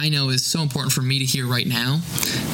I 0.01 0.09
know 0.09 0.31
is 0.31 0.47
so 0.47 0.63
important 0.63 0.95
for 0.95 1.03
me 1.03 1.19
to 1.19 1.27
hear 1.27 1.47
right 1.47 1.67
now 1.67 2.01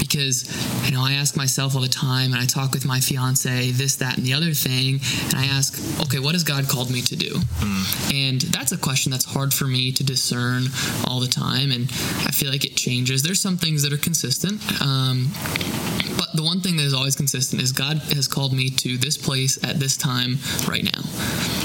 because, 0.01 0.51
you 0.85 0.91
know, 0.91 1.01
I 1.01 1.13
ask 1.13 1.37
myself 1.37 1.77
all 1.77 1.81
the 1.81 1.87
time 1.89 2.33
and 2.33 2.43
I 2.43 2.45
talk 2.45 2.73
with 2.73 2.85
my 2.85 2.99
fiance, 2.99 3.71
this, 3.71 3.95
that, 3.97 4.17
and 4.17 4.27
the 4.27 4.35
other 4.35 4.53
thing. 4.53 4.99
And 5.27 5.35
I 5.37 5.47
ask, 5.47 5.79
okay, 6.03 6.19
what 6.19 6.35
has 6.35 6.43
God 6.43 6.69
called 6.69 6.91
me 6.91 7.03
to 7.03 7.15
do? 7.15 7.35
Mm. 7.35 8.15
And 8.31 8.41
that's 8.41 8.73
a 8.73 8.77
question 8.77 9.13
that's 9.13 9.25
hard 9.25 9.55
for 9.55 9.67
me 9.67 9.93
to 9.93 10.03
discern 10.03 10.65
all 11.07 11.21
the 11.21 11.29
time. 11.29 11.71
And 11.71 11.85
I 12.27 12.33
feel 12.33 12.51
like 12.51 12.65
it 12.65 12.75
changes. 12.75 13.23
There's 13.23 13.41
some 13.41 13.57
things 13.57 13.85
that 13.85 13.93
are 13.93 13.97
consistent. 13.97 14.61
Um, 14.83 15.31
but 16.19 16.26
the 16.37 16.43
one 16.43 16.61
thing 16.61 16.77
that 16.77 16.85
is 16.85 16.95
always 16.95 17.17
consistent 17.17 17.63
is 17.63 17.73
God 17.73 17.99
has 18.15 18.29
called 18.29 18.53
me 18.53 18.71
to 18.71 18.97
this 18.99 19.17
place 19.17 19.63
at 19.65 19.79
this 19.79 19.97
time 19.97 20.39
right 20.69 20.85
now. 20.85 21.03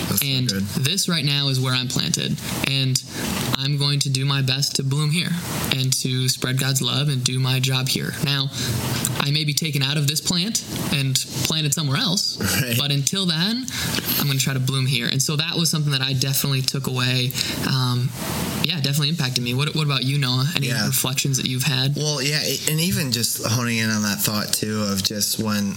That's 0.10 0.24
and 0.24 0.50
so 0.50 0.80
this 0.80 1.08
right 1.08 1.26
now 1.26 1.48
is 1.50 1.60
where 1.60 1.74
I'm 1.74 1.88
planted. 1.88 2.40
And 2.70 3.02
I'm 3.58 3.78
going 3.78 4.00
to 4.00 4.10
do 4.10 4.26
my 4.26 4.42
best 4.42 4.76
to 4.78 4.84
bloom 4.84 5.12
here 5.12 5.30
and 5.76 5.94
to 6.00 6.28
spread 6.30 6.60
God's 6.60 6.82
love 6.82 7.10
and 7.10 7.24
do 7.24 7.40
my 7.40 7.60
job 7.60 7.88
here. 7.88 8.12
Now, 8.26 8.50
I 9.20 9.30
may 9.32 9.44
be 9.44 9.54
taken 9.54 9.84
out 9.84 9.98
of 9.98 10.08
this 10.08 10.20
plant 10.20 10.66
and 10.94 11.16
planted 11.46 11.74
somewhere 11.74 11.98
else, 11.98 12.40
right. 12.62 12.76
but 12.78 12.92
until 12.92 13.26
then, 13.26 13.66
I'm 14.20 14.26
going 14.26 14.38
to 14.38 14.44
try 14.44 14.54
to 14.54 14.60
bloom 14.60 14.88
here. 14.88 15.08
And 15.08 15.22
so 15.22 15.36
that 15.36 15.56
was 15.56 15.70
something 15.70 15.92
that 15.92 16.02
I 16.02 16.14
definitely 16.14 16.62
took 16.62 16.88
away. 16.88 17.32
Um, 17.70 18.10
yeah, 18.64 18.78
definitely 18.82 19.10
impacted 19.10 19.44
me. 19.44 19.54
What, 19.54 19.76
what 19.76 19.86
about 19.86 20.04
you, 20.04 20.18
Noah? 20.18 20.46
Any 20.56 20.68
yeah. 20.68 20.88
reflections 20.88 21.38
that 21.38 21.46
you've 21.46 21.64
had? 21.64 21.96
Well, 21.96 22.22
yeah, 22.22 22.42
and 22.70 22.80
even 22.80 23.12
just 23.12 23.46
honing 23.46 23.78
in 23.78 23.90
on 23.90 24.02
that 24.04 24.20
thought 24.20 24.54
too 24.62 24.84
of 24.84 25.02
just 25.02 25.40
when 25.40 25.74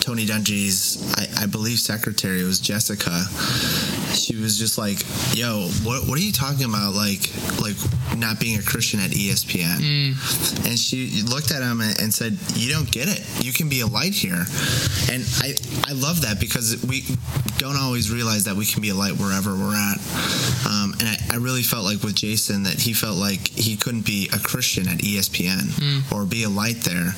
Tony 0.00 0.26
Dungy's, 0.26 1.00
I, 1.16 1.44
I 1.44 1.46
believe, 1.46 1.78
secretary 1.78 2.44
was 2.44 2.60
Jessica. 2.60 3.24
She 4.12 4.36
was 4.36 4.58
just 4.58 4.76
like, 4.76 5.00
"Yo, 5.34 5.68
what 5.82 6.06
what 6.06 6.18
are 6.18 6.22
you 6.22 6.32
talking 6.32 6.64
about? 6.64 6.92
Like, 6.92 7.32
like 7.60 7.76
not 8.16 8.38
being 8.38 8.58
a 8.58 8.62
Christian 8.62 9.00
at 9.00 9.10
ESPN?" 9.10 9.80
Mm. 9.80 10.66
And 10.68 10.78
she 10.78 11.22
looked 11.22 11.50
at 11.50 11.62
him 11.62 11.80
and 11.80 12.12
said, 12.12 12.36
"You 12.54 12.72
don't 12.72 12.90
get 12.90 13.08
it. 13.08 13.24
You 13.42 13.52
can 13.52 13.70
be 13.70 13.80
a 13.80 13.86
light 13.86 14.12
here." 14.12 14.44
And 15.10 15.24
I 15.40 15.54
I 15.88 15.92
love 15.92 16.22
that 16.22 16.38
because 16.38 16.84
we 16.84 17.04
don't 17.58 17.76
always 17.76 18.10
realize 18.10 18.44
that 18.44 18.54
we 18.54 18.66
can 18.66 18.82
be 18.82 18.90
a 18.90 18.94
light 18.94 19.16
wherever 19.18 19.54
we're 19.54 19.74
at. 19.74 19.98
Um, 20.68 20.94
and 21.00 21.08
I, 21.08 21.16
I 21.32 21.36
really 21.36 21.62
felt 21.62 21.84
like 21.84 22.02
with 22.02 22.14
Jason 22.14 22.64
that 22.64 22.80
he 22.80 22.92
felt 22.92 23.16
like 23.16 23.48
he 23.48 23.76
couldn't 23.76 24.04
be 24.04 24.28
a 24.32 24.38
Christian 24.38 24.88
at 24.88 24.98
ESPN 24.98 25.62
mm. 25.72 26.12
or 26.12 26.26
be 26.26 26.44
a 26.44 26.48
light 26.48 26.82
there. 26.82 27.14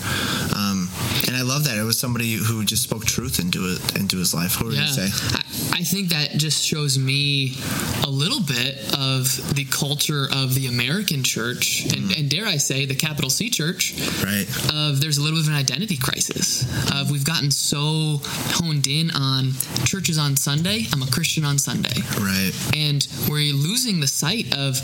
Um, 0.55 0.89
and 1.27 1.37
I 1.37 1.43
love 1.43 1.65
that 1.65 1.77
it 1.77 1.83
was 1.83 1.99
somebody 1.99 2.35
who 2.35 2.65
just 2.65 2.83
spoke 2.83 3.05
truth 3.05 3.39
into 3.39 3.61
it 3.67 3.97
into 3.97 4.17
his 4.17 4.35
life. 4.35 4.57
What 4.57 4.67
would 4.67 4.77
yeah. 4.77 4.87
you 4.87 4.93
say? 4.93 5.09
I, 5.37 5.81
I 5.81 5.83
think 5.83 6.11
that 6.11 6.33
just 6.37 6.65
shows 6.65 6.99
me 6.99 7.55
a 8.05 8.11
little 8.11 8.41
bit 8.41 8.79
of 8.95 9.55
the 9.55 9.65
culture 9.71 10.27
of 10.33 10.55
the 10.55 10.67
American 10.67 11.23
church, 11.23 11.85
and, 11.85 12.11
mm. 12.11 12.19
and 12.19 12.31
dare 12.31 12.47
I 12.47 12.57
say, 12.57 12.87
the 12.87 12.95
capital 12.95 13.31
C 13.31 13.51
church. 13.51 13.95
Right. 14.23 14.47
Of 14.73 15.01
there's 15.01 15.19
a 15.19 15.23
little 15.23 15.39
bit 15.39 15.47
of 15.47 15.53
an 15.53 15.59
identity 15.59 15.97
crisis. 15.97 16.65
Of 16.93 17.11
we've 17.11 17.25
gotten 17.25 17.51
so 17.51 18.21
honed 18.59 18.87
in 18.87 19.11
on 19.11 19.53
churches 19.85 20.19
on 20.19 20.37
Sunday. 20.37 20.87
I'm 20.93 21.03
a 21.03 21.11
Christian 21.11 21.45
on 21.45 21.59
Sunday. 21.59 22.01
Right. 22.19 22.53
And 22.75 23.07
we're 23.29 23.53
losing 23.53 24.01
the 24.01 24.07
sight 24.07 24.57
of 24.57 24.81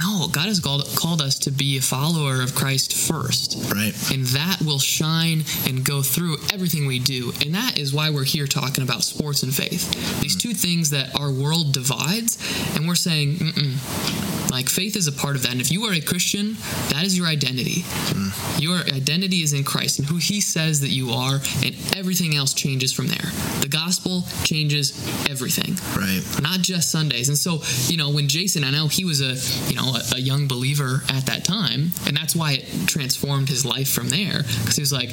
no, 0.00 0.28
God 0.28 0.46
has 0.46 0.60
called, 0.60 0.86
called 0.96 1.22
us 1.22 1.38
to 1.40 1.50
be 1.50 1.78
a 1.78 1.82
follower 1.82 2.42
of 2.42 2.54
Christ 2.54 2.96
first. 2.96 3.56
Right. 3.72 3.94
And 4.12 4.24
that 4.26 4.60
will 4.64 4.78
shine 4.78 5.44
and 5.66 5.84
go 5.84 6.02
through 6.02 6.38
everything 6.52 6.86
we 6.86 6.98
do. 6.98 7.32
And 7.44 7.54
that 7.54 7.78
is 7.78 7.92
why 7.92 8.10
we're 8.10 8.24
here 8.24 8.46
talking 8.46 8.84
about 8.84 9.02
sports 9.02 9.42
and 9.42 9.54
faith. 9.54 9.90
These 10.20 10.36
mm. 10.36 10.40
two 10.40 10.54
things 10.54 10.90
that 10.90 11.14
our 11.18 11.30
world 11.30 11.72
divides, 11.72 12.38
and 12.76 12.86
we're 12.86 12.94
saying, 12.94 13.36
Mm-mm. 13.36 14.31
Like 14.52 14.68
faith 14.68 14.96
is 14.96 15.08
a 15.08 15.12
part 15.12 15.34
of 15.34 15.42
that. 15.42 15.52
And 15.52 15.60
if 15.60 15.72
you 15.72 15.82
are 15.84 15.94
a 15.94 16.00
Christian, 16.00 16.56
that 16.90 17.04
is 17.04 17.16
your 17.16 17.26
identity. 17.26 17.82
Mm. 18.12 18.60
Your 18.60 18.76
identity 18.94 19.42
is 19.42 19.54
in 19.54 19.64
Christ 19.64 19.98
and 19.98 20.06
who 20.06 20.16
He 20.16 20.42
says 20.42 20.80
that 20.82 20.90
you 20.90 21.10
are, 21.10 21.40
and 21.64 21.74
everything 21.96 22.36
else 22.36 22.52
changes 22.52 22.92
from 22.92 23.08
there. 23.08 23.30
The 23.62 23.68
gospel 23.68 24.24
changes 24.44 24.92
everything, 25.28 25.74
right? 25.96 26.22
Not 26.42 26.60
just 26.60 26.90
Sundays. 26.90 27.28
And 27.28 27.38
so, 27.38 27.62
you 27.90 27.96
know, 27.96 28.10
when 28.10 28.28
Jason, 28.28 28.62
I 28.62 28.70
know 28.70 28.88
he 28.88 29.06
was 29.06 29.20
a, 29.22 29.34
you 29.70 29.76
know, 29.76 29.96
a, 29.96 30.16
a 30.16 30.20
young 30.20 30.46
believer 30.48 31.02
at 31.08 31.26
that 31.26 31.44
time, 31.44 31.92
and 32.06 32.14
that's 32.14 32.36
why 32.36 32.52
it 32.52 32.86
transformed 32.86 33.48
his 33.48 33.64
life 33.64 33.90
from 33.90 34.10
there 34.10 34.42
because 34.42 34.76
he 34.76 34.82
was 34.82 34.92
like, 34.92 35.08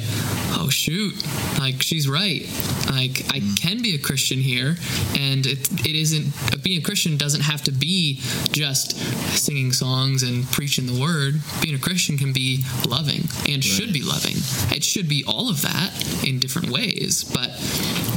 oh 0.58 0.68
shoot, 0.70 1.14
like 1.58 1.82
she's 1.82 2.08
right. 2.08 2.42
Like 2.90 3.24
I 3.32 3.40
mm. 3.40 3.60
can 3.60 3.80
be 3.80 3.94
a 3.94 3.98
Christian 3.98 4.38
here, 4.38 4.76
and 5.16 5.46
it, 5.46 5.70
it 5.80 5.96
isn't 5.96 6.62
being 6.62 6.78
a 6.78 6.82
Christian 6.82 7.16
doesn't 7.16 7.42
have 7.42 7.62
to 7.64 7.72
be 7.72 8.20
just 8.52 8.98
singing 9.36 9.72
songs 9.72 10.22
and 10.22 10.50
preaching 10.50 10.86
the 10.86 11.00
word. 11.00 11.40
Being 11.62 11.74
a 11.74 11.78
Christian 11.78 12.18
can 12.18 12.32
be 12.32 12.64
loving 12.88 13.22
and 13.46 13.56
right. 13.56 13.64
should 13.64 13.92
be 13.92 14.02
loving. 14.02 14.36
It 14.74 14.84
should 14.84 15.08
be 15.08 15.24
all 15.26 15.48
of 15.48 15.62
that 15.62 15.90
in 16.26 16.38
different 16.38 16.70
ways. 16.70 17.24
But 17.24 17.50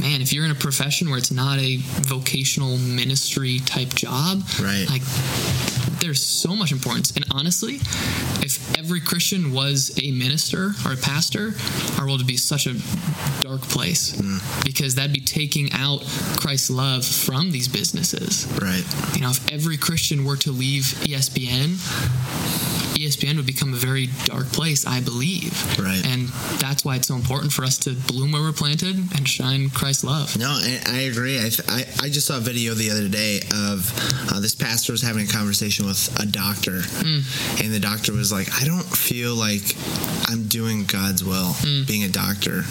man, 0.00 0.20
if 0.20 0.32
you're 0.32 0.44
in 0.44 0.50
a 0.50 0.56
profession 0.56 1.08
where 1.08 1.18
it's 1.18 1.32
not 1.32 1.58
a 1.58 1.78
vocational 2.02 2.76
ministry 2.78 3.60
type 3.60 3.94
job, 3.94 4.42
right? 4.60 4.86
Like 4.88 5.02
there's 6.00 6.22
so 6.22 6.54
much 6.54 6.72
importance. 6.72 7.12
And 7.16 7.24
honestly, 7.30 7.76
if 8.42 8.76
every 8.78 9.00
Christian 9.00 9.52
was 9.52 9.98
a 10.02 10.10
minister 10.12 10.72
or 10.84 10.92
a 10.92 10.96
pastor, 10.96 11.54
our 11.98 12.06
world 12.06 12.20
would 12.20 12.26
be 12.26 12.36
such 12.36 12.66
a 12.66 12.74
dark 13.42 13.62
place 13.62 14.16
mm. 14.16 14.64
because 14.64 14.94
that'd 14.94 15.12
be 15.12 15.20
taking 15.20 15.70
out 15.72 16.00
Christ's 16.38 16.70
love 16.70 17.04
from 17.04 17.50
these 17.50 17.68
businesses. 17.68 18.46
Right. 18.60 18.84
You 19.14 19.22
know, 19.22 19.30
if 19.30 19.52
every 19.52 19.76
Christian 19.76 20.24
were 20.24 20.36
to 20.38 20.52
leave 20.52 20.84
ESPN, 21.04 22.73
ESPN 22.94 23.36
would 23.36 23.46
become 23.46 23.72
a 23.72 23.76
very 23.76 24.08
dark 24.24 24.46
place, 24.52 24.86
I 24.86 25.00
believe. 25.00 25.52
Right. 25.78 26.04
And 26.06 26.28
that's 26.58 26.84
why 26.84 26.96
it's 26.96 27.08
so 27.08 27.14
important 27.14 27.52
for 27.52 27.64
us 27.64 27.78
to 27.78 27.94
bloom 27.94 28.32
where 28.32 28.42
we're 28.42 28.52
planted 28.52 28.96
and 28.96 29.28
shine 29.28 29.70
Christ's 29.70 30.04
love. 30.04 30.38
No, 30.38 30.48
I, 30.48 30.80
I 30.86 30.98
agree. 31.02 31.38
I, 31.38 31.50
I, 31.68 31.84
I, 32.02 32.08
just 32.08 32.26
saw 32.26 32.36
a 32.36 32.40
video 32.40 32.74
the 32.74 32.90
other 32.90 33.08
day 33.08 33.40
of 33.52 33.90
uh, 34.32 34.40
this 34.40 34.54
pastor 34.54 34.92
was 34.92 35.02
having 35.02 35.26
a 35.26 35.30
conversation 35.30 35.86
with 35.86 36.20
a 36.20 36.26
doctor, 36.26 36.80
mm. 37.02 37.62
and 37.62 37.72
the 37.72 37.80
doctor 37.80 38.12
was 38.12 38.32
like, 38.32 38.48
I 38.60 38.64
don't 38.64 38.84
feel 38.84 39.34
like 39.34 39.76
I'm 40.28 40.46
doing 40.48 40.84
God's 40.84 41.24
will 41.24 41.52
mm. 41.64 41.86
being 41.86 42.04
a 42.04 42.08
doctor. 42.08 42.62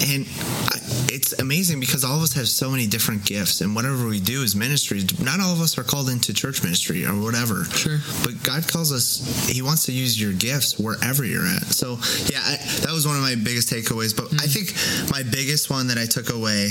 And 0.00 0.26
I, 0.68 0.78
it's 1.12 1.38
amazing 1.38 1.80
because 1.80 2.04
all 2.04 2.16
of 2.16 2.22
us 2.22 2.32
have 2.34 2.48
so 2.48 2.70
many 2.70 2.86
different 2.86 3.24
gifts, 3.24 3.60
and 3.60 3.74
whatever 3.74 4.06
we 4.06 4.20
do 4.20 4.42
is 4.42 4.54
ministry. 4.54 5.02
Not 5.22 5.40
all 5.40 5.52
of 5.52 5.60
us 5.60 5.78
are 5.78 5.84
called 5.84 6.08
into 6.08 6.32
church 6.32 6.62
ministry 6.62 7.04
or 7.04 7.20
whatever. 7.20 7.64
Sure. 7.64 7.98
But 8.24 8.42
God 8.42 8.66
calls 8.68 8.92
us. 8.92 9.29
He 9.48 9.62
wants 9.62 9.84
to 9.86 9.92
use 9.92 10.20
your 10.20 10.32
gifts 10.32 10.78
wherever 10.78 11.24
you're 11.24 11.46
at. 11.46 11.64
So 11.66 11.98
yeah, 12.26 12.40
I, 12.44 12.56
that 12.82 12.90
was 12.92 13.06
one 13.06 13.16
of 13.16 13.22
my 13.22 13.34
biggest 13.34 13.70
takeaways. 13.70 14.14
But 14.14 14.26
mm-hmm. 14.26 14.40
I 14.40 14.46
think 14.46 14.74
my 15.10 15.22
biggest 15.22 15.70
one 15.70 15.86
that 15.88 15.98
I 15.98 16.06
took 16.06 16.30
away. 16.30 16.70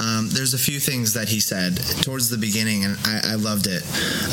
Um, 0.00 0.28
there's 0.30 0.54
a 0.54 0.58
few 0.58 0.80
things 0.80 1.14
that 1.14 1.28
he 1.28 1.40
said 1.40 1.76
towards 2.02 2.28
the 2.28 2.38
beginning, 2.38 2.84
and 2.84 2.96
I, 3.04 3.32
I 3.32 3.34
loved 3.34 3.66
it. 3.66 3.82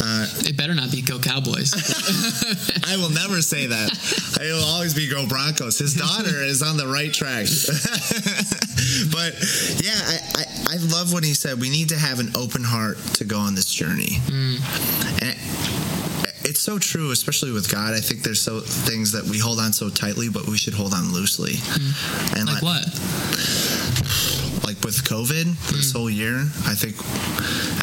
Uh, 0.02 0.28
it 0.46 0.58
better 0.58 0.74
not 0.74 0.92
be 0.92 1.02
Go 1.02 1.20
Cowboys. 1.20 1.74
I 2.88 2.98
will 2.98 3.10
never 3.10 3.42
say 3.42 3.68
that. 3.68 3.90
It 4.40 4.54
will 4.54 4.64
always 4.64 4.94
be 4.94 5.10
Go 5.10 5.28
Broncos. 5.28 5.78
His 5.78 5.96
daughter 5.96 6.44
is 6.44 6.64
on 6.64 6.78
the 6.78 6.88
right 6.88 7.12
track. 7.12 7.46
but 9.12 9.36
yeah, 9.84 10.00
I, 10.00 10.20
I, 10.36 10.76
I, 10.76 10.78
love 10.78 11.12
what 11.12 11.26
he 11.26 11.34
said. 11.34 11.60
We 11.60 11.70
need 11.70 11.90
to 11.90 11.98
have 11.98 12.22
an 12.22 12.32
open 12.36 12.64
heart 12.64 12.98
to 13.16 13.26
go 13.26 13.38
on 13.38 13.54
this 13.54 13.70
journey. 13.70 14.22
Mm. 14.28 14.62
And 15.22 15.36
it's 16.60 16.66
so 16.66 16.78
true, 16.78 17.12
especially 17.12 17.54
with 17.54 17.72
God. 17.72 17.94
I 17.94 18.02
think 18.02 18.22
there's 18.22 18.42
so 18.42 18.60
things 18.60 19.14
that 19.14 19.24
we 19.24 19.40
hold 19.40 19.62
on 19.62 19.72
so 19.72 19.90
tightly, 19.90 20.28
but 20.28 20.46
we 20.46 20.58
should 20.58 20.74
hold 20.74 20.94
on 20.94 21.14
loosely. 21.14 21.54
Mm. 21.54 22.36
And 22.36 22.48
like 22.48 22.62
let, 22.62 22.84
what? 22.84 22.84
With 24.84 25.04
COVID 25.04 25.46
mm. 25.46 25.70
this 25.70 25.92
whole 25.92 26.10
year, 26.10 26.40
I 26.66 26.76
think, 26.76 26.96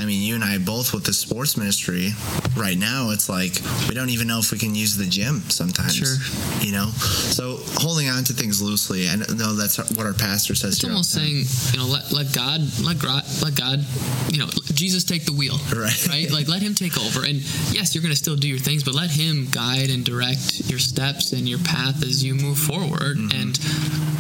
I 0.01 0.05
mean, 0.05 0.23
you 0.23 0.35
and 0.35 0.45
I 0.45 0.59
both 0.59 0.93
with 0.93 1.05
the 1.05 1.13
sports 1.13 1.57
ministry 1.57 2.11
right 2.57 2.79
now, 2.79 3.11
it's 3.11 3.29
like 3.29 3.55
we 3.89 3.95
don't 3.95 4.11
even 4.11 4.27
know 4.27 4.39
if 4.39 4.53
we 4.53 4.59
can 4.59 4.75
use 4.75 4.97
the 4.97 5.07
gym 5.07 5.41
sometimes. 5.49 5.95
Sure. 5.95 6.17
You 6.65 6.73
know, 6.73 6.87
so 6.97 7.59
holding 7.79 8.09
on 8.09 8.25
to 8.25 8.33
things 8.33 8.63
loosely. 8.63 9.09
I 9.09 9.17
know 9.17 9.55
that's 9.55 9.79
what 9.97 10.07
our 10.07 10.15
pastor 10.15 10.55
says. 10.55 10.75
It's 10.75 10.85
almost 10.85 11.13
saying, 11.13 11.45
you 11.73 11.79
know, 11.79 11.87
let, 11.87 12.13
let 12.13 12.33
God, 12.33 12.61
let 12.83 12.99
God, 12.99 13.25
let 13.43 13.55
God, 13.55 13.85
you 14.33 14.39
know, 14.39 14.49
Jesus 14.75 15.05
take 15.05 15.25
the 15.25 15.33
wheel. 15.33 15.59
Right. 15.77 16.09
Right. 16.09 16.31
Like 16.31 16.49
let 16.49 16.63
Him 16.63 16.75
take 16.75 16.97
over. 16.99 17.25
And 17.27 17.43
yes, 17.71 17.95
you're 17.95 18.03
going 18.03 18.15
to 18.15 18.17
still 18.19 18.35
do 18.37 18.49
your 18.49 18.59
things, 18.59 18.83
but 18.83 18.95
let 18.95 19.11
Him 19.11 19.47
guide 19.51 19.91
and 19.91 20.05
direct 20.05 20.71
your 20.71 20.79
steps 20.79 21.33
and 21.33 21.47
your 21.47 21.59
path 21.59 22.03
as 22.03 22.25
you 22.25 22.35
move 22.35 22.59
forward 22.59 23.19
mm-hmm. 23.19 23.41
and 23.41 23.59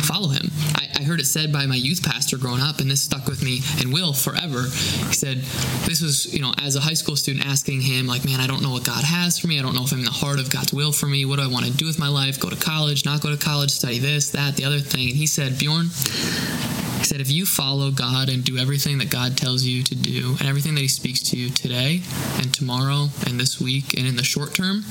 follow 0.04 0.28
Him. 0.28 0.50
I, 0.74 0.88
I 0.98 1.02
heard 1.02 1.20
it 1.20 1.26
said 1.26 1.52
by 1.52 1.66
my 1.66 1.74
youth 1.74 2.02
pastor 2.02 2.38
growing 2.38 2.60
up, 2.60 2.80
and 2.80 2.90
this 2.90 3.02
stuck 3.02 3.26
with 3.26 3.42
me 3.42 3.60
and 3.80 3.92
will 3.92 4.12
forever. 4.12 4.62
He 4.62 5.14
said, 5.14 5.38
This 5.86 6.00
was, 6.00 6.32
you 6.32 6.40
know, 6.40 6.52
as 6.62 6.74
a 6.76 6.80
high 6.80 6.94
school 6.94 7.16
student 7.16 7.46
asking 7.46 7.82
him, 7.82 8.06
like, 8.06 8.24
man, 8.24 8.40
I 8.40 8.46
don't 8.46 8.62
know 8.62 8.70
what 8.70 8.84
God 8.84 9.04
has 9.04 9.38
for 9.38 9.46
me. 9.46 9.58
I 9.58 9.62
don't 9.62 9.74
know 9.74 9.84
if 9.84 9.92
I'm 9.92 10.00
in 10.00 10.04
the 10.04 10.10
heart 10.10 10.40
of 10.40 10.50
God's 10.50 10.72
will 10.72 10.92
for 10.92 11.06
me. 11.06 11.24
What 11.24 11.36
do 11.36 11.42
I 11.42 11.48
want 11.48 11.66
to 11.66 11.72
do 11.72 11.86
with 11.86 11.98
my 11.98 12.08
life? 12.08 12.40
Go 12.40 12.48
to 12.48 12.56
college, 12.56 13.04
not 13.04 13.20
go 13.20 13.30
to 13.30 13.36
college, 13.36 13.70
study 13.70 13.98
this, 13.98 14.30
that, 14.30 14.56
the 14.56 14.64
other 14.64 14.80
thing. 14.80 15.08
And 15.08 15.16
he 15.16 15.26
said, 15.26 15.58
Bjorn, 15.58 15.86
He 15.86 17.04
said, 17.04 17.20
if 17.20 17.30
you 17.30 17.44
follow 17.46 17.90
God 17.90 18.28
and 18.28 18.42
do 18.42 18.56
everything 18.56 18.98
that 18.98 19.10
God 19.10 19.36
tells 19.36 19.62
you 19.64 19.82
to 19.84 19.94
do 19.94 20.36
and 20.40 20.48
everything 20.48 20.74
that 20.74 20.80
He 20.80 20.88
speaks 20.88 21.20
to 21.30 21.36
you 21.36 21.50
today 21.50 22.00
and 22.38 22.52
tomorrow 22.54 23.08
and 23.26 23.38
this 23.38 23.60
week 23.60 23.94
and 23.96 24.06
in 24.06 24.16
the 24.16 24.24
short 24.24 24.54
term, 24.54 24.82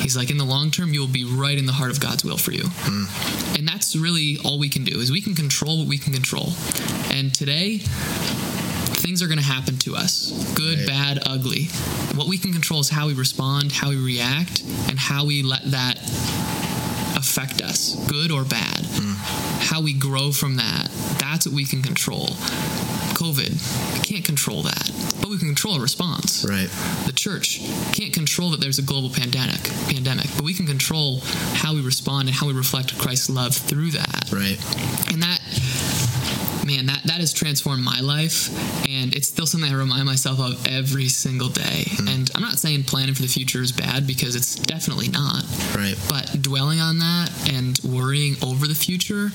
He's 0.00 0.16
like, 0.16 0.30
in 0.30 0.38
the 0.38 0.44
long 0.44 0.70
term, 0.70 0.92
you 0.92 1.00
will 1.00 1.08
be 1.08 1.24
right 1.24 1.56
in 1.56 1.66
the 1.66 1.72
heart 1.72 1.90
of 1.90 2.00
God's 2.00 2.24
will 2.24 2.36
for 2.36 2.50
you. 2.52 2.64
Mm. 2.64 3.58
And 3.58 3.68
that's 3.68 3.94
really 3.94 4.38
all 4.44 4.58
we 4.58 4.68
can 4.68 4.84
do 4.84 4.98
is 4.98 5.10
we 5.12 5.20
can 5.20 5.34
control 5.34 5.51
what 5.60 5.86
we 5.86 5.98
can 5.98 6.12
control. 6.12 6.52
And 7.10 7.34
today, 7.34 7.78
things 7.78 9.22
are 9.22 9.26
going 9.26 9.38
to 9.38 9.44
happen 9.44 9.76
to 9.78 9.94
us 9.94 10.30
good, 10.54 10.78
right. 10.78 10.86
bad, 10.88 11.18
ugly. 11.26 11.64
What 12.14 12.28
we 12.28 12.38
can 12.38 12.52
control 12.52 12.80
is 12.80 12.88
how 12.88 13.08
we 13.08 13.14
respond, 13.14 13.72
how 13.72 13.90
we 13.90 13.96
react, 13.96 14.62
and 14.88 14.98
how 14.98 15.26
we 15.26 15.42
let 15.42 15.62
that 15.70 15.98
affect 17.16 17.60
us, 17.60 17.94
good 18.06 18.30
or 18.30 18.44
bad. 18.44 18.84
Mm. 18.84 19.14
How 19.62 19.82
we 19.82 19.94
grow 19.94 20.32
from 20.32 20.56
that, 20.56 20.88
that's 21.18 21.46
what 21.46 21.54
we 21.54 21.64
can 21.64 21.82
control. 21.82 22.28
COVID, 23.22 23.54
we 23.94 24.00
can't 24.00 24.24
control 24.24 24.62
that, 24.64 24.90
but 25.20 25.30
we 25.30 25.38
can 25.38 25.46
control 25.46 25.76
a 25.76 25.80
response. 25.80 26.44
Right. 26.44 26.68
The 27.06 27.12
church 27.12 27.60
can't 27.92 28.12
control 28.12 28.50
that 28.50 28.60
there's 28.60 28.80
a 28.80 28.82
global 28.82 29.10
pandemic, 29.10 29.62
pandemic, 29.86 30.26
but 30.34 30.42
we 30.42 30.54
can 30.54 30.66
control 30.66 31.20
how 31.54 31.72
we 31.72 31.82
respond 31.82 32.26
and 32.26 32.36
how 32.36 32.48
we 32.48 32.52
reflect 32.52 32.98
Christ's 32.98 33.30
love 33.30 33.54
through 33.54 33.92
that. 33.92 34.28
Right. 34.32 34.58
And 35.12 35.22
that 35.22 35.38
man, 36.64 36.86
that, 36.86 37.02
that 37.04 37.20
has 37.20 37.32
transformed 37.32 37.84
my 37.84 38.00
life. 38.00 38.48
And 38.88 39.14
it's 39.14 39.28
still 39.28 39.46
something 39.46 39.70
I 39.70 39.74
remind 39.74 40.04
myself 40.04 40.40
of 40.40 40.66
every 40.66 41.08
single 41.08 41.48
day. 41.48 41.84
Mm. 41.86 42.14
And 42.14 42.30
I'm 42.34 42.42
not 42.42 42.58
saying 42.58 42.84
planning 42.84 43.14
for 43.14 43.22
the 43.22 43.28
future 43.28 43.62
is 43.62 43.72
bad 43.72 44.06
because 44.06 44.36
it's 44.36 44.56
definitely 44.56 45.08
not. 45.08 45.44
Right. 45.74 45.96
But 46.08 46.42
dwelling 46.42 46.80
on 46.80 46.98
that 46.98 47.30
and 47.52 47.78
worrying 47.84 48.36
over 48.42 48.66
the 48.66 48.74
future 48.74 49.30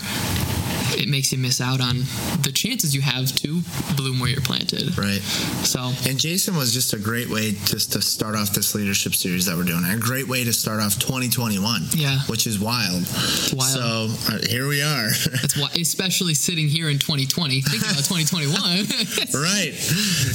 it 0.95 1.07
makes 1.07 1.31
you 1.31 1.37
miss 1.37 1.61
out 1.61 1.81
on 1.81 1.99
the 2.41 2.51
chances 2.53 2.95
you 2.95 3.01
have 3.01 3.31
to 3.35 3.61
bloom 3.95 4.19
where 4.19 4.29
you're 4.29 4.41
planted. 4.41 4.97
Right. 4.97 5.21
So, 5.63 5.91
and 6.07 6.19
Jason 6.19 6.55
was 6.55 6.73
just 6.73 6.93
a 6.93 6.99
great 6.99 7.29
way 7.29 7.51
just 7.51 7.91
to 7.93 8.01
start 8.01 8.35
off 8.35 8.51
this 8.53 8.73
leadership 8.75 9.15
series 9.15 9.45
that 9.45 9.57
we're 9.57 9.63
doing. 9.63 9.83
A 9.85 9.97
great 9.97 10.27
way 10.27 10.43
to 10.43 10.53
start 10.53 10.79
off 10.79 10.97
2021. 10.99 11.87
Yeah. 11.95 12.19
Which 12.27 12.47
is 12.47 12.59
wild. 12.59 13.01
It's 13.01 13.53
wild. 13.53 14.11
So 14.11 14.33
uh, 14.33 14.39
here 14.49 14.67
we 14.67 14.81
are. 14.81 15.09
That's 15.31 15.57
why, 15.57 15.69
especially 15.79 16.33
sitting 16.33 16.67
here 16.67 16.89
in 16.89 16.99
2020, 17.25 17.61
thinking 17.61 17.89
about 17.89 18.03
2021. 18.05 19.41
right. 19.41 19.73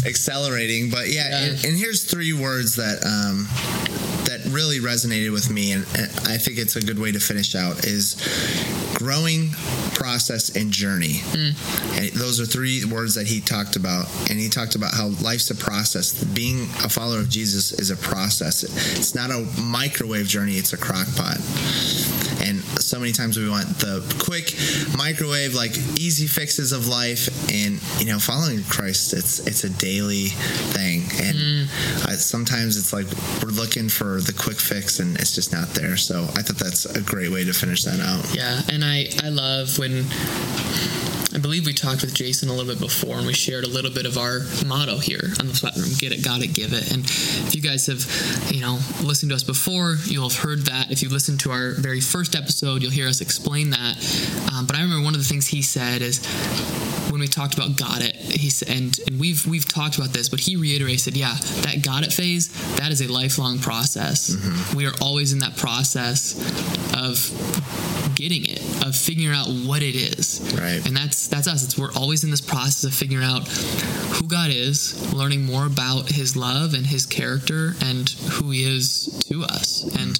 Accelerating, 0.06 0.90
but 0.90 1.08
yeah. 1.08 1.28
yeah. 1.28 1.38
And, 1.44 1.64
and, 1.64 1.76
here's 1.76 2.04
three 2.04 2.32
words 2.32 2.76
that 2.76 3.04
um, 3.04 3.46
that 4.26 4.40
really 4.52 4.78
resonated 4.78 5.32
with 5.32 5.50
me, 5.50 5.72
and, 5.72 5.86
and 5.96 6.10
I 6.26 6.38
think 6.38 6.58
it's 6.58 6.76
a 6.76 6.80
good 6.80 6.98
way 6.98 7.12
to 7.12 7.20
finish 7.20 7.54
out 7.54 7.84
is 7.84 8.16
growing 8.94 9.50
process 9.94 10.56
and 10.56 10.70
journey. 10.70 11.20
Mm. 11.34 11.98
And 11.98 12.10
those 12.12 12.40
are 12.40 12.46
three 12.46 12.84
words 12.84 13.14
that 13.14 13.26
he 13.26 13.40
talked 13.40 13.76
about. 13.76 14.06
And 14.30 14.38
he 14.38 14.48
talked 14.48 14.74
about 14.74 14.94
how 14.94 15.08
life's 15.22 15.50
a 15.50 15.54
process. 15.54 16.22
Being 16.24 16.62
a 16.84 16.88
follower 16.88 17.18
of 17.18 17.28
Jesus 17.28 17.72
is 17.72 17.90
a 17.90 17.96
process. 17.96 18.62
It's 18.98 19.14
not 19.14 19.30
a 19.30 19.46
microwave 19.60 20.26
journey, 20.26 20.54
it's 20.54 20.72
a 20.72 20.78
crock 20.78 21.06
pot. 21.16 21.38
And 22.42 22.60
so 22.80 22.98
many 22.98 23.12
times 23.12 23.38
we 23.38 23.48
want 23.48 23.66
the 23.78 24.02
quick 24.18 24.54
microwave, 24.96 25.54
like 25.54 25.76
easy 25.98 26.26
fixes 26.26 26.72
of 26.72 26.88
life. 26.88 27.28
And, 27.50 27.80
you 27.98 28.06
know, 28.06 28.18
following 28.18 28.62
Christ, 28.64 29.12
it's 29.12 29.46
it's 29.46 29.64
a 29.64 29.70
daily 29.70 30.28
thing. 30.74 31.02
And 31.22 31.36
mm. 31.36 32.08
I, 32.08 32.14
sometimes 32.14 32.76
it's 32.76 32.92
like 32.92 33.06
we're 33.42 33.50
looking 33.54 33.88
for 33.88 34.20
the 34.20 34.32
quick 34.32 34.58
fix 34.58 35.00
and 35.00 35.16
it's 35.16 35.34
just 35.34 35.52
not 35.52 35.68
there. 35.68 35.96
So 35.96 36.24
I 36.34 36.42
thought 36.42 36.58
that's 36.58 36.84
a 36.86 37.00
great 37.00 37.30
way 37.30 37.44
to 37.44 37.52
finish 37.52 37.84
that 37.84 38.00
out. 38.00 38.34
Yeah. 38.34 38.60
And 38.68 38.84
I, 38.84 39.08
I 39.22 39.28
love 39.28 39.78
when 39.78 40.04
I 41.34 41.38
believe 41.38 41.64
we 41.64 41.72
talked 41.72 42.02
with 42.02 42.14
Jason 42.14 42.48
a 42.48 42.52
little 42.52 42.72
bit 42.72 42.80
before, 42.80 43.16
and 43.16 43.26
we 43.26 43.32
shared 43.32 43.64
a 43.64 43.68
little 43.68 43.90
bit 43.90 44.04
of 44.04 44.18
our 44.18 44.40
motto 44.66 44.98
here 44.98 45.32
on 45.40 45.48
the 45.48 45.54
Sweat 45.54 45.74
Room: 45.76 45.88
"Get 45.98 46.12
it, 46.12 46.22
got 46.22 46.42
it, 46.42 46.52
give 46.52 46.72
it." 46.72 46.92
And 46.92 47.04
if 47.04 47.54
you 47.54 47.62
guys 47.62 47.86
have, 47.86 48.04
you 48.52 48.60
know, 48.60 48.78
listened 49.02 49.30
to 49.30 49.36
us 49.36 49.42
before, 49.42 49.96
you'll 50.04 50.28
have 50.28 50.38
heard 50.38 50.66
that. 50.66 50.90
If 50.90 51.02
you 51.02 51.08
listened 51.08 51.40
to 51.40 51.50
our 51.50 51.72
very 51.72 52.00
first 52.00 52.36
episode, 52.36 52.82
you'll 52.82 52.90
hear 52.90 53.08
us 53.08 53.20
explain 53.20 53.70
that. 53.70 53.96
Um, 54.52 54.66
but 54.66 54.76
I 54.76 54.82
remember 54.82 55.04
one 55.04 55.14
of 55.14 55.20
the 55.20 55.26
things 55.26 55.46
he 55.46 55.62
said 55.62 56.02
is 56.02 56.24
when 57.10 57.20
we 57.20 57.28
talked 57.28 57.54
about 57.54 57.76
got 57.76 58.02
it, 58.02 58.16
he 58.16 58.50
said, 58.50 58.68
and, 58.68 58.98
and 59.06 59.20
we've 59.20 59.46
we've 59.46 59.68
talked 59.68 59.96
about 59.96 60.12
this, 60.12 60.28
but 60.28 60.40
he 60.40 60.56
reiterated, 60.56 61.16
yeah, 61.16 61.34
that 61.62 61.82
got 61.82 62.04
it 62.04 62.12
phase, 62.12 62.48
that 62.76 62.90
is 62.90 63.00
a 63.00 63.10
lifelong 63.10 63.58
process. 63.58 64.34
Mm-hmm. 64.34 64.76
We 64.76 64.86
are 64.86 64.94
always 65.00 65.32
in 65.32 65.38
that 65.40 65.56
process 65.56 66.34
of 66.94 67.16
getting 68.14 68.44
it, 68.44 68.60
of 68.86 68.96
figuring 68.96 69.36
out 69.36 69.48
what 69.48 69.82
it 69.82 69.94
is. 69.94 70.40
Right. 70.56 70.84
And 70.86 70.96
that's 70.96 71.21
that's 71.28 71.48
us. 71.48 71.64
It's 71.64 71.78
we're 71.78 71.92
always 71.94 72.24
in 72.24 72.30
this 72.30 72.40
process 72.40 72.84
of 72.84 72.94
figuring 72.94 73.24
out 73.24 73.46
who 73.48 74.26
God 74.28 74.50
is, 74.50 75.12
learning 75.12 75.44
more 75.44 75.66
about 75.66 76.10
his 76.10 76.36
love 76.36 76.74
and 76.74 76.86
his 76.86 77.06
character 77.06 77.74
and 77.82 78.08
who 78.08 78.50
he 78.50 78.64
is 78.64 79.06
to 79.28 79.42
us. 79.44 79.82
And 79.96 80.18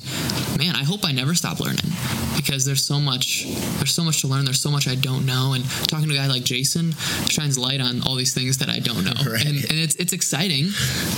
man, 0.59 0.75
I 0.77 0.85
hope 0.85 1.05
I 1.05 1.13
never 1.13 1.35
stop 1.35 1.61
learning 1.61 1.91
because 2.37 2.65
there's 2.65 2.85
so 2.85 2.99
much 2.99 3.45
there's 3.77 3.95
so 3.95 4.05
much 4.05 4.21
to 4.23 4.27
learn. 4.27 4.45
There's 4.45 4.61
so 4.61 4.71
much 4.71 4.89
I 4.89 4.95
don't 4.95 5.27
know. 5.27 5.53
And 5.55 5.65
talking 5.89 6.09
to 6.09 6.15
a 6.15 6.19
guy 6.19 6.27
like 6.27 6.45
Jason 6.45 6.93
shines 7.29 7.59
light 7.59 7.81
on 7.81 8.03
all 8.03 8.17
these 8.17 8.35
things 8.35 8.59
that 8.59 8.69
I 8.69 8.79
don't 8.79 9.05
know. 9.05 9.13
Right. 9.31 9.45
And, 9.45 9.57
and 9.57 9.79
it's 9.79 9.95
it's 9.97 10.13
exciting. 10.13 10.67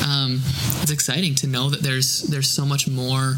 Um, 0.06 0.42
it's 0.82 0.90
exciting 0.90 1.34
to 1.36 1.46
know 1.46 1.70
that 1.70 1.82
there's 1.82 2.22
there's 2.22 2.48
so 2.48 2.64
much 2.64 2.88
more 2.88 3.36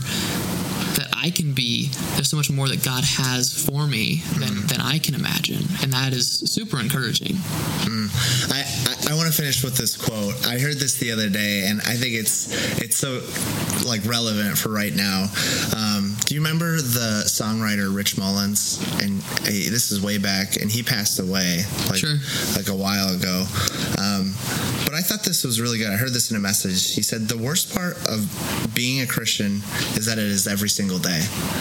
that 0.96 1.08
I 1.14 1.30
can 1.30 1.52
be, 1.52 1.88
there's 2.14 2.30
so 2.30 2.36
much 2.36 2.50
more 2.50 2.68
that 2.68 2.84
God 2.84 3.04
has 3.04 3.52
for 3.52 3.86
me 3.86 4.22
than, 4.38 4.48
mm. 4.48 4.68
than 4.68 4.80
I 4.80 4.98
can 4.98 5.14
imagine. 5.14 5.64
And 5.82 5.92
that 5.92 6.12
is 6.12 6.35
super 6.38 6.80
encouraging. 6.80 7.36
Mm. 7.36 8.52
I, 8.52 8.62
I, 8.62 9.12
I 9.12 9.14
want 9.16 9.26
to 9.28 9.32
finish 9.32 9.62
with 9.62 9.76
this 9.76 9.96
quote. 9.96 10.46
I 10.46 10.58
heard 10.58 10.76
this 10.76 10.98
the 10.98 11.12
other 11.12 11.28
day, 11.28 11.66
and 11.66 11.80
I 11.80 11.94
think 11.94 12.14
it's 12.14 12.80
it's 12.80 12.96
so 12.96 13.22
like 13.86 14.04
relevant 14.04 14.58
for 14.58 14.70
right 14.70 14.94
now. 14.94 15.26
Um, 15.76 16.16
do 16.26 16.34
you 16.34 16.40
remember 16.40 16.76
the 16.76 17.24
songwriter 17.26 17.94
Rich 17.94 18.18
Mullins? 18.18 18.80
And 19.02 19.22
hey, 19.44 19.68
this 19.68 19.92
is 19.92 20.00
way 20.00 20.18
back, 20.18 20.56
and 20.56 20.70
he 20.70 20.82
passed 20.82 21.18
away 21.18 21.62
like 21.88 21.98
sure. 21.98 22.16
like 22.56 22.68
a 22.68 22.76
while 22.76 23.14
ago. 23.14 23.44
Um, 24.16 24.32
but 24.84 24.94
I 24.94 25.00
thought 25.00 25.24
this 25.24 25.44
was 25.44 25.60
really 25.60 25.78
good. 25.78 25.88
I 25.88 25.96
heard 25.96 26.12
this 26.12 26.30
in 26.30 26.36
a 26.36 26.40
message. 26.40 26.94
He 26.94 27.02
said 27.02 27.28
the 27.28 27.38
worst 27.38 27.74
part 27.74 27.96
of 28.08 28.72
being 28.74 29.00
a 29.00 29.06
Christian 29.06 29.62
is 29.96 30.06
that 30.06 30.18
it 30.18 30.24
is 30.24 30.46
every 30.46 30.68
single 30.68 30.98
day. 30.98 31.20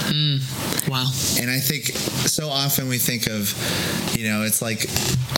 Mm, 0.10 0.90
wow. 0.90 1.06
And 1.42 1.50
I 1.50 1.60
think 1.60 1.86
so 2.28 2.50
often 2.50 2.88
we 2.88 2.98
think 2.98 3.28
of, 3.28 3.52
you 4.16 4.30
know, 4.30 4.44
it's 4.44 4.62
like, 4.62 4.86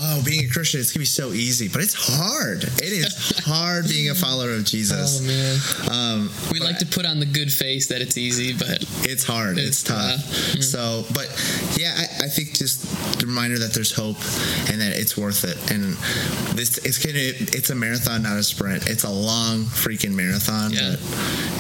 oh, 0.02 0.22
being 0.26 0.46
a 0.46 0.50
Christian, 0.50 0.80
it's 0.80 0.92
gonna 0.92 1.02
be 1.02 1.06
so 1.06 1.32
easy, 1.32 1.68
but 1.68 1.82
it's 1.82 1.96
hard. 1.96 2.64
It 2.64 2.94
is 2.94 3.40
hard 3.46 3.88
being 3.88 4.10
a 4.10 4.16
follower 4.16 4.52
of 4.52 4.66
Jesus. 4.66 5.22
Oh 5.22 5.28
man. 5.28 5.58
Um, 5.92 6.30
we 6.52 6.60
like 6.60 6.80
to 6.80 6.86
put 6.86 7.06
on 7.06 7.20
the 7.20 7.26
good 7.26 7.52
face 7.52 7.88
that 7.88 8.02
it's 8.02 8.18
easy, 8.18 8.54
but 8.54 8.84
it's 9.04 9.24
hard. 9.24 9.58
It's, 9.58 9.68
it's 9.68 9.84
tough. 9.84 9.98
Uh, 9.98 10.58
mm. 10.58 10.64
So, 10.64 11.06
but 11.14 11.28
yeah, 11.78 11.94
I, 11.96 12.26
I, 12.26 12.28
think 12.28 12.54
just 12.54 12.82
the 13.20 13.26
reminder 13.26 13.60
that 13.60 13.74
there's 13.74 13.92
hope 13.92 14.18
and 14.70 14.82
that 14.82 14.94
it's 14.96 15.18
worth 15.18 15.44
it. 15.44 15.58
And 15.72 15.94
this, 16.56 16.78
it's 16.80 16.98
gonna, 17.08 17.20
it's 17.58 17.70
a 17.70 17.76
marathon, 17.76 18.24
not 18.24 18.38
a 18.38 18.44
sprint. 18.44 18.90
It's 18.90 19.04
a 19.04 19.10
long 19.10 19.64
freaking 19.64 20.16
marathon. 20.16 20.72
Yeah. 20.72 20.96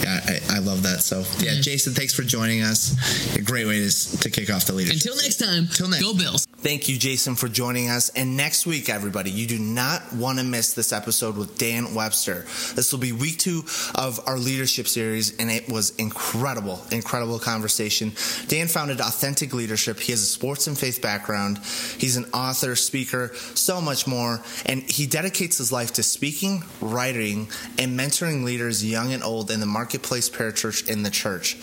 yeah, 0.02 0.40
I, 0.50 0.58
I, 0.58 0.60
love 0.60 0.84
that. 0.84 1.02
So 1.02 1.20
yeah, 1.20 1.52
mm-hmm. 1.52 1.62
Jason, 1.62 1.94
thanks 1.94 2.14
for 2.14 2.24
joining 2.24 2.62
us. 2.62 2.96
A 3.36 3.42
great 3.42 3.66
way 3.66 3.88
to, 3.88 4.18
to 4.20 4.30
kick 4.30 4.50
off 4.50 4.66
the 4.66 4.74
leadership. 4.74 5.02
Until 5.02 5.16
next 5.22 5.38
time. 5.38 5.64
Until 5.64 5.90
next. 5.90 6.04
Go 6.04 6.14
Bills. 6.14 6.48
Thank 6.60 6.90
you, 6.90 6.98
Jason, 6.98 7.36
for 7.36 7.48
joining 7.48 7.90
us. 7.90 8.10
And 8.10 8.36
next 8.36 8.66
week, 8.66 8.90
everybody, 8.90 9.30
you 9.30 9.46
do 9.48 9.60
not 9.60 10.02
want 10.14 10.40
to 10.40 10.44
miss 10.44 10.74
this 10.74 10.92
episode 10.92 11.38
with 11.38 11.58
Dan 11.58 11.94
Webster. 11.94 12.46
This 12.76 12.92
will 12.92 13.00
be 13.00 13.12
week 13.12 13.38
two 13.38 13.64
of 13.96 14.20
our 14.26 14.38
leadership 14.38 14.88
series, 14.88 15.38
and 15.38 15.52
it 15.52 15.70
was 15.70 15.96
incredible, 15.98 16.82
incredible 16.92 17.38
conversation. 17.38 18.12
Dan 18.48 18.68
founded 18.68 19.00
Authentic 19.02 19.54
Leadership. 19.54 20.00
He 20.00 20.12
has 20.12 20.22
a 20.22 20.26
sports 20.26 20.68
and 20.68 20.78
faith 20.78 21.02
background. 21.02 21.60
He's 22.00 22.18
an 22.18 22.26
author, 22.34 22.76
speaker, 22.76 23.34
so 23.54 23.80
much 23.80 24.08
more. 24.08 24.42
And 24.66 24.82
he 24.82 25.06
dedicates 25.38 25.60
his 25.60 25.72
life 25.72 25.94
to 25.94 26.02
speaking, 26.02 26.64
writing, 26.82 27.48
and 27.78 28.00
mentoring 28.00 28.44
leaders, 28.44 28.84
young 28.84 29.14
and 29.14 29.22
old, 29.22 29.52
in 29.52 29.60
the 29.60 29.68
marketplace, 29.68 30.28
parachurch, 30.28 30.90
in 30.90 31.04
the 31.04 31.12
church. 31.12 31.58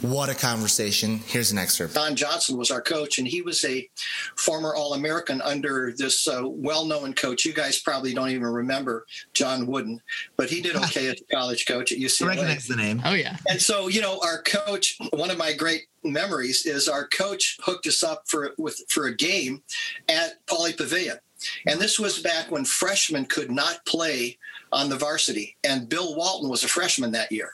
What 0.00 0.28
a 0.28 0.34
conversation. 0.34 1.18
Here's 1.26 1.50
an 1.50 1.58
excerpt. 1.58 1.94
Don 1.94 2.14
Johnson 2.14 2.56
was 2.56 2.70
our 2.70 2.80
coach, 2.80 3.18
and 3.18 3.26
he 3.26 3.42
was 3.42 3.64
a 3.64 3.88
former 4.36 4.76
All 4.76 4.94
American 4.94 5.40
under 5.40 5.92
this 5.96 6.28
uh, 6.28 6.42
well 6.44 6.84
known 6.84 7.14
coach. 7.14 7.44
You 7.44 7.52
guys 7.52 7.80
probably 7.80 8.14
don't 8.14 8.28
even 8.28 8.46
remember 8.46 9.06
John 9.32 9.66
Wooden, 9.66 10.00
but 10.36 10.48
he 10.48 10.60
did 10.60 10.76
okay 10.84 11.08
as 11.08 11.20
a 11.20 11.34
college 11.34 11.66
coach 11.66 11.90
at 11.90 11.98
UCLA. 11.98 12.26
I 12.26 12.28
recognize 12.28 12.68
the 12.68 12.76
name. 12.76 13.02
Oh, 13.04 13.14
yeah. 13.14 13.38
And 13.48 13.60
so, 13.60 13.88
you 13.88 14.02
know, 14.02 14.20
our 14.22 14.42
coach, 14.42 14.98
one 15.12 15.32
of 15.32 15.38
my 15.38 15.52
great 15.52 15.86
memories 16.04 16.64
is 16.64 16.88
our 16.88 17.08
coach 17.08 17.58
hooked 17.62 17.88
us 17.88 18.04
up 18.04 18.22
for 18.28 18.52
with 18.58 18.80
for 18.88 19.06
a 19.06 19.16
game 19.16 19.64
at 20.08 20.46
Pauley 20.46 20.76
Pavilion. 20.76 21.18
And 21.66 21.80
this 21.80 21.98
was 21.98 22.20
back 22.20 22.50
when 22.50 22.64
freshmen 22.64 23.24
could 23.26 23.50
not 23.50 23.84
play 23.86 24.38
on 24.72 24.88
the 24.88 24.96
varsity. 24.96 25.56
And 25.64 25.88
Bill 25.88 26.14
Walton 26.16 26.48
was 26.48 26.64
a 26.64 26.68
freshman 26.68 27.12
that 27.12 27.30
year. 27.30 27.50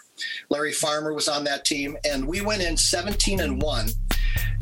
Larry 0.51 0.73
Farmer 0.73 1.13
was 1.13 1.29
on 1.29 1.45
that 1.45 1.65
team, 1.65 1.97
and 2.05 2.27
we 2.27 2.41
went 2.41 2.63
in 2.63 2.77
17 2.77 3.41
and 3.41 3.61
one. 3.61 3.89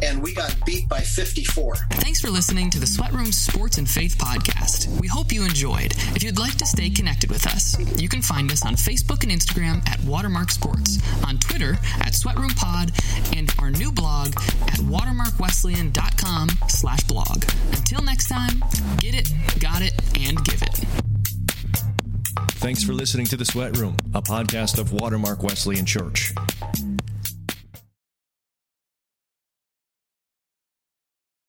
And 0.02 0.22
we 0.22 0.34
got 0.34 0.54
beat 0.64 0.88
by 0.88 1.00
54. 1.00 1.74
Thanks 1.92 2.20
for 2.20 2.30
listening 2.30 2.70
to 2.70 2.80
the 2.80 2.86
Sweat 2.86 3.12
Room 3.12 3.32
Sports 3.32 3.78
and 3.78 3.88
Faith 3.88 4.16
podcast. 4.18 4.88
We 5.00 5.08
hope 5.08 5.32
you 5.32 5.44
enjoyed. 5.44 5.94
If 6.16 6.22
you'd 6.22 6.38
like 6.38 6.56
to 6.56 6.66
stay 6.66 6.90
connected 6.90 7.30
with 7.30 7.46
us, 7.46 7.78
you 8.00 8.08
can 8.08 8.22
find 8.22 8.50
us 8.50 8.64
on 8.64 8.74
Facebook 8.74 9.22
and 9.22 9.32
Instagram 9.32 9.86
at 9.88 10.00
Watermark 10.04 10.50
Sports, 10.50 10.98
on 11.26 11.38
Twitter 11.38 11.78
at 12.00 12.14
Sweat 12.14 12.38
Room 12.38 12.50
Pod, 12.50 12.92
and 13.36 13.52
our 13.58 13.70
new 13.70 13.92
blog 13.92 14.28
at 14.36 14.80
watermarkwesleyan.com 14.80 16.48
slash 16.68 17.02
blog. 17.04 17.44
Until 17.72 18.02
next 18.02 18.28
time, 18.28 18.62
get 18.98 19.14
it, 19.14 19.32
got 19.60 19.82
it, 19.82 19.92
and 20.18 20.42
give 20.44 20.62
it. 20.62 20.84
Thanks 22.60 22.82
for 22.82 22.92
listening 22.92 23.26
to 23.26 23.36
The 23.36 23.44
Sweat 23.44 23.76
Room, 23.78 23.96
a 24.14 24.20
podcast 24.20 24.78
of 24.78 24.92
Watermark 24.92 25.42
Wesleyan 25.42 25.86
Church. 25.86 26.34